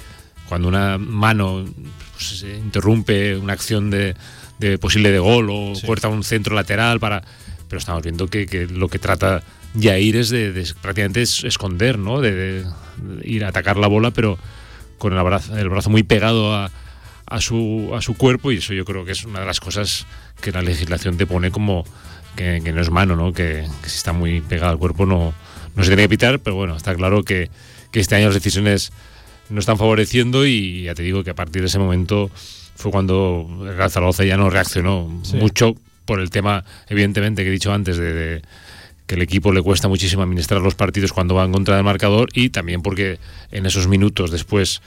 cuando 0.48 0.68
una 0.68 0.98
mano 0.98 1.64
pues, 2.12 2.40
se 2.40 2.56
interrumpe 2.56 3.36
una 3.36 3.52
acción 3.54 3.90
de, 3.90 4.14
de 4.58 4.78
posible 4.78 5.10
de 5.10 5.18
gol 5.18 5.48
o 5.50 5.74
Sí. 5.74 5.86
corta 5.86 6.08
un 6.08 6.22
centro 6.24 6.54
lateral 6.54 7.00
para 7.00 7.22
pero 7.68 7.78
estamos 7.78 8.02
viendo 8.02 8.28
que, 8.28 8.46
que 8.46 8.66
lo 8.66 8.88
que 8.88 8.98
trata 8.98 9.42
Jair 9.80 10.16
es 10.16 10.28
de, 10.28 10.52
de 10.52 10.70
prácticamente 10.80 11.22
es 11.22 11.42
esconder, 11.44 11.98
¿no? 11.98 12.20
De, 12.20 12.32
de- 12.32 12.62
de 12.64 13.28
ir 13.28 13.44
a 13.44 13.48
atacar 13.48 13.76
la 13.76 13.88
bola, 13.88 14.12
pero 14.12 14.38
con 14.98 15.12
el 15.12 15.22
brazo, 15.24 15.56
el 15.56 15.68
brazo 15.68 15.90
muy 15.90 16.04
pegado 16.04 16.54
a, 16.54 16.70
a 17.26 17.40
su, 17.40 17.90
a 17.96 18.00
su 18.00 18.14
cuerpo 18.16 18.52
y 18.52 18.58
eso 18.58 18.72
yo 18.74 18.84
creo 18.84 19.04
que 19.04 19.12
es 19.12 19.24
una 19.24 19.40
de 19.40 19.46
las 19.46 19.58
cosas 19.58 20.06
que 20.40 20.52
la 20.52 20.62
legislación 20.62 21.16
te 21.16 21.26
pone 21.26 21.50
como 21.50 21.84
que, 22.36 22.60
que 22.62 22.72
no 22.72 22.80
es 22.80 22.90
mano, 22.90 23.16
¿no? 23.16 23.32
Que, 23.32 23.66
que 23.82 23.88
si 23.88 23.96
está 23.96 24.12
muy 24.12 24.40
pegado 24.42 24.70
al 24.70 24.78
cuerpo 24.78 25.06
no, 25.06 25.34
no 25.74 25.82
se 25.82 25.90
tiene 25.90 26.02
que 26.02 26.08
pitar, 26.08 26.38
pero 26.40 26.56
bueno, 26.56 26.76
está 26.76 26.94
claro 26.94 27.22
que, 27.22 27.50
que 27.90 28.00
este 28.00 28.14
año 28.16 28.26
las 28.26 28.34
decisiones 28.34 28.92
no 29.50 29.60
están 29.60 29.76
favoreciendo 29.78 30.46
y 30.46 30.84
ya 30.84 30.94
te 30.94 31.02
digo 31.02 31.22
que 31.24 31.30
a 31.30 31.34
partir 31.34 31.62
de 31.62 31.68
ese 31.68 31.78
momento 31.78 32.30
fue 32.76 32.90
cuando 32.90 33.46
el 33.68 33.76
Real 33.76 33.90
Zaragoza 33.90 34.24
ya 34.24 34.36
no 34.36 34.50
reaccionó 34.50 35.20
Sí. 35.22 35.36
mucho 35.36 35.74
por 36.04 36.20
el 36.20 36.30
tema, 36.30 36.64
evidentemente, 36.88 37.42
que 37.42 37.48
he 37.48 37.52
dicho 37.52 37.72
antes, 37.72 37.96
de, 37.96 38.12
de 38.12 38.42
que 39.06 39.14
el 39.16 39.22
equipo 39.22 39.52
le 39.52 39.62
cuesta 39.62 39.86
muchísimo 39.88 40.22
administrar 40.22 40.60
los 40.62 40.74
partidos 40.74 41.12
cuando 41.12 41.34
va 41.34 41.44
en 41.44 41.52
contra 41.52 41.76
del 41.76 41.84
marcador 41.84 42.28
y 42.32 42.50
también 42.50 42.80
porque 42.82 43.18
en 43.52 43.66
esos 43.66 43.86
minutos 43.86 44.30
después 44.30 44.80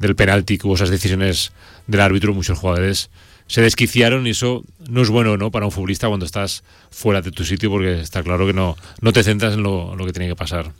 del 0.00 0.16
penalti 0.16 0.58
que 0.58 0.66
hubo 0.66 0.74
esas 0.74 0.90
decisiones 0.90 1.52
del 1.86 2.00
árbitro, 2.00 2.34
muchos 2.34 2.58
jugadores 2.58 3.08
se 3.52 3.60
desquiciaron 3.60 4.26
y 4.26 4.30
eso 4.30 4.64
no 4.88 5.02
es 5.02 5.10
bueno 5.10 5.36
no 5.36 5.50
para 5.50 5.66
un 5.66 5.72
futbolista 5.72 6.08
cuando 6.08 6.24
estás 6.24 6.64
fuera 6.90 7.20
de 7.20 7.30
tu 7.30 7.44
sitio 7.44 7.68
porque 7.70 8.00
está 8.00 8.22
claro 8.22 8.46
que 8.46 8.54
no, 8.54 8.78
no 9.02 9.12
te 9.12 9.22
centras 9.22 9.52
en 9.52 9.62
lo, 9.62 9.92
en 9.92 9.98
lo 9.98 10.06
que 10.06 10.12
tiene 10.14 10.26
que 10.26 10.34
pasar. 10.34 10.72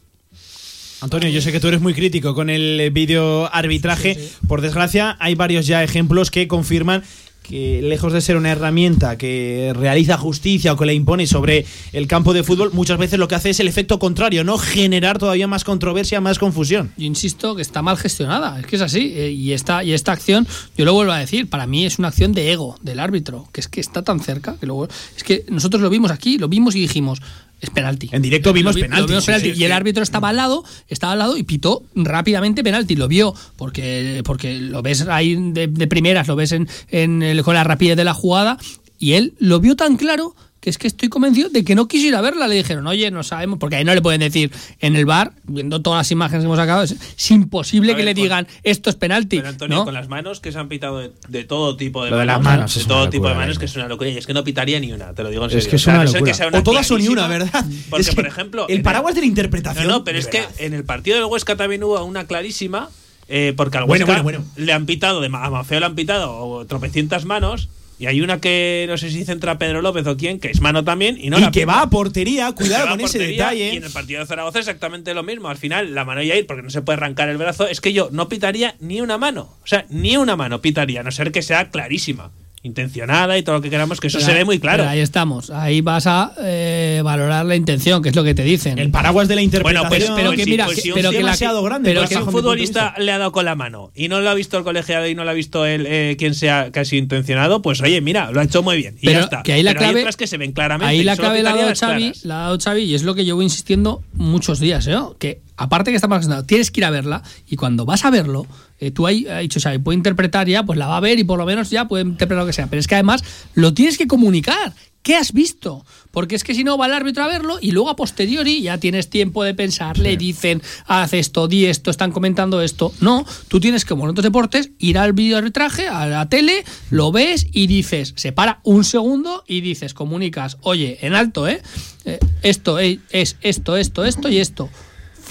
Antonio, 1.02 1.28
yo 1.28 1.42
sé 1.42 1.52
que 1.52 1.60
tú 1.60 1.68
eres 1.68 1.82
muy 1.82 1.92
crítico 1.92 2.34
con 2.34 2.48
el 2.48 2.90
vídeo 2.90 3.52
arbitraje. 3.52 4.16
Por 4.48 4.62
desgracia, 4.62 5.18
hay 5.20 5.34
varios 5.34 5.66
ya 5.66 5.84
ejemplos 5.84 6.30
que 6.30 6.48
confirman 6.48 7.02
que 7.42 7.82
lejos 7.82 8.12
de 8.12 8.20
ser 8.20 8.36
una 8.36 8.50
herramienta 8.52 9.18
que 9.18 9.72
realiza 9.74 10.16
justicia 10.16 10.72
o 10.72 10.76
que 10.76 10.86
le 10.86 10.94
impone 10.94 11.26
sobre 11.26 11.66
el 11.92 12.06
campo 12.06 12.32
de 12.32 12.42
fútbol, 12.42 12.70
muchas 12.72 12.98
veces 12.98 13.18
lo 13.18 13.28
que 13.28 13.34
hace 13.34 13.50
es 13.50 13.60
el 13.60 13.68
efecto 13.68 13.98
contrario, 13.98 14.44
no 14.44 14.58
generar 14.58 15.18
todavía 15.18 15.46
más 15.46 15.64
controversia, 15.64 16.20
más 16.20 16.38
confusión. 16.38 16.92
Yo 16.96 17.04
insisto 17.04 17.54
que 17.56 17.62
está 17.62 17.82
mal 17.82 17.96
gestionada, 17.96 18.60
es 18.60 18.66
que 18.66 18.76
es 18.76 18.82
así. 18.82 19.12
eh, 19.14 19.30
Y 19.30 19.52
esta, 19.52 19.82
y 19.84 19.92
esta 19.92 20.12
acción, 20.12 20.46
yo 20.76 20.84
lo 20.84 20.94
vuelvo 20.94 21.12
a 21.12 21.18
decir, 21.18 21.48
para 21.50 21.66
mí 21.66 21.84
es 21.84 21.98
una 21.98 22.08
acción 22.08 22.32
de 22.32 22.52
ego 22.52 22.76
del 22.82 23.00
árbitro, 23.00 23.48
que 23.52 23.60
es 23.60 23.68
que 23.68 23.80
está 23.80 24.02
tan 24.02 24.20
cerca, 24.20 24.56
que 24.58 24.66
luego. 24.66 24.88
Es 25.16 25.24
que 25.24 25.44
nosotros 25.48 25.82
lo 25.82 25.90
vimos 25.90 26.10
aquí, 26.10 26.38
lo 26.38 26.48
vimos 26.48 26.74
y 26.76 26.80
dijimos. 26.80 27.20
Es 27.62 27.70
penalti. 27.70 28.10
En 28.12 28.20
directo 28.20 28.52
vimos 28.52 28.74
vi- 28.74 28.82
penalti, 28.82 29.00
lo 29.02 29.06
vimos 29.08 29.24
sí, 29.24 29.26
penalti. 29.28 29.54
sí, 29.54 29.60
y 29.60 29.64
el 29.64 29.72
árbitro 29.72 30.02
estaba 30.02 30.28
al 30.30 30.36
lado, 30.36 30.64
estaba 30.88 31.14
al 31.14 31.20
lado 31.20 31.36
y 31.38 31.44
pitó 31.44 31.84
rápidamente 31.94 32.62
penalti. 32.64 32.96
Lo 32.96 33.06
vio 33.08 33.34
porque, 33.56 34.20
porque 34.24 34.58
lo 34.58 34.82
ves 34.82 35.02
ahí 35.02 35.36
de, 35.52 35.68
de 35.68 35.86
primeras, 35.86 36.26
lo 36.28 36.36
ves 36.36 36.52
en, 36.52 36.68
en 36.90 37.22
el- 37.22 37.42
con 37.42 37.54
la 37.54 37.64
rapidez 37.64 37.96
de 37.96 38.04
la 38.04 38.12
jugada. 38.14 38.58
Y 38.98 39.12
él 39.14 39.34
lo 39.38 39.60
vio 39.60 39.76
tan 39.76 39.96
claro 39.96 40.34
que 40.62 40.70
es 40.70 40.78
que 40.78 40.86
estoy 40.86 41.08
convencido 41.08 41.48
de 41.48 41.64
que 41.64 41.74
no 41.74 41.88
quiso 41.88 42.06
ir 42.06 42.14
a 42.14 42.20
verla. 42.20 42.46
Le 42.46 42.54
dijeron, 42.54 42.86
oye, 42.86 43.10
no 43.10 43.24
sabemos, 43.24 43.58
porque 43.58 43.74
ahí 43.74 43.84
no 43.84 43.92
le 43.96 44.00
pueden 44.00 44.20
decir 44.20 44.52
en 44.78 44.94
el 44.94 45.04
bar, 45.04 45.32
viendo 45.42 45.82
todas 45.82 45.98
las 45.98 46.10
imágenes 46.12 46.42
que 46.42 46.44
hemos 46.46 46.56
sacado, 46.56 46.84
es, 46.84 46.92
es 46.92 47.30
imposible 47.32 47.96
que 47.96 48.04
le 48.04 48.14
con- 48.14 48.22
digan 48.22 48.46
esto 48.62 48.88
es 48.88 48.94
penalti. 48.94 49.38
Pero 49.38 49.48
Antonio, 49.48 49.76
¿no? 49.78 49.84
con 49.84 49.92
las 49.94 50.08
manos 50.08 50.38
que 50.38 50.52
se 50.52 50.58
han 50.60 50.68
pitado 50.68 51.00
de, 51.00 51.10
de 51.28 51.42
todo 51.42 51.76
tipo 51.76 52.04
de 52.04 52.10
Lo 52.10 52.16
de 52.18 52.26
manos. 52.26 52.44
las 52.44 52.44
manos 52.56 52.74
de 52.76 52.80
es 52.80 52.86
todo 52.86 53.02
una 53.02 53.10
tipo 53.10 53.24
de 53.24 53.30
locura, 53.30 53.40
manos, 53.44 53.56
¿eh? 53.56 53.58
que 53.58 53.64
es 53.66 53.74
una 53.76 53.88
locura. 53.88 54.10
Y 54.10 54.16
es 54.18 54.26
que 54.28 54.34
no 54.34 54.44
pitaría 54.44 54.78
ni 54.78 54.92
una, 54.92 55.12
te 55.14 55.24
lo 55.24 55.30
digo 55.30 55.42
en 55.46 55.50
Es 55.50 55.64
serio. 55.64 55.70
que 55.70 55.76
es 55.76 55.82
O 55.82 55.84
sea, 55.90 56.04
locura. 56.04 56.22
que 56.22 56.34
sea 56.34 56.46
una 56.46 56.58
O 56.60 56.62
todas 56.62 56.88
o 56.92 56.96
ni 56.98 57.08
una, 57.08 57.26
¿verdad? 57.26 57.64
Porque, 57.90 58.02
Es 58.02 58.10
que 58.10 58.14
por 58.14 58.26
ejemplo. 58.28 58.66
el 58.68 58.82
paraguas 58.82 59.16
de 59.16 59.22
la 59.22 59.26
interpretación, 59.26 59.88
No, 59.88 59.98
no, 59.98 60.04
pero 60.04 60.14
de 60.14 60.20
es 60.20 60.28
que 60.28 60.44
en 60.58 60.74
el 60.74 60.84
partido 60.84 61.16
del 61.16 61.26
Huesca 61.26 61.56
también 61.56 61.82
hubo 61.82 62.02
una 62.04 62.24
clarísima. 62.28 62.88
eh, 63.28 63.52
porque 63.56 63.78
al 63.78 63.84
Bueno, 63.86 64.04
Huesca 64.06 64.22
bueno, 64.22 64.44
le 64.54 64.72
han 64.72 64.86
pitado, 64.86 65.20
de, 65.20 65.26
a 65.26 65.50
Mafeo 65.50 65.80
le 65.80 65.86
han 65.86 65.96
pitado 65.96 66.64
tropecientas 66.66 67.24
manos. 67.24 67.68
Y 68.02 68.06
hay 68.06 68.20
una 68.20 68.40
que 68.40 68.84
no 68.88 68.98
sé 68.98 69.12
si 69.12 69.24
centra 69.24 69.58
Pedro 69.58 69.80
López 69.80 70.04
o 70.08 70.16
quién, 70.16 70.40
que 70.40 70.50
es 70.50 70.60
mano 70.60 70.82
también. 70.82 71.16
Y, 71.20 71.30
no 71.30 71.38
y 71.38 71.40
la 71.42 71.52
que 71.52 71.66
va 71.66 71.82
a 71.82 71.88
portería, 71.88 72.50
cuidado 72.50 72.88
con 72.88 73.00
a 73.00 73.04
ese 73.04 73.20
detalle. 73.20 73.74
Y 73.74 73.76
en 73.76 73.84
el 73.84 73.92
partido 73.92 74.18
de 74.18 74.26
Zaragoza 74.26 74.58
exactamente 74.58 75.14
lo 75.14 75.22
mismo. 75.22 75.48
Al 75.48 75.56
final, 75.56 75.94
la 75.94 76.04
mano 76.04 76.20
ya 76.20 76.34
ir, 76.34 76.48
porque 76.48 76.64
no 76.64 76.70
se 76.70 76.82
puede 76.82 76.96
arrancar 76.96 77.28
el 77.28 77.36
brazo. 77.36 77.68
Es 77.68 77.80
que 77.80 77.92
yo 77.92 78.08
no 78.10 78.28
pitaría 78.28 78.74
ni 78.80 79.00
una 79.00 79.18
mano. 79.18 79.56
O 79.62 79.66
sea, 79.68 79.86
ni 79.88 80.16
una 80.16 80.34
mano 80.34 80.60
pitaría, 80.60 80.98
a 80.98 81.02
no 81.04 81.12
ser 81.12 81.30
que 81.30 81.42
sea 81.42 81.70
clarísima. 81.70 82.32
Intencionada 82.64 83.36
y 83.36 83.42
todo 83.42 83.56
lo 83.56 83.60
que 83.62 83.70
queramos, 83.70 83.98
que 84.00 84.06
eso 84.06 84.18
Pero 84.18 84.26
se 84.26 84.32
ahí- 84.32 84.38
ve 84.38 84.44
muy 84.44 84.58
claro. 84.60 84.78
pero 84.84 84.90
ahí 84.90 85.00
estamos. 85.00 85.50
Ahí 85.50 85.80
vas 85.80 86.06
a 86.06 86.32
eh, 86.44 87.00
valorar 87.04 87.44
la 87.44 87.56
intención, 87.56 88.00
que 88.02 88.10
es 88.10 88.14
lo 88.16 88.22
que 88.22 88.34
te 88.34 88.44
dicen. 88.44 88.78
El 88.78 88.90
paraguas 88.90 89.26
de 89.26 89.34
la 89.34 89.42
interpretación. 89.42 89.88
Bueno, 89.88 90.04
pues, 90.06 90.12
pero 90.16 90.28
pues 90.30 90.38
que 90.44 90.46
mira, 90.50 90.64
pues 90.66 90.76
que- 90.76 90.82
si 90.82 90.90
un- 90.90 90.94
pero 90.94 91.10
que 91.10 91.16
la- 91.16 91.24
demasiado 91.24 91.62
grande. 91.64 91.90
pero 91.90 92.06
si 92.06 92.14
un 92.14 92.30
futbolista 92.30 92.94
le 92.98 93.10
ha 93.10 93.18
dado 93.18 93.32
con 93.32 93.44
la 93.44 93.56
mano 93.56 93.90
y 93.96 94.08
no 94.08 94.20
lo 94.20 94.30
ha 94.30 94.34
visto 94.34 94.56
el 94.58 94.64
colegiado 94.64 95.08
y 95.08 95.14
no 95.16 95.24
lo 95.24 95.30
ha 95.30 95.34
visto 95.34 95.66
él, 95.66 95.86
eh, 95.88 96.14
quien 96.18 96.34
sea 96.36 96.70
casi 96.70 96.98
intencionado, 96.98 97.62
pues 97.62 97.80
oye, 97.80 98.00
mira, 98.00 98.30
lo 98.30 98.40
ha 98.40 98.44
hecho 98.44 98.62
muy 98.62 98.76
bien. 98.76 98.96
Y 99.00 99.06
Pero 99.06 99.18
ya 99.18 99.24
está. 99.24 99.42
que 99.42 99.52
ahí 99.54 99.62
la 99.64 99.72
Pero 99.72 99.80
hay 99.80 99.86
clave- 99.90 100.00
otras 100.02 100.16
que 100.16 100.26
se 100.28 100.36
ven 100.38 100.52
claramente. 100.52 100.90
Ahí 100.90 101.00
y 101.00 101.04
la 101.04 101.16
clave 101.16 101.42
la 101.42 101.50
ha 101.50 101.56
dado 101.56 101.74
Xavi, 101.74 102.12
la 102.22 102.34
ha 102.36 102.42
dado 102.44 102.58
Xavi 102.60 102.82
y 102.82 102.94
es 102.94 103.02
lo 103.02 103.14
que 103.16 103.24
llevo 103.24 103.42
insistiendo 103.42 104.02
muchos 104.14 104.60
días, 104.60 104.86
¿eh? 104.86 104.96
que 105.18 105.40
aparte 105.62 105.90
que 105.90 105.96
está 105.96 106.08
mal 106.08 106.18
gestionado, 106.18 106.44
tienes 106.44 106.70
que 106.70 106.80
ir 106.80 106.84
a 106.84 106.90
verla 106.90 107.22
y 107.48 107.56
cuando 107.56 107.84
vas 107.84 108.04
a 108.04 108.10
verlo, 108.10 108.46
eh, 108.80 108.90
tú 108.90 109.06
ahí 109.06 109.26
ha 109.28 109.38
dicho 109.38 109.60
Xavi, 109.60 109.78
puede 109.78 109.96
interpretar 109.96 110.48
ya, 110.48 110.64
pues 110.64 110.78
la 110.78 110.88
va 110.88 110.96
a 110.96 111.00
ver 111.00 111.18
y 111.18 111.24
por 111.24 111.38
lo 111.38 111.46
menos 111.46 111.70
ya 111.70 111.86
puede 111.86 112.04
interpretar 112.04 112.42
lo 112.42 112.46
que 112.46 112.52
sea, 112.52 112.66
pero 112.66 112.80
es 112.80 112.86
que 112.86 112.96
además 112.96 113.22
lo 113.54 113.72
tienes 113.72 113.96
que 113.96 114.06
comunicar. 114.06 114.74
¿Qué 115.02 115.16
has 115.16 115.32
visto? 115.32 115.84
Porque 116.12 116.36
es 116.36 116.44
que 116.44 116.54
si 116.54 116.62
no 116.62 116.78
va 116.78 116.86
el 116.86 116.92
árbitro 116.92 117.24
a 117.24 117.26
verlo 117.26 117.58
y 117.60 117.72
luego 117.72 117.90
a 117.90 117.96
posteriori 117.96 118.62
ya 118.62 118.78
tienes 118.78 119.10
tiempo 119.10 119.42
de 119.42 119.52
pensar, 119.52 119.98
le 119.98 120.16
dicen, 120.16 120.62
haz 120.86 121.12
esto, 121.12 121.48
di 121.48 121.66
esto, 121.66 121.90
están 121.90 122.12
comentando 122.12 122.62
esto. 122.62 122.92
No, 123.00 123.26
tú 123.48 123.58
tienes 123.58 123.84
que, 123.84 123.90
como 123.90 124.04
en 124.04 124.10
otros 124.10 124.22
deportes, 124.22 124.70
ir 124.78 124.98
al 124.98 125.12
video 125.12 125.38
arbitraje, 125.38 125.88
a 125.88 126.06
la 126.06 126.28
tele, 126.28 126.64
lo 126.90 127.10
ves 127.10 127.48
y 127.50 127.66
dices, 127.66 128.14
se 128.16 128.30
para 128.30 128.60
un 128.62 128.84
segundo 128.84 129.42
y 129.48 129.60
dices, 129.60 129.92
comunicas, 129.92 130.58
oye, 130.60 130.98
en 131.02 131.14
alto, 131.14 131.48
¿eh? 131.48 131.62
Eh, 132.04 132.20
esto 132.42 132.78
eh, 132.78 133.00
es 133.10 133.36
esto, 133.40 133.76
esto, 133.76 134.04
esto 134.04 134.28
y 134.28 134.38
esto. 134.38 134.70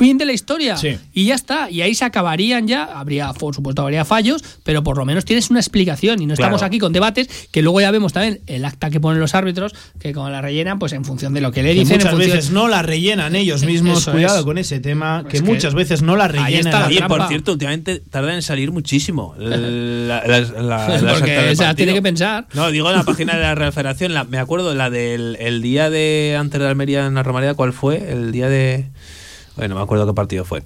Fin 0.06 0.18
de 0.18 0.26
la 0.26 0.34
historia. 0.34 0.78
Sí. 0.78 0.98
Y 1.14 1.26
ya 1.26 1.36
está. 1.36 1.70
Y 1.70 1.82
ahí 1.82 1.94
se 1.96 2.06
acabarían 2.06 2.68
ya. 2.68 2.84
Habría, 2.86 3.32
por 3.34 3.54
supuesto, 3.56 3.82
habría 3.84 4.04
fallos, 4.06 4.44
pero 4.64 4.84
por 4.84 4.98
lo 4.98 5.06
menos 5.06 5.26
tienes 5.26 5.50
una 5.50 5.60
explicación. 5.60 6.22
Y 6.22 6.26
no 6.26 6.34
estamos 6.34 6.60
Claro. 6.60 6.68
aquí 6.68 6.80
con 6.80 6.92
debates 6.94 7.28
que 7.52 7.62
luego 7.62 7.80
ya 7.82 7.92
vemos 7.92 8.14
también 8.14 8.42
el 8.48 8.66
acta 8.66 8.90
que 8.90 9.00
ponen 9.00 9.20
los 9.20 9.36
árbitros, 9.36 9.74
que 10.00 10.12
como 10.14 10.30
la 10.30 10.42
rellenan, 10.42 10.80
pues 10.80 10.94
en 10.94 11.06
función 11.06 11.34
de 11.34 11.42
lo 11.42 11.52
que 11.52 11.62
le 11.64 11.74
Que 11.74 11.80
dicen. 11.82 11.94
en 11.94 11.98
muchas 12.00 12.12
función- 12.14 12.36
veces 12.36 12.52
no 12.52 12.68
la 12.68 12.82
rellenan 12.82 13.36
ellos 13.36 13.64
mismos. 13.64 14.00
Eso 14.00 14.12
Cuidado 14.12 14.40
es. 14.40 14.46
con 14.46 14.58
ese 14.58 14.80
tema, 14.80 15.24
que 15.30 15.42
muchas 15.42 15.74
veces 15.74 16.02
no 16.02 16.16
la 16.16 16.26
ahí 16.26 16.32
rellenan. 16.32 16.68
está 16.68 16.80
la 16.82 16.88
Oye, 16.88 17.02
por 17.08 17.28
cierto, 17.28 17.52
últimamente 17.54 18.00
tardan 18.10 18.36
en 18.36 18.42
salir 18.42 18.72
muchísimo. 18.72 19.36
La, 19.40 20.24
la- 20.26 20.40
la- 20.42 21.14
Porque 21.14 21.50
o 21.52 21.56
sea, 21.56 21.76
tiene 21.76 21.94
que 21.94 22.02
pensar. 22.02 22.48
No, 22.54 22.72
digo 22.72 22.90
en 22.90 22.98
la 22.98 23.04
página 23.04 23.36
de 23.36 23.42
la 23.42 23.56
Real 23.56 23.72
Federación, 23.74 24.14
la- 24.14 24.24
me 24.24 24.38
acuerdo 24.40 24.74
la 24.74 24.90
del 24.90 25.38
el 25.40 25.62
día 25.62 25.90
de 25.90 26.36
antes 26.40 26.60
de 26.60 26.68
Almería 26.68 27.06
en 27.06 27.14
la 27.16 27.24
Romareda, 27.24 27.54
¿cuál 27.54 27.74
fue? 27.74 28.12
El 28.12 28.32
día 28.32 28.48
de. 28.50 28.88
Bueno, 29.62 29.76
no 29.76 29.82
me 29.82 29.84
acuerdo 29.84 30.08
qué 30.08 30.14
partido 30.16 30.44
fue. 30.44 30.64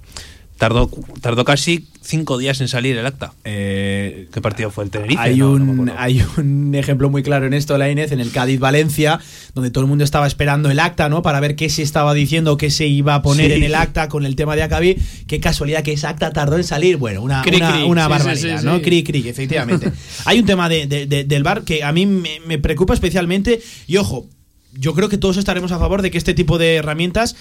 Tardó, 0.57 0.89
tardó 1.19 1.43
casi 1.43 1.85
cinco 2.01 2.37
días 2.37 2.61
en 2.61 2.69
salir 2.69 2.97
el 2.97 3.05
acta. 3.05 3.33
¿Qué 3.43 4.39
partido 4.41 4.71
fue? 4.71 4.85
¿El 4.85 4.89
Tenerife? 4.89 5.21
Hay, 5.21 5.35
No, 5.35 5.51
un, 5.51 5.91
hay 5.97 6.23
un 6.37 6.73
ejemplo 6.75 7.09
muy 7.09 7.23
claro 7.23 7.45
en 7.45 7.53
esto, 7.53 7.77
la 7.77 7.89
Inés, 7.89 8.13
en 8.13 8.21
el 8.21 8.31
Cádiz-Valencia, 8.31 9.19
donde 9.53 9.69
todo 9.69 9.83
el 9.83 9.89
mundo 9.89 10.05
estaba 10.05 10.27
esperando 10.27 10.71
el 10.71 10.79
acta, 10.79 11.09
¿no? 11.09 11.21
Para 11.23 11.41
ver 11.41 11.57
qué 11.57 11.67
se 11.67 11.81
estaba 11.81 12.13
diciendo, 12.13 12.55
qué 12.55 12.71
se 12.71 12.87
iba 12.87 13.15
a 13.15 13.21
poner 13.21 13.47
Sí. 13.51 13.57
en 13.57 13.63
el 13.63 13.75
acta 13.75 14.07
con 14.07 14.25
el 14.25 14.37
tema 14.37 14.55
de 14.55 14.63
Acabí. 14.63 14.95
Qué 15.27 15.41
casualidad 15.41 15.83
que 15.83 15.91
esa 15.91 16.07
acta 16.07 16.31
tardó 16.31 16.55
en 16.55 16.63
salir. 16.63 16.95
Bueno, 16.95 17.21
una, 17.21 17.41
Cri, 17.41 17.57
una, 17.57 17.71
cri. 17.73 17.83
una 17.83 18.03
Sí, 18.05 18.09
barbaridad, 18.11 18.59
sí, 18.61 18.65
¿no? 18.65 18.81
Cri, 18.81 19.03
cri, 19.03 19.27
efectivamente. 19.27 19.91
Hay 20.23 20.39
un 20.39 20.45
tema 20.45 20.69
de- 20.69 20.87
de- 20.87 21.05
de- 21.05 21.25
del 21.25 21.43
bar 21.43 21.63
que 21.63 21.83
a 21.83 21.91
mí 21.91 22.05
me, 22.05 22.39
me 22.47 22.59
preocupa 22.59 22.93
especialmente. 22.93 23.61
Y 23.87 23.97
ojo, 23.97 24.25
yo 24.71 24.93
creo 24.93 25.09
que 25.09 25.17
todos 25.17 25.35
estaremos 25.35 25.73
a 25.73 25.79
favor 25.79 26.01
de 26.01 26.11
que 26.11 26.17
este 26.17 26.33
tipo 26.33 26.57
de 26.57 26.75
herramientas 26.75 27.35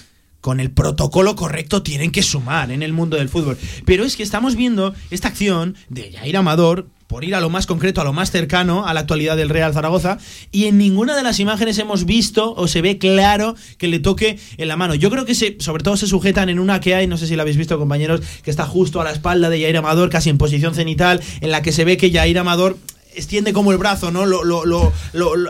con 0.44 0.60
el 0.60 0.70
protocolo 0.70 1.36
correcto 1.36 1.82
tienen 1.82 2.10
que 2.10 2.22
sumar 2.22 2.70
en 2.70 2.82
el 2.82 2.92
mundo 2.92 3.16
del 3.16 3.30
fútbol. 3.30 3.56
Pero 3.86 4.04
es 4.04 4.14
que 4.14 4.22
estamos 4.22 4.56
viendo 4.56 4.94
esta 5.10 5.28
acción 5.28 5.74
de 5.88 6.12
Jair 6.12 6.36
Amador 6.36 6.86
por 7.06 7.24
ir 7.24 7.34
a 7.34 7.40
lo 7.40 7.48
más 7.48 7.64
concreto, 7.64 8.02
a 8.02 8.04
lo 8.04 8.12
más 8.12 8.30
cercano 8.30 8.86
a 8.86 8.92
la 8.92 9.00
actualidad 9.00 9.38
del 9.38 9.48
Real 9.48 9.72
Zaragoza, 9.72 10.18
y 10.52 10.66
en 10.66 10.76
ninguna 10.76 11.16
de 11.16 11.22
las 11.22 11.40
imágenes 11.40 11.78
hemos 11.78 12.04
visto 12.04 12.52
o 12.56 12.68
se 12.68 12.82
ve 12.82 12.98
claro 12.98 13.56
que 13.78 13.88
le 13.88 14.00
toque 14.00 14.38
en 14.58 14.68
la 14.68 14.76
mano. 14.76 14.94
Yo 14.94 15.10
creo 15.10 15.24
que 15.24 15.34
se, 15.34 15.56
sobre 15.60 15.82
todo 15.82 15.96
se 15.96 16.06
sujetan 16.06 16.50
en 16.50 16.58
una 16.58 16.78
que 16.78 16.94
hay, 16.94 17.06
no 17.06 17.16
sé 17.16 17.26
si 17.26 17.36
la 17.36 17.42
habéis 17.42 17.56
visto 17.56 17.78
compañeros, 17.78 18.20
que 18.42 18.50
está 18.50 18.66
justo 18.66 19.00
a 19.00 19.04
la 19.04 19.12
espalda 19.12 19.48
de 19.48 19.62
Jair 19.62 19.78
Amador, 19.78 20.10
casi 20.10 20.28
en 20.28 20.36
posición 20.36 20.74
cenital, 20.74 21.22
en 21.40 21.52
la 21.52 21.62
que 21.62 21.72
se 21.72 21.86
ve 21.86 21.96
que 21.96 22.12
Jair 22.12 22.38
Amador 22.38 22.76
extiende 23.16 23.52
como 23.52 23.72
el 23.72 23.78
brazo, 23.78 24.10
¿no? 24.10 24.26
Lo, 24.26 24.44
lo- 24.44 24.64
lo- 24.64 24.92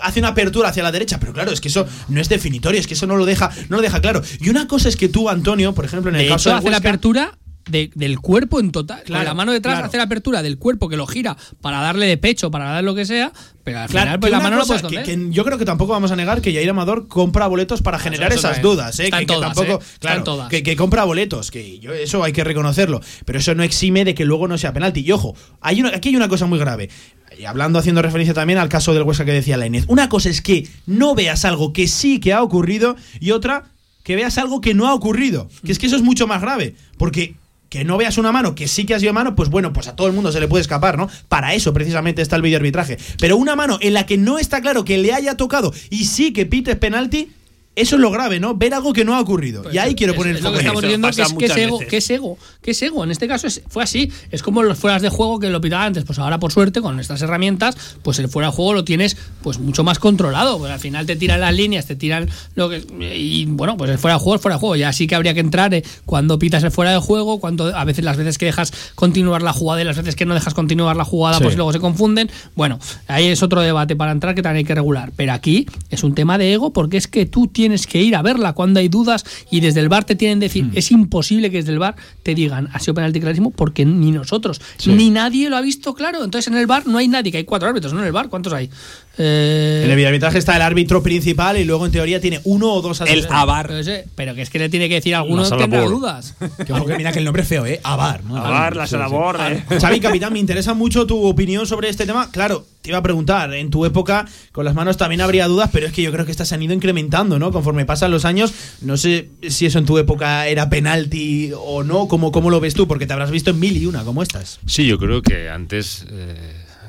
hace 0.03 0.21
una 0.21 0.29
apertura 0.29 0.69
hacia 0.69 0.83
la 0.83 0.93
derecha, 0.93 1.19
pero 1.21 1.33
claro, 1.33 1.51
es 1.53 1.61
que 1.61 1.69
eso 1.69 1.87
no 2.09 2.21
es 2.21 2.29
definitorio, 2.29 2.81
es 2.81 2.87
que 2.87 2.95
eso 2.95 3.07
no 3.07 3.17
lo 3.17 3.25
deja, 3.27 3.51
no 3.69 3.77
lo 3.77 3.83
deja 3.83 4.01
claro. 4.01 4.23
Y 4.41 4.49
una 4.51 4.67
cosa 4.67 4.89
es 4.89 4.97
que 4.97 5.09
tú, 5.09 5.29
Antonio, 5.29 5.75
por 5.75 5.85
ejemplo, 5.85 6.11
en 6.11 6.17
el 6.17 6.23
De 6.23 6.29
caso 6.29 6.51
hecho, 6.51 6.51
del 6.51 6.59
hace 6.59 6.71
la 6.71 6.77
Huesca- 6.79 6.89
apertura 6.89 7.39
de- 7.67 7.91
del 7.95 8.21
cuerpo 8.21 8.61
en 8.61 8.73
total. 8.73 9.03
Claro, 9.05 9.21
Con 9.21 9.25
la 9.25 9.33
mano 9.35 9.53
detrás 9.53 9.77
claro. 9.77 9.87
hace 9.89 9.97
la 9.97 10.03
apertura 10.03 10.43
del 10.43 10.59
cuerpo 10.59 10.91
que 10.91 10.99
lo 10.99 11.07
gira 11.07 11.35
para 11.63 11.81
darle 11.81 12.05
de 12.07 12.19
pecho, 12.19 12.51
para 12.51 12.67
dar 12.67 12.85
lo 12.85 12.95
que 12.95 13.07
sea, 13.07 13.33
pero 13.65 13.79
al 13.81 13.89
Claro, 13.89 14.05
final 14.05 14.21
pues 14.21 14.33
la 14.33 14.41
mano 14.41 14.59
cosa 14.59 14.87
que- 14.87 15.03
que 15.03 15.27
yo 15.31 15.47
creo 15.47 15.57
que 15.57 15.65
tampoco 15.65 15.93
vamos 15.93 16.11
a 16.13 16.17
negar 16.17 16.43
que 16.43 16.53
Jair 16.53 16.69
Amador 16.69 17.09
compra 17.09 17.47
boletos 17.47 17.81
para 17.81 17.99
generar 17.99 18.31
eso 18.35 18.49
esas 18.51 18.61
dudas, 18.61 19.01
¿eh? 19.01 19.05
Están 19.05 19.25
que, 19.25 19.35
tampoco, 19.39 19.81
¿eh? 19.83 19.87
Claro, 19.99 20.23
todas. 20.25 20.51
Que, 20.51 20.63
que 20.63 20.77
compra 20.77 21.05
boletos, 21.05 21.51
que 21.51 21.79
yo, 21.79 21.95
eso 21.95 22.23
hay 22.23 22.35
que 22.35 22.45
reconocerlo, 22.45 23.01
pero 23.25 23.39
eso 23.39 23.55
no 23.55 23.63
exime 23.63 24.05
de 24.05 24.15
que 24.15 24.27
luego 24.27 24.47
no 24.47 24.59
sea 24.59 24.75
penalti. 24.75 25.01
Y 25.01 25.11
ojo, 25.13 25.35
hay 25.63 25.81
una, 25.81 25.89
aquí 25.89 26.11
hay 26.11 26.17
una 26.17 26.29
cosa 26.29 26.45
muy 26.45 26.59
grave. 26.59 26.91
Y 27.39 27.45
hablando, 27.45 27.79
haciendo 27.79 28.03
referencia 28.03 28.35
también 28.35 28.59
al 28.59 28.69
caso 28.69 28.95
del 28.95 29.03
Huesca 29.03 29.25
que 29.25 29.33
decía 29.33 29.57
la 29.57 29.67
Inés. 29.67 29.85
Una 29.89 30.09
cosa 30.09 30.29
es 30.29 30.41
que 30.41 30.69
no 30.87 31.15
veas 31.15 31.45
algo 31.45 31.73
que 31.73 31.89
sí 31.89 32.21
que 32.21 32.33
ha 32.33 32.43
ocurrido 32.43 32.97
y 33.21 33.31
otra 33.33 33.65
que 34.03 34.17
veas 34.17 34.39
algo 34.39 34.61
que 34.61 34.75
no 34.75 34.87
ha 34.87 34.95
ocurrido. 34.95 35.49
Que 35.65 35.73
es 35.73 35.79
que 35.79 35.87
eso 35.87 35.97
es 35.97 36.03
mucho 36.03 36.27
más 36.27 36.41
grave, 36.41 36.75
porque 36.99 37.35
que 37.75 37.85
no 37.85 37.97
veas 37.97 38.19
una 38.19 38.31
mano 38.31 38.55
que 38.55 38.69
sí 38.69 38.87
que 38.87 38.95
ha 38.95 39.01
sido 39.01 39.13
mano, 39.13 39.35
pues 39.35 39.49
bueno, 39.49 39.73
pues 39.73 39.89
a 39.89 39.97
todo 39.97 40.07
el 40.07 40.13
mundo 40.13 40.31
se 40.31 40.39
le 40.39 40.47
puede 40.47 40.63
escapar, 40.63 40.97
¿no? 40.97 41.09
Para 41.29 41.55
eso 41.55 41.73
precisamente 41.73 42.23
está 42.23 42.37
el 42.37 42.43
videoarbitraje. 42.43 42.99
Pero 43.19 43.37
una 43.37 43.57
mano 43.57 43.79
en 43.81 43.95
la 43.95 44.07
que 44.07 44.17
no 44.17 44.39
está 44.39 44.61
claro 44.61 44.85
que 44.85 44.99
le 44.99 45.13
haya 45.13 45.37
tocado 45.37 45.73
y 45.91 46.05
sí 46.05 46.33
que 46.33 46.47
pites 46.47 46.77
penalti, 46.77 47.33
eso 47.77 47.97
es 47.97 48.01
lo 48.01 48.11
grave, 48.11 48.39
¿no? 48.41 48.55
Ver 48.55 48.73
algo 48.75 48.93
que 48.93 49.05
no 49.05 49.15
ha 49.15 49.21
ocurrido. 49.21 49.65
y 49.73 49.79
ahí 49.79 49.95
quiero 49.95 50.15
poner 50.15 50.37
el 50.37 50.43
lo 50.43 50.49
foco. 50.51 50.55
que 50.55 50.61
estamos 50.61 50.83
viendo 50.83 51.11
que 51.11 51.23
es, 51.23 51.33
que 51.35 51.45
es 51.47 51.57
ego, 51.57 51.79
que 51.81 51.97
es 51.97 52.11
ego, 52.11 52.39
que 52.63 52.71
es 52.71 52.83
ego. 52.83 53.03
En 53.05 53.11
este 53.11 53.27
caso 53.27 53.47
es- 53.49 53.63
fue 53.69 53.83
así. 53.83 54.11
Es 54.31 54.43
como 54.43 54.63
los 54.63 54.79
fueras 54.79 55.03
de 55.03 55.09
juego 55.09 55.41
que 55.41 55.51
lo 55.51 55.61
pitaba 55.61 55.85
antes. 55.85 56.05
Pues 56.05 56.19
ahora, 56.19 56.39
por 56.39 56.53
suerte, 56.53 56.81
con 56.81 57.01
estas 57.01 57.21
herramientas, 57.23 57.77
pues 58.03 58.19
el 58.21 58.29
fuera 58.29 58.49
de 58.49 58.55
juego 58.55 58.75
lo 58.75 58.85
tienes 58.85 59.17
pues 59.43 59.59
mucho 59.59 59.83
más 59.83 59.99
controlado. 59.99 60.59
Pues 60.59 60.71
al 60.71 60.79
final 60.79 61.05
te 61.07 61.17
tiran 61.17 61.41
las 61.41 61.53
líneas, 61.55 61.87
te 61.87 61.97
tiran 61.97 62.29
lo 62.55 62.69
que. 62.69 62.85
Y 63.17 63.45
bueno, 63.47 63.77
pues 63.77 63.91
el 63.91 63.99
fuera 63.99 64.15
de 64.17 64.21
juego 64.21 64.37
es 64.37 64.41
fuera 64.43 64.55
de 64.57 64.61
juego. 64.61 64.77
Ya 64.77 64.93
sí 64.93 65.07
que 65.09 65.17
habría 65.17 65.35
que 65.35 65.41
entrar 65.41 65.75
eh, 65.75 65.83
cuando 66.07 66.39
pitas 66.39 66.63
el 66.63 66.71
fuera 66.71 66.93
de 66.93 66.99
juego, 66.99 67.41
cuando 67.41 67.75
a 67.77 67.85
veces 67.85 68.05
las 68.05 68.17
veces 68.17 68.39
que 68.39 68.47
dejas 68.47 68.73
continuar 68.95 69.43
la 69.43 69.53
jugada 69.53 69.81
y 69.83 69.85
las 69.85 69.97
veces 69.97 70.15
que 70.15 70.27
no 70.27 70.35
dejas 70.35 70.55
continuar 70.55 70.97
la 70.97 71.05
jugada, 71.05 71.39
Sí. 71.39 71.43
pues 71.45 71.57
luego 71.57 71.73
se 71.73 71.81
confunden. 71.81 72.31
Bueno, 72.55 72.79
ahí 73.09 73.27
es 73.27 73.43
otro 73.43 73.61
debate 73.63 73.97
para 73.97 74.13
entrar 74.13 74.35
que 74.37 74.43
también 74.43 74.59
hay 74.59 74.65
que 74.65 74.75
regular. 74.77 75.11
Pero 75.17 75.33
aquí 75.33 75.67
es 75.91 76.05
un 76.05 76.15
tema 76.15 76.39
de 76.39 76.53
ego 76.53 76.73
porque 76.73 76.97
es 76.99 77.09
que 77.09 77.27
tú 77.27 77.49
tienes 77.49 77.64
que 77.87 78.03
ir 78.03 78.17
a 78.17 78.23
verla 78.23 78.53
cuando 78.53 78.81
hay 78.81 78.89
dudas 78.89 79.25
y 79.51 79.61
desde 79.61 79.81
el 79.81 79.89
bar 79.89 80.05
te 80.05 80.15
tienen 80.15 80.41
que 80.41 80.47
decir, 80.47 80.71
es 80.75 80.91
imposible 80.91 81.51
que 81.51 81.59
desde 81.59 81.73
el 81.73 81.79
bar 81.79 81.97
te 82.23 82.35
digan, 82.35 82.69
ha 82.73 82.79
sido 82.79 82.95
penalti 82.95 83.21
clarísimo 83.21 83.51
porque 83.51 83.85
ni 83.85 84.11
nosotros, 84.13 84.61
ni 84.87 85.11
nadie 85.11 85.51
lo 85.51 85.57
ha 85.57 85.61
visto 85.61 85.95
claro. 85.95 86.25
Entonces 86.25 86.49
en 86.49 86.59
el 86.59 86.67
bar 86.67 86.87
no 86.87 86.99
hay 86.99 87.09
nadie, 87.09 87.33
que 87.33 87.39
hay 87.39 87.45
cuatro 87.45 87.69
árbitros, 87.69 87.93
¿no? 87.93 88.01
En 88.01 88.07
el 88.07 88.13
bar, 88.13 88.29
¿cuántos 88.29 88.53
hay? 88.53 88.71
Eh, 89.17 89.83
En 89.85 89.91
el 89.91 89.97
videoarbitraje 89.97 90.39
está 90.39 90.57
el 90.57 90.63
árbitro 90.63 91.03
principal 91.03 91.57
y 91.57 91.65
luego 91.65 91.87
en 91.87 91.93
teoría 91.93 92.21
tiene 92.21 92.41
uno 92.45 92.73
o 92.73 92.83
dos 92.83 93.01
El. 93.03 93.27
Avar. 93.31 93.69
pero, 93.69 93.79
ese- 93.79 94.07
pero 94.17 94.35
que 94.35 94.43
es 94.43 94.51
que 94.51 94.59
le 94.59 94.69
tiene 94.69 94.89
que 94.89 94.97
decir 94.97 95.15
a 95.15 95.19
alguno 95.19 95.49
tendrá 95.49 95.83
Bor. 95.83 95.91
dudas. 95.91 96.35
Que 96.59 96.65
que 96.73 96.97
mira 96.97 97.13
que 97.13 97.19
el 97.21 97.25
nombre 97.25 97.43
es 97.43 97.49
feo, 97.49 97.65
¿eh? 97.67 97.81
Avar, 97.85 98.25
¿no? 98.25 98.37
Avar, 98.37 98.75
la 98.77 98.87
sala 98.87 99.07
borra, 99.09 99.53
eh. 99.53 99.65
Xavi, 99.81 100.01
capitán, 100.01 100.33
me 100.33 100.39
interesa 100.41 100.75
mucho 100.75 101.07
tu 101.07 101.25
opinión 101.25 101.67
sobre 101.67 101.89
este 101.89 102.07
tema. 102.07 102.31
Claro, 102.31 102.67
te 102.83 102.91
iba 102.91 102.99
a 102.99 103.03
preguntar, 103.03 103.53
en 103.55 103.71
tu 103.71 103.85
época 103.87 104.27
con 104.53 104.65
las 104.65 104.75
manos 104.75 104.97
también 104.97 105.21
habría 105.21 105.47
dudas, 105.47 105.71
pero 105.73 105.87
es 105.87 105.93
que 105.93 106.03
yo 106.03 106.11
creo 106.13 106.25
que 106.25 106.31
estas 106.33 106.49
se 106.49 106.55
han 106.57 106.63
ido 106.63 106.75
incrementando, 106.75 107.39
¿no? 107.39 107.53
Conforme 107.53 107.85
pasan 107.87 108.11
los 108.11 108.25
años, 108.25 108.53
no 108.83 108.97
sé 108.97 109.29
si 109.49 109.67
eso 109.67 109.79
en 109.79 109.87
tu 109.87 109.97
época 109.99 110.47
era 110.49 110.69
penalti 110.69 111.53
o 111.57 111.83
no, 111.85 112.09
¿cómo, 112.09 112.33
cómo 112.33 112.51
lo 112.51 112.61
ves 112.61 112.75
tú? 112.75 112.87
Porque 112.89 113.07
te 113.07 113.13
habrás 113.13 113.31
visto 113.31 113.51
en 113.51 113.61
mil 113.61 113.77
y 113.77 113.87
una, 113.87 114.03
¿cómo 114.05 114.23
estás? 114.23 114.59
Sí, 114.67 114.87
yo 114.87 114.99
creo 114.99 115.23
que 115.23 115.49
antes 115.49 116.05
eh, 116.11 116.37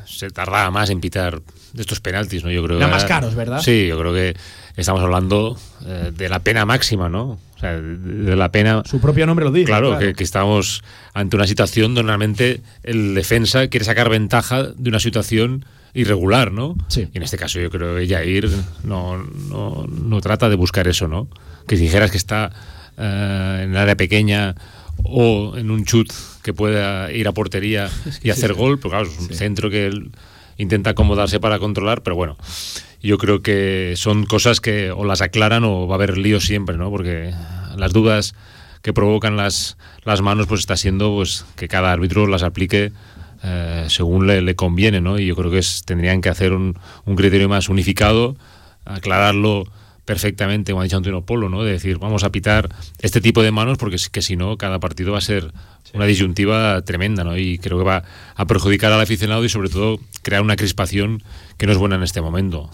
se 0.06 0.30
tardaba 0.32 0.70
más 0.72 0.90
en 0.90 1.00
pitar 1.02 1.42
de 1.76 1.82
estos 1.82 2.00
penaltis, 2.00 2.44
¿no? 2.44 2.52
Yo 2.52 2.64
creo 2.64 2.80
que 2.80 2.88
más 2.88 3.06
caros, 3.06 3.36
¿verdad? 3.36 3.62
Sí, 3.62 3.88
yo 3.88 4.00
creo 4.00 4.14
que 4.14 4.36
estamos 4.78 5.02
hablando 5.02 5.58
eh, 5.86 6.12
de 6.16 6.30
la 6.30 6.40
pena 6.40 6.66
máxima, 6.66 7.10
¿no? 7.10 7.40
O 7.56 7.60
sea, 7.60 7.74
de, 7.74 7.98
de 7.98 8.36
la 8.36 8.52
pena. 8.52 8.84
Su 8.86 9.00
propio 9.00 9.26
nombre 9.26 9.46
lo 9.46 9.52
dice. 9.52 9.66
Claro, 9.66 9.98
Que, 9.98 10.14
que 10.14 10.24
estamos 10.24 10.84
ante 11.14 11.36
una 11.36 11.48
situación 11.48 11.94
donde 11.94 12.08
realmente 12.10 12.62
el 12.84 13.14
defensa 13.14 13.68
quiere 13.68 13.86
sacar 13.86 14.10
ventaja 14.10 14.64
de 14.64 14.90
una 14.90 15.00
situación 15.00 15.66
irregular, 15.94 16.52
¿no? 16.52 16.76
Sí. 16.88 17.08
Y 17.14 17.18
en 17.18 17.24
este 17.24 17.38
caso 17.38 17.60
yo 17.60 17.70
creo 17.70 17.96
que 17.98 18.08
Jair 18.08 18.50
no, 18.84 19.18
no, 19.18 19.86
no 19.88 20.22
trata 20.22 20.50
de 20.50 20.56
buscar 20.56 20.88
eso, 20.88 21.08
¿no? 21.08 21.28
Que 21.68 21.78
si 21.78 21.84
dijeras 21.84 22.12
que 22.12 22.18
está 22.18 22.52
eh, 22.98 23.62
en 23.64 23.72
el 23.72 23.78
área 23.78 23.96
pequeña 23.96 24.56
o 25.04 25.56
en 25.58 25.72
un 25.72 25.86
chut 25.86 26.12
que 26.44 26.54
pueda 26.54 27.12
ir 27.12 27.28
a 27.28 27.32
portería 27.32 27.90
y 28.24 28.30
hacer 28.30 28.54
gol, 28.54 28.78
pero 28.78 28.92
claro, 28.92 29.06
es 29.08 29.18
un 29.20 29.36
centro 29.36 29.70
que 29.70 29.88
él 29.88 30.12
intenta 30.58 30.91
acomodarse 30.91 31.39
para 31.39 31.60
controlar, 31.60 32.03
pero 32.03 32.16
bueno, 32.16 32.38
yo 33.01 33.18
creo 33.18 33.41
que 33.41 33.93
son 33.97 34.26
cosas 34.26 34.62
que 34.62 34.91
o 34.91 35.06
las 35.06 35.22
aclaran 35.22 35.64
o 35.64 35.88
va 35.88 35.95
a 35.95 35.97
haber 35.97 36.18
lío 36.18 36.39
siempre, 36.39 36.78
¿no? 36.78 36.89
Porque 36.89 37.34
las 37.78 37.93
dudas 37.93 38.36
que 38.82 38.93
provocan 38.93 39.36
las, 39.36 39.78
las 40.03 40.22
manos, 40.22 40.47
pues 40.47 40.60
está 40.62 40.78
siendo 40.78 41.14
pues 41.16 41.45
que 41.56 41.68
cada 41.68 41.91
árbitro 41.91 42.28
las 42.28 42.43
aplique 42.43 42.91
eh, 43.43 43.86
según 43.89 44.28
le, 44.28 44.56
conviene, 44.56 45.01
¿no? 45.01 45.20
Y 45.20 45.28
yo 45.28 45.36
creo 45.36 45.51
que 45.51 45.60
es- 45.60 45.84
tendrían 45.86 46.22
que 46.22 46.30
hacer 46.30 46.53
un, 46.53 46.78
criterio 47.16 47.49
más 47.49 47.70
unificado, 47.70 48.36
aclararlo 48.86 49.66
perfectamente, 50.06 50.72
como 50.72 50.82
ha 50.82 50.84
dicho 50.84 50.97
Antonio 50.97 51.22
Polo, 51.22 51.49
¿no? 51.49 51.64
De 51.64 51.72
decir, 51.72 51.97
vamos 51.97 52.24
a 52.24 52.32
pitar 52.32 52.70
este 52.99 53.22
tipo 53.22 53.43
de 53.43 53.51
manos 53.51 53.78
porque 53.78 53.97
que 54.12 54.22
si 54.22 54.36
no, 54.36 54.58
cada 54.58 54.80
partido 54.80 55.12
va 55.12 55.18
a 55.18 55.22
ser 55.22 55.51
una 55.96 56.06
disyuntiva 56.06 56.82
tremenda, 56.84 57.24
¿no? 57.24 57.38
Y 57.38 57.58
creo 57.58 57.78
que 57.78 57.84
va 57.84 58.04
a 58.36 58.46
perjudicar 58.46 58.91
al 58.91 59.02
aficionado 59.02 59.43
y 59.43 59.50
sobre 59.50 59.70
todo 59.70 60.00
crear 60.22 60.41
una 60.41 60.56
crispación 60.56 61.24
que 61.58 61.66
no 61.66 61.72
es 61.72 61.78
buena 61.78 61.96
en 61.96 62.04
este 62.04 62.22
momento. 62.22 62.70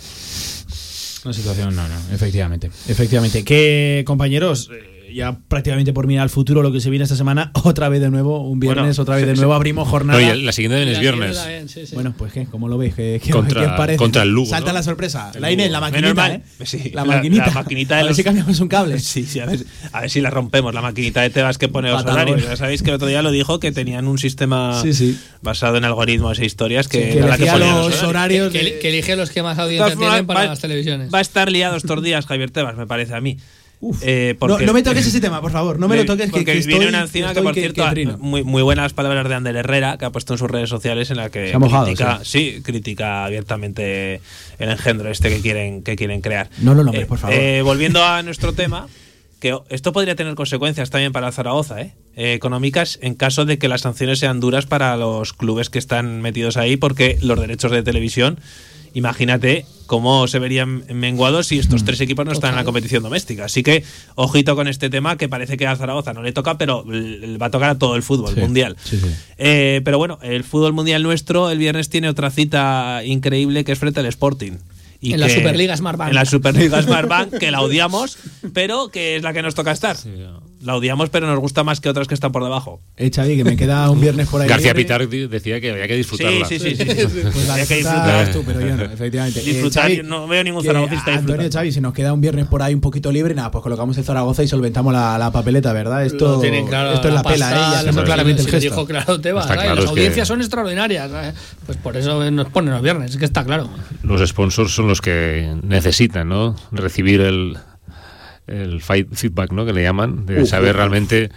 Una 1.24 1.34
situación, 1.34 1.76
no, 1.76 1.88
no, 1.88 1.96
efectivamente. 2.14 2.72
Efectivamente. 2.88 3.44
Que, 3.44 4.04
compañeros, 4.08 4.70
ya 5.14 5.38
prácticamente 5.48 5.94
por 5.94 6.08
mirar 6.08 6.24
al 6.24 6.30
futuro 6.30 6.62
lo 6.64 6.72
que 6.72 6.80
se 6.82 6.90
viene 6.90 7.04
esta 7.04 7.16
semana, 7.16 7.52
otra 7.64 7.90
vez 7.90 8.02
de 8.02 8.10
nuevo, 8.10 8.48
un 8.48 8.60
viernes, 8.60 8.98
Bueno, 8.98 9.02
otra 9.04 9.16
vez 9.16 9.26
de 9.28 9.36
nuevo 9.36 9.54
abrimos 9.54 9.88
jornada. 9.88 10.20
No, 10.20 10.36
y 10.36 10.42
la 10.44 10.52
siguiente 10.52 10.78
también 10.78 10.94
es 10.96 11.00
viernes. 11.00 11.94
Bueno, 11.94 12.14
pues 12.18 12.34
¿qué? 12.34 12.46
¿Cómo 12.46 12.68
lo 12.68 12.78
veis? 12.78 12.94
¿Qué, 12.96 13.22
qué- 13.24 13.32
Contra- 13.32 13.62
qué 13.62 13.68
os 13.68 13.74
parece? 13.74 13.98
contra 13.98 14.24
el 14.24 14.30
Lugo, 14.30 14.50
Salta 14.50 14.72
¿no? 14.72 14.78
la 14.78 14.84
sorpresa. 14.84 15.32
El 15.36 15.42
La 15.42 15.52
Inés, 15.52 15.72
Menos 15.92 16.16
mal. 16.16 16.32
¿eh? 16.32 16.42
Sí, 16.66 16.92
la 16.94 17.06
maquinita. 17.06 17.48
la 17.48 17.52
maquinita 17.54 17.96
de 17.96 18.02
a 18.02 18.06
ver 18.06 18.16
si 18.16 18.24
cambiamos 18.24 18.60
un 18.60 18.68
cable. 18.68 19.00
Sí, 19.12 19.24
sí, 19.26 19.40
a 19.40 19.46
ver, 19.46 19.60
a 19.92 20.02
ver 20.02 20.10
si 20.10 20.22
la 20.22 20.30
rompemos, 20.30 20.74
la 20.74 20.82
maquinita 20.82 21.22
de 21.22 21.30
Tebas 21.30 21.58
que 21.58 21.68
pone 21.68 21.90
los 21.90 22.04
horarios. 22.06 22.42
Ya 22.44 22.56
sabéis 22.56 22.82
que 22.84 22.90
el 22.90 22.96
otro 22.96 23.08
día 23.08 23.22
lo 23.22 23.32
dijo 23.32 23.60
que 23.60 23.72
tenían 23.72 24.08
un 24.08 24.18
sistema 24.18 24.82
Sí, 24.82 24.94
sí. 24.94 25.20
basado 25.42 25.78
en 25.78 25.86
algoritmos 25.86 26.40
e 26.40 26.46
historias 26.46 26.88
que, 26.88 26.98
Sí, 27.06 27.12
que 27.12 27.18
era 27.20 27.28
la 27.28 27.38
que 27.38 27.44
elegía 27.44 27.60
ponía 27.68 27.76
los 27.90 28.04
horarios 28.04 28.52
Que, 28.52 28.64
de- 28.64 28.80
que 28.80 28.90
elige 28.90 29.16
los 29.16 29.30
que 29.32 29.44
más 29.44 29.58
audiencia 29.60 29.96
tienen 29.96 30.26
para 30.26 30.42
va- 30.42 30.46
las 30.48 30.60
televisiones. 30.60 31.14
Va 31.14 31.18
a 31.18 31.22
estar 31.22 31.52
liado 31.52 31.76
estos 31.76 32.02
días 32.02 32.26
Javier 32.26 32.52
Tebas, 32.52 32.76
me 32.78 32.88
parece 32.88 33.14
a 33.14 33.22
mí. 33.22 33.38
Eh, 34.02 34.34
No, 34.34 34.40
porque- 34.40 34.66
no 34.66 34.74
me 34.74 34.84
toques 34.84 35.08
ese 35.08 35.20
tema, 35.20 35.42
por 35.42 35.52
favor. 35.52 35.80
No 35.80 35.88
me 35.88 35.96
lo 35.96 36.06
toques, 36.06 36.28
que, 36.28 36.32
porque 36.32 36.46
que 36.46 36.60
viene 36.60 36.74
estoy- 36.74 36.88
una 36.90 37.02
encima 37.02 37.34
que, 37.34 37.42
por 37.42 37.54
que- 37.54 37.62
cierto, 37.62 37.84
que 37.94 38.06
muy, 38.20 38.44
muy 38.44 38.62
buenas 38.62 38.94
palabras 38.94 39.28
de 39.28 39.34
Ander 39.36 39.56
Herrera, 39.56 39.98
que 39.98 40.06
ha 40.06 40.12
puesto 40.12 40.34
en 40.34 40.38
sus 40.40 40.50
redes 40.52 40.70
sociales 40.70 41.10
en 41.10 41.18
la 41.18 41.30
que 41.30 41.50
Se 41.50 41.56
ha 41.56 41.60
mojado, 41.60 41.86
critica, 41.86 42.20
sí. 42.24 42.62
critica 42.64 43.26
abiertamente 43.26 44.22
el 44.60 44.70
engendro 44.70 45.10
este 45.10 45.30
que 45.30 45.42
quieren, 45.42 45.82
que 45.82 45.96
quieren 45.96 46.22
crear. 46.22 46.50
No 46.60 46.74
lo 46.76 46.84
nombres, 46.84 47.06
Eh, 47.06 47.08
por 47.08 47.18
favor. 47.18 47.36
eh, 47.36 47.62
volviendo 47.64 48.04
a 48.06 48.22
nuestro 48.24 48.54
tema, 48.54 48.88
que 49.42 49.58
esto 49.70 49.92
podría 49.92 50.16
tener 50.16 50.36
consecuencias 50.36 50.90
también 50.90 51.12
para 51.12 51.32
Zaragoza, 51.34 51.82
¿eh? 51.82 51.94
Eh, 52.16 52.34
económicas, 52.34 52.98
en 53.02 53.16
caso 53.16 53.44
de 53.44 53.58
que 53.58 53.68
las 53.68 53.82
sanciones 53.82 54.20
sean 54.20 54.40
duras 54.40 54.66
para 54.66 54.96
los 54.96 55.34
clubes 55.34 55.70
que 55.70 55.80
están 55.80 56.22
metidos 56.22 56.56
ahí, 56.56 56.78
porque 56.78 57.18
los 57.22 57.38
derechos 57.40 57.72
de 57.72 57.84
televisión, 57.84 58.40
imagínate 58.94 59.66
cómo 59.88 60.28
se 60.28 60.40
verían 60.40 60.84
menguados 60.94 61.48
si 61.48 61.58
Mm. 61.58 61.60
estos 61.60 61.84
tres 61.84 62.00
equipos 62.02 62.26
no 62.26 62.32
están 62.32 62.52
en 62.52 62.56
la 62.58 62.64
competición 62.64 63.04
doméstica. 63.04 63.46
Así 63.46 63.62
que, 63.64 63.84
ojito 64.16 64.56
con 64.56 64.68
este 64.68 64.90
tema, 64.90 65.18
que 65.18 65.28
parece 65.28 65.58
que 65.58 65.68
a 65.68 65.76
Zaragoza 65.76 66.14
no 66.14 66.22
le 66.24 66.32
toca, 66.32 66.58
pero 66.58 66.86
va 66.86 67.46
a 67.48 67.52
tocar 67.52 67.70
a 67.72 67.78
todo 67.78 67.96
el 67.96 68.04
fútbol 68.04 68.34
Sí, 68.36 68.40
mundial. 68.40 68.78
sí, 68.84 68.98
sí. 68.98 69.08
Eh, 69.38 69.82
pero 69.84 69.98
bueno, 69.98 70.18
el 70.22 70.44
fútbol 70.44 70.74
mundial 70.74 71.04
nuestro 71.04 71.50
el 71.50 71.58
viernes 71.58 71.90
tiene 71.90 72.08
otra 72.10 72.30
cita 72.32 73.02
increíble 73.06 73.64
que 73.66 73.72
es 73.74 73.80
frente 73.80 74.00
al 74.00 74.06
Sporting. 74.06 74.54
En 75.02 75.20
la 75.20 75.30
Superliga 75.30 75.76
Smartbank. 75.76 76.10
En 76.10 76.16
la 76.16 76.26
Superliga 76.26 76.82
Smartbank, 76.82 77.38
que 77.38 77.52
la 77.52 77.62
odiamos, 77.62 78.18
pero 78.54 78.90
que 78.90 79.16
es 79.16 79.24
la 79.24 79.34
que 79.34 79.42
nos 79.42 79.56
toca 79.56 79.72
estar. 79.72 79.98
La 80.64 80.76
odiamos, 80.76 81.10
pero 81.10 81.26
nos 81.26 81.40
gusta 81.40 81.64
más 81.64 81.82
que 81.82 81.90
otras 81.90 82.08
que 82.08 82.14
están 82.14 82.32
por 82.32 82.44
debajo. 82.44 82.82
Eh, 82.96 83.10
Xavi, 83.14 83.36
que 83.36 83.44
me 83.44 83.58
queda 83.58 83.90
un 83.90 84.00
viernes 84.00 84.28
por 84.28 84.42
ahí. 84.42 84.48
García. 84.48 84.76
Pitar 84.76 85.08
decía 85.10 85.60
que 85.60 85.72
había 85.72 85.88
que 85.88 85.96
disfrutarla. 85.96 86.46
Sí, 86.46 86.60
sí, 86.60 86.76
sí. 86.76 86.86
sí. 86.86 86.86
Pues 86.86 87.48
la 87.48 87.56
que 87.66 87.76
disfrutas 87.78 88.28
disfrutar. 88.28 88.32
tú, 88.32 88.44
pero 88.46 88.62
yo 88.62 88.78
no, 88.78 88.84
efectivamente. 88.84 89.40
Eh, 89.40 89.44
Disfrutar, 89.44 89.84
Xavi, 89.84 89.98
yo 89.98 90.04
no 90.04 90.28
veo 90.28 90.44
ningún 90.44 90.64
zaragocista 90.64 91.16
Antonio. 91.16 91.50
Xavi, 91.52 91.72
si 91.72 91.82
nos 91.82 91.94
queda 91.94 92.14
un 92.14 92.22
viernes 92.22 92.46
por 92.46 92.62
ahí 92.62 92.76
un 92.76 92.82
poquito 92.82 93.12
libre, 93.12 93.34
nada, 93.34 93.50
pues 93.50 93.64
colocamos 93.64 93.98
el 93.98 94.04
Zaragoza 94.04 94.44
y 94.44 94.48
solventamos 94.48 94.94
la, 94.94 95.18
la 95.18 95.32
papeleta, 95.32 95.74
¿verdad? 95.74 96.06
Esto, 96.06 96.40
tienen 96.40 96.68
claro, 96.68 96.94
esto 96.94 97.08
es 97.08 97.14
la 97.16 97.24
pela, 97.24 97.46
pasada, 97.50 97.68
¿eh? 97.68 97.72
Y 97.72 97.76
hacemos 97.78 97.96
lo- 97.96 98.04
claramente 98.04 98.42
el 98.44 98.48
gesto. 98.48 98.60
dijo 98.70 98.86
claro 98.86 99.16
Está 99.16 99.32
¿sabes? 99.32 99.46
claro, 99.48 99.70
Las 99.70 99.78
es 99.80 99.84
que- 99.86 99.90
audiencias 99.90 100.28
son 100.28 100.42
extraordinarias. 100.42 101.10
¿sabes? 101.10 101.34
Pues 101.66 101.78
por 101.80 101.98
eso 101.98 102.30
nos 102.30 102.50
ponen 102.50 102.74
los 102.74 102.84
viernes, 102.84 103.12
es 103.12 103.18
que 103.18 103.26
está 103.26 103.44
claro. 103.44 103.68
Los 104.04 104.28
sponsors 104.30 104.72
son 104.74 104.88
los 104.88 105.02
que 105.02 105.56
necesitan, 105.64 106.30
¿no? 106.30 106.56
Recibir 106.72 107.22
el, 107.22 107.58
el 108.52 108.82
fight 108.82 109.08
feedback, 109.14 109.52
¿no? 109.52 109.66
Que 109.66 109.74
le 109.74 109.84
llaman, 109.84 110.26
de 110.26 110.46
saber 110.46 110.76
realmente 110.76 111.30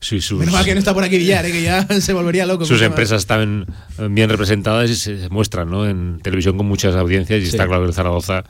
si 0.00 0.20
sus, 0.20 0.38
Menos 0.38 0.54
mal 0.54 0.64
que 0.64 0.72
no 0.74 0.78
está 0.78 0.94
por 0.94 1.04
aquí 1.04 1.18
Villar, 1.18 1.44
¿eh? 1.46 1.52
que 1.52 1.62
ya 1.62 1.86
se 2.00 2.12
volvería 2.12 2.46
loco. 2.46 2.64
sus 2.64 2.80
empresas 2.82 3.20
están 3.20 3.66
bien 4.10 4.30
representadas 4.30 4.88
y 4.90 4.94
se 4.96 5.28
muestran, 5.30 5.68
¿no? 5.70 5.86
En 5.88 6.20
televisión 6.22 6.56
con 6.56 6.66
muchas 6.66 6.94
audiencias 6.94 7.40
y 7.40 7.42
Sí. 7.44 7.48
está 7.50 7.66
claro 7.66 7.82
que 7.82 7.88
el 7.88 7.94
Zaragoza 7.94 8.44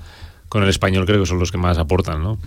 con 0.48 0.62
el 0.62 0.68
español 0.68 1.06
creo 1.06 1.20
que 1.20 1.26
son 1.26 1.38
los 1.38 1.50
que 1.52 1.58
más 1.58 1.78
aportan, 1.78 2.22
¿no? 2.22 2.38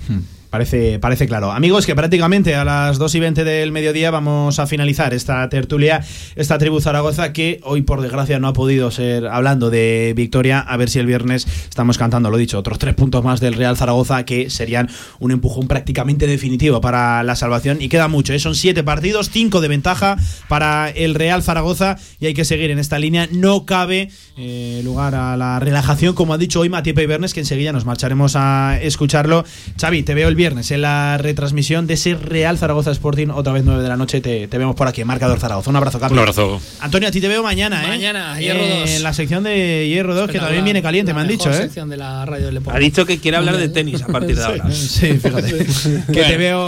Parece, 0.53 0.99
parece 0.99 1.25
claro. 1.25 1.51
Amigos, 1.51 1.87
que 1.87 1.95
prácticamente 1.95 2.53
a 2.53 2.63
las 2.63 2.99
2 2.99 3.15
y 3.15 3.19
20 3.19 3.43
del 3.43 3.71
mediodía 3.71 4.11
vamos 4.11 4.59
a 4.59 4.67
finalizar 4.67 5.11
esta 5.15 5.49
tertulia, 5.49 6.05
esta 6.35 6.59
tribu 6.59 6.79
Zaragoza, 6.79 7.33
que 7.33 7.59
hoy 7.63 7.81
por 7.81 8.01
desgracia 8.01 8.37
no 8.37 8.47
ha 8.47 8.53
podido 8.53 8.91
ser 8.91 9.25
hablando 9.25 9.71
de 9.71 10.13
victoria. 10.15 10.59
A 10.59 10.77
ver 10.77 10.91
si 10.91 10.99
el 10.99 11.07
viernes 11.07 11.47
estamos 11.67 11.97
cantando, 11.97 12.29
lo 12.29 12.37
dicho, 12.37 12.59
otros 12.59 12.77
tres 12.77 12.93
puntos 12.93 13.23
más 13.23 13.39
del 13.39 13.55
Real 13.55 13.77
Zaragoza 13.77 14.25
que 14.25 14.51
serían 14.51 14.91
un 15.17 15.31
empujón 15.31 15.67
prácticamente 15.67 16.27
definitivo 16.27 16.81
para 16.81 17.23
la 17.23 17.35
salvación. 17.35 17.81
Y 17.81 17.89
queda 17.89 18.07
mucho, 18.07 18.31
¿eh? 18.31 18.37
son 18.37 18.53
siete 18.53 18.83
partidos, 18.83 19.31
cinco 19.31 19.59
de 19.59 19.69
ventaja 19.69 20.17
para 20.49 20.91
el 20.91 21.15
Real 21.15 21.41
Zaragoza 21.41 21.97
y 22.19 22.27
hay 22.27 22.35
que 22.35 22.45
seguir 22.45 22.69
en 22.69 22.77
esta 22.77 22.99
línea. 22.99 23.27
No 23.31 23.65
cabe 23.65 24.11
eh, 24.37 24.81
lugar 24.83 25.15
a 25.15 25.35
la 25.35 25.59
relajación, 25.59 26.13
como 26.13 26.35
ha 26.35 26.37
dicho 26.37 26.59
hoy 26.59 26.69
Matías 26.69 26.95
Peibernes, 26.95 27.33
que 27.33 27.39
enseguida 27.39 27.71
nos 27.71 27.85
marcharemos 27.85 28.35
a 28.35 28.77
escucharlo. 28.79 29.45
Xavi, 29.81 30.03
te 30.03 30.13
veo 30.13 30.27
el 30.27 30.35
viernes 30.35 30.42
en 30.47 30.81
la 30.81 31.17
retransmisión 31.17 31.87
de 31.87 31.93
ese 31.93 32.15
Real 32.15 32.57
Zaragoza 32.57 32.91
Sporting, 32.91 33.27
otra 33.29 33.53
vez 33.53 33.63
9 33.63 33.81
de 33.81 33.87
la 33.89 33.95
noche. 33.97 34.19
Te, 34.19 34.47
te 34.47 34.57
vemos 34.57 34.75
por 34.75 34.87
aquí, 34.87 35.01
en 35.01 35.07
Marcador 35.07 35.39
Zaragoza. 35.39 35.69
Un 35.69 35.75
abrazo, 35.77 35.99
Carlos. 35.99 36.13
Un 36.17 36.19
abrazo. 36.19 36.61
Antonio, 36.81 37.07
a 37.07 37.11
ti 37.11 37.21
te 37.21 37.27
veo 37.29 37.41
mañana, 37.43 37.83
¿eh? 37.85 37.87
Mañana, 37.87 38.39
Hierro 38.39 38.59
Eh, 38.63 38.79
2. 38.81 38.89
En 38.97 39.03
la 39.03 39.13
sección 39.13 39.43
de 39.43 39.87
Hierro 39.87 40.15
2, 40.15 40.29
que 40.29 40.39
también 40.39 40.63
viene 40.65 40.81
caliente, 40.81 41.11
La 41.11 41.15
me 41.15 41.21
han 41.21 41.27
mejor 41.27 41.45
dicho, 41.47 41.57
¿eh? 41.57 41.63
sección 41.63 41.89
de 41.89 41.97
la 41.97 42.25
radio 42.25 42.47
del. 42.47 42.59
Ha 42.67 42.79
dicho 42.79 43.05
que 43.05 43.19
quiere 43.19 43.37
hablar 43.37 43.57
de 43.57 43.69
tenis 43.69 44.01
a 44.01 44.07
partir 44.07 44.35
de 44.35 44.43
ahora. 44.43 44.65
Sí, 44.73 45.13
fíjate. 45.13 45.65
que 46.11 46.23
te 46.23 46.37
veo, 46.37 46.67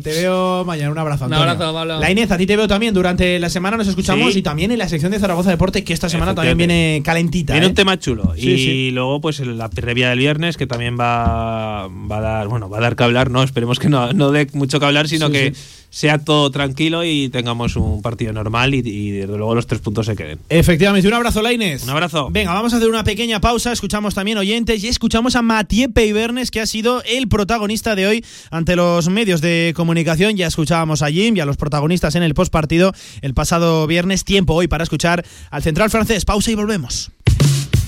te, 0.00 0.10
veo 0.10 0.64
mañana. 0.64 0.90
Un 0.92 0.98
abrazo, 0.98 1.26
Un 1.26 1.32
Antonio. 1.32 1.52
abrazo, 1.52 1.72
Pablo. 1.74 1.98
La 2.00 2.10
Inés, 2.10 2.30
a 2.30 2.36
ti 2.38 2.46
te 2.46 2.56
veo 2.56 2.68
también 2.68 2.94
durante 2.94 3.38
la 3.38 3.48
semana. 3.50 3.76
Nos 3.76 3.88
escuchamos 3.88 4.32
Sí. 4.32 4.38
y 4.40 4.42
también 4.42 4.70
en 4.70 4.78
la 4.78 4.88
sección 4.88 5.10
de 5.12 5.18
Zaragoza 5.18 5.50
Deporte, 5.50 5.82
que 5.84 5.92
esta 5.92 6.08
semana 6.08 6.34
también 6.34 6.56
viene 6.58 7.02
calentita. 7.04 7.52
Viene 7.54 7.66
¿eh? 7.66 7.70
un 7.70 7.74
tema 7.74 7.98
chulo. 7.98 8.34
Sí, 8.36 8.50
y 8.52 8.58
sí. 8.58 8.90
luego, 8.92 9.20
pues 9.20 9.40
la 9.40 9.68
previa 9.68 10.10
del 10.10 10.18
viernes, 10.18 10.56
que 10.56 10.66
también 10.66 10.96
va, 10.98 11.88
va 11.88 12.18
a 12.18 12.20
dar, 12.20 12.48
bueno, 12.48 12.68
va 12.68 12.78
a 12.78 12.80
dar 12.80 12.96
que 12.96 13.04
hablar, 13.04 13.15
no, 13.24 13.42
esperemos 13.42 13.78
que 13.78 13.88
no, 13.88 14.12
no 14.12 14.30
dé 14.30 14.46
mucho 14.52 14.78
que 14.78 14.86
hablar, 14.86 15.08
sino 15.08 15.26
Sí, 15.28 15.32
que 15.32 15.54
sí. 15.54 15.60
sea 15.90 16.18
todo 16.18 16.50
tranquilo 16.50 17.04
y 17.04 17.28
tengamos 17.30 17.76
un 17.76 18.02
partido 18.02 18.32
normal 18.32 18.74
y, 18.74 18.78
y 18.84 19.10
desde 19.10 19.36
luego 19.36 19.54
los 19.54 19.66
tres 19.66 19.80
puntos 19.80 20.06
se 20.06 20.14
queden. 20.16 20.38
Efectivamente, 20.48 21.08
un 21.08 21.14
abrazo, 21.14 21.42
Laines. 21.42 21.82
Un 21.84 21.90
abrazo. 21.90 22.28
Venga, 22.30 22.52
vamos 22.52 22.72
a 22.74 22.76
hacer 22.76 22.88
una 22.88 23.02
pequeña 23.04 23.40
pausa. 23.40 23.72
Escuchamos 23.72 24.14
también 24.14 24.38
oyentes 24.38 24.84
y 24.84 24.88
escuchamos 24.88 25.36
a 25.36 25.42
Mathieu 25.42 25.90
Peibernes, 25.92 26.50
que 26.50 26.60
ha 26.60 26.66
sido 26.66 27.02
el 27.04 27.28
protagonista 27.28 27.94
de 27.96 28.06
hoy 28.06 28.24
ante 28.50 28.76
los 28.76 29.08
medios 29.08 29.40
de 29.40 29.72
comunicación. 29.74 30.36
Ya 30.36 30.46
escuchábamos 30.46 31.02
a 31.02 31.08
Jim 31.10 31.36
y 31.36 31.40
a 31.40 31.46
los 31.46 31.56
protagonistas 31.56 32.14
en 32.14 32.22
el 32.22 32.34
postpartido 32.34 32.92
el 33.22 33.34
pasado 33.34 33.86
viernes. 33.86 34.24
Tiempo 34.24 34.54
hoy 34.54 34.68
para 34.68 34.84
escuchar 34.84 35.24
al 35.50 35.62
central 35.62 35.90
francés. 35.90 36.24
Pausa 36.24 36.50
y 36.50 36.54
volvemos. 36.54 37.10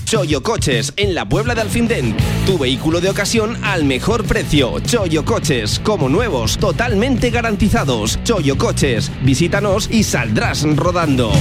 Choyo 0.09 0.41
Coches, 0.41 0.91
en 0.97 1.13
la 1.13 1.29
Puebla 1.29 1.53
de 1.53 1.61
Alfindén. 1.61 2.17
Tu 2.47 2.57
vehículo 2.57 2.99
de 2.99 3.11
ocasión 3.11 3.55
al 3.63 3.83
mejor 3.83 4.23
precio. 4.23 4.79
Choyo 4.79 5.23
Coches, 5.23 5.79
como 5.83 6.09
nuevos, 6.09 6.57
totalmente 6.57 7.29
garantizados. 7.29 8.17
Choyo 8.23 8.57
Coches, 8.57 9.11
visítanos 9.21 9.87
y 9.91 10.01
saldrás 10.01 10.63
rodando. 10.75 11.31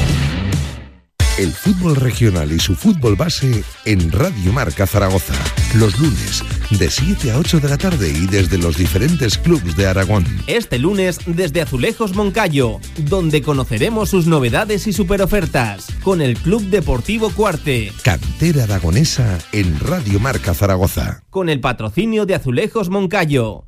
El 1.38 1.52
fútbol 1.52 1.94
regional 1.94 2.50
y 2.50 2.58
su 2.58 2.74
fútbol 2.74 3.14
base 3.14 3.62
en 3.84 4.10
Radio 4.10 4.52
Marca 4.52 4.88
Zaragoza. 4.88 5.34
Los 5.76 5.96
lunes, 6.00 6.42
de 6.76 6.90
7 6.90 7.30
a 7.30 7.38
8 7.38 7.60
de 7.60 7.68
la 7.68 7.78
tarde 7.78 8.08
y 8.08 8.26
desde 8.26 8.58
los 8.58 8.76
diferentes 8.76 9.38
clubes 9.38 9.76
de 9.76 9.86
Aragón. 9.86 10.24
Este 10.48 10.80
lunes 10.80 11.20
desde 11.26 11.62
Azulejos 11.62 12.16
Moncayo, 12.16 12.80
donde 12.96 13.40
conoceremos 13.40 14.10
sus 14.10 14.26
novedades 14.26 14.88
y 14.88 14.92
superofertas 14.92 15.86
con 16.02 16.22
el 16.22 16.36
Club 16.36 16.62
Deportivo 16.70 17.30
Cuarte, 17.30 17.92
Cantera 18.02 18.64
aragonesa 18.64 19.38
en 19.52 19.78
Radio 19.78 20.18
Marca 20.18 20.54
Zaragoza. 20.54 21.22
con 21.30 21.48
el 21.48 21.60
patrocinio 21.60 22.26
de 22.26 22.34
Azulejos 22.34 22.88
Moncayo. 22.88 23.67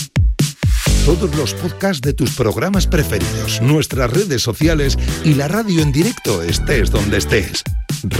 Todos 1.19 1.35
los 1.35 1.53
podcasts 1.55 1.99
de 1.99 2.13
tus 2.13 2.35
programas 2.35 2.87
preferidos, 2.87 3.61
nuestras 3.61 4.09
redes 4.09 4.41
sociales 4.41 4.97
y 5.25 5.33
la 5.33 5.49
radio 5.49 5.81
en 5.81 5.91
directo 5.91 6.41
estés 6.41 6.89
donde 6.89 7.17
estés. 7.17 7.63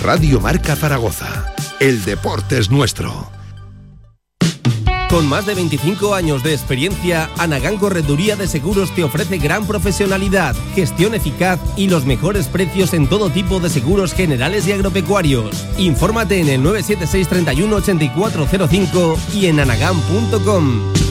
Radio 0.04 0.42
Marca 0.42 0.76
Zaragoza. 0.76 1.56
El 1.80 2.04
deporte 2.04 2.58
es 2.58 2.70
nuestro. 2.70 3.32
Con 5.10 5.26
más 5.26 5.46
de 5.46 5.56
25 5.56 6.14
años 6.14 6.44
de 6.44 6.54
experiencia, 6.54 7.30
Anagán 7.38 7.78
Correduría 7.78 8.36
de 8.36 8.50
Seguros 8.50 8.94
te 8.94 9.06
ofrece 9.06 9.38
gran 9.38 9.66
profesionalidad, 9.66 10.54
gestión 10.76 11.16
eficaz 11.16 11.62
y 11.78 11.88
los 11.88 12.06
mejores 12.06 12.48
precios 12.48 12.94
en 12.94 13.08
todo 13.08 13.30
tipo 13.30 13.62
de 13.62 13.70
seguros 13.70 14.14
generales 14.14 14.68
y 14.68 14.74
agropecuarios. 14.74 15.66
Infórmate 15.78 16.42
en 16.42 16.50
el 16.50 16.62
976 16.62 17.28
31 17.30 17.74
8405 17.74 19.18
y 19.34 19.46
en 19.46 19.62
anagán.com. 19.62 21.11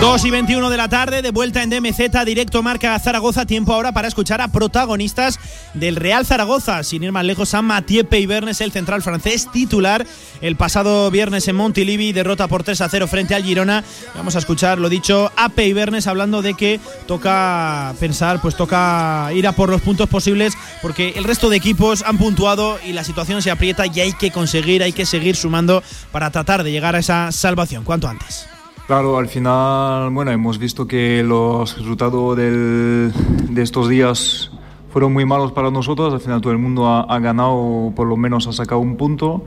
2 0.00 0.24
y 0.24 0.30
21 0.30 0.70
de 0.70 0.76
la 0.78 0.88
tarde, 0.88 1.20
de 1.20 1.30
vuelta 1.30 1.62
en 1.62 1.68
DMZ, 1.68 2.24
directo 2.24 2.62
marca 2.62 2.98
Zaragoza. 2.98 3.44
Tiempo 3.44 3.74
ahora 3.74 3.92
para 3.92 4.08
escuchar 4.08 4.40
a 4.40 4.48
protagonistas 4.48 5.38
del 5.74 5.96
Real 5.96 6.24
Zaragoza. 6.24 6.82
Sin 6.84 7.02
ir 7.02 7.12
más 7.12 7.24
lejos, 7.24 7.52
a 7.52 7.60
Mathieu 7.60 8.06
Peybernes, 8.06 8.62
el 8.62 8.72
central 8.72 9.02
francés 9.02 9.50
titular. 9.52 10.06
El 10.40 10.56
pasado 10.56 11.10
viernes 11.10 11.46
en 11.48 11.56
Montilivi, 11.56 12.12
derrota 12.12 12.48
por 12.48 12.62
3 12.62 12.80
a 12.80 12.88
0 12.88 13.06
frente 13.06 13.34
al 13.34 13.44
Girona. 13.44 13.84
Vamos 14.14 14.36
a 14.36 14.38
escuchar, 14.38 14.78
lo 14.78 14.88
dicho, 14.88 15.30
a 15.36 15.50
Peybernes 15.50 16.06
hablando 16.06 16.40
de 16.40 16.54
que 16.54 16.80
toca 17.06 17.94
pensar, 18.00 18.40
pues 18.40 18.56
toca 18.56 19.28
ir 19.34 19.46
a 19.46 19.52
por 19.52 19.68
los 19.68 19.82
puntos 19.82 20.08
posibles, 20.08 20.54
porque 20.80 21.12
el 21.16 21.24
resto 21.24 21.50
de 21.50 21.56
equipos 21.56 22.02
han 22.06 22.16
puntuado 22.16 22.78
y 22.82 22.94
la 22.94 23.04
situación 23.04 23.42
se 23.42 23.50
aprieta 23.50 23.84
y 23.86 24.00
hay 24.00 24.12
que 24.14 24.30
conseguir, 24.30 24.82
hay 24.82 24.94
que 24.94 25.04
seguir 25.04 25.36
sumando 25.36 25.82
para 26.10 26.30
tratar 26.30 26.64
de 26.64 26.72
llegar 26.72 26.96
a 26.96 27.00
esa 27.00 27.32
salvación 27.32 27.84
cuanto 27.84 28.08
antes. 28.08 28.53
Claro, 28.86 29.16
al 29.16 29.28
final, 29.28 30.10
bueno, 30.10 30.30
hemos 30.30 30.58
visto 30.58 30.86
que 30.86 31.22
los 31.22 31.76
resultados 31.78 32.36
del- 32.36 33.12
de 33.48 33.62
estos 33.62 33.88
días 33.88 34.50
fueron 34.92 35.12
muy 35.12 35.24
malos 35.24 35.52
para 35.52 35.70
nosotros. 35.70 36.12
Al 36.12 36.20
final 36.20 36.42
todo 36.42 36.52
el 36.52 36.58
mundo 36.58 36.86
ha, 36.86 37.00
ha 37.02 37.18
ganado, 37.18 37.92
por 37.96 38.06
lo 38.06 38.16
menos 38.18 38.46
ha 38.46 38.52
sacado 38.52 38.80
un 38.82 38.96
punto. 38.96 39.42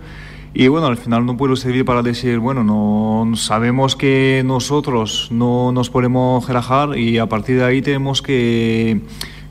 Y 0.55 0.69
bueno, 0.69 0.87
al 0.87 0.97
final 0.97 1.23
no 1.23 1.37
puede 1.37 1.55
servir 1.55 1.85
para 1.85 2.01
decir, 2.01 2.39
bueno, 2.39 2.63
no 2.63 3.35
sabemos 3.35 3.95
que 3.95 4.41
nosotros 4.43 5.27
no 5.29 5.71
nos 5.71 5.91
podemos 5.91 6.47
relajar 6.47 6.97
y 6.97 7.19
a 7.19 7.27
partir 7.27 7.57
de 7.57 7.65
ahí 7.65 7.81
tenemos 7.83 8.23
que, 8.23 9.01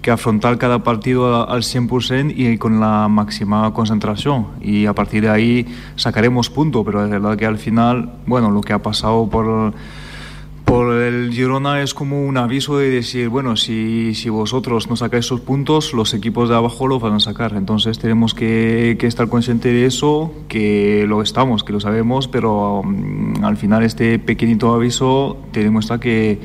que 0.07 0.13
afrontar 0.13 0.57
cada 0.57 0.85
partido 0.85 1.51
al 1.51 1.63
100% 1.63 2.33
y 2.37 2.59
con 2.59 2.79
la 2.79 3.09
máxima 3.09 3.75
concentración. 3.75 4.47
Y 4.61 4.87
a 4.87 4.95
partir 4.95 5.25
de 5.25 5.31
ahí 5.31 5.67
sacaremos 5.97 6.49
punto, 6.49 6.85
pero 6.85 7.05
es 7.05 7.11
verdad 7.11 7.37
que 7.37 7.45
al 7.45 7.59
final, 7.59 8.13
bueno, 8.25 8.53
lo 8.53 8.61
que 8.61 8.73
ha 8.73 8.79
pasado 8.79 9.29
por, 9.29 9.75
por 10.65 10.95
el 10.95 11.33
Girona 11.33 11.83
es 11.83 11.93
como 11.93 12.25
un 12.25 12.37
aviso 12.37 12.79
de 12.79 12.89
decir, 12.89 13.31
bueno, 13.31 13.57
si, 13.57 14.15
si 14.15 14.29
vosotros 14.29 14.89
no 14.89 14.95
sacáis 14.95 15.25
esos 15.25 15.41
puntos, 15.41 15.93
los 15.93 16.15
equipos 16.15 16.49
de 16.49 16.55
abajo 16.55 16.87
los 16.87 17.03
van 17.03 17.15
a 17.15 17.19
sacar. 17.19 17.55
Entonces 17.57 17.99
tenemos 17.99 18.33
que, 18.33 18.97
que 19.01 19.09
estar 19.09 19.29
conscientes 19.29 19.73
de 19.73 19.87
eso, 19.87 20.33
que 20.47 21.05
lo 21.09 21.21
estamos, 21.21 21.65
que 21.65 21.73
lo 21.73 21.81
sabemos, 21.81 22.29
pero 22.29 22.83
mm, 22.85 23.45
al 23.45 23.57
final 23.57 23.83
este 23.83 24.21
pequeñito 24.21 24.73
aviso 24.73 25.37
te 25.51 25.65
demuestra 25.65 25.99
que, 25.99 26.39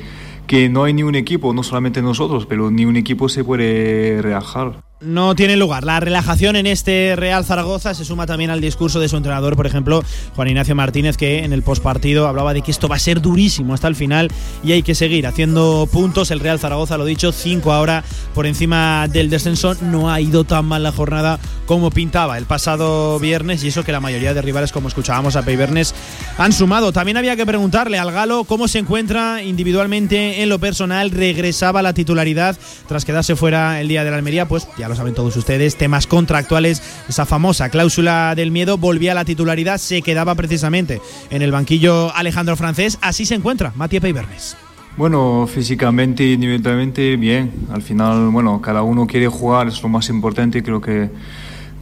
que 0.52 0.68
no 0.68 0.84
hay 0.84 0.92
ni 0.92 1.02
un 1.02 1.14
equipo, 1.14 1.54
no 1.54 1.62
solamente 1.62 2.02
nosotros, 2.02 2.44
pero 2.44 2.70
ni 2.70 2.84
un 2.84 2.96
equipo 2.96 3.30
se 3.30 3.42
puede 3.42 4.20
relajar. 4.20 4.82
No 5.04 5.34
tiene 5.34 5.56
lugar. 5.56 5.84
La 5.84 6.00
relajación 6.00 6.56
en 6.56 6.66
este 6.66 7.14
Real 7.16 7.44
Zaragoza 7.44 7.94
se 7.94 8.04
suma 8.04 8.26
también 8.26 8.50
al 8.50 8.60
discurso 8.60 9.00
de 9.00 9.08
su 9.08 9.16
entrenador, 9.16 9.56
por 9.56 9.66
ejemplo, 9.66 10.02
Juan 10.34 10.48
Ignacio 10.48 10.74
Martínez, 10.74 11.16
que 11.16 11.44
en 11.44 11.52
el 11.52 11.62
postpartido 11.62 12.26
hablaba 12.26 12.54
de 12.54 12.62
que 12.62 12.70
esto 12.70 12.88
va 12.88 12.96
a 12.96 13.00
ser 13.00 13.20
durísimo 13.20 13.74
hasta 13.74 13.88
el 13.88 13.96
final 13.96 14.30
y 14.62 14.72
hay 14.72 14.82
que 14.82 14.94
seguir 14.94 15.26
haciendo 15.26 15.88
puntos. 15.90 16.30
El 16.30 16.40
Real 16.40 16.58
Zaragoza, 16.58 16.96
lo 16.98 17.04
dicho, 17.04 17.32
cinco 17.32 17.72
ahora 17.72 18.04
por 18.34 18.46
encima 18.46 19.08
del 19.08 19.30
descenso. 19.30 19.74
No 19.80 20.10
ha 20.10 20.20
ido 20.20 20.44
tan 20.44 20.66
mal 20.66 20.82
la 20.82 20.92
jornada 20.92 21.38
como 21.66 21.90
pintaba 21.90 22.38
el 22.38 22.46
pasado 22.46 23.18
viernes 23.18 23.64
y 23.64 23.68
eso 23.68 23.84
que 23.84 23.92
la 23.92 24.00
mayoría 24.00 24.34
de 24.34 24.42
rivales, 24.42 24.72
como 24.72 24.88
escuchábamos 24.88 25.36
a 25.36 25.42
Peibernes, 25.42 25.94
han 26.38 26.52
sumado. 26.52 26.92
También 26.92 27.16
había 27.16 27.36
que 27.36 27.46
preguntarle 27.46 27.98
al 27.98 28.12
Galo 28.12 28.44
cómo 28.44 28.68
se 28.68 28.78
encuentra 28.78 29.42
individualmente 29.42 30.42
en 30.42 30.48
lo 30.48 30.58
personal. 30.58 31.10
Regresaba 31.10 31.82
la 31.82 31.94
titularidad 31.94 32.56
tras 32.86 33.04
quedarse 33.04 33.36
fuera 33.36 33.80
el 33.80 33.88
día 33.88 34.04
de 34.04 34.10
la 34.10 34.16
Almería, 34.16 34.46
pues 34.46 34.68
ya 34.78 34.88
lo 34.92 34.96
saben 34.96 35.14
todos 35.14 35.36
ustedes, 35.36 35.76
temas 35.76 36.06
contractuales, 36.06 36.82
esa 37.08 37.24
famosa 37.24 37.70
cláusula 37.70 38.34
del 38.34 38.50
miedo, 38.50 38.76
volvía 38.76 39.12
a 39.12 39.14
la 39.14 39.24
titularidad, 39.24 39.78
se 39.78 40.02
quedaba 40.02 40.34
precisamente 40.34 41.00
en 41.30 41.40
el 41.40 41.50
banquillo 41.50 42.14
Alejandro 42.14 42.56
Francés. 42.56 42.98
Así 43.00 43.24
se 43.24 43.34
encuentra 43.34 43.72
Matías 43.74 44.02
Peibernes. 44.02 44.56
Bueno, 44.98 45.48
físicamente 45.52 46.24
y 46.24 46.34
individualmente 46.34 47.16
bien. 47.16 47.50
Al 47.72 47.80
final, 47.80 48.28
bueno, 48.28 48.60
cada 48.60 48.82
uno 48.82 49.06
quiere 49.06 49.28
jugar, 49.28 49.68
es 49.68 49.82
lo 49.82 49.88
más 49.88 50.10
importante. 50.10 50.62
Creo 50.62 50.82
que, 50.82 51.08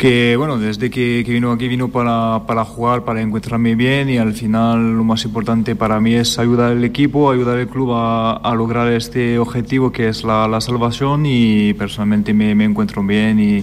que 0.00 0.34
bueno, 0.34 0.56
desde 0.56 0.88
que, 0.88 1.22
que 1.26 1.30
vino 1.30 1.52
aquí 1.52 1.68
vino 1.68 1.88
para, 1.88 2.46
para 2.46 2.64
jugar, 2.64 3.04
para 3.04 3.20
encontrarme 3.20 3.74
bien 3.74 4.08
y 4.08 4.16
al 4.16 4.32
final 4.32 4.96
lo 4.96 5.04
más 5.04 5.26
importante 5.26 5.76
para 5.76 6.00
mí 6.00 6.14
es 6.14 6.38
ayudar 6.38 6.72
al 6.72 6.82
equipo, 6.84 7.30
ayudar 7.30 7.58
al 7.58 7.68
club 7.68 7.92
a, 7.92 8.32
a 8.32 8.54
lograr 8.54 8.90
este 8.90 9.38
objetivo 9.38 9.92
que 9.92 10.08
es 10.08 10.24
la, 10.24 10.48
la 10.48 10.62
salvación 10.62 11.26
y 11.26 11.74
personalmente 11.74 12.32
me, 12.32 12.54
me 12.54 12.64
encuentro 12.64 13.02
bien 13.02 13.38
y 13.40 13.62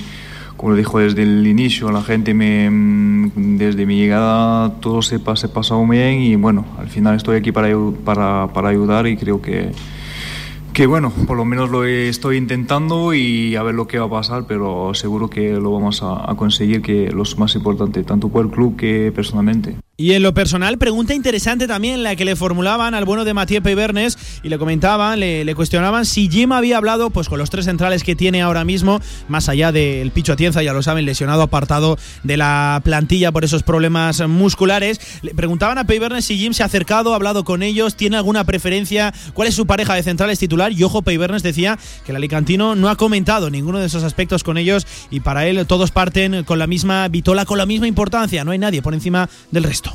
como 0.55 0.73
lo 0.73 0.77
dijo 0.77 0.99
desde 0.99 1.23
el 1.23 1.47
inicio, 1.47 1.89
la 1.89 2.03
gente 2.03 2.35
me, 2.35 2.69
mm, 2.69 3.57
desde 3.57 3.87
mi 3.87 3.97
llegada 3.97 4.75
todo 4.79 5.01
se, 5.01 5.19
se 5.33 5.49
pasó 5.49 5.83
bien 5.87 6.21
y 6.21 6.35
bueno, 6.35 6.67
al 6.77 6.89
final 6.89 7.15
estoy 7.15 7.37
aquí 7.37 7.51
para, 7.51 7.69
para, 8.05 8.47
para 8.53 8.69
ayudar 8.69 9.07
y 9.07 9.17
creo 9.17 9.41
que, 9.41 9.71
que 10.77 10.85
bueno, 10.85 11.11
por 11.25 11.37
lo 11.37 11.43
menos 11.43 11.71
lo 11.71 11.85
estoy 11.85 12.37
intentando 12.37 13.15
y 13.15 13.55
a 13.55 13.63
ver 13.63 13.73
lo 13.73 13.87
que 13.87 13.97
va 13.97 14.05
a 14.05 14.09
pasar, 14.11 14.45
pero 14.47 14.93
seguro 14.93 15.27
que 15.27 15.53
lo 15.53 15.71
vamos 15.71 16.03
a, 16.03 16.31
conseguir, 16.35 16.83
que 16.83 17.09
lo 17.09 17.23
más 17.37 17.55
importante, 17.55 18.03
tanto 18.03 18.29
por 18.29 18.45
el 18.45 18.51
club 18.51 18.75
que 18.75 19.11
personalmente. 19.11 19.75
Y 19.99 20.13
en 20.13 20.21
lo 20.21 20.31
personal, 20.35 20.77
pregunta 20.77 21.15
interesante 21.15 21.65
también 21.65 22.03
la 22.03 22.15
que 22.15 22.23
le 22.23 22.35
formulaban 22.35 22.93
al 22.93 23.03
bueno 23.03 23.25
de 23.25 23.33
Matías 23.33 23.63
Peibernes 23.63 24.15
y 24.43 24.49
le 24.49 24.59
comentaban, 24.59 25.19
le, 25.19 25.55
cuestionaban 25.55 26.05
si 26.05 26.29
Jim 26.29 26.51
había 26.51 26.77
hablado 26.77 27.09
pues 27.09 27.27
con 27.27 27.39
los 27.39 27.49
tres 27.49 27.65
centrales 27.65 28.03
que 28.03 28.15
tiene 28.15 28.43
ahora 28.43 28.63
mismo, 28.63 29.01
más 29.27 29.49
allá 29.49 29.71
del 29.71 30.11
Picho 30.11 30.33
Atienza, 30.33 30.61
ya 30.61 30.71
lo 30.71 30.83
saben, 30.83 31.07
lesionado 31.07 31.41
apartado 31.41 31.97
de 32.21 32.37
la 32.37 32.79
plantilla 32.83 33.31
por 33.31 33.43
esos 33.43 33.63
problemas 33.63 34.21
musculares. 34.27 34.99
Le 35.23 35.33
preguntaban 35.33 35.79
a 35.79 35.85
Peibernes 35.87 36.25
si 36.25 36.37
Jim 36.37 36.53
se 36.53 36.61
ha 36.61 36.67
acercado, 36.67 37.13
ha 37.13 37.15
hablado 37.15 37.43
con 37.43 37.63
ellos, 37.63 37.95
tiene 37.95 38.17
alguna 38.17 38.43
preferencia, 38.43 39.15
cuál 39.33 39.47
es 39.47 39.55
su 39.55 39.65
pareja 39.65 39.95
de 39.95 40.03
centrales 40.03 40.37
titular. 40.37 40.73
Y 40.73 40.83
ojo, 40.83 41.01
Peibernes 41.01 41.41
decía 41.41 41.79
que 42.05 42.11
el 42.11 42.17
Alicantino 42.17 42.75
no 42.75 42.89
ha 42.89 42.97
comentado 42.97 43.49
ninguno 43.49 43.79
de 43.79 43.87
esos 43.87 44.03
aspectos 44.03 44.43
con 44.43 44.59
ellos 44.59 44.85
y 45.09 45.21
para 45.21 45.47
él 45.47 45.65
todos 45.65 45.89
parten 45.89 46.43
con 46.43 46.59
la 46.59 46.67
misma 46.67 47.07
vitola, 47.07 47.45
con 47.45 47.57
la 47.57 47.65
misma 47.65 47.87
importancia. 47.87 48.43
No 48.43 48.51
hay 48.51 48.59
nadie 48.59 48.83
por 48.83 48.93
encima 48.93 49.27
del 49.49 49.63
resto. 49.63 49.86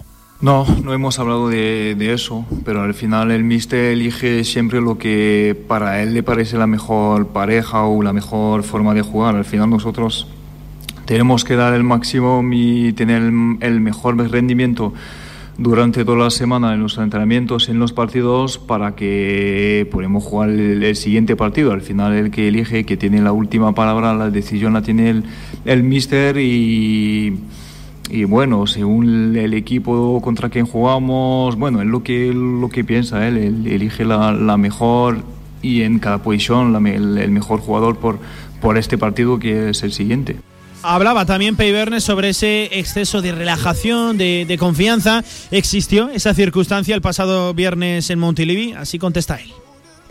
No, 0.42 0.66
no 0.82 0.92
hemos 0.92 1.20
hablado 1.20 1.48
de, 1.48 2.12
eso, 2.12 2.44
pero 2.64 2.82
al 2.82 2.94
final 2.94 3.30
el 3.30 3.44
mister 3.44 3.92
elige 3.92 4.42
siempre 4.42 4.80
lo 4.80 4.98
que 4.98 5.56
para 5.68 6.02
él 6.02 6.14
le 6.14 6.24
parece 6.24 6.58
la 6.58 6.66
mejor 6.66 7.28
pareja 7.28 7.84
o 7.84 8.02
la 8.02 8.12
mejor 8.12 8.64
forma 8.64 8.92
de 8.92 9.02
jugar. 9.02 9.36
Al 9.36 9.44
final 9.44 9.70
nosotros 9.70 10.26
tenemos 11.04 11.44
que 11.44 11.54
dar 11.54 11.74
el 11.74 11.84
máximo 11.84 12.42
y 12.52 12.92
tener 12.92 13.22
el, 13.22 13.80
mejor 13.80 14.16
rendimiento 14.32 14.92
durante 15.58 16.04
toda 16.04 16.24
la 16.24 16.30
semana 16.30 16.74
en 16.74 16.82
los 16.82 16.98
entrenamientos, 16.98 17.68
en 17.68 17.78
los 17.78 17.92
partidos, 17.92 18.58
para 18.58 18.96
que 18.96 19.88
podamos 19.92 20.24
jugar 20.24 20.48
el, 20.48 20.82
el 20.82 20.96
siguiente 20.96 21.36
partido. 21.36 21.70
Al 21.70 21.82
final 21.82 22.14
el 22.14 22.32
que 22.32 22.48
elige, 22.48 22.84
que 22.84 22.96
tiene 22.96 23.22
la 23.22 23.30
última 23.30 23.76
palabra, 23.76 24.12
la 24.12 24.28
decisión 24.28 24.72
la 24.72 24.82
tiene 24.82 25.10
el, 25.10 25.24
el 25.66 25.84
mister 25.84 26.36
y... 26.36 27.38
Y 28.12 28.24
bueno, 28.24 28.66
según 28.66 29.34
el 29.34 29.54
equipo 29.54 30.20
contra 30.20 30.50
quien 30.50 30.66
jugamos, 30.66 31.56
bueno, 31.56 31.80
es 31.80 31.86
lo 31.86 32.02
que, 32.02 32.30
lo 32.34 32.68
que 32.68 32.84
piensa 32.84 33.26
él, 33.26 33.38
él 33.38 33.66
elige 33.66 34.04
la, 34.04 34.32
la 34.32 34.58
mejor 34.58 35.22
y 35.62 35.80
en 35.80 35.98
cada 35.98 36.22
posición 36.22 36.86
el, 36.86 37.30
mejor 37.30 37.60
jugador 37.60 37.96
por, 37.96 38.18
por 38.60 38.76
este 38.76 38.98
partido 38.98 39.38
que 39.38 39.70
es 39.70 39.82
el 39.82 39.92
siguiente. 39.92 40.36
Hablaba 40.82 41.24
también 41.24 41.56
Peibernes 41.56 42.04
sobre 42.04 42.28
ese 42.28 42.78
exceso 42.78 43.22
de 43.22 43.32
relajación, 43.32 44.18
de, 44.18 44.44
de 44.46 44.58
confianza. 44.58 45.24
¿Existió 45.50 46.10
esa 46.10 46.34
circunstancia 46.34 46.94
el 46.94 47.00
pasado 47.00 47.54
viernes 47.54 48.10
en 48.10 48.18
Montilivi? 48.18 48.74
Así 48.74 48.98
contesta 48.98 49.36
él. 49.36 49.61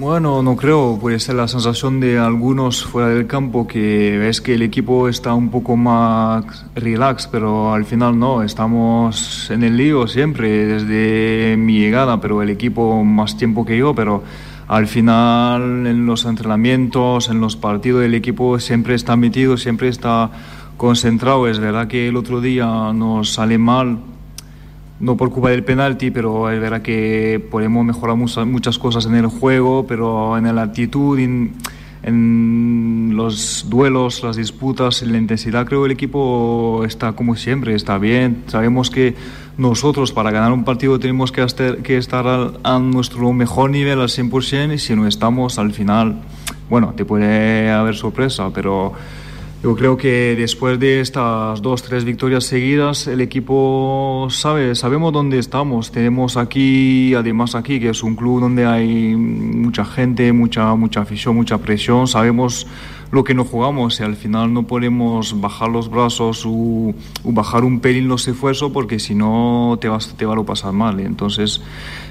Bueno, 0.02 0.41
no 0.41 0.56
creo, 0.56 0.98
puede 0.99 1.19
ser 1.19 1.36
la 1.36 1.48
sensación 1.48 1.99
de 1.99 2.18
algunos 2.18 2.84
fuera 2.84 3.10
del 3.10 3.28
campo 3.28 3.68
que 3.68 4.18
ves 4.18 4.41
que 4.41 4.56
el 4.56 4.64
equipo 4.64 5.07
está 5.07 5.36
un 5.36 5.52
poco 5.52 5.78
más 5.78 6.65
relax, 6.73 7.28
pero 7.28 7.72
al 7.72 7.86
final 7.86 8.18
no, 8.18 8.41
estamos 8.41 9.52
en 9.52 9.64
el 9.64 9.78
lío 9.78 10.07
siempre 10.07 10.65
desde 10.65 11.56
mi 11.56 11.78
llegada, 11.78 12.19
pero 12.19 12.41
el 12.41 12.49
equipo 12.49 13.03
más 13.03 13.38
tiempo 13.38 13.64
que 13.64 13.78
yo, 13.78 13.94
pero 13.94 14.23
al 14.68 14.88
final 14.88 15.86
en 15.86 16.07
los 16.07 16.26
entrenamientos, 16.26 17.30
en 17.30 17.40
los 17.40 17.56
partidos 17.56 18.03
el 18.03 18.15
equipo 18.15 18.60
siempre 18.60 18.95
está 18.95 19.15
metido, 19.15 19.56
siempre 19.56 19.88
está 19.88 20.32
concentrado. 20.78 21.48
Es 21.48 21.60
verdad 21.60 21.88
que 21.88 22.07
el 22.07 22.18
otro 22.18 22.41
día 22.41 22.65
nos 22.91 23.34
sale 23.34 23.60
mal 23.60 23.99
no 25.02 25.18
por 25.18 25.32
culpa 25.32 25.49
del 25.49 25.64
penalti, 25.64 26.11
pero 26.11 26.49
es 26.49 26.61
verdad 26.61 26.82
que 26.82 27.44
podemos 27.49 27.84
mejorar 27.84 28.15
muchas, 28.15 28.78
cosas 28.78 29.06
en 29.07 29.15
el 29.15 29.28
juego, 29.28 29.86
pero 29.88 30.38
en 30.38 30.56
la 30.56 30.61
actitud, 30.61 31.19
en, 31.19 31.53
los 33.15 33.65
duelos, 33.69 34.23
las 34.23 34.36
disputas, 34.36 35.03
en 35.03 35.11
la 35.11 35.18
intensidad, 35.18 35.65
creo 35.65 35.82
que 35.82 35.88
el 35.88 35.91
equipo 35.91 36.84
está 36.86 37.14
como 37.14 37.36
siempre, 37.36 37.76
está 37.76 37.98
bien. 37.98 38.44
Sabemos 38.48 38.90
que 38.90 39.15
nosotros 39.57 40.11
para 40.11 40.32
ganar 40.32 40.52
un 40.52 40.64
partido 40.64 40.98
tenemos 40.98 41.32
que, 41.32 41.45
que 41.84 41.98
estar 41.98 42.26
a 42.64 42.80
nuestro 42.80 43.34
mejor 43.34 43.69
nivel 43.69 43.99
al 43.99 44.07
100% 44.07 44.73
y 44.73 44.80
si 44.80 44.95
no 44.95 45.06
estamos 45.06 45.60
al 45.60 45.73
final, 45.73 46.22
bueno, 46.69 46.94
te 46.95 47.06
puede 47.06 47.69
haber 47.69 47.95
sorpresa, 47.95 48.49
pero 48.52 48.94
yo 49.63 49.75
creo 49.75 49.95
que 49.95 50.35
después 50.35 50.79
de 50.79 51.01
estas 51.01 51.61
dos, 51.61 51.83
tres 51.83 52.03
victorias 52.03 52.45
seguidas, 52.45 53.05
el 53.05 53.21
equipo 53.21 54.27
sabe, 54.31 54.73
sabemos 54.73 55.13
dónde 55.13 55.38
estamos. 55.38 55.91
Tenemos 55.91 56.35
aquí, 56.35 57.13
además 57.13 57.53
aquí, 57.53 57.79
que 57.79 57.89
es 57.89 58.01
un 58.01 58.15
club 58.15 58.41
donde 58.41 58.65
hay 58.65 59.15
mucha 59.15 59.85
gente, 59.85 60.33
mucha, 60.33 60.73
mucha 60.73 61.01
afición, 61.01 61.35
mucha 61.35 61.59
presión. 61.59 62.07
Sabemos 62.07 62.65
lo 63.11 63.23
que 63.23 63.33
no 63.33 63.43
jugamos 63.43 63.99
y 63.99 64.03
al 64.03 64.15
final 64.15 64.53
no 64.53 64.67
podemos 64.67 65.39
bajar 65.41 65.69
los 65.69 65.89
brazos 65.89 66.43
o, 66.45 66.93
bajar 67.23 67.63
un 67.63 67.79
pelín 67.79 68.07
los 68.07 68.27
esfuerzos 68.27 68.71
porque 68.71 68.99
si 68.99 69.15
no 69.15 69.77
te, 69.81 69.88
vas, 69.89 70.15
te 70.17 70.25
va 70.25 70.35
a 70.35 70.43
pasar 70.43 70.71
mal. 70.71 70.99
Entonces 70.99 71.61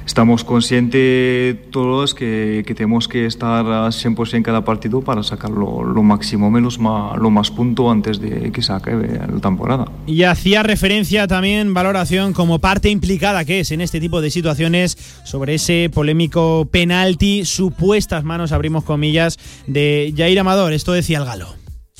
estamos 0.06 0.44
conscientes 0.44 1.56
todos 1.70 2.14
que, 2.14 2.64
que 2.66 2.74
tenemos 2.74 3.08
que 3.08 3.26
estar 3.26 3.64
a 3.66 3.88
100% 3.88 4.34
en 4.34 4.42
cada 4.42 4.64
partido 4.64 5.00
para 5.00 5.22
sacar 5.22 5.50
lo, 5.50 6.02
máximo, 6.02 6.50
menos 6.50 6.78
más, 6.78 7.16
lo 7.18 7.30
más 7.30 7.50
punto 7.50 7.90
antes 7.90 8.20
de 8.20 8.50
que 8.52 8.62
se 8.62 8.72
acabe 8.72 9.18
la 9.18 9.40
temporada. 9.40 9.86
Y 10.06 10.24
hacía 10.24 10.62
referencia 10.62 11.26
también, 11.26 11.72
valoración, 11.74 12.32
como 12.32 12.58
parte 12.58 12.90
implicada 12.90 13.44
que 13.44 13.60
es 13.60 13.70
en 13.70 13.80
este 13.80 14.00
tipo 14.00 14.20
de 14.20 14.30
situaciones 14.30 14.98
sobre 15.24 15.54
ese 15.54 15.90
polémico 15.92 16.68
penalti, 16.70 17.44
supuestas 17.44 18.24
manos, 18.24 18.52
abrimos 18.52 18.84
comillas, 18.84 19.38
de 19.66 20.12
Jair 20.16 20.40
Amador. 20.40 20.72
Esto 20.72 20.89
decía 20.92 21.18
el 21.18 21.24
galo. 21.24 21.48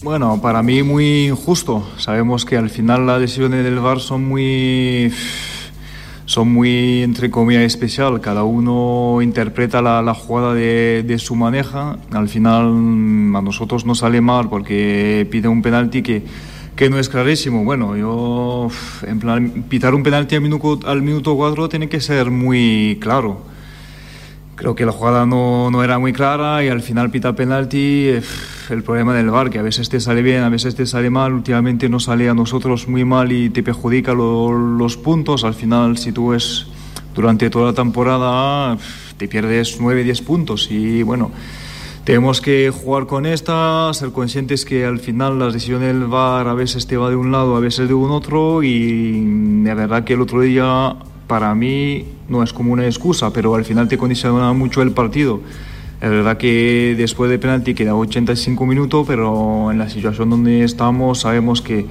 Bueno, 0.02 0.40
para 0.40 0.62
mí 0.62 0.82
muy 0.82 1.26
injusto. 1.26 1.86
Sabemos 1.98 2.46
que 2.46 2.56
al 2.56 2.70
final 2.70 3.06
las 3.06 3.20
decisiones 3.20 3.64
del 3.64 3.80
VAR 3.80 4.00
son 4.00 4.24
muy 4.24 5.12
son 6.24 6.52
muy, 6.52 7.02
entre 7.02 7.30
comillas, 7.30 7.64
especial. 7.64 8.20
Cada 8.20 8.44
uno 8.44 9.20
interpreta 9.20 9.82
la, 9.82 10.14
jugada 10.14 10.54
de, 10.54 11.16
su 11.18 11.34
maneja. 11.34 11.98
Al 12.12 12.28
final 12.28 12.64
a 13.34 13.42
nosotros 13.42 13.84
nos 13.84 13.98
sale 13.98 14.20
mal 14.20 14.48
porque 14.48 15.28
pide 15.30 15.48
un 15.48 15.60
penalti 15.60 16.02
que, 16.02 16.22
que 16.76 16.88
no 16.88 16.98
es 16.98 17.08
clarísimo. 17.08 17.64
Bueno, 17.64 17.96
yo, 17.96 18.68
en 19.06 19.18
plan, 19.18 19.64
pitar 19.68 19.92
un 19.92 20.02
penalti 20.02 20.36
al 20.36 20.40
minuto, 20.40 20.88
al 20.88 21.02
minuto 21.02 21.36
4 21.36 21.68
tiene 21.68 21.88
que 21.88 22.00
ser 22.00 22.30
muy 22.30 22.96
claro 23.02 23.50
creo 24.60 24.74
que 24.74 24.84
la 24.84 24.92
jugada 24.92 25.24
no, 25.24 25.70
no, 25.70 25.82
era 25.82 25.98
muy 25.98 26.12
clara 26.12 26.62
y 26.62 26.68
al 26.68 26.82
final 26.82 27.10
pita 27.10 27.34
penalti. 27.34 28.10
El 28.68 28.82
problema 28.82 29.14
del 29.14 29.30
VAR, 29.30 29.48
que 29.48 29.58
a 29.58 29.62
veces 29.62 29.88
te 29.88 30.00
sale 30.00 30.20
bien, 30.20 30.42
a 30.42 30.50
veces 30.50 30.74
te 30.74 30.84
sale 30.84 31.08
mal. 31.08 31.32
Últimamente 31.32 31.88
nos 31.88 32.04
sale 32.04 32.28
a 32.28 32.34
nosotros 32.34 32.86
muy 32.86 33.06
mal 33.06 33.32
y 33.32 33.48
te 33.48 33.62
perjudica 33.62 34.12
los 34.12 34.98
puntos. 34.98 35.44
Al 35.44 35.54
final, 35.54 35.96
si 35.96 36.12
tú 36.12 36.28
ves 36.28 36.66
durante 37.14 37.48
toda 37.48 37.68
la 37.68 37.72
temporada, 37.72 38.76
te 39.16 39.28
pierdes 39.28 39.78
9, 39.80 40.04
10 40.04 40.20
puntos. 40.20 40.68
Y 40.70 41.04
bueno, 41.04 41.30
tenemos 42.04 42.42
que 42.42 42.70
jugar 42.70 43.06
con 43.06 43.24
esta, 43.24 43.90
ser 43.94 44.12
conscientes 44.12 44.66
que 44.66 44.84
al 44.84 44.98
final 44.98 45.38
las 45.38 45.54
decisiones 45.54 45.88
del 45.88 46.04
VAR 46.04 46.46
a 46.48 46.54
veces 46.54 46.86
te 46.86 46.98
va 46.98 47.08
de 47.08 47.16
un 47.16 47.32
lado, 47.32 47.56
a 47.56 47.60
veces 47.60 47.88
de 47.88 47.94
un 47.94 48.10
otro. 48.10 48.62
Y 48.62 49.62
la 49.64 49.72
verdad 49.72 50.04
que 50.04 50.12
el 50.12 50.20
otro 50.20 50.42
día 50.42 50.96
para 51.30 51.54
mí 51.54 52.04
no 52.28 52.42
es 52.42 52.52
como 52.52 52.72
una 52.72 52.86
excusa, 52.86 53.32
pero 53.32 53.54
al 53.54 53.64
final 53.64 53.86
te 53.86 53.96
condiciona 53.96 54.52
mucho 54.52 54.82
el 54.82 54.90
partido. 54.90 55.40
Es 56.00 56.10
verdad 56.10 56.36
que 56.36 56.96
después 56.98 57.30
de 57.30 57.38
penalti 57.38 57.72
queda 57.72 57.94
85 57.94 58.66
minutos, 58.66 59.06
pero 59.06 59.70
en 59.70 59.78
la 59.78 59.88
situación 59.88 60.28
donde 60.28 60.64
estamos 60.64 61.20
sabemos 61.20 61.62
que 61.62 61.86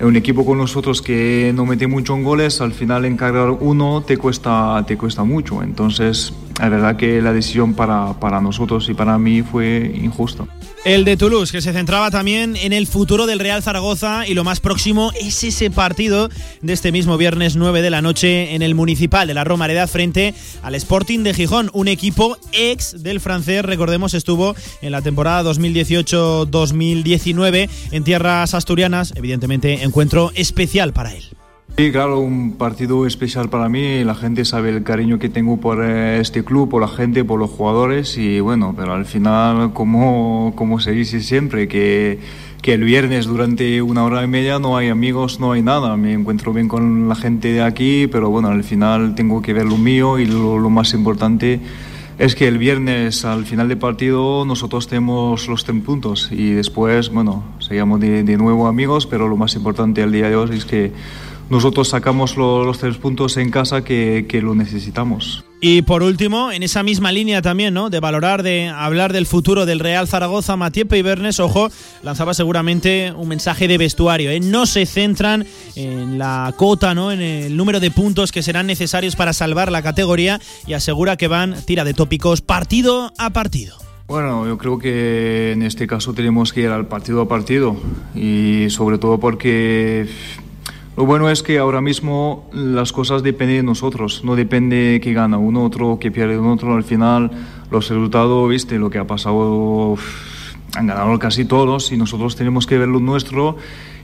un 0.00 0.16
equipo 0.16 0.44
con 0.44 0.58
nosotros 0.58 1.00
que 1.00 1.50
no 1.54 1.64
mete 1.64 1.86
mucho 1.86 2.14
en 2.14 2.24
goles, 2.24 2.60
al 2.60 2.72
final 2.72 3.06
encargar 3.06 3.52
uno 3.52 4.02
te 4.02 4.18
cuesta, 4.18 4.84
te 4.86 4.98
cuesta 4.98 5.24
mucho. 5.24 5.62
Entonces, 5.62 6.34
es 6.62 6.70
verdad 6.70 6.96
que 6.96 7.22
la 7.22 7.32
decisión 7.32 7.72
para, 7.72 8.12
para 8.20 8.42
nosotros 8.42 8.90
y 8.90 8.92
para 8.92 9.16
mí 9.16 9.40
fue 9.40 9.98
injusta. 10.02 10.44
El 10.84 11.04
de 11.06 11.16
Toulouse, 11.16 11.50
que 11.50 11.62
se 11.62 11.72
centraba 11.72 12.10
también 12.10 12.56
en 12.56 12.74
el 12.74 12.86
futuro 12.86 13.26
del 13.26 13.38
Real 13.38 13.62
Zaragoza 13.62 14.28
y 14.28 14.34
lo 14.34 14.44
más 14.44 14.60
próximo 14.60 15.12
es 15.18 15.42
ese 15.42 15.70
partido 15.70 16.28
de 16.60 16.74
este 16.74 16.92
mismo 16.92 17.16
viernes 17.16 17.56
9 17.56 17.80
de 17.80 17.88
la 17.88 18.02
noche 18.02 18.54
en 18.54 18.60
el 18.60 18.74
Municipal 18.74 19.26
de 19.26 19.32
la 19.32 19.44
Romareda 19.44 19.86
frente 19.86 20.34
al 20.62 20.74
Sporting 20.74 21.20
de 21.20 21.32
Gijón, 21.32 21.70
un 21.72 21.88
equipo 21.88 22.36
ex 22.52 23.02
del 23.02 23.20
francés, 23.20 23.64
recordemos, 23.64 24.12
estuvo 24.12 24.54
en 24.82 24.92
la 24.92 25.00
temporada 25.00 25.54
2018-2019 25.54 27.70
en 27.90 28.04
tierras 28.04 28.52
asturianas, 28.52 29.14
evidentemente 29.16 29.84
encuentro 29.84 30.32
especial 30.34 30.92
para 30.92 31.14
él. 31.14 31.24
Sí, 31.76 31.90
claro, 31.90 32.20
un 32.20 32.52
partido 32.52 33.04
especial 33.04 33.50
para 33.50 33.68
mí. 33.68 34.04
La 34.04 34.14
gente 34.14 34.44
sabe 34.44 34.70
el 34.70 34.84
cariño 34.84 35.18
que 35.18 35.28
tengo 35.28 35.56
por 35.56 35.84
eh, 35.84 36.20
este 36.20 36.44
club, 36.44 36.68
por 36.70 36.80
la 36.80 36.86
gente, 36.86 37.24
por 37.24 37.40
los 37.40 37.50
jugadores 37.50 38.16
y 38.16 38.38
bueno, 38.38 38.74
pero 38.76 38.92
al 38.92 39.06
final, 39.06 39.72
como, 39.72 40.52
como 40.54 40.78
se 40.78 40.92
dice 40.92 41.20
siempre, 41.20 41.66
que, 41.66 42.20
que 42.62 42.74
el 42.74 42.84
viernes 42.84 43.26
durante 43.26 43.82
una 43.82 44.04
hora 44.04 44.22
y 44.22 44.28
media 44.28 44.60
no 44.60 44.76
hay 44.76 44.88
amigos, 44.88 45.40
no 45.40 45.50
hay 45.50 45.62
nada. 45.62 45.96
Me 45.96 46.12
encuentro 46.12 46.52
bien 46.52 46.68
con 46.68 47.08
la 47.08 47.16
gente 47.16 47.48
de 47.48 47.62
aquí, 47.62 48.06
pero 48.06 48.30
bueno, 48.30 48.50
al 48.50 48.62
final 48.62 49.16
tengo 49.16 49.42
que 49.42 49.52
ver 49.52 49.66
lo 49.66 49.76
mío 49.76 50.20
y 50.20 50.26
lo, 50.26 50.70
más 50.70 50.94
importante 50.94 51.58
es 52.18 52.36
que 52.36 52.46
el 52.46 52.58
viernes 52.58 53.24
al 53.24 53.46
final 53.46 53.66
del 53.66 53.78
partido 53.78 54.44
nosotros 54.44 54.86
tenemos 54.86 55.48
los 55.48 55.64
tres 55.64 55.82
puntos 55.82 56.28
y 56.30 56.52
después, 56.52 57.10
bueno, 57.10 57.42
seríamos 57.58 57.98
de, 57.98 58.22
de 58.22 58.36
nuevo 58.36 58.68
amigos, 58.68 59.08
pero 59.08 59.26
lo 59.26 59.36
más 59.36 59.56
importante 59.56 60.04
al 60.04 60.12
día 60.12 60.28
de 60.28 60.36
hoy 60.36 60.50
es 60.56 60.64
que 60.64 60.92
nosotros 61.50 61.88
sacamos 61.88 62.36
los 62.36 62.78
tres 62.78 62.96
puntos 62.96 63.36
en 63.36 63.50
casa 63.50 63.84
que, 63.84 64.40
lo 64.42 64.54
necesitamos. 64.54 65.44
Y 65.60 65.82
por 65.82 66.02
último, 66.02 66.52
en 66.52 66.62
esa 66.62 66.82
misma 66.82 67.10
línea 67.10 67.40
también, 67.40 67.72
¿no? 67.72 67.88
De 67.88 68.00
valorar, 68.00 68.42
de 68.42 68.68
hablar 68.68 69.12
del 69.12 69.24
futuro 69.24 69.64
del 69.64 69.80
Real 69.80 70.06
Zaragoza, 70.06 70.56
Matías 70.56 70.86
Peibernes, 70.88 71.40
ojo, 71.40 71.70
lanzaba 72.02 72.34
seguramente 72.34 73.12
un 73.16 73.28
mensaje 73.28 73.66
de 73.66 73.78
vestuario. 73.78 74.30
¿eh? 74.30 74.40
No 74.40 74.66
se 74.66 74.84
centran 74.84 75.46
en 75.74 76.18
la 76.18 76.52
cota, 76.56 76.94
¿no? 76.94 77.12
En 77.12 77.22
el 77.22 77.56
número 77.56 77.80
de 77.80 77.90
puntos 77.90 78.30
que 78.30 78.42
serán 78.42 78.66
necesarios 78.66 79.16
para 79.16 79.32
salvar 79.32 79.72
la 79.72 79.82
categoría 79.82 80.38
y 80.66 80.74
asegura 80.74 81.16
que 81.16 81.28
van, 81.28 81.56
tira 81.64 81.84
de 81.84 81.94
tópicos, 81.94 82.42
partido 82.42 83.12
a 83.16 83.30
partido. 83.30 83.84
Bueno, 84.06 84.46
yo 84.46 84.58
creo 84.58 84.78
que 84.78 85.52
en 85.52 85.62
este 85.62 85.86
caso 85.86 86.12
tenemos 86.12 86.52
que 86.52 86.60
ir 86.60 86.68
al 86.68 86.86
partido 86.88 87.22
a 87.22 87.28
partido 87.28 87.74
y 88.14 88.66
sobre 88.68 88.98
todo 88.98 89.18
porque 89.18 90.06
lo 90.96 91.06
bueno 91.06 91.28
es 91.28 91.42
que 91.42 91.58
ahora 91.58 91.80
mismo 91.80 92.48
las 92.52 92.92
cosas 92.92 93.24
dependen 93.24 93.56
de 93.56 93.62
nosotros, 93.64 94.22
no 94.24 94.36
depende 94.36 95.00
que 95.02 95.12
gana 95.12 95.38
uno, 95.38 95.64
otro, 95.64 95.98
que 95.98 96.12
pierde 96.12 96.38
un 96.38 96.46
otro. 96.46 96.74
Al 96.74 96.84
final, 96.84 97.32
los 97.70 97.88
resultados, 97.88 98.48
viste, 98.48 98.78
lo 98.78 98.90
que 98.90 98.98
ha 98.98 99.06
pasado, 99.06 99.96
han 100.76 100.86
ganado 100.86 101.18
casi 101.18 101.44
todos 101.44 101.90
y 101.90 101.96
nosotros 101.96 102.36
tenemos 102.36 102.68
que 102.68 102.78
ver 102.78 102.88
lo 102.88 103.00
nuestro. 103.00 103.56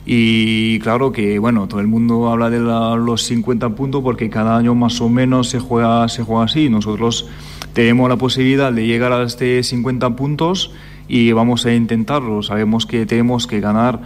Y 0.05 0.81
claro 0.81 1.13
que, 1.13 1.39
bueno, 1.39 1.69
todo 1.69 1.79
el 1.79 1.87
mundo 1.87 2.29
habla 2.29 2.51
de 2.51 2.59
los 2.59 3.23
50 3.23 3.69
puntos 3.77 4.03
porque 4.03 4.29
cada 4.29 4.57
año 4.57 4.75
más 4.75 5.01
o 5.01 5.09
menos 5.09 5.49
se 5.49 5.61
juega, 5.61 6.09
se 6.09 6.25
juega 6.25 6.45
así. 6.45 6.69
Nosotros 6.69 7.29
tenemos 7.73 8.09
la 8.09 8.17
posibilidad 8.17 8.73
de 8.73 8.87
llegar 8.87 9.13
a 9.13 9.23
este 9.23 9.63
50 9.63 10.17
puntos 10.17 10.73
y 11.07 11.31
vamos 11.31 11.67
a 11.67 11.73
intentarlo. 11.73 12.43
Sabemos 12.43 12.87
que 12.87 13.07
tenemos 13.07 13.47
que 13.47 13.61
ganar 13.61 14.01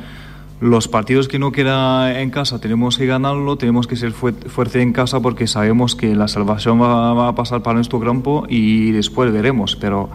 los 0.64 0.88
partidos 0.88 1.28
que 1.28 1.38
no 1.38 1.52
queda 1.52 2.22
en 2.22 2.30
casa 2.30 2.58
tenemos 2.58 2.96
que 2.96 3.04
ganarlo, 3.04 3.58
tenemos 3.58 3.86
que 3.86 3.96
ser 3.96 4.12
fuerte 4.12 4.80
en 4.80 4.94
casa 4.94 5.20
porque 5.20 5.46
sabemos 5.46 5.94
que 5.94 6.14
la 6.14 6.26
salvación 6.26 6.80
va, 6.80 7.28
a 7.28 7.34
pasar 7.34 7.62
para 7.62 7.74
nuestro 7.74 8.00
campo 8.00 8.46
y 8.48 8.90
después 8.92 9.30
veremos. 9.30 9.76
Pero 9.76 10.08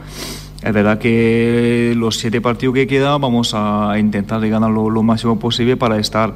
es 0.63 0.73
verdad 0.73 0.97
que 0.97 1.93
los 1.95 2.17
siete 2.17 2.41
partidos 2.41 2.73
que 2.73 2.87
quedan 2.87 3.21
vamos 3.21 3.53
a 3.53 3.93
intentar 3.99 4.41
de 4.41 4.49
ganarlo 4.49 4.89
lo 4.89 5.03
máximo 5.03 5.37
posible 5.37 5.77
para 5.77 5.99
estar 5.99 6.33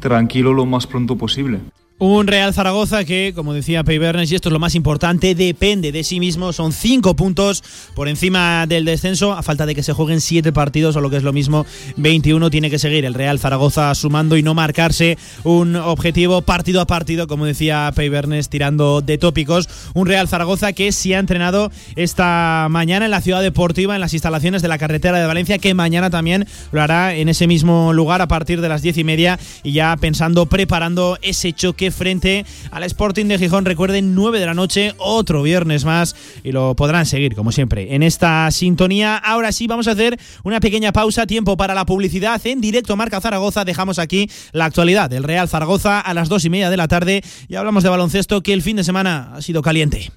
tranquilo 0.00 0.52
lo 0.52 0.66
más 0.66 0.88
pronto 0.88 1.14
posible. 1.14 1.60
Un 2.04 2.26
Real 2.26 2.52
Zaragoza 2.52 3.04
que, 3.04 3.32
como 3.32 3.54
decía 3.54 3.84
Pei 3.84 3.96
Bernes, 3.96 4.32
y 4.32 4.34
esto 4.34 4.48
es 4.48 4.52
lo 4.52 4.58
más 4.58 4.74
importante, 4.74 5.36
depende 5.36 5.92
de 5.92 6.02
sí 6.02 6.18
mismo. 6.18 6.52
Son 6.52 6.72
cinco 6.72 7.14
puntos 7.14 7.62
por 7.94 8.08
encima 8.08 8.66
del 8.66 8.84
descenso, 8.84 9.34
a 9.34 9.44
falta 9.44 9.66
de 9.66 9.76
que 9.76 9.84
se 9.84 9.92
jueguen 9.92 10.20
siete 10.20 10.52
partidos 10.52 10.96
o 10.96 11.00
lo 11.00 11.10
que 11.10 11.18
es 11.18 11.22
lo 11.22 11.32
mismo, 11.32 11.64
21. 11.98 12.50
Tiene 12.50 12.70
que 12.70 12.80
seguir 12.80 13.04
el 13.04 13.14
Real 13.14 13.38
Zaragoza 13.38 13.94
sumando 13.94 14.36
y 14.36 14.42
no 14.42 14.52
marcarse 14.52 15.16
un 15.44 15.76
objetivo 15.76 16.42
partido 16.42 16.80
a 16.80 16.88
partido, 16.88 17.28
como 17.28 17.46
decía 17.46 17.92
Pei 17.94 18.08
Bernes, 18.08 18.48
tirando 18.48 19.00
de 19.00 19.16
tópicos. 19.16 19.68
Un 19.94 20.08
Real 20.08 20.26
Zaragoza 20.26 20.72
que 20.72 20.90
se 20.90 21.14
ha 21.14 21.20
entrenado 21.20 21.70
esta 21.94 22.66
mañana 22.68 23.04
en 23.04 23.12
la 23.12 23.20
ciudad 23.20 23.42
deportiva, 23.42 23.94
en 23.94 24.00
las 24.00 24.12
instalaciones 24.12 24.60
de 24.60 24.66
la 24.66 24.78
carretera 24.78 25.20
de 25.20 25.26
Valencia, 25.28 25.58
que 25.58 25.72
mañana 25.72 26.10
también 26.10 26.48
lo 26.72 26.82
hará 26.82 27.14
en 27.14 27.28
ese 27.28 27.46
mismo 27.46 27.92
lugar 27.92 28.22
a 28.22 28.26
partir 28.26 28.60
de 28.60 28.68
las 28.68 28.82
diez 28.82 28.98
y 28.98 29.04
media 29.04 29.38
y 29.62 29.70
ya 29.70 29.96
pensando, 29.98 30.46
preparando 30.46 31.16
ese 31.22 31.52
choque 31.52 31.91
frente 31.92 32.44
al 32.70 32.84
Sporting 32.84 33.26
de 33.26 33.38
Gijón. 33.38 33.64
Recuerden, 33.64 34.14
9 34.14 34.40
de 34.40 34.46
la 34.46 34.54
noche, 34.54 34.94
otro 34.98 35.42
viernes 35.42 35.84
más 35.84 36.16
y 36.42 36.52
lo 36.52 36.74
podrán 36.74 37.06
seguir, 37.06 37.34
como 37.34 37.52
siempre, 37.52 37.94
en 37.94 38.02
esta 38.02 38.50
sintonía. 38.50 39.16
Ahora 39.16 39.52
sí, 39.52 39.66
vamos 39.66 39.88
a 39.88 39.92
hacer 39.92 40.18
una 40.44 40.60
pequeña 40.60 40.92
pausa, 40.92 41.26
tiempo 41.26 41.56
para 41.56 41.74
la 41.74 41.86
publicidad 41.86 42.40
en 42.46 42.60
directo 42.60 42.96
Marca 42.96 43.20
Zaragoza. 43.20 43.64
Dejamos 43.64 43.98
aquí 43.98 44.30
la 44.52 44.64
actualidad 44.64 45.10
del 45.10 45.24
Real 45.24 45.48
Zaragoza 45.48 46.00
a 46.00 46.14
las 46.14 46.28
dos 46.28 46.44
y 46.44 46.50
media 46.50 46.70
de 46.70 46.76
la 46.76 46.88
tarde 46.88 47.22
y 47.48 47.54
hablamos 47.54 47.82
de 47.82 47.88
baloncesto 47.88 48.42
que 48.42 48.52
el 48.52 48.62
fin 48.62 48.76
de 48.76 48.84
semana 48.84 49.32
ha 49.34 49.42
sido 49.42 49.62
caliente. 49.62 50.10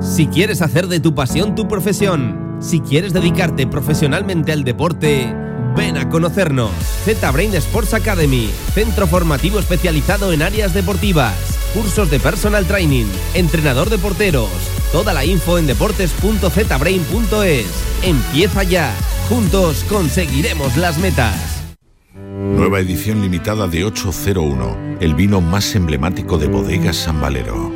Si 0.00 0.28
quieres 0.28 0.62
hacer 0.62 0.86
de 0.86 1.00
tu 1.00 1.14
pasión 1.14 1.54
tu 1.54 1.66
profesión, 1.66 2.56
si 2.60 2.80
quieres 2.80 3.12
dedicarte 3.12 3.66
profesionalmente 3.66 4.52
al 4.52 4.64
deporte, 4.64 5.34
Ven 5.76 5.96
a 5.96 6.08
conocernos. 6.08 6.72
Z-Brain 7.04 7.54
Sports 7.54 7.94
Academy, 7.94 8.50
centro 8.74 9.06
formativo 9.06 9.58
especializado 9.58 10.32
en 10.32 10.42
áreas 10.42 10.74
deportivas, 10.74 11.34
cursos 11.74 12.10
de 12.10 12.20
personal 12.20 12.66
training, 12.66 13.06
entrenador 13.34 13.90
de 13.90 13.98
porteros. 13.98 14.50
Toda 14.92 15.12
la 15.12 15.24
info 15.24 15.58
en 15.58 15.66
deportes.zbrain.es. 15.66 17.66
Empieza 18.02 18.62
ya. 18.62 18.94
Juntos 19.28 19.84
conseguiremos 19.88 20.76
las 20.76 20.98
metas. 20.98 21.34
Nueva 22.14 22.80
edición 22.80 23.20
limitada 23.20 23.68
de 23.68 23.84
801, 23.84 24.98
el 25.00 25.14
vino 25.14 25.40
más 25.40 25.74
emblemático 25.74 26.38
de 26.38 26.48
Bodegas 26.48 26.96
San 26.96 27.20
Valero. 27.20 27.72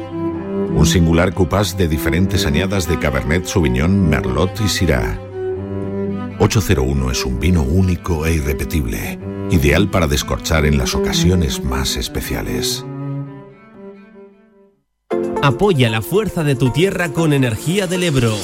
Un 0.75 0.87
singular 0.87 1.35
cupás 1.35 1.77
de 1.77 1.89
diferentes 1.89 2.47
añadas 2.47 2.89
de 2.89 2.99
Cabernet 2.99 3.45
Sauvignon, 3.45 4.09
Merlot 4.09 4.59
y 4.61 4.69
Syrah 4.69 5.32
801 6.43 7.13
es 7.13 7.25
un 7.25 7.39
vino 7.39 7.63
único 7.63 8.27
e 8.27 8.35
irrepetible, 8.35 9.17
ideal 9.53 9.89
para 9.89 10.09
descorchar 10.09 10.67
en 10.67 10.77
las 10.77 10.93
ocasiones 10.93 11.63
más 11.63 11.95
especiales. 11.95 12.85
Apoya 15.41 15.89
la 15.89 16.03
fuerza 16.03 16.43
de 16.43 16.57
tu 16.57 16.71
tierra 16.71 17.13
con 17.13 17.33
Energía 17.33 17.87
del 17.87 18.03
Ebro. 18.03 18.35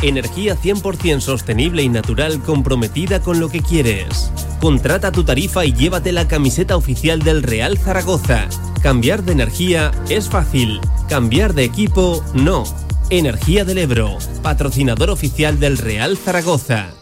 Energía 0.00 0.56
100% 0.56 1.18
sostenible 1.18 1.82
y 1.82 1.88
natural 1.88 2.40
comprometida 2.40 3.20
con 3.20 3.40
lo 3.40 3.48
que 3.48 3.62
quieres. 3.62 4.30
Contrata 4.60 5.10
tu 5.10 5.24
tarifa 5.24 5.64
y 5.64 5.72
llévate 5.72 6.12
la 6.12 6.28
camiseta 6.28 6.76
oficial 6.76 7.18
del 7.18 7.42
Real 7.42 7.78
Zaragoza. 7.78 8.46
Cambiar 8.80 9.24
de 9.24 9.32
energía 9.32 9.90
es 10.08 10.28
fácil, 10.28 10.80
cambiar 11.08 11.54
de 11.54 11.64
equipo 11.64 12.24
no. 12.32 12.62
Energía 13.10 13.64
del 13.64 13.78
Ebro, 13.78 14.18
patrocinador 14.40 15.10
oficial 15.10 15.58
del 15.58 15.78
Real 15.78 16.16
Zaragoza. 16.16 16.94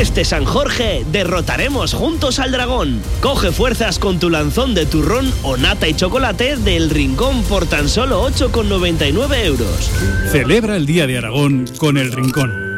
Este 0.00 0.24
San 0.24 0.46
Jorge 0.46 1.04
derrotaremos 1.12 1.92
juntos 1.92 2.38
al 2.38 2.52
dragón. 2.52 3.02
Coge 3.20 3.52
fuerzas 3.52 3.98
con 3.98 4.18
tu 4.18 4.30
lanzón 4.30 4.72
de 4.72 4.86
turrón 4.86 5.30
o 5.42 5.58
nata 5.58 5.88
y 5.88 5.94
chocolate 5.94 6.56
del 6.56 6.88
Rincón 6.88 7.42
por 7.42 7.66
tan 7.66 7.86
solo 7.86 8.26
8,99 8.26 9.44
euros. 9.44 9.90
Celebra 10.32 10.76
el 10.76 10.86
Día 10.86 11.06
de 11.06 11.18
Aragón 11.18 11.66
con 11.76 11.98
el 11.98 12.12
Rincón. 12.12 12.69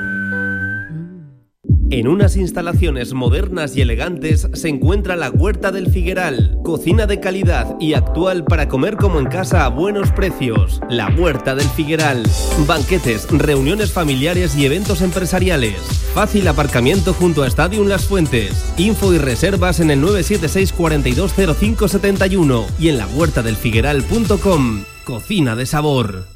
En 1.93 2.09
unas 2.09 2.37
instalaciones 2.37 3.13
modernas 3.13 3.77
y 3.77 3.83
elegantes 3.83 4.49
se 4.55 4.71
encuentra 4.71 5.15
la 5.15 5.29
Huerta 5.29 5.71
del 5.71 5.91
Figueral, 5.91 6.59
cocina 6.65 7.07
de 7.07 7.21
calidad 7.21 7.77
y 7.79 7.93
actual 7.93 8.45
para 8.45 8.67
comer 8.67 8.97
como 8.97 9.21
en 9.21 9.27
casa 9.27 9.67
a 9.67 9.69
buenos 9.69 10.11
precios. 10.11 10.81
La 10.89 11.11
Huerta 11.11 11.55
del 11.55 11.69
Figueral, 11.69 12.23
banquetes, 12.67 13.29
reuniones 13.31 13.93
familiares 13.93 14.57
y 14.57 14.65
eventos 14.65 15.03
empresariales. 15.03 15.75
Fácil 16.15 16.49
aparcamiento 16.49 17.13
junto 17.13 17.43
a 17.43 17.47
Stadium 17.49 17.87
Las 17.89 18.07
Fuentes. 18.07 18.73
Info 18.79 19.13
y 19.13 19.19
reservas 19.19 19.79
en 19.79 19.91
el 19.91 20.01
976 20.01 20.73
420571 20.73 22.67
y 22.79 22.89
en 22.89 22.97
la 22.97 23.07
huertadelfigueral.com. 23.07 24.85
Cocina 25.05 25.57
de 25.57 25.67
sabor. 25.67 26.32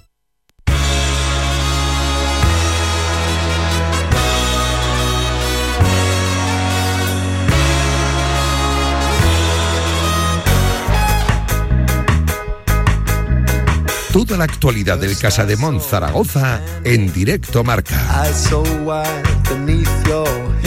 Toda 14.17 14.39
la 14.39 14.45
actualidad 14.45 14.97
del 14.97 15.19
Casa 15.19 15.45
de 15.45 15.59
Mon 15.59 15.79
Zaragoza 15.79 16.63
en 16.85 17.13
directo 17.13 17.63
marca. 17.63 18.25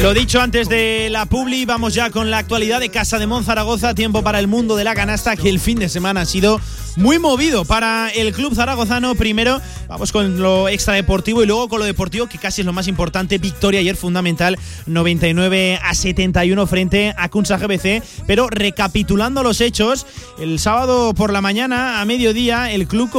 Lo 0.03 0.13
dicho 0.13 0.39
antes 0.39 0.69
de 0.69 1.09
la 1.09 1.25
publi, 1.25 1.65
vamos 1.65 1.95
ya 1.95 2.11
con 2.11 2.29
la 2.29 2.37
actualidad 2.37 2.79
de 2.79 2.89
Casa 2.89 3.17
de 3.17 3.25
Mon 3.25 3.43
Zaragoza, 3.43 3.95
tiempo 3.95 4.21
para 4.21 4.37
el 4.37 4.47
mundo 4.47 4.75
de 4.75 4.83
la 4.83 4.93
canasta 4.93 5.35
que 5.35 5.49
el 5.49 5.59
fin 5.59 5.79
de 5.79 5.89
semana 5.89 6.21
ha 6.21 6.25
sido 6.25 6.61
muy 6.95 7.17
movido 7.17 7.65
para 7.65 8.09
el 8.09 8.33
club 8.33 8.53
zaragozano. 8.55 9.15
Primero, 9.15 9.61
vamos 9.87 10.11
con 10.11 10.39
lo 10.41 10.67
extradeportivo 10.67 11.43
y 11.43 11.45
luego 11.45 11.69
con 11.69 11.79
lo 11.79 11.85
deportivo, 11.85 12.27
que 12.27 12.37
casi 12.37 12.61
es 12.61 12.65
lo 12.65 12.73
más 12.73 12.87
importante. 12.87 13.37
Victoria 13.37 13.79
ayer 13.79 13.95
fundamental, 13.95 14.57
99 14.85 15.79
a 15.81 15.93
71 15.93 16.67
frente 16.67 17.13
a 17.17 17.29
Kunsa 17.29 17.57
GBC. 17.57 18.03
Pero 18.27 18.49
recapitulando 18.49 19.43
los 19.43 19.61
hechos, 19.61 20.05
el 20.39 20.59
sábado 20.59 21.13
por 21.13 21.31
la 21.31 21.41
mañana, 21.41 22.01
a 22.01 22.05
mediodía, 22.05 22.71
el 22.71 22.87
club 22.87 23.09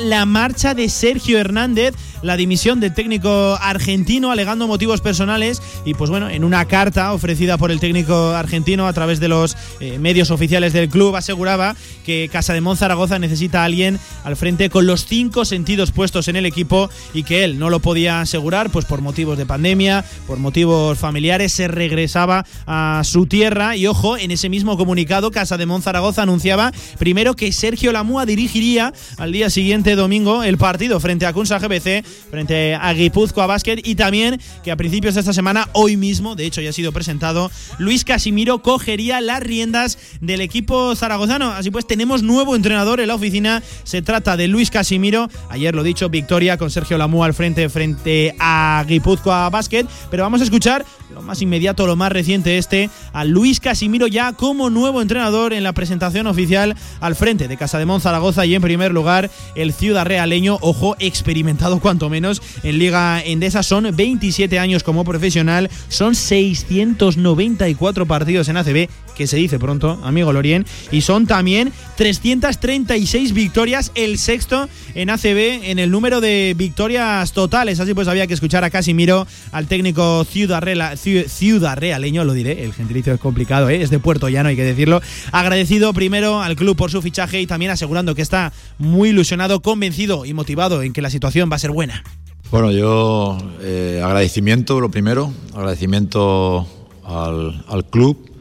la 0.00 0.26
marcha 0.26 0.74
de 0.74 0.88
Sergio 0.88 1.38
Hernández, 1.38 1.94
la 2.26 2.36
dimisión 2.36 2.80
del 2.80 2.92
técnico 2.92 3.56
argentino, 3.60 4.30
alegando 4.30 4.66
motivos 4.66 5.00
personales. 5.00 5.62
Y 5.84 5.94
pues 5.94 6.10
bueno, 6.10 6.28
en 6.28 6.44
una 6.44 6.64
carta 6.66 7.12
ofrecida 7.12 7.56
por 7.56 7.70
el 7.70 7.80
técnico 7.80 8.30
argentino 8.30 8.86
a 8.86 8.92
través 8.92 9.20
de 9.20 9.28
los 9.28 9.56
eh, 9.80 9.98
medios 9.98 10.30
oficiales 10.30 10.72
del 10.72 10.88
club, 10.88 11.16
aseguraba 11.16 11.76
que 12.04 12.28
Casa 12.30 12.52
de 12.52 12.60
Mon 12.60 12.76
Zaragoza 12.76 13.18
necesita 13.18 13.62
a 13.62 13.64
alguien 13.64 13.98
al 14.24 14.36
frente 14.36 14.70
con 14.70 14.86
los 14.86 15.06
cinco 15.06 15.44
sentidos 15.44 15.92
puestos 15.92 16.28
en 16.28 16.36
el 16.36 16.46
equipo 16.46 16.90
y 17.14 17.22
que 17.22 17.44
él 17.44 17.58
no 17.58 17.70
lo 17.70 17.80
podía 17.80 18.20
asegurar, 18.20 18.70
pues 18.70 18.84
por 18.84 19.00
motivos 19.00 19.38
de 19.38 19.46
pandemia, 19.46 20.04
por 20.26 20.38
motivos 20.38 20.98
familiares, 20.98 21.52
se 21.52 21.68
regresaba 21.68 22.44
a 22.66 23.02
su 23.04 23.26
tierra. 23.26 23.76
Y 23.76 23.86
ojo, 23.86 24.16
en 24.16 24.32
ese 24.32 24.48
mismo 24.48 24.76
comunicado, 24.76 25.30
Casa 25.30 25.56
de 25.56 25.66
Monzaragoza 25.66 26.22
anunciaba 26.22 26.72
primero 26.98 27.34
que 27.34 27.52
Sergio 27.52 27.92
Lamúa 27.92 28.26
dirigiría 28.26 28.92
al 29.16 29.32
día 29.32 29.48
siguiente, 29.50 29.94
domingo, 29.94 30.42
el 30.42 30.58
partido 30.58 30.98
frente 30.98 31.26
a 31.26 31.32
Kunsa 31.32 31.58
GBC, 31.58 32.04
frente 32.30 32.74
a 32.74 32.92
Guipúzcoa 32.92 33.46
Basket 33.46 33.78
y 33.84 33.94
también 33.94 34.40
que 34.62 34.70
a 34.70 34.76
principios 34.76 35.14
de 35.14 35.20
esta 35.20 35.32
semana, 35.32 35.68
hoy 35.72 35.96
mismo, 35.96 36.34
de 36.34 36.46
hecho 36.46 36.60
ya 36.60 36.70
ha 36.70 36.72
sido 36.72 36.92
presentado, 36.92 37.50
Luis 37.78 38.04
Casimiro 38.04 38.62
cogería 38.62 39.20
las 39.20 39.40
riendas 39.40 39.98
del 40.20 40.40
equipo 40.40 40.94
zaragozano. 40.96 41.50
Así 41.50 41.70
pues, 41.70 41.86
tenemos 41.86 42.22
nuevo 42.22 42.56
entrenador 42.56 43.00
en 43.00 43.08
la 43.08 43.14
oficina. 43.14 43.62
Se 43.84 44.02
trata 44.02 44.36
de 44.36 44.48
Luis 44.48 44.70
Casimiro. 44.70 45.28
Ayer 45.48 45.74
lo 45.74 45.82
dicho, 45.82 46.08
victoria 46.08 46.56
con 46.56 46.70
Sergio 46.70 46.98
Lamúa 46.98 47.26
al 47.26 47.34
frente 47.34 47.68
frente 47.68 48.34
a 48.38 48.84
Guipúzcoa 48.86 49.50
Basket. 49.50 49.86
Pero 50.10 50.22
vamos 50.22 50.40
a 50.40 50.44
escuchar 50.44 50.84
lo 51.14 51.22
más 51.22 51.40
inmediato, 51.40 51.86
lo 51.86 51.96
más 51.96 52.12
reciente 52.12 52.58
este, 52.58 52.90
a 53.12 53.24
Luis 53.24 53.60
Casimiro 53.60 54.06
ya 54.06 54.32
como 54.32 54.70
nuevo 54.70 55.00
entrenador 55.00 55.52
en 55.52 55.62
la 55.62 55.72
presentación 55.72 56.26
oficial 56.26 56.76
al 57.00 57.14
frente 57.14 57.48
de 57.48 57.56
Casa 57.56 57.78
de 57.78 57.86
Mon 57.86 58.00
Zaragoza 58.00 58.44
y 58.44 58.54
en 58.54 58.62
primer 58.62 58.92
lugar 58.92 59.30
el 59.54 59.72
Ciudad 59.72 60.04
Realeño, 60.04 60.58
ojo, 60.60 60.96
experimentado 60.98 61.80
cuanto 61.96 62.10
menos 62.10 62.42
en 62.62 62.78
Liga 62.78 63.22
Endesa. 63.24 63.62
Son 63.62 63.88
27 63.96 64.58
años 64.58 64.82
como 64.82 65.02
profesional, 65.02 65.70
son 65.88 66.14
694 66.14 68.04
partidos 68.04 68.50
en 68.50 68.58
ACB, 68.58 68.90
que 69.16 69.26
se 69.26 69.36
dice 69.36 69.58
pronto, 69.58 69.98
amigo 70.04 70.32
Lorien, 70.32 70.66
y 70.92 71.00
son 71.00 71.26
también 71.26 71.72
336 71.96 73.32
victorias, 73.32 73.90
el 73.94 74.18
sexto 74.18 74.68
en 74.94 75.10
ACB 75.10 75.64
en 75.64 75.78
el 75.78 75.90
número 75.90 76.20
de 76.20 76.54
victorias 76.56 77.32
totales. 77.32 77.80
Así 77.80 77.94
pues 77.94 78.08
había 78.08 78.26
que 78.26 78.34
escuchar 78.34 78.62
a 78.64 78.70
Casimiro, 78.70 79.26
al 79.52 79.66
técnico 79.66 80.24
Ciudad, 80.24 80.62
Ciudad 80.96 81.76
Realeño, 81.78 82.24
lo 82.24 82.34
diré, 82.34 82.64
el 82.64 82.74
gentilicio 82.74 83.14
es 83.14 83.20
complicado, 83.20 83.68
¿eh? 83.70 83.82
es 83.82 83.90
de 83.90 83.98
Puerto 83.98 84.28
Llano, 84.28 84.50
hay 84.50 84.56
que 84.56 84.64
decirlo. 84.64 85.00
Agradecido 85.32 85.92
primero 85.94 86.42
al 86.42 86.56
club 86.56 86.76
por 86.76 86.90
su 86.90 87.00
fichaje 87.00 87.40
y 87.40 87.46
también 87.46 87.70
asegurando 87.70 88.14
que 88.14 88.22
está 88.22 88.52
muy 88.78 89.08
ilusionado, 89.08 89.60
convencido 89.60 90.24
y 90.26 90.34
motivado 90.34 90.82
en 90.82 90.92
que 90.92 91.02
la 91.02 91.10
situación 91.10 91.50
va 91.50 91.56
a 91.56 91.60
ser 91.60 91.70
buena. 91.70 92.04
Bueno, 92.50 92.70
yo 92.70 93.38
eh, 93.60 94.00
agradecimiento, 94.04 94.80
lo 94.80 94.90
primero, 94.90 95.32
agradecimiento 95.54 96.66
al, 97.04 97.64
al 97.68 97.84
club 97.86 98.35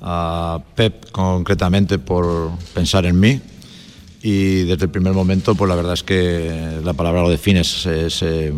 a 0.00 0.60
Pep 0.74 1.10
concretamente 1.10 1.98
por 1.98 2.50
pensar 2.74 3.06
en 3.06 3.18
mí 3.18 3.40
y 4.22 4.64
desde 4.64 4.84
el 4.84 4.90
primer 4.90 5.12
momento 5.12 5.54
pues 5.54 5.68
la 5.68 5.74
verdad 5.76 5.94
es 5.94 6.02
que 6.02 6.80
la 6.84 6.92
palabra 6.92 7.22
lo 7.22 7.30
define, 7.30 7.62
se, 7.64 8.10
se- 8.10 8.52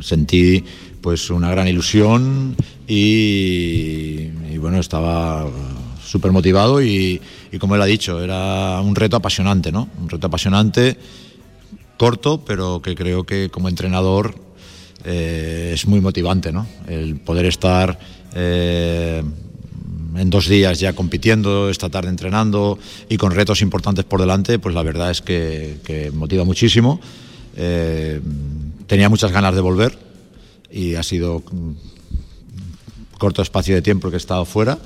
sentí 0.00 0.64
pues 1.00 1.30
una 1.30 1.50
gran 1.50 1.66
ilusión 1.68 2.54
y, 2.86 4.26
bueno, 4.58 4.78
estaba 4.78 5.46
súper 6.04 6.32
motivado 6.32 6.82
y, 6.82 7.20
y 7.50 7.58
como 7.58 7.74
él 7.76 7.82
ha 7.82 7.86
dicho, 7.86 8.22
era 8.22 8.80
un 8.80 8.94
reto 8.94 9.16
apasionante, 9.16 9.72
¿no? 9.72 9.88
Un 10.00 10.08
reto 10.10 10.26
apasionante, 10.26 10.98
corto, 11.96 12.42
pero 12.44 12.82
que 12.82 12.94
creo 12.94 13.24
que 13.24 13.48
como 13.50 13.68
entrenador 13.68 14.34
eh, 15.04 15.70
es 15.74 15.86
muy 15.86 16.00
motivante, 16.00 16.52
¿no? 16.52 16.66
El 16.86 17.16
poder 17.16 17.46
estar 17.46 17.98
eh, 18.34 19.22
en 20.16 20.30
dos 20.30 20.48
días 20.48 20.80
ya 20.80 20.92
compitiendo, 20.92 21.70
esta 21.70 21.88
tarde 21.88 22.08
entrenando 22.08 22.78
y 23.08 23.16
con 23.16 23.32
retos 23.32 23.62
importantes 23.62 24.04
por 24.04 24.20
delante, 24.20 24.58
pues 24.58 24.74
la 24.74 24.82
verdad 24.82 25.10
es 25.10 25.22
que, 25.22 26.10
motiva 26.14 26.44
muchísimo. 26.44 27.00
Eh, 27.56 28.20
tenía 28.86 29.08
muchas 29.08 29.32
ganas 29.32 29.54
de 29.54 29.60
volver 29.60 29.98
y 30.70 30.94
ha 30.94 31.02
sido 31.02 31.42
mm, 31.50 33.18
corto 33.18 33.42
espacio 33.42 33.74
de 33.74 33.82
tiempo 33.82 34.08
que 34.10 34.16
he 34.16 34.18
estado 34.18 34.44
fuera 34.44 34.78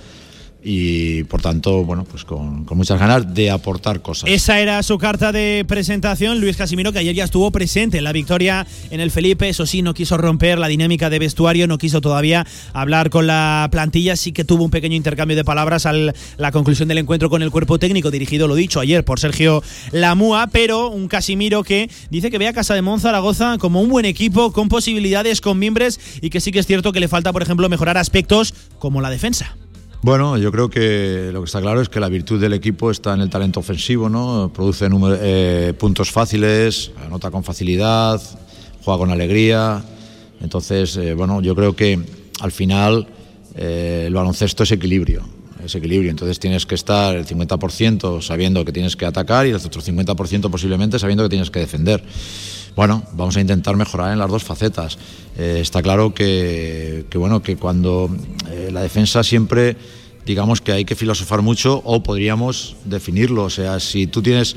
y 0.64 1.24
por 1.24 1.42
tanto, 1.42 1.84
bueno, 1.84 2.04
pues 2.04 2.24
con, 2.24 2.64
con 2.64 2.78
muchas 2.78 2.98
ganas 2.98 3.34
de 3.34 3.50
aportar 3.50 4.00
cosas. 4.00 4.30
Esa 4.30 4.60
era 4.60 4.82
su 4.82 4.96
carta 4.96 5.30
de 5.30 5.64
presentación. 5.68 6.40
Luis 6.40 6.56
Casimiro, 6.56 6.90
que 6.90 7.00
ayer 7.00 7.14
ya 7.14 7.24
estuvo 7.24 7.50
presente 7.50 7.98
en 7.98 8.04
la 8.04 8.12
victoria 8.12 8.66
en 8.90 9.00
el 9.00 9.10
Felipe. 9.10 9.48
Eso 9.48 9.66
sí, 9.66 9.82
no 9.82 9.92
quiso 9.92 10.16
romper 10.16 10.58
la 10.58 10.68
dinámica 10.68 11.10
de 11.10 11.18
vestuario, 11.18 11.66
no 11.66 11.76
quiso 11.76 12.00
todavía 12.00 12.46
hablar 12.72 13.10
con 13.10 13.26
la 13.26 13.68
plantilla. 13.70 14.16
Sí 14.16 14.32
que 14.32 14.44
tuvo 14.44 14.64
un 14.64 14.70
pequeño 14.70 14.96
intercambio 14.96 15.36
de 15.36 15.44
palabras 15.44 15.84
al 15.84 16.14
la 16.38 16.50
conclusión 16.50 16.88
del 16.88 16.98
encuentro 16.98 17.28
con 17.28 17.42
el 17.42 17.50
cuerpo 17.50 17.78
técnico, 17.78 18.10
dirigido, 18.10 18.48
lo 18.48 18.54
dicho 18.54 18.80
ayer, 18.80 19.04
por 19.04 19.20
Sergio 19.20 19.62
Lamúa. 19.92 20.48
Pero 20.50 20.88
un 20.88 21.08
Casimiro 21.08 21.62
que 21.62 21.90
dice 22.10 22.30
que 22.30 22.38
ve 22.38 22.48
a 22.48 22.54
Casa 22.54 22.74
de 22.74 22.80
Monzaragoza 22.80 23.58
como 23.58 23.82
un 23.82 23.90
buen 23.90 24.06
equipo, 24.06 24.52
con 24.52 24.70
posibilidades, 24.70 25.42
con 25.42 25.58
mimbres 25.58 26.00
y 26.22 26.30
que 26.30 26.40
sí 26.40 26.52
que 26.52 26.60
es 26.60 26.66
cierto 26.66 26.92
que 26.92 27.00
le 27.00 27.08
falta, 27.08 27.34
por 27.34 27.42
ejemplo, 27.42 27.68
mejorar 27.68 27.98
aspectos 27.98 28.54
como 28.78 29.02
la 29.02 29.10
defensa. 29.10 29.56
Bueno, 30.04 30.36
yo 30.36 30.52
creo 30.52 30.68
que 30.68 31.30
lo 31.32 31.40
que 31.40 31.46
está 31.46 31.62
claro 31.62 31.80
es 31.80 31.88
que 31.88 31.98
la 31.98 32.10
virtud 32.10 32.38
del 32.38 32.52
equipo 32.52 32.90
está 32.90 33.14
en 33.14 33.22
el 33.22 33.30
talento 33.30 33.60
ofensivo, 33.60 34.10
¿no? 34.10 34.52
Produce 34.54 34.86
eh, 34.86 35.72
puntos 35.78 36.12
fáciles, 36.12 36.90
anota 37.02 37.30
con 37.30 37.42
facilidad, 37.42 38.20
juega 38.84 38.98
con 38.98 39.10
alegría. 39.10 39.82
Entonces, 40.42 40.98
eh, 40.98 41.14
bueno, 41.14 41.40
yo 41.40 41.54
creo 41.54 41.74
que 41.74 41.98
al 42.40 42.52
final 42.52 43.06
eh, 43.56 44.04
el 44.06 44.12
baloncesto 44.12 44.64
es 44.64 44.72
equilibrio. 44.72 45.22
Es 45.64 45.74
equilibrio. 45.74 46.10
Entonces 46.10 46.38
tienes 46.38 46.66
que 46.66 46.74
estar 46.74 47.16
el 47.16 47.24
50% 47.24 48.20
sabiendo 48.20 48.62
que 48.66 48.72
tienes 48.72 48.96
que 48.96 49.06
atacar 49.06 49.46
y 49.46 49.50
el 49.52 49.56
otro 49.56 49.80
50% 49.80 50.50
posiblemente 50.50 50.98
sabiendo 50.98 51.24
que 51.24 51.30
tienes 51.30 51.50
que 51.50 51.60
defender. 51.60 52.04
Bueno, 52.76 53.04
vamos 53.12 53.36
a 53.36 53.40
intentar 53.40 53.76
mejorar 53.76 54.12
en 54.12 54.18
las 54.18 54.28
dos 54.28 54.42
facetas. 54.42 54.98
Eh, 55.36 55.58
está 55.60 55.80
claro 55.82 56.12
que, 56.12 57.06
bueno, 57.14 57.42
que 57.42 57.56
cuando 57.56 58.10
eh, 58.50 58.70
la 58.72 58.82
defensa 58.82 59.22
siempre, 59.22 59.76
digamos 60.26 60.60
que 60.60 60.72
hay 60.72 60.84
que 60.84 60.96
filosofar 60.96 61.40
mucho 61.42 61.80
o 61.84 62.02
podríamos 62.02 62.76
definirlo. 62.84 63.44
O 63.44 63.50
sea, 63.50 63.78
si 63.78 64.06
tú 64.08 64.22
tienes. 64.22 64.56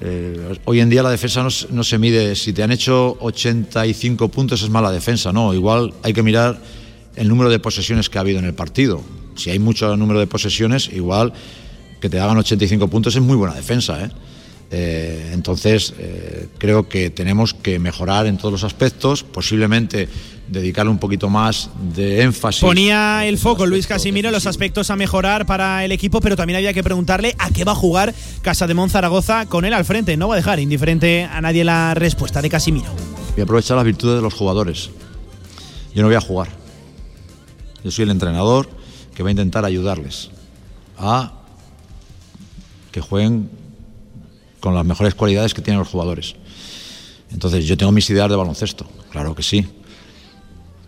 eh, 0.00 0.58
hoy 0.64 0.80
en 0.80 0.88
día 0.88 1.02
la 1.02 1.10
defensa 1.10 1.42
no, 1.42 1.50
no 1.70 1.84
se 1.84 1.98
mide. 1.98 2.34
Si 2.36 2.52
te 2.54 2.62
han 2.62 2.72
hecho 2.72 3.18
85 3.20 4.28
puntos 4.28 4.62
es 4.62 4.70
mala 4.70 4.90
defensa. 4.90 5.32
No, 5.32 5.52
igual 5.52 5.92
hay 6.02 6.14
que 6.14 6.22
mirar 6.22 6.58
el 7.16 7.28
número 7.28 7.50
de 7.50 7.58
posesiones 7.58 8.08
que 8.08 8.16
ha 8.16 8.22
habido 8.22 8.38
en 8.38 8.46
el 8.46 8.54
partido. 8.54 9.02
Si 9.34 9.50
hay 9.50 9.58
mucho 9.58 9.94
número 9.96 10.20
de 10.20 10.26
posesiones, 10.26 10.88
igual 10.92 11.32
que 12.00 12.08
te 12.08 12.18
hagan 12.18 12.38
85 12.38 12.88
puntos 12.88 13.14
es 13.14 13.22
muy 13.22 13.36
buena 13.36 13.54
defensa. 13.54 14.04
¿eh? 14.04 14.10
Eh, 14.70 15.30
entonces, 15.32 15.94
eh, 15.98 16.48
creo 16.58 16.88
que 16.88 17.08
tenemos 17.10 17.54
que 17.54 17.78
mejorar 17.78 18.26
en 18.26 18.36
todos 18.36 18.52
los 18.52 18.64
aspectos, 18.64 19.22
posiblemente 19.22 20.08
dedicarle 20.48 20.90
un 20.90 20.98
poquito 20.98 21.30
más 21.30 21.70
de 21.94 22.22
énfasis. 22.22 22.60
Ponía 22.60 23.24
el 23.26 23.38
foco 23.38 23.66
Luis 23.66 23.86
Casimiro 23.86 24.28
en 24.28 24.34
los 24.34 24.46
aspectos 24.46 24.90
a 24.90 24.96
mejorar 24.96 25.46
para 25.46 25.84
el 25.84 25.92
equipo, 25.92 26.20
pero 26.20 26.36
también 26.36 26.58
había 26.58 26.72
que 26.72 26.82
preguntarle 26.82 27.34
a 27.38 27.50
qué 27.50 27.64
va 27.64 27.72
a 27.72 27.74
jugar 27.74 28.14
Casa 28.42 28.66
de 28.66 28.88
Zaragoza 28.88 29.46
con 29.46 29.64
él 29.64 29.72
al 29.72 29.84
frente. 29.84 30.16
No 30.16 30.28
va 30.28 30.34
a 30.34 30.36
dejar 30.36 30.60
indiferente 30.60 31.24
a 31.24 31.40
nadie 31.40 31.64
la 31.64 31.94
respuesta 31.94 32.42
de 32.42 32.50
Casimiro. 32.50 32.88
Voy 33.32 33.40
a 33.40 33.44
aprovechar 33.44 33.76
las 33.76 33.86
virtudes 33.86 34.16
de 34.16 34.22
los 34.22 34.34
jugadores. 34.34 34.90
Yo 35.94 36.02
no 36.02 36.08
voy 36.08 36.16
a 36.16 36.20
jugar. 36.20 36.48
Yo 37.84 37.90
soy 37.90 38.04
el 38.04 38.10
entrenador 38.10 38.68
que 39.14 39.22
va 39.22 39.28
a 39.28 39.32
intentar 39.32 39.64
ayudarles 39.64 40.30
a 40.98 41.32
que 42.92 43.00
jueguen 43.00 43.50
con 44.68 44.74
las 44.74 44.84
mejores 44.84 45.14
cualidades 45.14 45.54
que 45.54 45.62
tienen 45.62 45.78
los 45.78 45.88
jugadores. 45.88 46.34
Entonces, 47.32 47.64
yo 47.64 47.78
tengo 47.78 47.90
mis 47.90 48.10
ideas 48.10 48.28
de 48.28 48.36
baloncesto, 48.36 48.86
claro 49.10 49.34
que 49.34 49.42
sí. 49.42 49.66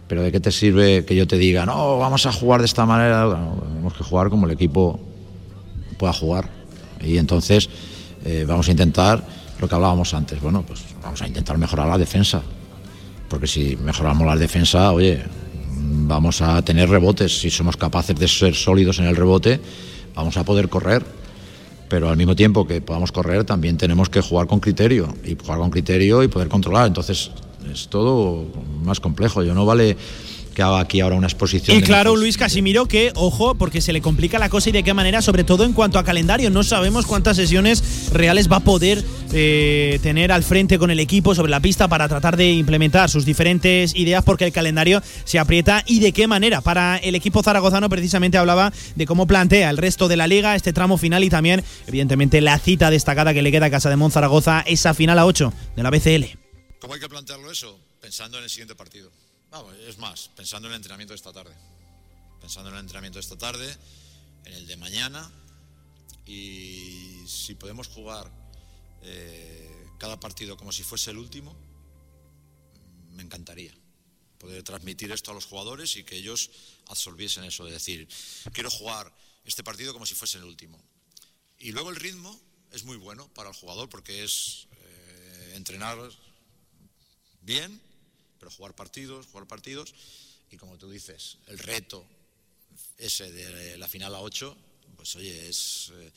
Pero 0.06 0.22
¿de 0.22 0.30
qué 0.30 0.38
te 0.38 0.52
sirve 0.52 1.06
que 1.06 1.16
yo 1.16 1.26
te 1.26 1.38
diga, 1.38 1.64
no, 1.64 1.96
vamos 1.96 2.26
a 2.26 2.32
jugar 2.32 2.60
de 2.60 2.66
esta 2.66 2.84
manera? 2.84 3.24
Bueno, 3.24 3.62
tenemos 3.66 3.94
que 3.94 4.04
jugar 4.04 4.28
como 4.28 4.44
el 4.44 4.52
equipo 4.52 5.00
pueda 5.96 6.12
jugar. 6.12 6.50
Y 7.00 7.16
entonces 7.16 7.70
eh, 8.26 8.44
vamos 8.46 8.68
a 8.68 8.70
intentar 8.70 9.26
lo 9.58 9.66
que 9.66 9.74
hablábamos 9.74 10.12
antes. 10.12 10.38
Bueno, 10.42 10.62
pues 10.66 10.80
vamos 11.02 11.22
a 11.22 11.26
intentar 11.26 11.56
mejorar 11.56 11.88
la 11.88 11.96
defensa. 11.96 12.42
Porque 13.30 13.46
si 13.46 13.76
mejoramos 13.76 14.26
la 14.26 14.36
defensa, 14.36 14.92
oye, 14.92 15.22
vamos 15.70 16.42
a 16.42 16.60
tener 16.60 16.90
rebotes. 16.90 17.40
Si 17.40 17.48
somos 17.48 17.78
capaces 17.78 18.14
de 18.14 18.28
ser 18.28 18.54
sólidos 18.54 18.98
en 18.98 19.06
el 19.06 19.16
rebote, 19.16 19.58
vamos 20.14 20.36
a 20.36 20.44
poder 20.44 20.68
correr. 20.68 21.19
Pero 21.90 22.08
al 22.08 22.16
mismo 22.16 22.36
tiempo 22.36 22.66
que 22.66 22.80
podamos 22.80 23.10
correr, 23.10 23.44
también 23.44 23.76
tenemos 23.76 24.08
que 24.08 24.22
jugar 24.22 24.46
con 24.46 24.60
criterio. 24.60 25.12
Y 25.24 25.36
jugar 25.36 25.58
con 25.58 25.70
criterio 25.70 26.22
y 26.22 26.28
poder 26.28 26.48
controlar. 26.48 26.86
Entonces 26.86 27.32
es 27.70 27.88
todo 27.88 28.46
más 28.82 29.00
complejo. 29.00 29.42
Yo 29.42 29.52
no 29.52 29.66
vale 29.66 29.96
que 30.60 30.64
haga 30.64 30.80
aquí 30.80 31.00
ahora 31.00 31.16
una 31.16 31.26
exposición. 31.26 31.74
Y 31.74 31.80
de 31.80 31.86
claro, 31.86 32.16
Luis 32.16 32.36
Casimiro, 32.36 32.84
que 32.84 33.12
ojo, 33.14 33.54
porque 33.54 33.80
se 33.80 33.94
le 33.94 34.02
complica 34.02 34.38
la 34.38 34.50
cosa 34.50 34.68
y 34.68 34.72
de 34.72 34.82
qué 34.82 34.92
manera, 34.92 35.22
sobre 35.22 35.42
todo 35.42 35.64
en 35.64 35.72
cuanto 35.72 35.98
a 35.98 36.04
calendario. 36.04 36.50
No 36.50 36.62
sabemos 36.64 37.06
cuántas 37.06 37.38
sesiones 37.38 38.10
reales 38.12 38.52
va 38.52 38.56
a 38.56 38.60
poder 38.60 39.02
eh, 39.32 39.98
tener 40.02 40.32
al 40.32 40.42
frente 40.42 40.78
con 40.78 40.90
el 40.90 41.00
equipo 41.00 41.34
sobre 41.34 41.50
la 41.50 41.60
pista 41.60 41.88
para 41.88 42.08
tratar 42.08 42.36
de 42.36 42.52
implementar 42.52 43.08
sus 43.08 43.24
diferentes 43.24 43.96
ideas, 43.96 44.22
porque 44.22 44.44
el 44.44 44.52
calendario 44.52 45.02
se 45.24 45.38
aprieta 45.38 45.82
y 45.86 46.00
de 46.00 46.12
qué 46.12 46.26
manera. 46.26 46.60
Para 46.60 46.98
el 46.98 47.14
equipo 47.14 47.42
zaragozano, 47.42 47.88
precisamente 47.88 48.36
hablaba 48.36 48.70
de 48.96 49.06
cómo 49.06 49.26
plantea 49.26 49.70
el 49.70 49.78
resto 49.78 50.08
de 50.08 50.18
la 50.18 50.26
liga, 50.26 50.56
este 50.56 50.74
tramo 50.74 50.98
final 50.98 51.24
y 51.24 51.30
también, 51.30 51.64
evidentemente, 51.86 52.42
la 52.42 52.58
cita 52.58 52.90
destacada 52.90 53.32
que 53.32 53.40
le 53.40 53.50
queda 53.50 53.66
a 53.66 53.70
Casa 53.70 53.88
de 53.88 53.96
Mon 53.96 54.10
Zaragoza, 54.10 54.60
esa 54.66 54.92
final 54.92 55.18
a 55.18 55.24
8 55.24 55.54
de 55.76 55.82
la 55.82 55.88
BCL. 55.88 56.38
¿Cómo 56.80 56.92
hay 56.92 57.00
que 57.00 57.08
plantearlo 57.08 57.50
eso? 57.50 57.78
Pensando 58.02 58.36
en 58.36 58.44
el 58.44 58.50
siguiente 58.50 58.74
partido. 58.74 59.10
Vamos, 59.50 59.74
es 59.78 59.98
más, 59.98 60.30
pensando 60.36 60.68
en 60.68 60.74
el 60.74 60.76
entrenamiento 60.76 61.12
de 61.12 61.16
esta 61.16 61.32
tarde. 61.32 61.52
Pensando 62.40 62.70
en 62.70 62.76
el 62.76 62.80
entrenamiento 62.82 63.18
de 63.18 63.22
esta 63.22 63.36
tarde, 63.36 63.76
en 64.44 64.52
el 64.52 64.66
de 64.66 64.76
mañana. 64.76 65.28
Y 66.24 67.24
si 67.26 67.56
podemos 67.56 67.88
jugar 67.88 68.30
eh, 69.02 69.88
cada 69.98 70.20
partido 70.20 70.56
como 70.56 70.70
si 70.70 70.84
fuese 70.84 71.10
el 71.10 71.18
último, 71.18 71.56
me 73.10 73.24
encantaría 73.24 73.74
poder 74.38 74.62
transmitir 74.62 75.10
esto 75.10 75.32
a 75.32 75.34
los 75.34 75.46
jugadores 75.46 75.96
y 75.96 76.04
que 76.04 76.16
ellos 76.16 76.50
absorbiesen 76.86 77.42
eso, 77.42 77.64
de 77.64 77.72
decir, 77.72 78.08
quiero 78.52 78.70
jugar 78.70 79.12
este 79.44 79.64
partido 79.64 79.92
como 79.92 80.06
si 80.06 80.14
fuese 80.14 80.38
el 80.38 80.44
último. 80.44 80.80
Y 81.58 81.72
luego 81.72 81.90
el 81.90 81.96
ritmo 81.96 82.40
es 82.70 82.84
muy 82.84 82.96
bueno 82.96 83.28
para 83.34 83.50
el 83.50 83.56
jugador 83.56 83.88
porque 83.88 84.22
es 84.22 84.68
eh, 84.70 85.52
entrenar 85.56 85.98
bien, 87.42 87.82
pero 88.40 88.50
jugar 88.50 88.74
partidos, 88.74 89.26
jugar 89.26 89.46
partidos. 89.46 89.94
Y 90.50 90.56
como 90.56 90.76
tú 90.78 90.90
dices, 90.90 91.36
el 91.46 91.58
reto 91.60 92.04
ese 92.98 93.30
de 93.30 93.78
la 93.78 93.86
final 93.86 94.14
a 94.14 94.20
8, 94.20 94.56
pues 94.96 95.14
oye, 95.16 95.48
es, 95.48 95.92
eh, 95.94 96.12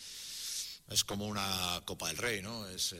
es 0.93 1.03
como 1.03 1.25
una 1.25 1.41
Copa 1.85 2.07
del 2.07 2.17
Rey, 2.17 2.41
¿no? 2.43 2.67
Es 2.67 2.93
eh, 2.93 2.97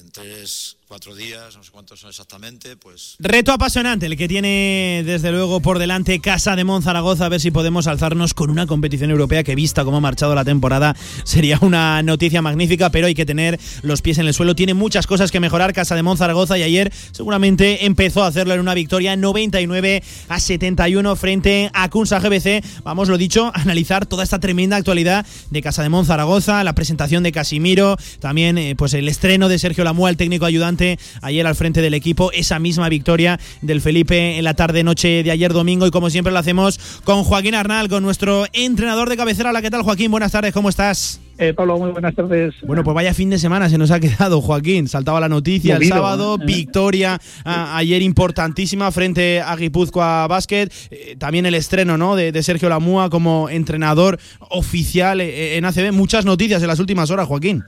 en 0.00 0.10
tres, 0.10 0.78
cuatro 0.86 1.14
días, 1.14 1.54
no 1.56 1.62
sé 1.62 1.70
cuántos 1.70 2.00
son 2.00 2.08
exactamente, 2.08 2.76
pues 2.76 3.16
Reto 3.18 3.52
apasionante 3.52 4.06
el 4.06 4.16
que 4.16 4.26
tiene 4.26 5.02
desde 5.04 5.30
luego 5.30 5.60
por 5.60 5.78
delante 5.78 6.20
Casa 6.20 6.56
de 6.56 6.64
Monzaragoza, 6.64 7.26
a 7.26 7.28
ver 7.28 7.40
si 7.40 7.50
podemos 7.50 7.86
alzarnos 7.86 8.32
con 8.32 8.48
una 8.48 8.66
competición 8.66 9.10
europea 9.10 9.44
que 9.44 9.54
vista 9.54 9.84
cómo 9.84 9.98
ha 9.98 10.00
marchado 10.00 10.34
la 10.34 10.44
temporada 10.44 10.96
sería 11.24 11.58
una 11.60 12.02
noticia 12.02 12.40
magnífica, 12.40 12.90
pero 12.90 13.06
hay 13.06 13.14
que 13.14 13.26
tener 13.26 13.60
los 13.82 14.00
pies 14.00 14.16
en 14.18 14.26
el 14.26 14.32
suelo. 14.32 14.54
Tiene 14.54 14.72
muchas 14.72 15.06
cosas 15.06 15.30
que 15.30 15.40
mejorar 15.40 15.74
Casa 15.74 15.94
de 15.94 16.02
Monzaragoza 16.02 16.56
y 16.56 16.62
ayer 16.62 16.90
seguramente 17.12 17.84
empezó 17.84 18.22
a 18.22 18.28
hacerlo 18.28 18.54
en 18.54 18.60
una 18.60 18.72
victoria 18.72 19.16
99 19.16 20.02
a 20.28 20.40
71 20.40 21.16
frente 21.16 21.70
a 21.74 21.90
Kunsa 21.90 22.20
GBC. 22.20 22.64
Vamos, 22.84 23.08
lo 23.10 23.18
dicho, 23.18 23.50
analizar 23.54 24.06
toda 24.06 24.24
esta 24.24 24.38
tremenda 24.38 24.76
actualidad 24.76 25.26
de 25.50 25.62
Casa 25.62 25.82
de 25.82 25.90
Monzaragoza, 25.90 26.64
la 26.64 26.74
presentación 26.74 27.17
de 27.22 27.32
Casimiro, 27.32 27.96
también 28.20 28.58
eh, 28.58 28.74
pues 28.76 28.94
el 28.94 29.08
estreno 29.08 29.48
de 29.48 29.58
Sergio 29.58 29.84
Lamua, 29.84 30.10
el 30.10 30.16
técnico 30.16 30.44
ayudante, 30.44 30.98
ayer 31.22 31.46
al 31.46 31.54
frente 31.54 31.80
del 31.80 31.94
equipo, 31.94 32.32
esa 32.32 32.58
misma 32.58 32.88
victoria 32.88 33.38
del 33.62 33.80
Felipe 33.80 34.38
en 34.38 34.44
la 34.44 34.54
tarde-noche 34.54 35.22
de 35.22 35.30
ayer 35.30 35.52
domingo 35.52 35.86
y 35.86 35.90
como 35.90 36.10
siempre 36.10 36.32
lo 36.32 36.38
hacemos 36.38 36.78
con 37.04 37.24
Joaquín 37.24 37.54
Arnal, 37.54 37.88
con 37.88 38.02
nuestro 38.02 38.46
entrenador 38.52 39.08
de 39.08 39.16
cabecera. 39.16 39.50
Hola, 39.50 39.62
¿qué 39.62 39.70
tal 39.70 39.82
Joaquín? 39.82 40.10
Buenas 40.10 40.32
tardes, 40.32 40.52
¿cómo 40.52 40.68
estás? 40.68 41.20
Eh, 41.38 41.54
Pablo, 41.54 41.78
muy 41.78 41.92
buenas 41.92 42.16
tardes. 42.16 42.54
Bueno, 42.62 42.82
pues 42.82 42.94
vaya 42.96 43.14
fin 43.14 43.30
de 43.30 43.38
semana 43.38 43.68
se 43.68 43.78
nos 43.78 43.92
ha 43.92 44.00
quedado, 44.00 44.40
Joaquín. 44.40 44.88
Saltaba 44.88 45.20
la 45.20 45.28
noticia 45.28 45.76
el 45.76 45.84
sábado, 45.84 46.36
¿eh? 46.40 46.44
victoria 46.44 47.20
a, 47.44 47.76
ayer 47.76 48.02
importantísima 48.02 48.90
frente 48.90 49.40
a 49.40 49.54
Guipúzcoa 49.54 50.26
Basket. 50.26 50.68
Eh, 50.90 51.14
también 51.16 51.46
el 51.46 51.54
estreno 51.54 51.96
¿no? 51.96 52.16
de, 52.16 52.32
de, 52.32 52.42
Sergio 52.42 52.68
Lamúa 52.68 53.08
como 53.08 53.48
entrenador 53.48 54.18
oficial 54.50 55.20
en 55.20 55.64
ACB. 55.64 55.92
Muchas 55.92 56.24
noticias 56.24 56.60
en 56.62 56.68
las 56.68 56.80
últimas 56.80 57.10
horas, 57.12 57.28
Joaquín. 57.28 57.62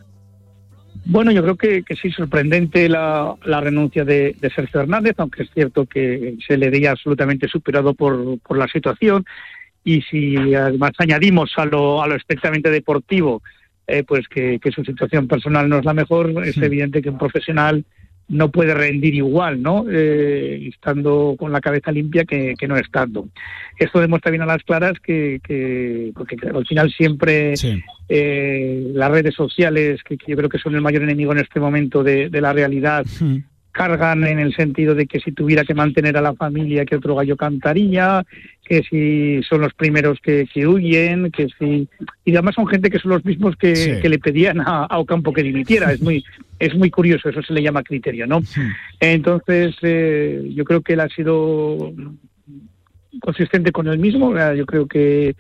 Bueno, 1.05 1.31
yo 1.31 1.43
creo 1.43 1.57
que, 1.57 1.83
que 1.85 1.95
sí, 1.95 2.11
sorprendente 2.11 2.89
la, 2.89 3.35
la 3.45 3.61
renuncia 3.61 4.05
de, 4.05 4.35
de, 4.41 4.51
Sergio 4.51 4.81
Hernández, 4.81 5.15
aunque 5.19 5.45
es 5.45 5.51
cierto 5.55 5.87
que 5.87 6.37
se 6.47 6.57
le 6.57 6.71
veía 6.71 6.91
absolutamente 6.91 7.49
superado 7.49 7.95
por, 7.95 8.39
por 8.41 8.59
la 8.59 8.67
situación. 8.67 9.25
Y 9.83 10.03
si 10.03 10.37
además 10.55 10.93
añadimos 10.99 11.53
a 11.57 11.65
lo, 11.65 12.03
a 12.03 12.09
lo 12.09 12.17
estrictamente 12.17 12.71
deportivo, 12.71 13.43
eh, 13.91 14.05
pues 14.05 14.29
que, 14.29 14.59
que, 14.59 14.71
su 14.71 14.85
situación 14.85 15.27
personal 15.27 15.69
no 15.69 15.79
es 15.79 15.85
la 15.85 15.95
mejor, 15.95 16.33
es 16.47 16.55
sí. 16.55 16.65
evidente 16.65 17.03
que 17.03 17.11
un 17.11 17.19
profesional 17.19 17.85
no 18.29 18.51
puede 18.51 18.75
rendir 18.75 19.15
igual, 19.15 19.61
¿no? 19.61 19.85
Eh, 19.91 20.69
estando 20.69 21.35
con 21.37 21.51
la 21.51 21.61
cabeza 21.61 21.91
limpia 21.91 22.25
que, 22.25 22.55
que, 22.57 22.69
no 22.69 22.77
estando. 22.77 23.29
Esto 23.77 24.01
demuestra 24.01 24.31
bien 24.31 24.43
a 24.43 24.47
las 24.47 24.63
claras 24.63 25.01
que, 25.01 25.41
que 25.43 26.13
porque 26.15 26.37
al 26.55 26.65
final 26.65 26.93
siempre 26.93 27.57
sí. 27.57 27.83
eh, 28.09 28.91
las 28.95 29.11
redes 29.11 29.35
sociales, 29.35 30.01
que, 30.05 30.17
yo 30.27 30.37
creo 30.37 30.49
que 30.49 30.59
son 30.59 30.77
el 30.77 30.81
mayor 30.81 31.03
enemigo 31.03 31.33
en 31.33 31.39
este 31.39 31.59
momento 31.59 32.05
de, 32.05 32.31
de 32.31 32.41
la 32.41 32.53
realidad, 32.53 33.05
sí 33.07 33.43
cargan 33.73 34.25
en 34.25 34.39
el 34.39 34.55
sentido 34.55 34.95
de 34.95 35.07
que 35.07 35.21
si 35.21 35.33
tuviera 35.33 35.65
que 35.65 35.75
mantener 35.75 36.17
a 36.17 36.21
la 36.21 36.35
familia 36.35 36.85
que 36.85 36.97
otro 36.97 37.15
gallo 37.15 37.37
cantaría, 37.37 38.25
que 38.65 38.83
si 38.83 39.43
son 39.49 39.61
los 39.61 39.75
primeros 39.75 40.19
que, 40.21 40.47
que 40.53 40.67
huyen, 40.67 41.31
que 41.31 41.49
si 41.59 41.89
y 42.25 42.33
además 42.33 42.55
son 42.55 42.67
gente 42.67 42.91
que 42.91 42.99
son 42.99 43.13
los 43.13 43.25
mismos 43.25 43.57
que, 43.57 43.77
sí. 43.77 43.93
que 44.01 44.09
le 44.09 44.19
pedían 44.19 44.61
a, 44.61 44.85
a, 44.85 44.99
Ocampo 44.99 45.33
que 45.33 45.43
dimitiera. 45.43 45.93
Es 45.93 46.01
muy 46.01 46.25
es 46.59 46.75
muy 46.75 46.91
curioso, 46.91 47.29
eso 47.29 47.43
se 47.43 47.53
le 47.53 47.63
llama 47.63 47.83
criterio, 47.83 48.27
¿no? 48.27 48.43
Sí. 48.43 48.61
Entonces 49.01 49.77
eh, 49.83 50.51
yo 50.55 50.65
creo 50.65 50.83
que 50.83 50.93
él 50.95 51.01
ha 51.01 51.09
sido 51.09 51.93
consistente 53.21 53.73
con 53.73 53.89
él 53.89 53.99
mismo. 53.99 54.35
Yo 54.55 54.67
creo 54.67 54.87
que 54.87 55.35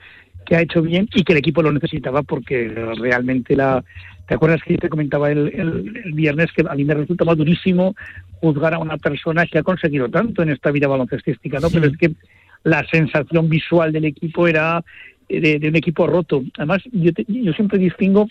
que 0.46 0.56
ha 0.56 0.62
hecho 0.62 0.82
bien 0.82 1.08
y 1.14 1.22
que 1.22 1.32
el 1.32 1.38
equipo 1.38 1.62
lo 1.62 1.70
necesitaba 1.70 2.22
porque 2.22 2.68
realmente 2.98 3.54
la, 3.54 3.84
¿Te 4.30 4.36
acuerdas 4.36 4.62
que 4.62 4.74
yo 4.74 4.78
te 4.78 4.88
comentaba 4.88 5.32
el, 5.32 5.48
el, 5.48 6.02
el, 6.04 6.12
viernes 6.12 6.52
que 6.52 6.62
a 6.62 6.76
mí 6.76 6.84
me 6.84 6.94
resulta 6.94 7.24
más 7.24 7.36
durísimo 7.36 7.96
juzgar 8.34 8.74
a 8.74 8.78
una 8.78 8.96
persona 8.96 9.44
que 9.44 9.58
ha 9.58 9.64
conseguido 9.64 10.08
tanto 10.08 10.44
en 10.44 10.50
esta 10.50 10.70
vida 10.70 10.86
baloncestística, 10.86 11.58
¿no? 11.58 11.68
Sí. 11.68 11.74
Pero 11.74 11.90
es 11.90 11.98
que 11.98 12.12
la 12.62 12.86
sensación 12.86 13.48
visual 13.48 13.90
del 13.90 14.04
equipo 14.04 14.46
era 14.46 14.84
de, 15.28 15.58
de 15.58 15.68
un 15.68 15.74
equipo 15.74 16.06
roto. 16.06 16.44
Además, 16.58 16.80
yo, 16.92 17.12
te, 17.12 17.24
yo, 17.26 17.52
siempre 17.54 17.78
distingo 17.78 18.28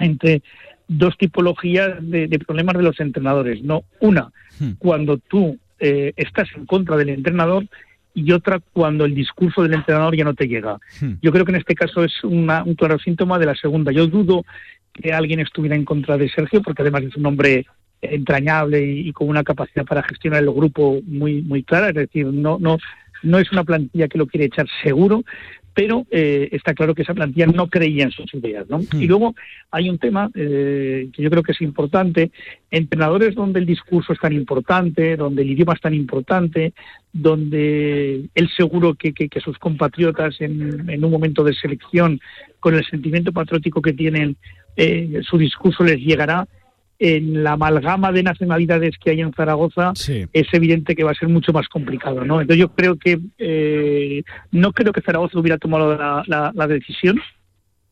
entre 0.00 0.42
dos 0.88 1.16
tipologías 1.16 1.98
de, 2.00 2.26
de, 2.26 2.38
problemas 2.40 2.76
de 2.78 2.82
los 2.82 2.98
entrenadores, 2.98 3.62
¿no? 3.62 3.84
Una, 4.00 4.32
hmm. 4.58 4.70
cuando 4.80 5.18
tú 5.18 5.56
eh, 5.78 6.12
estás 6.16 6.48
en 6.56 6.66
contra 6.66 6.96
del 6.96 7.10
entrenador 7.10 7.68
y 8.14 8.32
otra 8.32 8.58
cuando 8.72 9.04
el 9.04 9.14
discurso 9.14 9.62
del 9.62 9.74
entrenador 9.74 10.16
ya 10.16 10.24
no 10.24 10.34
te 10.34 10.48
llega. 10.48 10.80
Hmm. 11.00 11.12
Yo 11.22 11.30
creo 11.30 11.44
que 11.44 11.52
en 11.52 11.58
este 11.58 11.76
caso 11.76 12.02
es 12.02 12.24
una, 12.24 12.64
un 12.64 12.74
claro 12.74 12.98
síntoma 12.98 13.38
de 13.38 13.46
la 13.46 13.54
segunda. 13.54 13.92
Yo 13.92 14.08
dudo 14.08 14.44
que 14.92 15.12
alguien 15.12 15.40
estuviera 15.40 15.76
en 15.76 15.84
contra 15.84 16.16
de 16.16 16.28
Sergio, 16.28 16.62
porque 16.62 16.82
además 16.82 17.04
es 17.04 17.16
un 17.16 17.26
hombre 17.26 17.66
entrañable 18.02 18.84
y, 18.84 19.08
y, 19.08 19.12
con 19.12 19.28
una 19.28 19.44
capacidad 19.44 19.84
para 19.84 20.02
gestionar 20.02 20.42
el 20.42 20.50
grupo 20.50 21.00
muy 21.06 21.42
muy 21.42 21.62
clara, 21.62 21.88
es 21.88 21.94
decir, 21.94 22.26
no 22.26 22.58
no 22.58 22.78
no 23.22 23.38
es 23.38 23.52
una 23.52 23.64
plantilla 23.64 24.08
que 24.08 24.18
lo 24.18 24.26
quiere 24.26 24.46
echar 24.46 24.66
seguro, 24.82 25.22
pero 25.74 26.06
eh, 26.10 26.48
está 26.52 26.74
claro 26.74 26.94
que 26.94 27.02
esa 27.02 27.14
plantilla 27.14 27.46
no 27.46 27.68
creía 27.68 28.04
en 28.04 28.10
sus 28.10 28.32
ideas, 28.34 28.68
¿no? 28.68 28.78
Mm. 28.78 29.02
Y 29.02 29.06
luego 29.06 29.34
hay 29.70 29.88
un 29.88 29.98
tema 29.98 30.30
eh, 30.34 31.08
que 31.12 31.22
yo 31.22 31.30
creo 31.30 31.42
que 31.42 31.52
es 31.52 31.60
importante, 31.60 32.30
entrenadores 32.70 33.34
donde 33.34 33.60
el 33.60 33.66
discurso 33.66 34.12
es 34.12 34.18
tan 34.18 34.32
importante, 34.32 35.16
donde 35.16 35.42
el 35.42 35.50
idioma 35.50 35.74
es 35.74 35.80
tan 35.80 35.94
importante, 35.94 36.72
donde 37.12 38.28
él 38.34 38.50
seguro 38.56 38.94
que, 38.94 39.12
que, 39.12 39.28
que 39.28 39.40
sus 39.40 39.58
compatriotas 39.58 40.40
en, 40.40 40.88
en, 40.90 41.04
un 41.04 41.10
momento 41.10 41.44
de 41.44 41.54
selección, 41.54 42.20
con 42.58 42.74
el 42.74 42.84
sentimiento 42.84 43.32
patriótico 43.32 43.80
que 43.80 43.92
tienen, 43.92 44.36
eh, 44.76 45.20
su 45.22 45.38
discurso 45.38 45.84
les 45.84 45.98
llegará, 45.98 46.46
en 47.00 47.42
la 47.42 47.52
amalgama 47.52 48.12
de 48.12 48.22
nacionalidades 48.22 48.96
que 49.02 49.10
hay 49.10 49.22
en 49.22 49.32
Zaragoza 49.32 49.92
sí. 49.94 50.26
es 50.34 50.46
evidente 50.52 50.94
que 50.94 51.02
va 51.02 51.12
a 51.12 51.14
ser 51.14 51.28
mucho 51.28 51.50
más 51.50 51.66
complicado, 51.66 52.26
¿no? 52.26 52.42
Entonces 52.42 52.60
yo 52.60 52.68
creo 52.74 52.96
que 52.96 53.18
eh, 53.38 54.22
no 54.52 54.72
creo 54.72 54.92
que 54.92 55.00
Zaragoza 55.00 55.38
hubiera 55.38 55.56
tomado 55.56 55.96
la, 55.96 56.22
la, 56.26 56.52
la, 56.54 56.66
decisión 56.66 57.18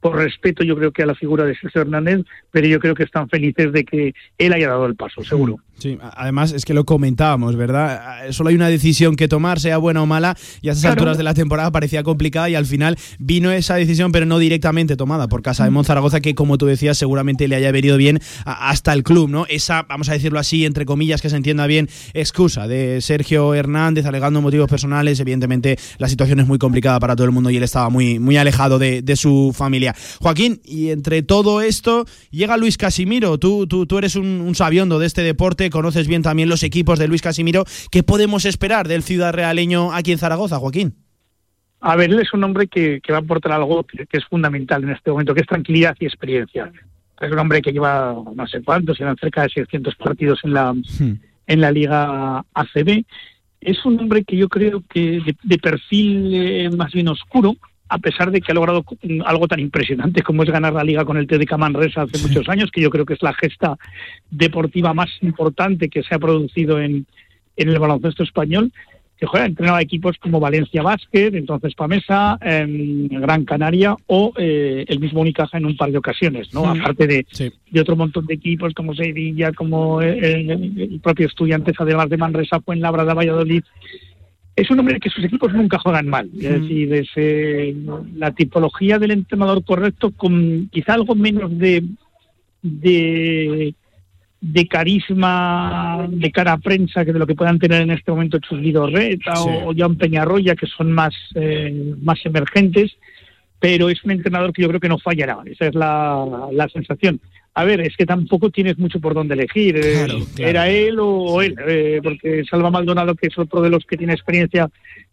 por 0.00 0.16
respeto 0.16 0.62
yo 0.62 0.76
creo 0.76 0.92
que 0.92 1.02
a 1.02 1.06
la 1.06 1.14
figura 1.14 1.44
de 1.44 1.56
Sergio 1.56 1.80
Hernández, 1.80 2.20
pero 2.50 2.66
yo 2.66 2.78
creo 2.80 2.94
que 2.94 3.04
están 3.04 3.30
felices 3.30 3.72
de 3.72 3.84
que 3.84 4.14
él 4.36 4.52
haya 4.52 4.68
dado 4.68 4.84
el 4.84 4.94
paso, 4.94 5.22
seguro. 5.24 5.56
Sí, 5.78 5.96
además 6.16 6.52
es 6.52 6.64
que 6.64 6.74
lo 6.74 6.84
comentábamos, 6.84 7.54
¿verdad? 7.54 8.30
Solo 8.30 8.50
hay 8.50 8.56
una 8.56 8.68
decisión 8.68 9.14
que 9.14 9.28
tomar, 9.28 9.60
sea 9.60 9.78
buena 9.78 10.02
o 10.02 10.06
mala, 10.06 10.36
y 10.60 10.68
a 10.68 10.72
esas 10.72 10.82
claro. 10.82 10.94
alturas 10.94 11.18
de 11.18 11.22
la 11.22 11.34
temporada 11.34 11.70
parecía 11.70 12.02
complicada 12.02 12.50
y 12.50 12.56
al 12.56 12.66
final 12.66 12.96
vino 13.20 13.52
esa 13.52 13.76
decisión, 13.76 14.10
pero 14.10 14.26
no 14.26 14.40
directamente 14.40 14.96
tomada 14.96 15.28
por 15.28 15.40
Casa 15.40 15.64
de 15.64 15.70
Monzaragoza, 15.70 16.20
que 16.20 16.34
como 16.34 16.58
tú 16.58 16.66
decías, 16.66 16.98
seguramente 16.98 17.46
le 17.46 17.54
haya 17.54 17.70
venido 17.70 17.96
bien 17.96 18.20
hasta 18.44 18.92
el 18.92 19.04
club, 19.04 19.30
¿no? 19.30 19.46
Esa, 19.48 19.84
vamos 19.84 20.08
a 20.08 20.14
decirlo 20.14 20.40
así, 20.40 20.64
entre 20.64 20.84
comillas, 20.84 21.22
que 21.22 21.30
se 21.30 21.36
entienda 21.36 21.66
bien, 21.68 21.88
excusa 22.12 22.66
de 22.66 23.00
Sergio 23.00 23.54
Hernández 23.54 24.06
alegando 24.06 24.42
motivos 24.42 24.68
personales. 24.68 25.20
Evidentemente, 25.20 25.78
la 25.98 26.08
situación 26.08 26.40
es 26.40 26.48
muy 26.48 26.58
complicada 26.58 26.98
para 26.98 27.14
todo 27.14 27.24
el 27.24 27.32
mundo 27.32 27.50
y 27.50 27.56
él 27.56 27.62
estaba 27.62 27.88
muy, 27.88 28.18
muy 28.18 28.36
alejado 28.36 28.80
de, 28.80 29.02
de 29.02 29.16
su 29.16 29.54
familia. 29.56 29.94
Joaquín, 30.20 30.60
y 30.64 30.90
entre 30.90 31.22
todo 31.22 31.60
esto, 31.60 32.04
llega 32.30 32.56
Luis 32.56 32.76
Casimiro. 32.76 33.38
Tú, 33.38 33.68
tú, 33.68 33.86
tú 33.86 33.98
eres 33.98 34.16
un, 34.16 34.26
un 34.26 34.54
sabiondo 34.56 34.98
de 34.98 35.06
este 35.06 35.22
deporte 35.22 35.67
conoces 35.70 36.08
bien 36.08 36.22
también 36.22 36.48
los 36.48 36.62
equipos 36.62 36.98
de 36.98 37.08
Luis 37.08 37.22
Casimiro. 37.22 37.64
¿Qué 37.90 38.02
podemos 38.02 38.44
esperar 38.44 38.88
del 38.88 39.02
ciudad 39.02 39.32
realeño 39.32 39.92
aquí 39.92 40.12
en 40.12 40.18
Zaragoza, 40.18 40.58
Joaquín? 40.58 40.94
A 41.80 41.96
ver, 41.96 42.10
él 42.10 42.20
es 42.20 42.32
un 42.32 42.42
hombre 42.42 42.66
que, 42.66 43.00
que 43.00 43.12
va 43.12 43.18
a 43.18 43.22
aportar 43.22 43.52
algo 43.52 43.84
que, 43.84 44.06
que, 44.06 44.18
es 44.18 44.24
fundamental 44.24 44.82
en 44.82 44.90
este 44.90 45.10
momento, 45.10 45.34
que 45.34 45.42
es 45.42 45.46
tranquilidad 45.46 45.96
y 46.00 46.06
experiencia. 46.06 46.72
Es 47.20 47.30
un 47.30 47.38
hombre 47.38 47.62
que 47.62 47.72
lleva 47.72 48.16
no 48.34 48.46
sé 48.46 48.62
cuántos, 48.62 48.98
llevan 48.98 49.16
cerca 49.16 49.42
de 49.42 49.50
600 49.50 49.94
partidos 49.96 50.40
en 50.44 50.54
la, 50.54 50.72
hmm. 50.72 51.20
en 51.46 51.60
la 51.60 51.70
Liga 51.70 52.44
ACB. 52.52 53.04
Es 53.60 53.84
un 53.84 53.98
hombre 54.00 54.24
que 54.24 54.36
yo 54.36 54.48
creo 54.48 54.82
que 54.88 55.20
de, 55.20 55.36
de 55.42 55.58
perfil 55.58 56.34
eh, 56.34 56.70
más 56.70 56.92
bien 56.92 57.08
oscuro, 57.08 57.56
a 57.88 57.98
pesar 57.98 58.30
de 58.30 58.40
que 58.40 58.52
ha 58.52 58.54
logrado 58.54 58.84
algo 59.24 59.48
tan 59.48 59.60
impresionante 59.60 60.22
como 60.22 60.42
es 60.42 60.50
ganar 60.50 60.74
la 60.74 60.84
liga 60.84 61.04
con 61.04 61.16
el 61.16 61.26
TDK 61.26 61.56
Manresa 61.56 62.02
hace 62.02 62.18
muchos 62.26 62.48
años, 62.48 62.70
que 62.70 62.80
yo 62.80 62.90
creo 62.90 63.06
que 63.06 63.14
es 63.14 63.22
la 63.22 63.32
gesta 63.32 63.76
deportiva 64.30 64.92
más 64.94 65.10
importante 65.22 65.88
que 65.88 66.02
se 66.02 66.14
ha 66.14 66.18
producido 66.18 66.80
en, 66.80 67.06
en 67.56 67.68
el 67.68 67.78
baloncesto 67.78 68.22
español, 68.22 68.72
que 69.18 69.26
juega 69.26 69.46
entrenado 69.46 69.78
a 69.78 69.82
equipos 69.82 70.16
como 70.18 70.38
Valencia 70.38 70.80
Basket, 70.80 71.34
entonces 71.34 71.74
Pamesa, 71.74 72.38
eh, 72.40 72.64
Gran 73.10 73.44
Canaria 73.44 73.96
o 74.06 74.32
eh, 74.36 74.84
el 74.86 75.00
mismo 75.00 75.22
Unicaja 75.22 75.58
en 75.58 75.66
un 75.66 75.76
par 75.76 75.90
de 75.90 75.98
ocasiones, 75.98 76.54
¿no? 76.54 76.72
Sí. 76.72 76.80
Aparte 76.80 77.06
de, 77.08 77.26
sí. 77.28 77.50
de, 77.70 77.80
otro 77.80 77.96
montón 77.96 78.26
de 78.26 78.34
equipos 78.34 78.72
como 78.74 78.94
Sevilla, 78.94 79.52
como 79.52 80.00
el, 80.02 80.50
el 80.78 81.00
propio 81.02 81.26
Estudiantes, 81.26 81.74
además 81.78 82.08
de 82.08 82.16
Manresa, 82.16 82.60
Fuenlabrada, 82.60 83.12
Valladolid, 83.12 83.64
es 84.58 84.70
un 84.70 84.80
hombre 84.80 84.98
que 84.98 85.08
sus 85.08 85.24
equipos 85.24 85.52
nunca 85.52 85.78
juegan 85.78 86.08
mal. 86.08 86.28
Es 86.34 86.60
decir, 86.60 86.92
es 86.92 87.08
eh, 87.14 87.76
la 88.16 88.32
tipología 88.32 88.98
del 88.98 89.12
entrenador 89.12 89.64
correcto 89.64 90.10
con 90.10 90.68
quizá 90.72 90.94
algo 90.94 91.14
menos 91.14 91.56
de, 91.56 91.84
de, 92.62 93.72
de 94.40 94.66
carisma 94.66 96.08
de 96.10 96.32
cara 96.32 96.54
a 96.54 96.58
prensa 96.58 97.04
que 97.04 97.12
de 97.12 97.20
lo 97.20 97.26
que 97.26 97.36
puedan 97.36 97.60
tener 97.60 97.82
en 97.82 97.92
este 97.92 98.10
momento 98.10 98.40
Chusguido 98.40 98.88
Reta 98.88 99.36
sí. 99.36 99.48
o, 99.48 99.68
o 99.70 99.74
Jan 99.76 99.94
Peñarroya, 99.94 100.56
que 100.56 100.66
son 100.66 100.90
más, 100.90 101.14
eh, 101.36 101.94
más 102.02 102.18
emergentes, 102.26 102.96
pero 103.60 103.88
es 103.88 104.02
un 104.02 104.10
entrenador 104.10 104.52
que 104.52 104.62
yo 104.62 104.68
creo 104.68 104.80
que 104.80 104.88
no 104.88 104.98
fallará. 104.98 105.38
Esa 105.46 105.68
es 105.68 105.74
la, 105.76 106.48
la 106.50 106.68
sensación 106.68 107.20
a 107.58 107.64
ver, 107.64 107.80
es 107.80 107.96
que 107.96 108.06
tampoco 108.06 108.50
tienes 108.50 108.78
mucho 108.78 109.00
por 109.00 109.14
dónde 109.14 109.34
elegir. 109.34 109.76
Eh, 109.78 110.04
claro, 110.06 110.18
claro. 110.32 110.50
Era 110.50 110.68
él 110.68 110.96
o 111.00 111.42
él, 111.42 111.56
eh, 111.66 111.98
porque 112.00 112.44
Salva 112.48 112.70
Maldonado, 112.70 113.16
que 113.16 113.26
es 113.26 113.36
otro 113.36 113.60
de 113.60 113.68
los 113.68 113.84
que 113.84 113.96
tiene 113.96 114.12
experiencia, 114.12 114.70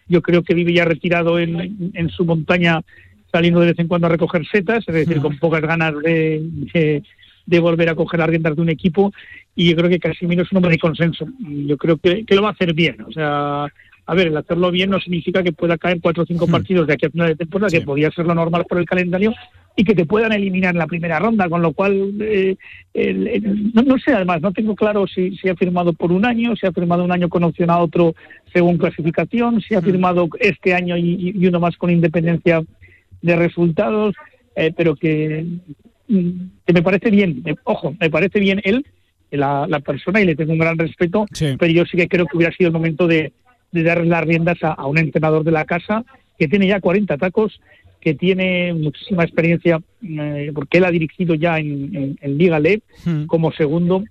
yo 0.07 0.21
creo 0.21 0.43
que 0.43 0.53
vive 0.53 0.71
ya 0.71 0.85
retirado 0.85 1.39
en, 1.39 1.91
en 1.95 2.09
su 2.09 2.23
montaña, 2.23 2.81
saliendo 3.31 3.61
de 3.61 3.67
vez 3.69 3.79
en 3.79 3.87
cuando 3.87 4.05
a 4.05 4.11
recoger 4.11 4.45
setas, 4.45 4.83
es 4.87 4.93
decir, 4.93 5.21
con 5.21 5.39
pocas 5.39 5.61
ganas 5.61 5.95
de, 6.03 6.39
de, 6.71 7.01
de, 7.47 7.59
volver 7.59 7.89
a 7.89 7.95
coger 7.95 8.19
las 8.19 8.29
riendas 8.29 8.55
de 8.55 8.61
un 8.61 8.69
equipo. 8.69 9.11
Y 9.55 9.71
yo 9.71 9.75
creo 9.75 9.89
que 9.89 9.97
Casimiro 9.97 10.43
es 10.43 10.51
un 10.51 10.57
hombre 10.57 10.73
de 10.73 10.77
consenso. 10.77 11.25
Yo 11.39 11.77
creo 11.77 11.97
que, 11.97 12.25
que 12.25 12.35
lo 12.35 12.43
va 12.43 12.49
a 12.49 12.51
hacer 12.51 12.75
bien. 12.75 13.01
O 13.07 13.11
sea, 13.11 13.65
a 14.07 14.13
ver, 14.13 14.27
el 14.27 14.37
hacerlo 14.37 14.69
bien 14.71 14.89
no 14.91 14.99
significa 14.99 15.41
que 15.43 15.51
pueda 15.51 15.77
caer 15.77 15.99
cuatro 16.01 16.23
o 16.23 16.25
cinco 16.25 16.45
partidos 16.51 16.87
de 16.87 16.93
aquí 16.93 17.05
a 17.07 17.09
final 17.09 17.27
de 17.29 17.35
temporada, 17.35 17.69
que 17.69 17.77
podría 17.85 18.11
ser 18.11 18.25
lo 18.25 18.35
normal 18.35 18.65
por 18.69 18.77
el 18.77 18.85
calendario, 18.85 19.33
y 19.75 19.83
que 19.83 19.95
te 19.95 20.05
puedan 20.05 20.31
eliminar 20.31 20.73
en 20.73 20.79
la 20.79 20.87
primera 20.87 21.19
ronda, 21.19 21.49
con 21.49 21.61
lo 21.61 21.73
cual, 21.73 22.13
eh, 22.21 22.55
el- 22.93 23.27
el- 23.27 23.73
no, 23.73 23.81
no 23.81 23.97
sé, 23.97 24.13
además, 24.13 24.41
no 24.41 24.53
tengo 24.53 24.73
claro 24.75 25.05
si, 25.07 25.35
si 25.37 25.49
ha 25.49 25.55
firmado 25.55 25.91
por 25.93 26.11
un 26.11 26.25
año, 26.25 26.55
si 26.55 26.65
ha 26.65 26.71
firmado 26.71 27.03
un 27.03 27.11
año 27.11 27.27
con 27.29 27.43
opción 27.43 27.69
a 27.69 27.79
otro 27.79 28.15
según 28.53 28.77
clasificación, 28.77 29.59
si 29.61 29.75
ha 29.75 29.81
firmado 29.81 30.29
este 30.39 30.73
año 30.73 30.95
y, 30.95 31.33
y 31.35 31.47
uno 31.47 31.59
más 31.59 31.75
con 31.75 31.89
independencia 31.89 32.63
de 33.21 33.35
resultados, 33.35 34.15
eh, 34.55 34.71
pero 34.77 34.95
que, 34.95 35.45
que 36.07 36.73
me 36.73 36.81
parece 36.81 37.09
bien, 37.09 37.41
eh, 37.45 37.55
ojo, 37.63 37.95
me 37.99 38.09
parece 38.09 38.39
bien 38.39 38.61
él, 38.63 38.85
la, 39.31 39.65
la 39.67 39.79
persona, 39.81 40.21
y 40.21 40.25
le 40.25 40.35
tengo 40.35 40.53
un 40.53 40.59
gran 40.59 40.77
respeto, 40.77 41.25
pero 41.57 41.73
yo 41.73 41.83
sí 41.85 41.97
que 41.97 42.07
creo 42.07 42.27
que 42.27 42.37
hubiera 42.37 42.55
sido 42.55 42.67
el 42.69 42.73
momento 42.73 43.07
de, 43.07 43.33
de 43.75 43.83
dar 43.83 44.05
las 44.05 44.23
riendas 44.25 44.57
a, 44.63 44.71
a 44.73 44.87
un 44.87 44.97
entrenador 44.97 45.43
de 45.43 45.51
la 45.51 45.65
casa 45.65 46.03
que 46.39 46.47
tiene 46.47 46.67
ya 46.67 46.79
40 46.81 47.17
tacos, 47.17 47.59
que 48.01 48.13
tiene 48.13 48.73
muchísima 48.73 49.23
experiencia, 49.23 49.79
eh, 50.03 50.51
porque 50.53 50.77
él 50.79 50.85
ha 50.85 50.91
dirigido 50.91 51.33
ya 51.35 51.59
en, 51.59 51.95
en- 51.95 52.17
en 52.21 52.37
Liga 52.37 52.59
LEP 52.59 52.81
como 53.27 53.51
segundo. 53.51 54.03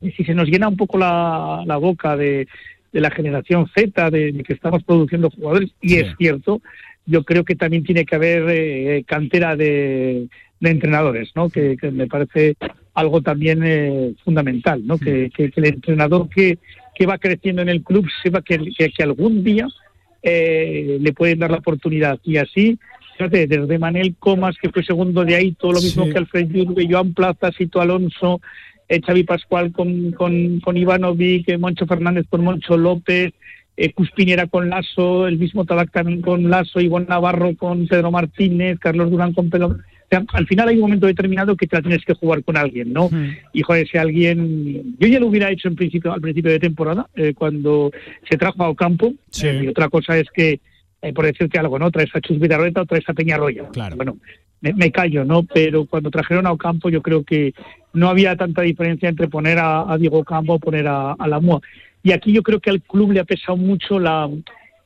Y 0.00 0.10
si 0.12 0.24
se 0.24 0.34
nos 0.34 0.48
llena 0.48 0.68
un 0.68 0.76
poco 0.76 0.98
la, 0.98 1.62
la 1.66 1.76
boca 1.78 2.16
de, 2.16 2.46
de 2.92 3.00
la 3.00 3.10
generación 3.10 3.66
Z, 3.74 4.10
de, 4.10 4.32
de 4.32 4.42
que 4.42 4.52
estamos 4.52 4.82
produciendo 4.84 5.30
jugadores, 5.30 5.70
y 5.80 5.94
es 5.96 6.14
cierto, 6.18 6.60
yo 7.06 7.24
creo 7.24 7.44
que 7.44 7.56
también 7.56 7.82
tiene 7.84 8.04
que 8.04 8.14
haber 8.16 8.44
eh, 8.48 9.04
cantera 9.06 9.56
de, 9.56 10.28
de 10.60 10.70
entrenadores, 10.70 11.30
¿no? 11.34 11.48
Que, 11.50 11.76
que 11.76 11.90
me 11.90 12.06
parece 12.06 12.56
algo 12.94 13.20
también 13.22 13.60
eh, 13.64 14.14
fundamental, 14.24 14.86
¿no? 14.86 14.96
Que, 14.98 15.30
que- 15.34 15.50
que 15.50 15.60
el 15.60 15.66
entrenador 15.66 16.28
que, 16.30 16.58
que 16.96 17.06
va 17.06 17.18
creciendo 17.18 17.62
en 17.62 17.68
el 17.68 17.82
club 17.82 18.06
sepa 18.22 18.40
que, 18.42 18.58
que- 18.76 18.90
que 18.90 19.02
algún 19.02 19.44
día 19.44 19.66
eh, 20.22 20.98
le 21.00 21.12
pueden 21.12 21.38
dar 21.38 21.50
la 21.50 21.58
oportunidad. 21.58 22.18
Y 22.24 22.38
así, 22.38 22.78
fíjate, 23.16 23.46
desde 23.46 23.78
Manel 23.78 24.14
Comas, 24.18 24.56
que 24.60 24.70
fue 24.70 24.82
segundo 24.82 25.24
de 25.24 25.34
ahí, 25.36 25.52
todo 25.52 25.72
lo 25.72 25.80
mismo 25.80 26.04
Sí. 26.06 26.12
que 26.12 26.18
Alfred 26.18 26.48
Yurbe, 26.48 26.86
Joan 26.90 27.14
Plaza, 27.14 27.52
Sito 27.52 27.80
Alonso, 27.80 28.40
eh, 28.88 29.00
Xavi 29.04 29.24
Pascual 29.24 29.72
con, 29.72 30.12
con, 30.12 30.60
con 30.60 30.76
Ivanovic, 30.76 31.48
eh, 31.48 31.58
Moncho 31.58 31.86
Fernández 31.86 32.26
con 32.28 32.42
Moncho 32.42 32.76
López, 32.76 33.32
eh, 33.76 33.92
Cuspinera 33.92 34.46
con 34.46 34.70
Lasso, 34.70 35.26
el 35.28 35.38
mismo 35.38 35.64
Tabac 35.64 35.92
también 35.92 36.22
con 36.22 36.48
Lasso, 36.50 36.80
Ivonne 36.80 37.06
Navarro 37.08 37.54
con 37.56 37.86
Pedro 37.86 38.10
Martínez, 38.10 38.78
Carlos 38.78 39.10
Durán 39.10 39.32
con 39.34 39.50
Pedro... 39.50 39.76
Sea, 40.08 40.24
al 40.32 40.46
final 40.46 40.68
hay 40.68 40.76
un 40.76 40.82
momento 40.82 41.06
determinado 41.06 41.56
que 41.56 41.66
te 41.66 41.76
la 41.76 41.82
tienes 41.82 42.04
que 42.04 42.14
jugar 42.14 42.44
con 42.44 42.56
alguien, 42.56 42.92
¿no? 42.92 43.10
Y 43.52 43.62
joder, 43.62 43.88
si 43.88 43.98
alguien... 43.98 44.96
Yo 44.98 45.08
ya 45.08 45.18
lo 45.18 45.26
hubiera 45.26 45.50
hecho 45.50 45.68
en 45.68 45.76
principio 45.76 46.12
al 46.12 46.20
principio 46.20 46.52
de 46.52 46.60
temporada, 46.60 47.08
eh, 47.14 47.34
cuando 47.34 47.90
se 48.28 48.36
trajo 48.36 48.62
a 48.62 48.68
Ocampo. 48.68 49.14
Eh, 49.42 49.62
y 49.64 49.68
otra 49.68 49.88
cosa 49.88 50.16
es 50.16 50.28
que, 50.32 50.60
eh, 51.02 51.12
por 51.12 51.26
decirte 51.26 51.58
algo, 51.58 51.78
¿no? 51.78 51.90
Traes 51.90 52.14
a 52.14 52.20
Chus 52.20 52.38
Vidarreta 52.38 52.82
o 52.82 52.86
traes 52.86 53.08
a 53.08 53.14
Peñarroya. 53.14 53.64
Bueno, 53.96 54.18
me, 54.60 54.72
me 54.74 54.92
callo, 54.92 55.24
¿no? 55.24 55.42
Pero 55.42 55.86
cuando 55.86 56.10
trajeron 56.10 56.46
a 56.46 56.52
Ocampo 56.52 56.88
yo 56.88 57.02
creo 57.02 57.24
que 57.24 57.52
no 57.92 58.08
había 58.08 58.36
tanta 58.36 58.62
diferencia 58.62 59.08
entre 59.08 59.28
poner 59.28 59.58
a, 59.58 59.92
a 59.92 59.98
Diego 59.98 60.18
Ocampo 60.18 60.54
o 60.54 60.58
poner 60.58 60.86
a, 60.86 61.12
a 61.12 61.28
la 61.28 61.40
MUA. 61.40 61.60
Y 62.02 62.12
aquí 62.12 62.32
yo 62.32 62.42
creo 62.42 62.60
que 62.60 62.70
al 62.70 62.82
club 62.82 63.10
le 63.10 63.20
ha 63.20 63.24
pesado 63.24 63.56
mucho 63.56 63.98
la 63.98 64.30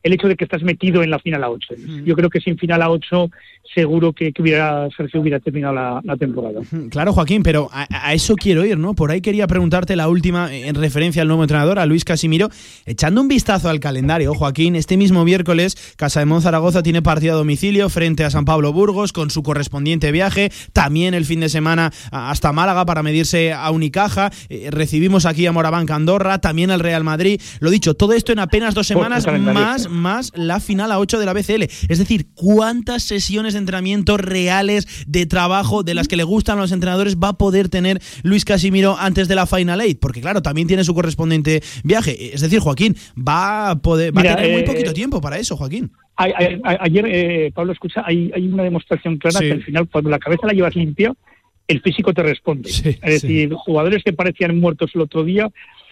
el 0.02 0.12
hecho 0.12 0.28
de 0.28 0.36
que 0.36 0.44
estás 0.44 0.62
metido 0.62 1.02
en 1.02 1.10
la 1.10 1.18
final 1.18 1.44
a 1.44 1.50
8. 1.50 1.74
Yo 2.04 2.14
creo 2.16 2.30
que 2.30 2.40
sin 2.40 2.56
final 2.56 2.82
a 2.82 2.90
8 2.90 3.30
seguro 3.74 4.12
que, 4.12 4.32
que 4.32 4.42
hubiera 4.42 4.88
Sergio 4.96 5.20
hubiera 5.20 5.38
terminado 5.38 5.74
la, 5.74 6.00
la 6.02 6.16
temporada. 6.16 6.60
Claro, 6.90 7.12
Joaquín, 7.12 7.42
pero 7.42 7.68
a, 7.72 7.86
a 7.90 8.14
eso 8.14 8.34
quiero 8.34 8.64
ir, 8.64 8.78
¿no? 8.78 8.94
Por 8.94 9.10
ahí 9.10 9.20
quería 9.20 9.46
preguntarte 9.46 9.94
la 9.96 10.08
última 10.08 10.52
en 10.52 10.74
referencia 10.74 11.22
al 11.22 11.28
nuevo 11.28 11.44
entrenador, 11.44 11.78
a 11.78 11.86
Luis 11.86 12.04
Casimiro. 12.04 12.48
Echando 12.84 13.20
un 13.20 13.28
vistazo 13.28 13.68
al 13.68 13.80
calendario, 13.80 14.34
Joaquín, 14.34 14.76
este 14.76 14.96
mismo 14.96 15.24
miércoles, 15.24 15.94
Casa 15.96 16.20
de 16.20 16.26
Monzaragoza 16.26 16.82
tiene 16.82 17.02
partido 17.02 17.34
a 17.34 17.36
domicilio 17.36 17.88
frente 17.88 18.24
a 18.24 18.30
San 18.30 18.44
Pablo 18.44 18.72
Burgos 18.72 19.12
con 19.12 19.30
su 19.30 19.42
correspondiente 19.42 20.10
viaje. 20.10 20.50
También 20.72 21.14
el 21.14 21.24
fin 21.24 21.40
de 21.40 21.48
semana 21.48 21.92
hasta 22.10 22.52
Málaga 22.52 22.86
para 22.86 23.02
medirse 23.02 23.52
a 23.52 23.70
Unicaja. 23.70 24.30
Eh, 24.48 24.68
recibimos 24.70 25.26
aquí 25.26 25.46
a 25.46 25.52
Morabanca 25.52 25.94
Andorra, 25.94 26.38
también 26.38 26.70
al 26.70 26.80
Real 26.80 27.04
Madrid. 27.04 27.40
Lo 27.60 27.70
dicho, 27.70 27.94
todo 27.94 28.14
esto 28.14 28.32
en 28.32 28.40
apenas 28.40 28.74
dos 28.74 28.86
semanas, 28.86 29.26
más, 29.40 29.88
más 29.90 30.32
la 30.34 30.60
final 30.60 30.90
a 30.92 30.98
8 30.98 31.18
de 31.18 31.26
la 31.26 31.32
BCL. 31.32 31.62
Es 31.88 31.98
decir, 31.98 32.26
¿cuántas 32.34 33.02
sesiones 33.02 33.52
de 33.54 33.58
entrenamiento 33.58 34.16
reales 34.16 34.86
de 35.06 35.26
trabajo 35.26 35.82
de 35.82 35.94
las 35.94 36.08
que 36.08 36.16
le 36.16 36.24
gustan 36.24 36.58
a 36.58 36.62
los 36.62 36.72
entrenadores 36.72 37.16
va 37.16 37.28
a 37.28 37.32
poder 37.38 37.68
tener 37.68 38.00
Luis 38.22 38.44
Casimiro 38.44 38.96
antes 38.98 39.28
de 39.28 39.34
la 39.34 39.46
Final 39.46 39.80
Eight? 39.80 39.98
Porque 40.00 40.20
claro, 40.20 40.42
también 40.42 40.66
tiene 40.68 40.84
su 40.84 40.94
correspondiente 40.94 41.62
viaje. 41.84 42.34
Es 42.34 42.40
decir, 42.40 42.60
Joaquín, 42.60 42.96
va 43.16 43.70
a 43.70 43.76
poder 43.82 44.16
va 44.16 44.22
Mira, 44.22 44.32
a 44.34 44.36
tener 44.36 44.52
muy 44.52 44.62
eh, 44.62 44.64
poquito 44.66 44.92
tiempo 44.92 45.20
para 45.20 45.38
eso, 45.38 45.56
Joaquín. 45.56 45.90
A- 46.16 46.24
a- 46.24 46.28
a- 46.72 46.78
ayer, 46.82 47.04
eh, 47.08 47.52
Pablo, 47.54 47.72
escucha, 47.72 48.02
hay, 48.04 48.30
hay 48.34 48.46
una 48.46 48.62
demostración 48.62 49.16
clara 49.18 49.38
Sí. 49.38 49.46
que 49.46 49.52
al 49.52 49.62
final, 49.62 49.88
cuando 49.88 50.10
la 50.10 50.18
cabeza 50.18 50.46
la 50.46 50.52
llevas 50.52 50.74
limpia, 50.76 51.12
el 51.66 51.80
físico 51.82 52.12
te 52.12 52.22
responde. 52.22 52.68
es 52.68 53.00
decir, 53.00 53.52
jugadores 53.54 54.02
que 54.04 54.12
parecían 54.12 54.58
muertos 54.58 54.90
el 54.94 55.00
otro 55.02 55.24
día, 55.24 55.48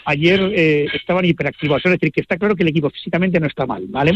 ayer 0.08 0.40
eh, 0.54 0.86
estaban 0.94 1.24
hiperactivos. 1.24 1.84
Es 1.84 1.92
decir, 1.92 2.10
que 2.12 2.20
está 2.20 2.36
claro 2.38 2.56
que 2.56 2.62
el 2.62 2.68
equipo 2.70 2.90
físicamente 2.90 3.38
no 3.40 3.46
está 3.46 3.66
mal, 3.66 3.84
¿vale? 3.88 4.12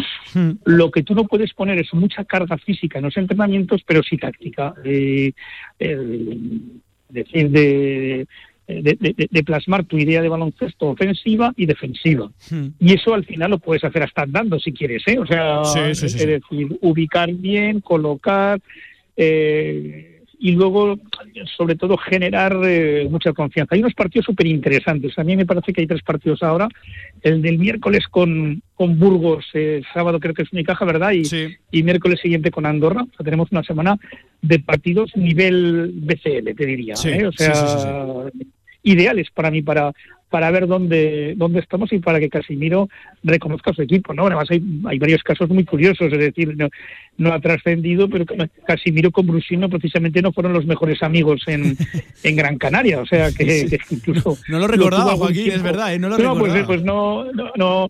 Lo 0.64 0.90
que 0.90 1.02
tú 1.02 1.14
no 1.14 1.24
puedes 1.24 1.52
poner 1.52 1.78
es 1.78 1.92
mucha 1.94 2.24
carga 2.24 2.56
física 2.58 2.98
en 2.98 3.04
los 3.04 3.16
entrenamientos, 3.16 3.82
pero 3.86 4.02
sí 4.02 4.16
táctica. 4.16 4.74
Eh, 4.84 5.32
el- 5.78 6.62
decir, 7.08 7.50
de, 7.50 8.26
de, 8.66 8.96
de- 8.98 9.28
de 9.30 9.42
plasmar 9.44 9.84
tu 9.84 9.98
idea 9.98 10.22
de 10.22 10.30
baloncesto 10.30 10.86
ofensiva 10.88 11.52
y 11.56 11.66
defensiva. 11.66 12.30
Y 12.80 12.94
eso 12.94 13.12
al 13.12 13.24
final 13.26 13.50
lo 13.50 13.58
puedes 13.58 13.84
hacer 13.84 14.02
hasta 14.02 14.22
andando 14.22 14.58
si 14.58 14.72
quieres, 14.72 15.02
¿eh? 15.06 15.18
O 15.18 15.26
sea, 15.26 15.62
Sí, 15.64 15.78
es 16.06 16.26
decir, 16.26 16.78
ubicar 16.80 17.30
bien, 17.34 17.80
colocar 17.80 18.60
eh, 19.16 20.11
y 20.44 20.50
luego, 20.50 20.98
sobre 21.56 21.76
todo, 21.76 21.96
generar 21.96 22.58
eh, 22.64 23.06
mucha 23.08 23.32
confianza. 23.32 23.76
Hay 23.76 23.80
unos 23.80 23.94
partidos 23.94 24.26
súper 24.26 24.48
interesantes. 24.48 25.16
A 25.16 25.22
mí 25.22 25.36
me 25.36 25.46
parece 25.46 25.72
que 25.72 25.82
hay 25.82 25.86
tres 25.86 26.02
partidos 26.02 26.42
ahora. 26.42 26.66
El 27.20 27.40
del 27.42 27.60
miércoles 27.60 28.08
con, 28.10 28.60
con 28.74 28.98
Burgos, 28.98 29.46
eh, 29.54 29.82
sábado 29.94 30.18
creo 30.18 30.34
que 30.34 30.42
es 30.42 30.52
Unicaja, 30.52 30.84
¿verdad? 30.84 31.12
Y, 31.12 31.22
y 31.70 31.84
miércoles 31.84 32.18
siguiente 32.20 32.50
con 32.50 32.66
Andorra. 32.66 33.02
O 33.02 33.16
sea, 33.16 33.22
tenemos 33.22 33.52
una 33.52 33.62
semana 33.62 33.96
de 34.40 34.58
partidos 34.58 35.16
nivel 35.16 35.92
BCL, 35.94 36.56
te 36.56 36.66
diría. 36.66 36.96
Sí, 36.96 37.10
¿eh? 37.10 37.26
O 37.28 37.30
sea, 37.30 37.54
sí, 37.54 38.46
ideales 38.82 39.28
para 39.30 39.52
mí, 39.52 39.62
para 39.62 39.92
para 40.32 40.50
ver 40.50 40.66
dónde 40.66 41.34
dónde 41.36 41.60
estamos 41.60 41.92
y 41.92 41.98
para 42.00 42.18
que 42.18 42.28
Casimiro 42.30 42.88
reconozca 43.22 43.72
su 43.72 43.82
equipo, 43.82 44.14
¿no? 44.14 44.26
Además 44.26 44.50
hay, 44.50 44.62
hay 44.86 44.98
varios 44.98 45.22
casos 45.22 45.48
muy 45.50 45.64
curiosos, 45.64 46.10
es 46.12 46.18
decir, 46.18 46.56
no, 46.56 46.68
no 47.18 47.32
ha 47.32 47.38
trascendido, 47.40 48.08
pero 48.08 48.24
Casimiro 48.66 49.10
con 49.12 49.26
Brusino 49.26 49.68
precisamente 49.68 50.22
no 50.22 50.32
fueron 50.32 50.54
los 50.54 50.66
mejores 50.66 51.02
amigos 51.02 51.42
en, 51.46 51.76
en 52.24 52.36
Gran 52.36 52.56
Canaria, 52.58 53.00
o 53.00 53.06
sea 53.06 53.30
que, 53.30 53.42
Sí. 53.52 53.68
que 53.68 53.78
incluso 53.94 54.38
No 54.48 54.58
lo 54.58 54.66
recordaba, 54.66 55.12
algún 55.12 55.26
Joaquín, 55.26 55.52
es 55.52 55.62
verdad, 55.62 55.94
¿eh? 55.94 55.98
No 55.98 56.08
lo 56.08 56.16
pues, 56.16 56.26
recordaba. 56.28 56.58
eh, 56.60 56.64
pues 56.66 56.82
no, 56.82 57.30
no, 57.32 57.50
no, 57.56 57.88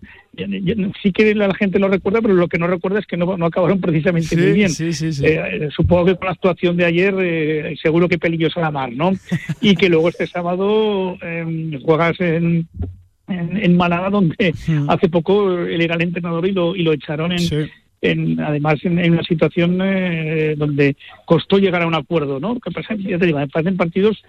sí 1.01 1.11
que 1.11 1.35
la 1.35 1.53
gente 1.53 1.79
lo 1.79 1.87
recuerda, 1.87 2.21
pero 2.21 2.33
lo 2.33 2.47
que 2.47 2.57
no 2.57 2.67
recuerda 2.67 2.99
es 2.99 3.05
que 3.05 3.17
no, 3.17 3.37
no 3.37 3.45
acabaron 3.45 3.79
precisamente 3.79 4.29
Sí, 4.35 4.41
muy 4.41 4.53
bien. 4.53 4.69
sí, 4.69 4.91
sí, 4.93 5.13
sí. 5.13 5.25
Eh, 5.25 5.41
eh, 5.65 5.69
supongo 5.75 6.05
que 6.05 6.15
con 6.15 6.25
la 6.25 6.31
actuación 6.31 6.75
de 6.77 6.85
ayer, 6.85 7.13
eh, 7.19 7.75
seguro 7.81 8.09
que 8.09 8.17
pelillos 8.17 8.55
a 8.57 8.61
la 8.61 8.71
mar, 8.71 8.91
¿no? 8.91 9.11
y 9.61 9.75
que 9.75 9.89
luego 9.89 10.09
este 10.09 10.27
sábado 10.27 11.17
eh, 11.21 11.79
juegas 11.83 12.19
en, 12.19 12.67
en, 13.27 13.57
en 13.57 13.77
Málaga, 13.77 14.09
donde 14.09 14.55
hace 14.87 15.09
poco 15.09 15.51
él 15.59 15.81
era 15.81 15.95
el 15.95 16.01
entrenador 16.01 16.47
y 16.47 16.51
lo, 16.51 16.75
y 16.75 16.83
lo 16.83 16.93
echaron 16.93 17.31
en, 17.31 17.39
en- 18.01 18.39
además 18.41 18.83
en, 18.83 18.99
en 18.99 19.13
una 19.13 19.23
situación 19.23 19.79
eh, 19.81 20.55
donde 20.57 20.97
costó 21.25 21.57
llegar 21.59 21.83
a 21.83 21.87
un 21.87 21.95
acuerdo, 21.95 22.39
¿no? 22.39 22.59
Que 22.59 22.71
pasa, 22.71 22.95
ya 22.95 23.17
te 23.19 23.25
digo, 23.27 23.37
me 23.39 23.47
parecen 23.47 23.77
partidos 23.77 24.21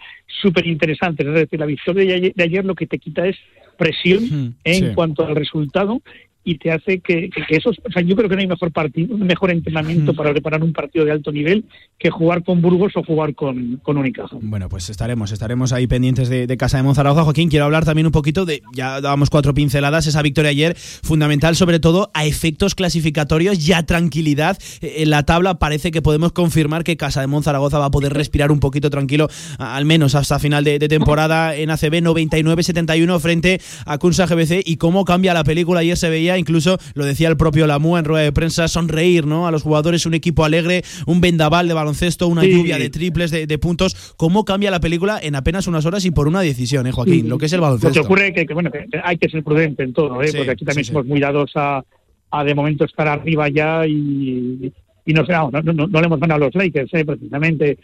súper 0.42 0.66
interesantes. 0.66 1.26
Es 1.26 1.34
decir, 1.34 1.58
la 1.58 1.66
victoria 1.66 2.04
de 2.04 2.14
ayer, 2.14 2.34
de 2.34 2.44
ayer 2.44 2.64
lo 2.64 2.74
que 2.74 2.86
te 2.86 2.98
quita 2.98 3.26
es 3.26 3.36
presión 3.76 4.56
en 4.64 4.88
sí. 4.88 4.94
cuanto 4.94 5.26
al 5.26 5.34
resultado 5.34 6.00
y 6.44 6.58
te 6.58 6.70
hace 6.70 7.00
que, 7.00 7.30
que, 7.30 7.56
esos, 7.56 7.78
o 7.84 7.90
sea, 7.90 8.02
yo 8.02 8.14
creo 8.14 8.28
que 8.28 8.36
no 8.36 8.40
hay 8.42 8.46
mejor 8.46 8.70
partido, 8.70 9.16
mejor 9.16 9.50
entrenamiento 9.50 10.14
para 10.14 10.30
preparar 10.32 10.62
un 10.62 10.72
partido 10.72 11.04
de 11.04 11.12
alto 11.12 11.32
nivel 11.32 11.64
que 11.98 12.10
jugar 12.10 12.44
con 12.44 12.60
Burgos 12.60 12.92
o 12.96 13.02
jugar 13.02 13.34
con, 13.34 13.78
con 13.82 13.96
Unicaja. 13.96 14.36
Bueno, 14.40 14.68
pues 14.68 14.90
estaremos, 14.90 15.32
estaremos 15.32 15.72
ahí 15.72 15.86
pendientes 15.86 16.28
de, 16.28 16.46
de 16.46 16.56
Casa 16.56 16.76
de 16.76 16.82
Monzaragoza. 16.82 17.24
Joaquín, 17.24 17.48
quiero 17.48 17.64
hablar 17.64 17.84
también 17.84 18.06
un 18.06 18.12
poquito 18.12 18.44
de, 18.44 18.62
ya 18.74 19.00
dábamos 19.00 19.30
cuatro 19.30 19.54
pinceladas, 19.54 20.06
esa 20.06 20.22
victoria 20.22 20.50
ayer, 20.50 20.76
fundamental 20.76 21.56
sobre 21.56 21.80
todo 21.80 22.10
a 22.14 22.24
efectos 22.26 22.74
clasificatorios 22.74 23.66
y 23.66 23.72
a 23.72 23.84
tranquilidad 23.84 24.58
eh, 24.80 24.96
en 24.98 25.10
la 25.10 25.22
tabla. 25.24 25.58
Parece 25.58 25.90
que 25.90 26.02
podemos 26.02 26.32
confirmar 26.32 26.84
que 26.84 26.96
Casa 26.96 27.20
de 27.20 27.26
Monzaragoza 27.26 27.78
va 27.78 27.86
a 27.86 27.90
poder 27.90 28.12
respirar 28.12 28.52
un 28.52 28.60
poquito 28.60 28.90
tranquilo, 28.90 29.28
al 29.58 29.84
menos 29.84 30.14
hasta 30.14 30.38
final 30.38 30.64
de, 30.64 30.78
de 30.78 30.88
temporada 30.88 31.56
en 31.56 31.70
ACB 31.70 32.02
99-71 32.02 33.20
frente 33.20 33.60
a 33.86 33.98
Kunsa 33.98 34.26
GBC 34.26 34.62
y 34.64 34.76
cómo 34.76 35.04
cambia 35.04 35.34
la 35.34 35.44
película. 35.44 35.80
Ayer 35.80 35.96
se 35.96 36.10
veía, 36.10 36.33
incluso 36.38 36.78
lo 36.94 37.04
decía 37.04 37.28
el 37.28 37.36
propio 37.36 37.66
Lamua 37.66 37.98
en 37.98 38.04
rueda 38.04 38.24
de 38.24 38.32
prensa, 38.32 38.68
sonreír 38.68 39.26
¿no? 39.26 39.46
a 39.46 39.50
los 39.50 39.62
jugadores, 39.62 40.06
un 40.06 40.14
equipo 40.14 40.44
alegre, 40.44 40.82
un 41.06 41.20
vendaval 41.20 41.68
de 41.68 41.74
baloncesto, 41.74 42.28
una 42.28 42.42
Sí. 42.42 42.50
lluvia 42.52 42.78
de 42.78 42.90
triples, 42.90 43.30
de, 43.30 43.46
de 43.46 43.58
puntos. 43.58 44.14
¿Cómo 44.16 44.44
cambia 44.44 44.70
la 44.70 44.80
película 44.80 45.18
en 45.22 45.34
apenas 45.34 45.66
unas 45.66 45.86
horas 45.86 46.04
y 46.04 46.10
por 46.10 46.28
una 46.28 46.40
decisión, 46.40 46.86
eh, 46.86 46.92
Joaquín? 46.92 47.28
Lo 47.28 47.38
que 47.38 47.46
es 47.46 47.52
el 47.52 47.60
Lo 47.60 47.66
que 47.66 47.66
baloncesto. 47.76 48.00
ocurre 48.02 48.28
es 48.28 48.34
que, 48.34 48.46
que, 48.46 48.54
bueno, 48.54 48.70
que 48.70 48.86
hay 49.02 49.16
que 49.18 49.28
ser 49.28 49.42
prudente 49.42 49.82
en 49.82 49.92
todo, 49.92 50.22
¿eh? 50.22 50.28
Sí, 50.28 50.36
porque 50.36 50.52
aquí 50.52 50.64
también 50.64 50.84
somos 50.84 51.06
muy 51.06 51.20
dados 51.20 51.50
a, 51.54 51.82
a 52.30 52.44
de 52.44 52.54
momento 52.54 52.84
estar 52.84 53.06
arriba 53.08 53.48
ya 53.48 53.86
y, 53.86 54.72
y 55.06 55.12
no, 55.12 55.24
sé, 55.24 55.32
no, 55.32 55.50
no, 55.50 55.62
no, 55.72 55.86
no 55.86 56.00
le 56.00 56.06
hemos 56.06 56.20
ganado 56.20 56.42
a 56.42 56.46
los 56.46 56.54
Lakers, 56.54 56.92
eh, 56.94 57.04
precisamente. 57.04 57.78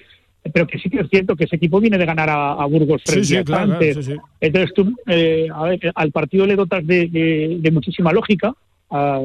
Pero 0.53 0.67
que 0.67 0.79
sí 0.79 0.89
que 0.89 1.01
es 1.01 1.09
cierto 1.11 1.37
que 1.37 1.45
ese 1.45 1.57
equipo 1.57 1.81
viene 1.81 1.99
de 1.99 2.07
ganar 2.07 2.31
a, 2.31 2.53
a 2.53 2.65
Burgos 2.67 3.03
tres 3.05 3.19
Sí, 3.21 3.25
sí, 3.25 3.33
días 3.35 3.45
claro, 3.45 3.73
antes. 3.75 3.97
claro, 3.97 4.03
sí, 4.03 4.13
sí. 4.15 4.19
Entonces 4.41 4.75
tú, 4.75 4.95
eh, 5.07 5.49
a 5.53 5.65
ver, 5.65 5.93
al 5.95 6.11
partido 6.13 6.47
le 6.47 6.57
dotas 6.57 6.87
de, 6.87 7.09
de- 7.09 7.59
de 7.61 7.71
muchísima 7.71 8.13
lógica, 8.13 8.55
a- 8.91 9.21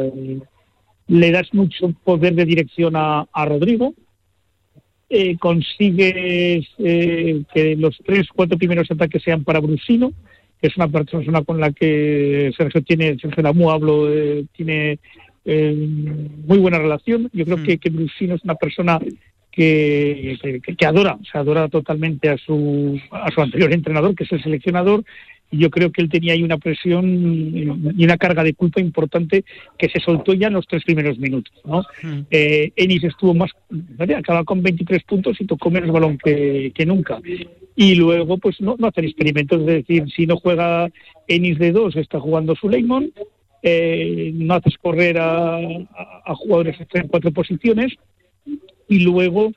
le 1.07 1.31
das 1.31 1.53
mucho 1.53 1.93
poder 2.03 2.33
de 2.35 2.45
dirección 2.45 2.95
a, 2.95 3.25
a 3.31 3.45
Rodrigo, 3.45 3.93
eh, 5.09 5.37
consigues 5.37 6.67
eh, 6.79 7.43
que 7.53 7.75
los 7.75 7.97
tres, 8.05 8.27
cuatro 8.35 8.57
primeros 8.57 8.89
ataques 8.89 9.21
sean 9.23 9.43
para 9.43 9.59
Brusino, 9.59 10.11
que 10.59 10.67
es 10.67 10.75
una 10.77 10.87
persona 10.87 11.43
con 11.43 11.59
la 11.59 11.71
que 11.71 12.51
Sergio 12.57 12.81
tiene, 12.81 13.17
Sergio 13.19 13.43
Lamu 13.43 13.69
hablo, 13.69 14.11
eh, 14.11 14.45
tiene 14.55 14.99
eh, 15.45 15.73
muy 16.47 16.57
buena 16.57 16.79
relación. 16.79 17.29
Yo 17.33 17.45
creo 17.45 17.61
que, 17.63 17.77
que 17.77 17.89
Brusino 17.91 18.33
es 18.35 18.43
una 18.43 18.55
persona 18.55 18.99
que, 19.55 20.37
que, 20.63 20.75
que 20.75 20.85
adora, 20.85 21.17
o 21.21 21.25
sea, 21.25 21.41
adora 21.41 21.67
totalmente 21.69 22.29
a 22.29 22.37
su, 22.37 22.99
a 23.11 23.31
su 23.31 23.41
anterior 23.41 23.71
entrenador, 23.73 24.13
que 24.15 24.25
es 24.25 24.31
el 24.33 24.43
seleccionador, 24.43 25.03
y 25.51 25.59
yo 25.59 25.69
creo 25.69 25.91
que 25.91 26.01
él 26.01 26.09
tenía 26.09 26.33
ahí 26.33 26.43
una 26.43 26.57
presión 26.57 27.05
y 27.95 28.03
una 28.03 28.17
carga 28.17 28.43
de 28.43 28.53
culpa 28.55 28.81
importante 28.81 29.45
que 29.77 29.87
se 29.89 29.99
soltó 29.99 30.33
ya 30.33 30.47
en 30.47 30.53
los 30.53 30.67
tres 30.67 30.83
primeros 30.83 31.17
minutos. 31.19 31.53
¿no? 31.63 31.83
Eh, 32.31 32.71
Ennis 32.75 33.03
estuvo 33.03 33.33
más, 33.33 33.51
acaba 34.17 34.43
con 34.43 34.61
23 34.63 35.03
puntos 35.03 35.39
y 35.39 35.45
tocó 35.45 35.69
menos 35.69 35.91
balón 35.91 36.17
que, 36.17 36.71
que 36.75 36.85
nunca. 36.85 37.19
Y 37.77 37.95
luego, 37.95 38.37
pues 38.39 38.59
no, 38.59 38.75
no 38.79 38.87
hacer 38.87 39.05
experimentos, 39.05 39.59
es 39.61 39.65
decir, 39.67 40.05
si 40.15 40.25
no 40.25 40.37
juega 40.37 40.89
Ennis 41.27 41.59
de 41.59 41.71
dos, 41.71 41.95
está 41.95 42.19
jugando 42.19 42.55
Suleiman, 42.55 43.11
eh, 43.61 44.31
no 44.33 44.55
haces 44.55 44.77
correr 44.79 45.17
a, 45.19 45.57
a- 45.57 46.21
a 46.25 46.35
jugadores 46.35 46.75
en 46.93 47.07
cuatro 47.07 47.31
posiciones 47.31 47.93
y 48.87 48.99
luego, 48.99 49.51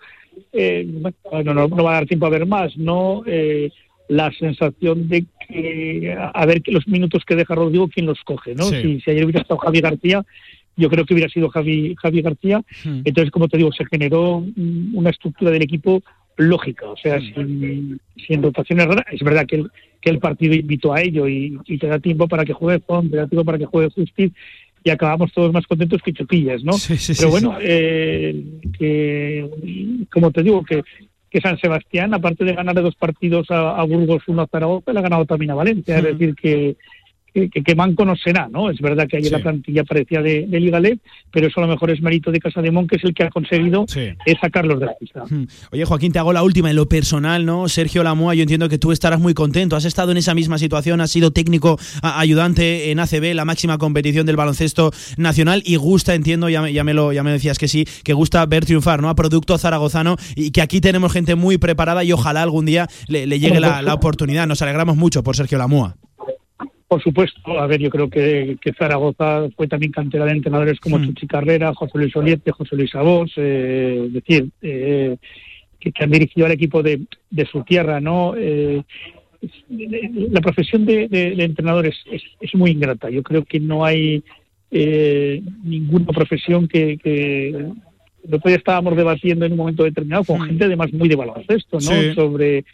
eh, 0.53 0.87
bueno, 1.31 1.55
no, 1.55 1.69
no 1.69 1.85
va 1.85 1.93
a 1.93 1.95
dar 1.95 2.07
tiempo 2.07 2.27
a 2.27 2.31
ver 2.31 2.47
más, 2.47 2.77
¿no? 2.77 3.23
Eh, 3.27 3.71
la 4.09 4.33
sensación 4.33 5.09
de 5.09 5.27
que 5.47 6.17
a 6.17 6.47
ver 6.47 6.63
que 6.63 6.73
los 6.73 6.87
minutos 6.89 7.25
que 7.25 7.37
deja 7.37 7.55
Rodrigo, 7.55 7.89
quién 7.89 8.07
los 8.07 8.23
coge, 8.25 8.55
¿no? 8.55 8.65
Sí. 8.65 8.77
Si, 8.83 9.01
si 9.01 9.11
ayer 9.11 9.25
hubiera 9.25 9.43
estado 9.43 9.59
Javi 9.59 9.81
García, 9.81 10.25
yo 10.77 10.89
creo 10.89 11.05
que 11.05 11.15
hubiera 11.15 11.31
sido 11.31 11.49
Javi, 11.51 11.95
Javi 12.01 12.23
García. 12.23 12.63
Hmm. 12.85 13.03
Entonces, 13.05 13.31
como 13.31 13.49
te 13.49 13.57
digo, 13.57 13.73
se 13.73 13.85
generó 13.87 14.45
una 14.93 15.11
estructura 15.11 15.51
del 15.51 15.63
equipo 15.63 16.03
lógica, 16.37 16.89
o 16.89 16.97
sea, 16.97 17.19
sin, 17.21 18.01
sin 18.27 18.43
rotaciones 18.43 18.87
raras. 18.87 19.05
Es 19.11 19.21
verdad 19.23 19.45
que 19.45 19.57
el, 19.57 19.71
que 20.01 20.11
el 20.11 20.21
partido 20.21 20.55
invitó 20.55 20.95
a 20.95 21.03
ello 21.03 21.27
y, 21.29 21.59
y 21.67 21.79
te 21.79 21.89
da 21.89 21.99
tiempo 21.99 22.29
para 22.29 22.45
que 22.45 22.53
juegue 22.53 22.81
Font, 22.81 23.11
te 23.11 23.17
da 23.17 23.27
tiempo 23.27 23.45
para 23.45 23.59
que 23.59 23.67
juegue 23.67 23.91
Justiz 23.91 24.33
y 24.85 24.91
acabamos 24.91 25.33
todos 25.33 25.53
más 25.53 25.67
contentos 25.67 26.03
que 26.03 26.13
chupillas, 26.13 26.63
¿no? 26.63 26.73
sí, 26.73 26.95
Pero 27.07 27.15
sí, 27.15 27.27
bueno, 27.27 27.57
eh, 27.61 28.45
que, 28.79 30.07
como 30.13 30.31
te 30.31 30.43
digo, 30.43 30.65
que, 30.65 30.83
que 31.31 31.41
San 31.41 31.59
Sebastián, 31.59 32.15
aparte 32.15 32.45
de 32.45 32.55
ganar 32.55 32.75
dos 32.77 32.95
partidos 32.95 33.51
a, 33.51 33.79
a 33.79 33.85
Burgos, 33.85 34.23
uno 34.29 34.43
a 34.43 34.47
Zaragoza, 34.47 34.93
le 34.93 34.99
ha 35.01 35.03
ganado 35.03 35.27
también 35.27 35.51
a 35.51 35.55
Valencia. 35.55 35.99
Es 35.99 36.05
decir, 36.05 36.35
que, 36.35 36.77
que, 37.53 37.63
que, 37.63 37.75
manco 37.75 38.05
no 38.05 38.17
será, 38.17 38.49
¿no? 38.51 38.71
Es 38.71 38.81
verdad 38.81 39.07
que 39.09 39.19
ayer 39.19 39.29
Sí. 39.29 39.33
la 39.33 39.43
plantilla 39.43 39.85
parecía 39.85 40.23
de, 40.23 40.47
de 40.47 40.61
Liga 40.61 40.81
pero 41.31 41.47
eso 41.47 41.61
a 41.61 41.67
lo 41.67 41.69
mejor 41.69 41.91
es 41.91 42.01
mérito 42.01 42.31
de 42.31 42.41
Casa 42.41 42.63
de 42.63 42.71
Mon, 42.71 42.87
que 42.87 42.97
es 42.97 43.05
el 43.05 43.15
que 43.15 43.25
ha 43.25 43.31
conseguido 43.31 43.85
eh, 43.95 44.17
sacarlos 44.41 44.81
de 44.81 44.87
la 44.87 44.95
pista. 44.99 45.25
Hmm. 45.29 45.47
Oye, 45.73 45.85
Joaquín, 45.85 46.13
te 46.13 46.19
hago 46.19 46.33
la 46.33 46.43
última 46.43 46.71
en 46.71 46.77
lo 46.77 46.89
personal, 46.89 47.45
¿no? 47.45 47.69
Sergio 47.69 48.03
Lamoa, 48.03 48.35
yo 48.35 48.43
entiendo 48.43 48.69
que 48.69 48.79
tú 48.79 48.93
estarás 48.93 49.21
muy 49.21 49.35
contento. 49.35 49.77
Has 49.77 49.85
estado 49.85 50.13
en 50.13 50.19
esa 50.19 50.35
misma 50.35 50.59
situación, 50.59 51.01
has 51.01 51.11
sido 51.11 51.31
técnico 51.33 51.79
ayudante 52.03 52.91
en 52.91 53.01
ACB, 53.01 53.35
la 53.35 53.45
máxima 53.45 53.79
competición 53.79 54.27
del 54.27 54.37
baloncesto 54.37 54.91
nacional, 55.17 55.63
y 55.65 55.77
gusta, 55.77 56.15
entiendo, 56.15 56.49
ya 56.49 56.63
me, 56.63 56.73
ya 56.73 56.85
me 56.85 56.95
lo, 56.95 57.13
ya 57.13 57.23
me 57.23 57.33
decías 57.33 57.59
que 57.59 57.69
sí, 57.69 57.87
que 58.05 58.13
gusta 58.15 58.45
ver 58.47 58.65
triunfar, 58.65 59.03
¿no? 59.03 59.09
A 59.09 59.15
producto 59.15 59.59
zaragozano, 59.59 60.17
y 60.35 60.51
que 60.51 60.63
aquí 60.63 60.81
tenemos 60.81 61.13
gente 61.13 61.35
muy 61.35 61.59
preparada 61.59 62.05
y 62.05 62.13
ojalá 62.13 62.43
algún 62.43 62.65
día 62.65 62.87
le, 63.09 63.27
le 63.27 63.39
llegue 63.39 63.61
la, 63.61 63.83
la 63.83 63.95
oportunidad. 63.95 64.47
Nos 64.47 64.63
alegramos 64.63 64.97
mucho 64.97 65.23
por 65.23 65.37
Sergio 65.37 65.59
Lamoa. 65.59 65.97
Por 66.89 67.03
supuesto, 67.03 67.61
a 67.61 67.67
ver, 67.67 67.81
yo 67.81 67.91
creo 67.91 68.09
que, 68.09 68.57
que 68.63 68.73
Zaragoza 68.73 69.49
fue 69.57 69.69
también 69.69 69.93
cantera 69.93 70.25
de 70.25 70.33
entrenadores 70.33 70.81
como 70.81 70.97
Chuchi 71.05 71.27
Carrera, 71.27 71.75
José 71.75 71.99
Luis 71.99 72.17
Oliete, 72.17 72.51
José 72.51 72.77
Luis 72.77 72.95
Abos, 72.95 73.31
eh, 73.37 74.05
es 74.07 74.13
decir, 74.15 74.49
eh, 74.63 75.17
que, 75.79 75.93
que 75.93 76.05
han 76.05 76.11
dirigido 76.11 76.47
al 76.47 76.53
equipo 76.53 76.83
de, 76.83 77.03
de 77.31 77.45
su 77.47 77.63
tierra, 77.63 78.01
¿no? 78.01 78.33
Eh, 78.37 78.83
la 80.31 80.41
profesión 80.41 80.85
de, 80.87 81.09
de- 81.09 81.37
de 81.37 81.45
entrenador 81.45 81.87
es, 81.87 81.97
es, 82.11 82.23
es 82.41 82.55
muy 82.55 82.71
ingrata. 82.73 83.11
Yo 83.11 83.23
creo 83.23 83.45
que 83.45 83.61
no 83.61 83.85
hay 83.85 84.23
eh, 84.71 85.43
ninguna 85.63 86.07
profesión 86.07 86.69
que, 86.69 86.99
que 86.99 87.49
el 87.51 88.35
otro 88.35 88.49
día 88.49 88.57
estábamos 88.57 88.97
debatiendo 88.97 89.45
en 89.47 89.53
un 89.53 89.59
momento 89.59 89.85
determinado 89.85 90.25
con 90.25 90.41
gente 90.43 90.65
además 90.65 90.93
muy 90.93 91.09
de 91.09 91.17
baloncesto, 91.17 91.77
¿no? 91.77 91.81
Sí. 91.81 92.15
Sobre 92.15 92.65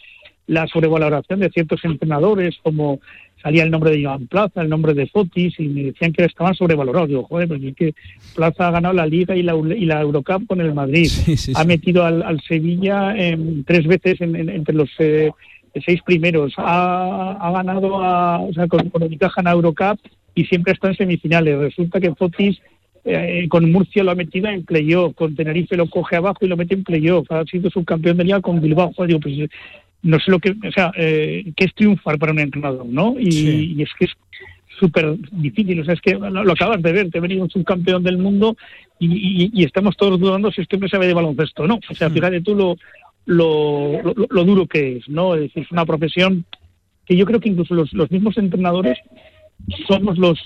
la 0.46 0.66
sobrevaloración 0.66 1.40
de 1.40 1.50
ciertos 1.50 1.84
entrenadores, 1.84 2.56
como 2.62 3.00
salía 3.44 3.62
el 3.62 3.70
nombre 3.70 3.90
de 3.92 4.02
Joan 4.02 4.26
Plaza, 4.26 4.62
el 4.62 4.68
nombre 4.70 4.94
de 4.94 5.06
Fotis, 5.06 5.60
y 5.60 5.68
me 5.68 5.82
decían 5.84 6.12
que 6.12 6.24
estaban 6.24 6.54
sobrevalorados. 6.54 7.08
Digo, 7.10 7.22
joder, 7.24 7.46
pues 7.46 7.62
es 7.62 7.76
que 7.76 7.94
Plaza 8.34 8.66
ha 8.68 8.70
ganado 8.72 8.94
la 8.94 9.06
Liga 9.06 9.36
y 9.36 9.42
la, 9.42 9.54
y 9.54 9.84
la 9.84 10.00
Eurocup 10.00 10.46
con 10.48 10.60
el 10.60 10.74
Madrid. 10.74 11.08
ha 11.54 11.64
metido 11.64 12.04
al, 12.04 12.22
al 12.22 12.40
Sevilla 12.40 13.14
em, 13.16 13.62
tres 13.64 13.86
veces 13.86 14.20
en- 14.20 14.34
en- 14.34 14.48
entre 14.48 14.74
los 14.74 14.90
eh, 14.98 15.30
seis 15.84 16.00
primeros. 16.02 16.54
Ha, 16.56 17.32
ha 17.38 17.52
ganado 17.52 18.02
a, 18.02 18.40
o 18.40 18.52
sea, 18.54 18.66
con, 18.66 18.88
con 18.90 19.02
Unicaja 19.02 19.40
en 19.42 19.44
la 19.44 19.52
Eurocup 19.52 19.98
y 20.34 20.44
siempre 20.46 20.72
está 20.72 20.88
en 20.88 20.96
semifinales. 20.96 21.58
Resulta 21.58 22.00
que 22.00 22.14
Fotis 22.14 22.58
eh, 23.04 23.46
con 23.50 23.70
Murcia 23.70 24.02
lo 24.02 24.12
ha 24.12 24.14
metido 24.14 24.48
en 24.48 24.64
playoff, 24.64 25.14
con 25.14 25.34
Tenerife 25.36 25.76
lo 25.76 25.86
coge 25.90 26.16
abajo 26.16 26.38
y 26.40 26.48
lo 26.48 26.56
mete 26.56 26.72
en 26.74 26.82
playoff. 26.84 27.30
Ha 27.30 27.44
sido 27.44 27.68
subcampeón 27.68 28.16
de 28.16 28.24
liga 28.24 28.40
con 28.40 28.62
Bilbao. 28.62 28.92
Joder, 28.94 29.08
digo, 29.08 29.20
pues, 29.20 29.38
eh, 29.40 29.48
no 30.04 30.18
sé 30.20 30.30
lo 30.30 30.38
que, 30.38 30.50
o 30.50 30.72
sea, 30.72 30.92
eh, 30.96 31.52
qué 31.56 31.64
es 31.64 31.74
triunfar 31.74 32.18
para 32.18 32.30
un 32.32 32.38
entrenador, 32.38 32.86
¿no? 32.86 33.16
Y, 33.18 33.74
y 33.76 33.82
es 33.82 33.90
que 33.98 34.04
es 34.04 34.12
súper 34.78 35.16
difícil, 35.32 35.80
o 35.80 35.84
sea, 35.84 35.94
es 35.94 36.00
que 36.00 36.12
lo, 36.14 36.30
lo 36.44 36.52
acabas 36.52 36.80
de 36.82 36.92
ver, 36.92 37.10
te 37.10 37.18
ha 37.18 37.20
venido 37.20 37.42
un 37.42 37.50
subcampeón 37.50 38.02
del 38.02 38.18
mundo 38.18 38.56
y, 38.98 39.06
y- 39.46 39.50
y 39.52 39.64
estamos 39.64 39.96
todos 39.96 40.18
dudando 40.20 40.50
si 40.52 40.60
este 40.62 40.76
hombre 40.76 40.88
sabe 40.90 41.06
de 41.06 41.14
baloncesto 41.14 41.62
o 41.64 41.66
no. 41.66 41.76
O 41.90 41.94
sea, 41.94 42.08
fíjate 42.10 42.40
tú 42.42 42.54
lo, 42.54 42.76
lo, 43.26 44.02
lo- 44.02 44.14
lo 44.30 44.44
duro 44.44 44.66
que 44.66 44.96
es, 44.98 45.08
¿no? 45.08 45.34
Es 45.34 45.42
decir, 45.42 45.62
es 45.64 45.70
una 45.72 45.86
profesión 45.86 46.44
que 47.06 47.16
yo 47.16 47.24
creo 47.26 47.40
que 47.40 47.48
incluso 47.50 47.74
los, 47.74 47.92
los 47.92 48.10
mismos 48.10 48.36
entrenadores 48.38 48.98
somos 49.86 50.18
los 50.18 50.38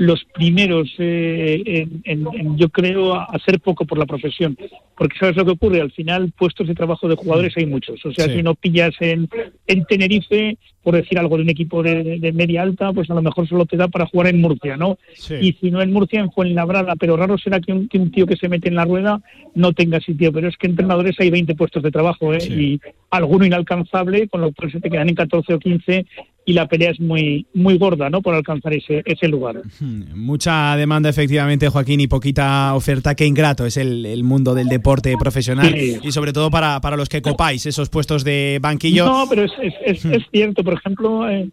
los 0.00 0.24
primeros 0.32 0.88
eh, 0.98 1.62
en, 1.66 2.00
en- 2.04 2.26
en, 2.32 2.56
yo 2.56 2.70
creo 2.70 3.12
a 3.14 3.24
hacer 3.24 3.60
poco 3.60 3.84
por 3.84 3.98
la 3.98 4.06
profesión. 4.06 4.56
Porque 4.96 5.18
sabes 5.18 5.36
lo 5.36 5.44
que 5.44 5.50
ocurre 5.50 5.80
al 5.82 5.90
final 5.92 6.32
puestos 6.38 6.66
de 6.68 6.74
trabajo 6.74 7.06
de 7.06 7.16
jugadores 7.16 7.54
hay 7.58 7.66
muchos. 7.66 8.02
O 8.06 8.12
sea 8.12 8.24
Sí. 8.26 8.36
si 8.36 8.42
no 8.42 8.54
pillas 8.54 8.94
en, 9.00 9.28
en 9.66 9.84
Tenerife 9.84 10.56
por 10.82 10.94
decir 10.94 11.18
algo 11.18 11.36
de 11.36 11.42
un 11.42 11.50
equipo 11.50 11.82
de, 11.82 12.32
media 12.34 12.62
alta 12.62 12.90
pues 12.94 13.10
a 13.10 13.14
lo 13.14 13.20
mejor 13.20 13.46
solo 13.46 13.66
te 13.66 13.76
da 13.76 13.88
para 13.88 14.06
jugar 14.06 14.28
en 14.28 14.40
Murcia 14.40 14.78
no 14.78 14.96
Sí. 15.12 15.34
y 15.38 15.52
si 15.60 15.70
no 15.70 15.82
en 15.82 15.92
Murcia 15.92 16.20
en 16.20 16.32
Fuenlabrada. 16.32 16.94
Pero 16.96 17.18
raro 17.18 17.36
será 17.36 17.60
que 17.60 17.72
un, 17.74 17.86
que 17.86 17.98
un 17.98 18.10
tío 18.10 18.26
que 18.26 18.36
se 18.36 18.48
mete 18.48 18.68
en 18.68 18.76
la 18.76 18.86
rueda 18.86 19.20
no 19.54 19.74
tenga 19.74 20.00
sitio. 20.00 20.32
Pero 20.32 20.48
es 20.48 20.56
que 20.56 20.66
entrenadores 20.66 21.16
hay 21.20 21.28
20 21.28 21.54
puestos 21.56 21.82
de 21.82 21.90
trabajo 21.90 22.32
¿eh? 22.32 22.38
y 22.48 22.80
alguno 23.10 23.44
inalcanzable 23.44 24.28
con 24.28 24.40
lo 24.40 24.50
cual 24.52 24.72
se 24.72 24.80
te 24.80 24.88
quedan 24.88 25.10
en 25.10 25.14
14 25.14 25.52
o 25.54 25.58
15 25.58 26.06
y 26.50 26.52
la 26.52 26.66
pelea 26.66 26.90
es 26.90 27.00
muy 27.00 27.46
muy 27.54 27.78
gorda 27.78 28.10
no 28.10 28.20
por 28.22 28.34
alcanzar 28.34 28.72
ese 28.74 29.02
ese 29.04 29.28
lugar 29.28 29.60
Mucha 30.14 30.76
demanda, 30.76 31.08
efectivamente, 31.08 31.68
Joaquín, 31.68 32.00
y 32.00 32.06
poquita 32.06 32.74
oferta. 32.74 33.14
Qué 33.14 33.26
ingrato 33.26 33.66
es 33.66 33.76
el, 33.76 34.04
el 34.06 34.22
mundo 34.24 34.54
del 34.54 34.68
deporte 34.68 35.14
profesional 35.18 35.68
Sí. 35.74 35.98
y 36.02 36.12
sobre 36.12 36.32
todo 36.32 36.50
para, 36.50 36.80
para 36.80 36.96
los 36.96 37.08
que 37.08 37.22
copáis 37.22 37.66
esos 37.66 37.88
puestos 37.88 38.24
de 38.24 38.58
banquillo. 38.60 39.04
No, 39.06 39.26
pero 39.28 39.44
es, 39.44 39.52
es, 39.62 39.74
es, 39.84 40.04
es 40.04 40.22
cierto, 40.32 40.62
por 40.64 40.74
ejemplo, 40.74 41.28
eh, 41.28 41.48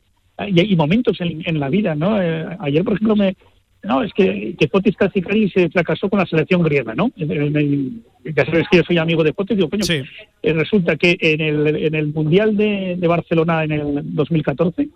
y 0.49 0.59
hay 0.59 0.75
momentos 0.75 1.19
en, 1.21 1.41
en 1.45 1.59
la 1.59 1.69
vida, 1.69 1.95
¿no? 1.95 2.21
Eh, 2.21 2.45
ayer, 2.59 2.83
por 2.83 2.93
ejemplo, 2.93 3.15
me. 3.15 3.35
No, 3.83 4.03
es 4.03 4.11
que, 4.13 4.55
que 4.59 4.67
Fotis 4.67 4.97
Kazikari 4.97 5.49
se 5.49 5.69
fracasó 5.69 6.09
con 6.09 6.19
la 6.19 6.25
selección 6.25 6.63
griega, 6.63 6.93
¿no? 6.95 7.11
Ya 7.15 8.45
sabes 8.45 8.67
que 8.69 8.77
yo 8.77 8.83
soy 8.83 8.97
amigo 8.97 9.23
de 9.23 9.33
Fotis, 9.33 9.55
digo, 9.55 9.69
coño, 9.69 9.83
eh, 9.87 10.53
resulta 10.53 10.95
que 10.95 11.17
en 11.19 11.41
el, 11.41 11.75
en 11.75 11.95
el 11.95 12.07
Mundial 12.07 12.57
de, 12.57 12.95
de 12.97 13.07
Barcelona 13.07 13.63
en 13.63 13.71
el 13.71 14.01
2014, 14.03 14.89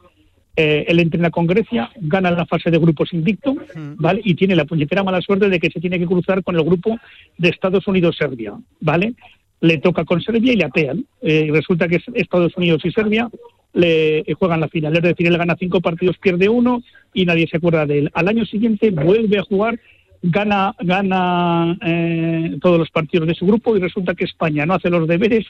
eh, 0.55 0.85
él 0.87 0.99
entrena 0.99 1.29
con 1.29 1.47
Grecia, 1.47 1.89
gana 1.95 2.31
la 2.31 2.45
fase 2.45 2.69
de 2.69 2.77
grupos 2.77 3.13
invicto, 3.13 3.55
¿vale? 3.95 4.21
Y 4.23 4.35
tiene 4.35 4.55
la 4.55 4.65
puñetera 4.65 5.03
mala 5.03 5.21
suerte 5.21 5.47
de 5.47 5.59
que 5.59 5.69
se 5.69 5.79
tiene 5.79 5.97
que 5.97 6.05
cruzar 6.05 6.43
con 6.43 6.55
el 6.55 6.63
grupo 6.63 6.97
de 7.37 7.49
Estados 7.49 7.87
Unidos-Serbia, 7.87 8.53
¿vale? 8.81 9.13
Le 9.61 9.77
toca 9.77 10.03
con 10.03 10.21
Serbia 10.21 10.51
y 10.53 10.57
le 10.57 10.65
atean. 10.65 11.05
Eh, 11.21 11.45
y 11.47 11.51
resulta 11.51 11.87
que 11.87 11.97
es 11.97 12.03
Estados 12.13 12.57
Unidos 12.57 12.83
y 12.83 12.91
Serbia 12.91 13.29
le 13.73 14.19
eh, 14.19 14.33
juegan 14.37 14.59
la 14.59 14.69
final. 14.69 14.95
Es 14.95 15.03
decir, 15.03 15.27
él 15.27 15.37
gana 15.37 15.55
cinco 15.57 15.81
partidos, 15.81 16.17
pierde 16.17 16.49
uno 16.49 16.83
y 17.13 17.25
nadie 17.25 17.47
se 17.47 17.57
acuerda 17.57 17.85
de 17.85 17.99
él. 17.99 18.11
Al 18.13 18.27
año 18.27 18.45
siguiente 18.45 18.91
vuelve 18.91 19.39
a 19.39 19.43
jugar, 19.43 19.79
gana, 20.21 20.75
gana 20.79 21.77
eh, 21.85 22.57
todos 22.61 22.79
los 22.79 22.89
partidos 22.89 23.27
de 23.27 23.35
su 23.35 23.45
grupo 23.45 23.75
y 23.75 23.79
resulta 23.79 24.15
que 24.15 24.25
España 24.25 24.65
no 24.65 24.75
hace 24.75 24.89
los 24.89 25.07
deberes 25.07 25.45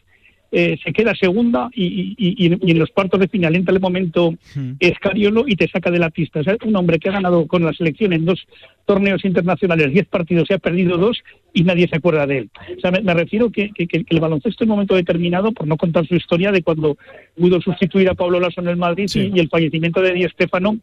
eh, 0.52 0.78
se 0.84 0.92
queda 0.92 1.16
segunda 1.16 1.70
y, 1.74 1.86
y- 1.86 2.16
y- 2.48 2.58
y 2.62 2.72
en 2.72 2.80
los 2.80 2.90
cuartos 2.90 3.20
de 3.20 3.28
final 3.30 3.56
entra 3.56 3.74
el 3.74 3.80
momento 3.80 4.34
Escariolo 4.80 5.46
y 5.48 5.56
te 5.56 5.68
saca 5.70 5.92
de 5.92 6.00
la 6.00 6.10
pista. 6.10 6.40
O 6.40 6.44
sea, 6.44 6.58
un 6.66 6.76
hombre 6.76 7.00
que 7.00 7.10
ha 7.10 7.14
ganado 7.14 7.48
con 7.48 7.64
la 7.64 7.74
selección 7.74 8.14
en 8.14 8.26
dos 8.26 8.46
torneos 8.86 9.24
internacionales, 9.26 9.92
10 9.94 10.08
partidos, 10.08 10.48
se 10.48 10.56
ha 10.56 10.58
perdido 10.60 10.98
dos 10.98 11.24
y 11.54 11.64
nadie 11.64 11.88
se 11.88 11.96
acuerda 11.98 12.26
de 12.28 12.40
él. 12.40 12.50
O 12.78 12.80
sea, 12.82 12.92
me, 12.92 13.02
me 13.02 13.14
refiero 13.14 13.50
que, 13.52 13.70
que- 13.72 13.88
que 13.88 14.04
el 14.10 14.20
baloncesto 14.20 14.64
en 14.64 14.70
un 14.70 14.76
momento 14.76 14.96
determinado, 14.96 15.52
por 15.52 15.68
no 15.68 15.78
contar 15.78 16.06
su 16.08 16.16
historia 16.16 16.52
de 16.52 16.64
cuando 16.64 16.98
pudo 17.38 17.62
sustituir 17.62 18.10
a 18.10 18.16
Pablo 18.16 18.40
Lasso 18.40 18.62
en 18.62 18.68
el 18.68 18.78
Madrid 18.78 19.08
y, 19.34 19.38
y 19.38 19.40
el 19.40 19.50
fallecimiento 19.50 20.02
de 20.02 20.14
Di 20.14 20.24
Stéfano, 20.30 20.78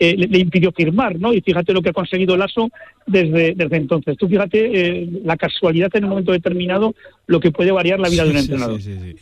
eh, 0.00 0.16
le, 0.16 0.26
le 0.26 0.38
impidió 0.40 0.72
firmar, 0.72 1.20
¿no? 1.20 1.32
Y 1.32 1.40
fíjate 1.40 1.72
lo 1.72 1.80
que 1.80 1.90
ha 1.90 1.92
conseguido 1.92 2.36
Lasso 2.36 2.68
desde, 3.06 3.54
desde 3.54 3.76
entonces. 3.76 4.16
Tú 4.18 4.28
fíjate 4.28 4.58
eh, 5.02 5.08
la 5.24 5.36
casualidad 5.36 5.94
en 5.94 6.04
un 6.04 6.10
momento 6.10 6.32
determinado, 6.32 6.94
lo 7.26 7.40
que 7.40 7.50
puede 7.50 7.72
variar 7.72 8.00
la 8.00 8.08
vida 8.08 8.24
de 8.24 8.30
un 8.30 8.36
Sí, 8.36 8.42
sí, 8.42 8.50
entrenador. 8.52 8.82
sí, 8.82 8.92
sí, 9.00 9.12
sí. 9.12 9.16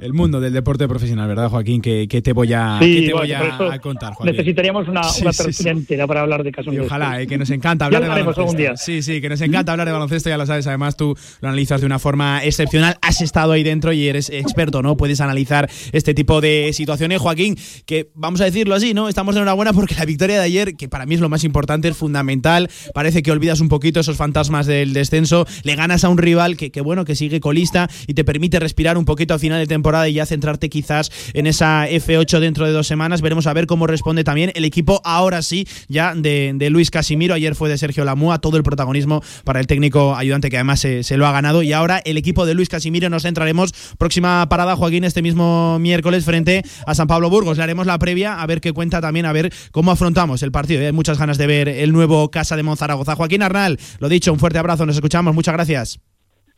El 0.00 0.12
mundo 0.12 0.40
del 0.40 0.52
deporte 0.52 0.86
profesional, 0.88 1.28
¿verdad, 1.28 1.48
Joaquín? 1.48 1.80
Que, 1.80 2.08
que 2.08 2.20
te 2.20 2.32
voy 2.32 2.52
a, 2.52 2.78
Sí, 2.82 3.00
que 3.02 3.06
te 3.06 3.12
voy 3.14 3.32
a, 3.32 3.78
contar, 3.80 4.14
Joaquín. 4.14 4.36
Necesitaríamos 4.36 4.88
una, 4.88 5.04
Sí, 5.04 5.22
una 5.22 5.32
sí, 5.32 5.44
tertulia 5.44 5.72
entera 5.72 6.06
para 6.08 6.22
hablar 6.22 6.42
de 6.42 6.50
casos 6.52 6.74
Y 6.74 6.78
ojalá, 6.80 7.12
estos. 7.12 7.22
eh, 7.22 7.26
que 7.28 7.38
nos 7.38 7.50
encanta 7.50 7.86
hablar 7.86 8.02
de 8.02 8.08
baloncesto. 8.08 8.52
día. 8.56 8.76
Sí, 8.76 9.00
sí, 9.00 9.20
que 9.20 9.28
nos 9.28 9.40
encanta 9.40 9.72
hablar 9.72 9.86
de 9.86 9.92
baloncesto, 9.92 10.28
ya 10.28 10.36
lo 10.36 10.44
sabes. 10.44 10.66
Además, 10.66 10.96
tú 10.96 11.16
lo 11.40 11.48
analizas 11.48 11.80
de 11.80 11.86
una 11.86 11.98
forma 12.00 12.44
excepcional. 12.44 12.96
Has 13.00 13.20
estado 13.20 13.52
ahí 13.52 13.62
dentro 13.62 13.92
y 13.92 14.08
eres 14.08 14.28
experto, 14.28 14.82
¿no? 14.82 14.96
Puedes 14.96 15.20
analizar 15.20 15.70
este 15.92 16.14
tipo 16.14 16.40
de 16.40 16.72
situaciones. 16.74 17.20
Joaquín, 17.20 17.56
que 17.86 18.10
vamos 18.14 18.40
a 18.40 18.44
decirlo 18.44 18.74
así, 18.74 18.92
¿no? 18.92 19.08
Estamos 19.08 19.34
de 19.36 19.40
enhorabuena 19.40 19.72
porque 19.72 19.94
la 19.94 20.04
victoria 20.04 20.36
de 20.36 20.42
ayer, 20.44 20.74
que 20.76 20.88
para 20.88 21.06
mí 21.06 21.14
es 21.14 21.20
lo 21.20 21.28
más 21.28 21.44
importante, 21.44 21.88
es 21.88 21.96
fundamental. 21.96 22.68
Parece 22.92 23.22
que 23.22 23.30
olvidas 23.30 23.60
un 23.60 23.68
poquito 23.68 24.00
esos 24.00 24.16
fantasmas 24.16 24.66
del 24.66 24.92
descenso. 24.92 25.46
Le 25.62 25.76
ganas 25.76 26.02
a 26.04 26.08
un 26.08 26.18
rival 26.18 26.56
que, 26.56 26.70
que 26.72 26.80
bueno, 26.80 27.04
que 27.04 27.14
sigue 27.14 27.40
colista 27.46 27.88
y 28.08 28.14
te 28.14 28.24
permite 28.24 28.58
respirar 28.58 28.98
un 28.98 29.04
poquito 29.04 29.32
a 29.32 29.38
final 29.38 29.60
de 29.60 29.68
temporada 29.68 30.08
y 30.08 30.14
ya 30.14 30.26
centrarte 30.26 30.68
quizás 30.68 31.12
en 31.32 31.46
esa 31.46 31.88
F8 31.88 32.40
dentro 32.40 32.66
de 32.66 32.72
dos 32.72 32.88
semanas. 32.88 33.22
Veremos 33.22 33.46
a 33.46 33.52
ver 33.52 33.68
cómo 33.68 33.86
responde 33.86 34.24
también 34.24 34.50
el 34.56 34.64
equipo, 34.64 35.00
ahora 35.04 35.42
sí, 35.42 35.68
ya 35.86 36.12
de, 36.16 36.68
Luis 36.70 36.90
Casimiro. 36.90 37.34
Ayer 37.34 37.54
fue 37.54 37.68
de 37.68 37.78
Sergio 37.78 38.04
Lamúa, 38.04 38.40
todo 38.40 38.56
el 38.56 38.64
protagonismo 38.64 39.22
para 39.44 39.60
el 39.60 39.68
técnico 39.68 40.16
ayudante 40.16 40.50
que 40.50 40.56
además 40.56 40.80
se, 40.80 41.04
se 41.04 41.16
lo 41.16 41.24
ha 41.28 41.30
ganado. 41.30 41.62
Y 41.62 41.72
ahora 41.72 42.02
el 42.04 42.16
equipo 42.16 42.46
de 42.46 42.54
Luis 42.54 42.68
Casimiro 42.68 43.08
nos 43.10 43.22
centraremos. 43.22 43.72
Próxima 43.96 44.48
parada, 44.48 44.74
Joaquín, 44.74 45.04
este 45.04 45.22
mismo 45.22 45.78
miércoles 45.78 46.24
frente 46.24 46.64
a 46.84 46.96
San 46.96 47.06
Pablo 47.06 47.30
Burgos. 47.30 47.58
Le 47.58 47.62
haremos 47.62 47.86
la 47.86 47.96
previa, 48.00 48.42
a 48.42 48.46
ver 48.46 48.60
qué 48.60 48.72
cuenta 48.72 49.00
también, 49.00 49.24
a 49.26 49.32
ver 49.32 49.52
cómo 49.70 49.92
afrontamos 49.92 50.42
el 50.42 50.50
partido. 50.50 50.84
Hay 50.84 50.90
muchas 50.90 51.16
ganas 51.16 51.38
de 51.38 51.46
ver 51.46 51.68
el 51.68 51.92
nuevo 51.92 52.28
Casa 52.32 52.56
de 52.56 52.64
Monzaragoza. 52.64 53.14
Joaquín 53.14 53.44
Arnal, 53.44 53.78
lo 54.00 54.08
dicho, 54.08 54.32
un 54.32 54.40
fuerte 54.40 54.58
abrazo, 54.58 54.84
nos 54.84 54.96
escuchamos, 54.96 55.32
muchas 55.32 55.54
gracias. 55.54 56.00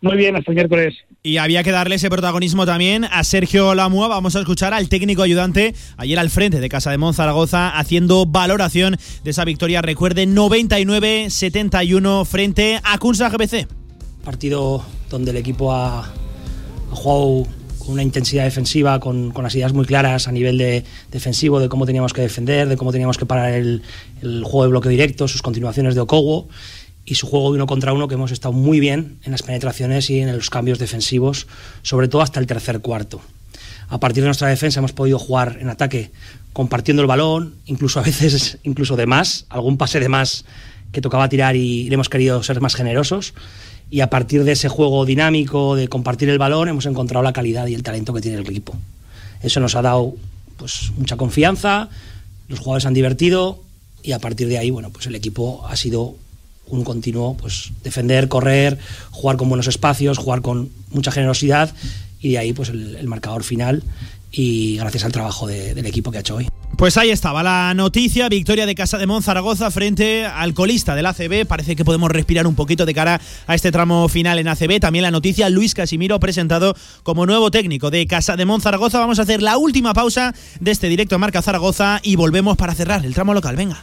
Muy 0.00 0.16
bien, 0.16 0.36
hasta 0.36 0.52
el 0.52 0.54
miércoles. 0.54 0.94
Y 1.24 1.38
había 1.38 1.64
que 1.64 1.72
darle 1.72 1.96
ese 1.96 2.08
protagonismo 2.08 2.64
también 2.66 3.04
a 3.04 3.24
Sergio 3.24 3.74
Lamua. 3.74 4.06
Vamos 4.06 4.36
a 4.36 4.40
escuchar 4.40 4.72
al 4.72 4.88
técnico 4.88 5.22
ayudante 5.22 5.74
ayer 5.96 6.16
al 6.20 6.30
frente 6.30 6.60
de 6.60 6.68
Casa 6.68 6.92
de 6.92 6.98
Monzaragoza 6.98 7.76
haciendo 7.76 8.24
valoración 8.24 8.96
de 9.24 9.30
esa 9.30 9.44
victoria. 9.44 9.82
Recuerde 9.82 10.28
99-71 10.28 12.24
frente 12.26 12.78
a 12.84 12.98
Kunsa 12.98 13.28
GBC. 13.28 13.66
partido 14.24 14.84
donde 15.10 15.32
el 15.32 15.38
equipo 15.38 15.72
ha, 15.72 16.04
ha 16.04 16.94
jugado 16.94 17.48
con 17.80 17.94
una 17.94 18.02
intensidad 18.04 18.44
defensiva, 18.44 19.00
con, 19.00 19.32
con 19.32 19.42
las 19.42 19.54
ideas 19.56 19.72
muy 19.72 19.86
claras 19.86 20.28
a 20.28 20.32
nivel 20.32 20.58
de 20.58 20.84
defensivo, 21.10 21.58
de 21.58 21.68
cómo 21.68 21.86
teníamos 21.86 22.12
que 22.12 22.20
defender, 22.20 22.68
de 22.68 22.76
cómo 22.76 22.92
teníamos 22.92 23.18
que 23.18 23.26
parar 23.26 23.52
el, 23.54 23.82
el 24.22 24.44
juego 24.44 24.62
de 24.62 24.68
bloque 24.68 24.88
directo, 24.90 25.26
sus 25.26 25.42
continuaciones 25.42 25.96
de 25.96 26.02
Okowo 26.02 26.46
y 27.08 27.14
su 27.14 27.26
juego 27.26 27.50
de 27.50 27.56
uno 27.56 27.66
contra 27.66 27.94
uno, 27.94 28.06
que 28.06 28.16
hemos 28.16 28.32
estado 28.32 28.52
muy 28.52 28.80
bien 28.80 29.16
en 29.24 29.32
las 29.32 29.42
penetraciones 29.42 30.10
y 30.10 30.20
en 30.20 30.36
los 30.36 30.50
cambios 30.50 30.78
defensivos, 30.78 31.46
sobre 31.82 32.06
todo 32.06 32.20
hasta 32.20 32.38
el 32.38 32.46
tercer 32.46 32.80
cuarto. 32.80 33.22
A 33.88 33.98
partir 33.98 34.22
de 34.22 34.28
nuestra 34.28 34.48
defensa 34.48 34.80
hemos 34.80 34.92
podido 34.92 35.18
jugar 35.18 35.56
en 35.58 35.70
ataque 35.70 36.10
compartiendo 36.52 37.00
el 37.00 37.08
balón, 37.08 37.54
incluso 37.64 37.98
a 37.98 38.02
veces 38.02 38.58
incluso 38.64 38.94
de 38.94 39.06
más, 39.06 39.46
algún 39.48 39.78
pase 39.78 40.00
de 40.00 40.10
más 40.10 40.44
que 40.92 41.00
tocaba 41.00 41.30
tirar 41.30 41.56
y 41.56 41.88
hemos 41.90 42.10
querido 42.10 42.42
ser 42.42 42.60
más 42.60 42.74
generosos. 42.74 43.32
Y 43.90 44.00
a 44.00 44.10
partir 44.10 44.44
de 44.44 44.52
ese 44.52 44.68
juego 44.68 45.06
dinámico 45.06 45.76
de 45.76 45.88
compartir 45.88 46.28
el 46.28 46.38
balón 46.38 46.68
hemos 46.68 46.84
encontrado 46.84 47.22
la 47.22 47.32
calidad 47.32 47.66
y 47.68 47.74
el 47.74 47.82
talento 47.82 48.12
que 48.12 48.20
tiene 48.20 48.36
el 48.36 48.46
equipo. 48.46 48.76
Eso 49.42 49.60
nos 49.60 49.74
ha 49.76 49.80
dado 49.80 50.14
pues 50.58 50.92
mucha 50.98 51.16
confianza, 51.16 51.88
los 52.48 52.58
jugadores 52.58 52.84
han 52.84 52.92
divertido 52.92 53.62
y 54.02 54.12
a 54.12 54.18
partir 54.18 54.48
de 54.48 54.58
ahí, 54.58 54.70
bueno, 54.70 54.90
pues 54.90 55.06
el 55.06 55.14
equipo 55.14 55.66
ha 55.66 55.76
sido 55.76 56.16
un 56.70 56.84
continuo, 56.84 57.36
pues 57.36 57.70
defender, 57.82 58.28
correr, 58.28 58.78
jugar 59.10 59.36
con 59.36 59.48
buenos 59.48 59.66
espacios, 59.66 60.18
jugar 60.18 60.42
con 60.42 60.70
mucha 60.90 61.10
generosidad 61.10 61.72
y 62.20 62.30
de 62.32 62.38
ahí 62.38 62.52
pues 62.52 62.68
el, 62.70 63.06
marcador 63.06 63.44
final 63.44 63.82
y 64.30 64.76
gracias 64.76 65.04
al 65.04 65.12
trabajo 65.12 65.46
de- 65.46 65.74
del 65.74 65.86
equipo 65.86 66.10
que 66.10 66.18
ha 66.18 66.20
hecho 66.20 66.36
hoy. 66.36 66.48
Pues 66.76 66.96
ahí 66.96 67.10
estaba 67.10 67.42
la 67.42 67.72
noticia, 67.74 68.28
victoria 68.28 68.66
de 68.66 68.74
Casa 68.74 68.98
de 68.98 69.06
Monzaragoza 69.06 69.70
frente 69.70 70.26
al 70.26 70.54
colista 70.54 70.94
del 70.94 71.06
ACB. 71.06 71.44
Parece 71.46 71.74
que 71.74 71.84
podemos 71.84 72.10
respirar 72.10 72.46
un 72.46 72.54
poquito 72.54 72.86
de 72.86 72.94
cara 72.94 73.20
a 73.46 73.54
este 73.54 73.72
tramo 73.72 74.08
final 74.08 74.38
en 74.38 74.46
ACB. 74.46 74.78
También 74.78 75.02
la 75.02 75.10
noticia, 75.10 75.48
Luis 75.48 75.74
Casimiro 75.74 76.20
presentado 76.20 76.76
como 77.02 77.26
nuevo 77.26 77.50
técnico 77.50 77.90
de 77.90 78.06
Casa 78.06 78.36
de 78.36 78.44
Monzaragoza. 78.44 79.00
Vamos 79.00 79.18
a 79.18 79.22
hacer 79.22 79.42
la 79.42 79.56
última 79.58 79.92
pausa 79.94 80.34
de 80.60 80.70
este 80.70 80.88
directo 80.88 81.16
a 81.16 81.18
Marca 81.18 81.42
Zaragoza 81.42 81.98
y 82.04 82.14
volvemos 82.14 82.56
para 82.56 82.74
cerrar 82.74 83.04
el 83.04 83.14
tramo 83.14 83.34
local. 83.34 83.56
Venga. 83.56 83.82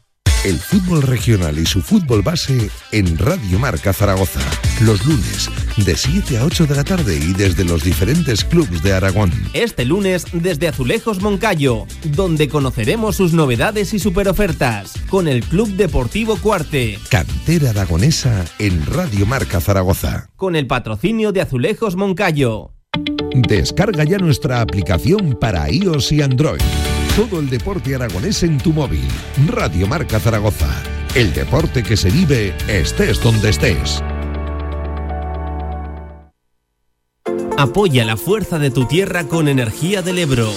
El 0.43 0.57
fútbol 0.57 1.03
regional 1.03 1.59
y 1.59 1.67
su 1.67 1.83
fútbol 1.83 2.23
base 2.23 2.71
en 2.91 3.15
Radio 3.19 3.59
Marca 3.59 3.93
Zaragoza. 3.93 4.39
Los 4.81 5.05
lunes, 5.05 5.47
de 5.77 5.95
7 5.95 6.39
a 6.39 6.45
8 6.45 6.65
de 6.65 6.75
la 6.75 6.83
tarde 6.83 7.15
y 7.15 7.33
desde 7.33 7.63
los 7.63 7.83
diferentes 7.83 8.43
clubes 8.43 8.81
de 8.81 8.91
Aragón. 8.91 9.31
Este 9.53 9.85
lunes 9.85 10.25
desde 10.33 10.67
Azulejos 10.67 11.21
Moncayo, 11.21 11.85
donde 12.15 12.49
conoceremos 12.49 13.17
sus 13.17 13.33
novedades 13.33 13.93
y 13.93 13.99
superofertas 13.99 14.93
con 15.11 15.27
el 15.27 15.43
Club 15.43 15.69
Deportivo 15.75 16.35
Cuarte, 16.37 16.97
Cantera 17.09 17.69
aragonesa 17.69 18.43
en 18.57 18.83
Radio 18.87 19.27
Marca 19.27 19.61
Zaragoza. 19.61 20.27
con 20.37 20.55
el 20.55 20.65
patrocinio 20.65 21.31
de 21.33 21.41
Azulejos 21.41 21.95
Moncayo. 21.95 22.73
Descarga 23.35 24.05
ya 24.05 24.17
nuestra 24.17 24.61
aplicación 24.61 25.37
para 25.39 25.69
iOS 25.69 26.11
y 26.13 26.23
Android. 26.23 26.61
Todo 27.15 27.41
el 27.41 27.49
deporte 27.49 27.93
aragonés 27.93 28.41
en 28.43 28.57
tu 28.57 28.71
móvil. 28.71 29.05
Radio 29.47 29.85
Marca 29.85 30.17
Zaragoza. 30.17 30.81
El 31.13 31.33
deporte 31.33 31.83
que 31.83 31.97
se 31.97 32.09
vive 32.09 32.55
estés 32.69 33.21
donde 33.21 33.49
estés. 33.49 34.01
Apoya 37.57 38.05
la 38.05 38.15
fuerza 38.15 38.59
de 38.59 38.71
tu 38.71 38.85
tierra 38.85 39.25
con 39.25 39.49
Energía 39.49 40.01
del 40.01 40.19
Ebro. 40.19 40.53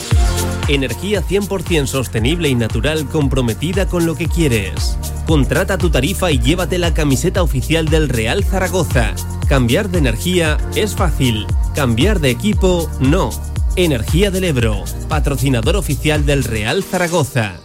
Energía 0.69 1.23
100% 1.23 1.87
sostenible 1.87 2.49
y 2.49 2.55
natural 2.55 3.09
comprometida 3.09 3.89
con 3.89 4.07
lo 4.07 4.15
que 4.15 4.29
quieres. 4.29 4.97
Contrata 5.27 5.77
tu 5.77 5.91
tarifa 5.91 6.31
y 6.31 6.39
llévate 6.39 6.79
la 6.79 6.95
camiseta 6.95 7.43
oficial 7.43 7.89
del 7.89 8.09
Real 8.09 8.45
Zaragoza. 8.45 9.13
Cambiar 9.49 9.89
de 9.89 9.99
energía 9.99 10.59
es 10.77 10.95
fácil. 10.95 11.49
Cambiar 11.75 12.21
de 12.21 12.31
equipo, 12.31 12.89
no. 13.01 13.31
Energía 13.77 14.31
del 14.31 14.45
Ebro, 14.45 14.85
patrocinador 15.09 15.75
oficial 15.75 16.25
del 16.25 16.45
Real 16.45 16.85
Zaragoza. 16.85 17.64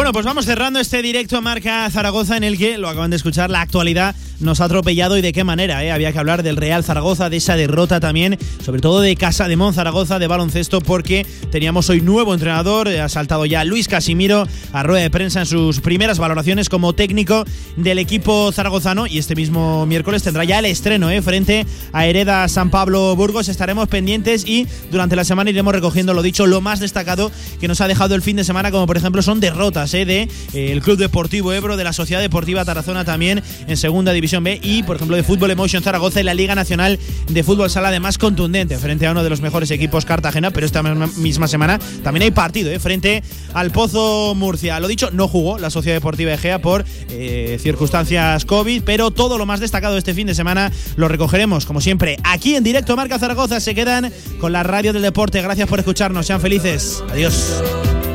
Bueno, 0.00 0.14
pues 0.14 0.24
vamos 0.24 0.46
cerrando 0.46 0.80
este 0.80 1.02
directo 1.02 1.36
a 1.36 1.42
Marca 1.42 1.86
Zaragoza 1.90 2.38
en 2.38 2.42
el 2.42 2.56
que, 2.56 2.78
lo 2.78 2.88
acaban 2.88 3.10
de 3.10 3.16
escuchar, 3.16 3.50
la 3.50 3.60
actualidad 3.60 4.16
nos 4.40 4.62
ha 4.62 4.64
atropellado 4.64 5.18
y 5.18 5.20
de 5.20 5.34
qué 5.34 5.44
manera. 5.44 5.84
¿eh? 5.84 5.92
Había 5.92 6.10
que 6.10 6.18
hablar 6.18 6.42
del 6.42 6.56
Real 6.56 6.82
Zaragoza, 6.82 7.28
de 7.28 7.36
esa 7.36 7.54
derrota 7.56 8.00
también, 8.00 8.38
sobre 8.64 8.80
todo 8.80 9.02
de 9.02 9.14
Casa 9.14 9.46
de 9.46 9.56
Mon 9.56 9.74
Zaragoza 9.74 10.18
de 10.18 10.26
baloncesto, 10.26 10.80
porque 10.80 11.26
teníamos 11.50 11.90
hoy 11.90 12.00
nuevo 12.00 12.32
entrenador, 12.32 12.88
eh, 12.88 13.02
ha 13.02 13.10
saltado 13.10 13.44
ya 13.44 13.62
Luis 13.64 13.88
Casimiro 13.88 14.48
a 14.72 14.82
rueda 14.82 15.02
de 15.02 15.10
prensa 15.10 15.40
en 15.40 15.46
sus 15.46 15.80
primeras 15.80 16.18
valoraciones 16.18 16.70
como 16.70 16.94
técnico 16.94 17.44
del 17.76 17.98
equipo 17.98 18.50
zaragozano 18.52 19.06
y 19.06 19.18
este 19.18 19.36
mismo 19.36 19.84
miércoles 19.84 20.22
tendrá 20.22 20.44
ya 20.44 20.60
el 20.60 20.64
estreno 20.64 21.10
¿eh? 21.10 21.20
frente 21.20 21.66
a 21.92 22.06
Hereda 22.06 22.48
San 22.48 22.70
Pablo 22.70 23.14
Burgos. 23.16 23.50
Estaremos 23.50 23.88
pendientes 23.88 24.46
y 24.46 24.66
durante 24.90 25.14
la 25.14 25.24
semana 25.24 25.50
iremos 25.50 25.74
recogiendo 25.74 26.14
lo 26.14 26.22
dicho, 26.22 26.46
lo 26.46 26.62
más 26.62 26.80
destacado 26.80 27.30
que 27.60 27.68
nos 27.68 27.82
ha 27.82 27.88
dejado 27.88 28.14
el 28.14 28.22
fin 28.22 28.36
de 28.36 28.44
semana, 28.44 28.70
como 28.70 28.86
por 28.86 28.96
ejemplo 28.96 29.20
son 29.20 29.40
derrotas 29.40 29.89
eh, 29.94 30.04
de 30.04 30.28
eh, 30.52 30.72
el 30.72 30.82
Club 30.82 30.98
Deportivo 30.98 31.52
Ebro, 31.52 31.76
de 31.76 31.84
la 31.84 31.92
Sociedad 31.92 32.20
Deportiva 32.20 32.64
Tarazona 32.64 33.04
también 33.04 33.42
en 33.66 33.76
Segunda 33.76 34.12
División 34.12 34.44
B 34.44 34.60
y, 34.62 34.82
por 34.82 34.96
ejemplo, 34.96 35.16
de 35.16 35.22
Fútbol 35.22 35.50
Emotion 35.50 35.82
Zaragoza 35.82 36.20
en 36.20 36.26
la 36.26 36.34
Liga 36.34 36.54
Nacional 36.54 36.98
de 37.28 37.42
Fútbol 37.42 37.70
Sala, 37.70 37.88
además 37.88 38.18
contundente 38.18 38.78
frente 38.78 39.06
a 39.06 39.12
uno 39.12 39.22
de 39.22 39.30
los 39.30 39.40
mejores 39.40 39.70
equipos 39.70 40.04
Cartagena, 40.04 40.50
pero 40.50 40.66
esta 40.66 40.82
misma 40.82 41.48
semana 41.48 41.78
también 42.02 42.22
hay 42.22 42.30
partido 42.30 42.70
eh, 42.70 42.78
frente 42.78 43.22
al 43.54 43.70
Pozo 43.70 44.34
Murcia. 44.34 44.80
Lo 44.80 44.88
dicho, 44.88 45.10
no 45.12 45.28
jugó 45.28 45.58
la 45.58 45.70
Sociedad 45.70 45.96
Deportiva 45.96 46.32
Egea 46.32 46.60
por 46.60 46.84
eh, 47.10 47.58
circunstancias 47.60 48.44
COVID, 48.44 48.82
pero 48.84 49.10
todo 49.10 49.38
lo 49.38 49.46
más 49.46 49.60
destacado 49.60 49.94
de 49.94 49.98
este 49.98 50.14
fin 50.14 50.26
de 50.26 50.34
semana 50.34 50.72
lo 50.96 51.08
recogeremos, 51.08 51.66
como 51.66 51.80
siempre, 51.80 52.16
aquí 52.24 52.54
en 52.54 52.64
directo 52.64 52.96
Marca 52.96 53.18
Zaragoza. 53.18 53.60
Se 53.60 53.74
quedan 53.74 54.12
con 54.40 54.52
la 54.52 54.62
radio 54.62 54.92
del 54.92 55.02
deporte. 55.02 55.40
Gracias 55.42 55.68
por 55.68 55.78
escucharnos. 55.78 56.26
Sean 56.26 56.40
felices. 56.40 57.02
Adiós. 57.10 58.09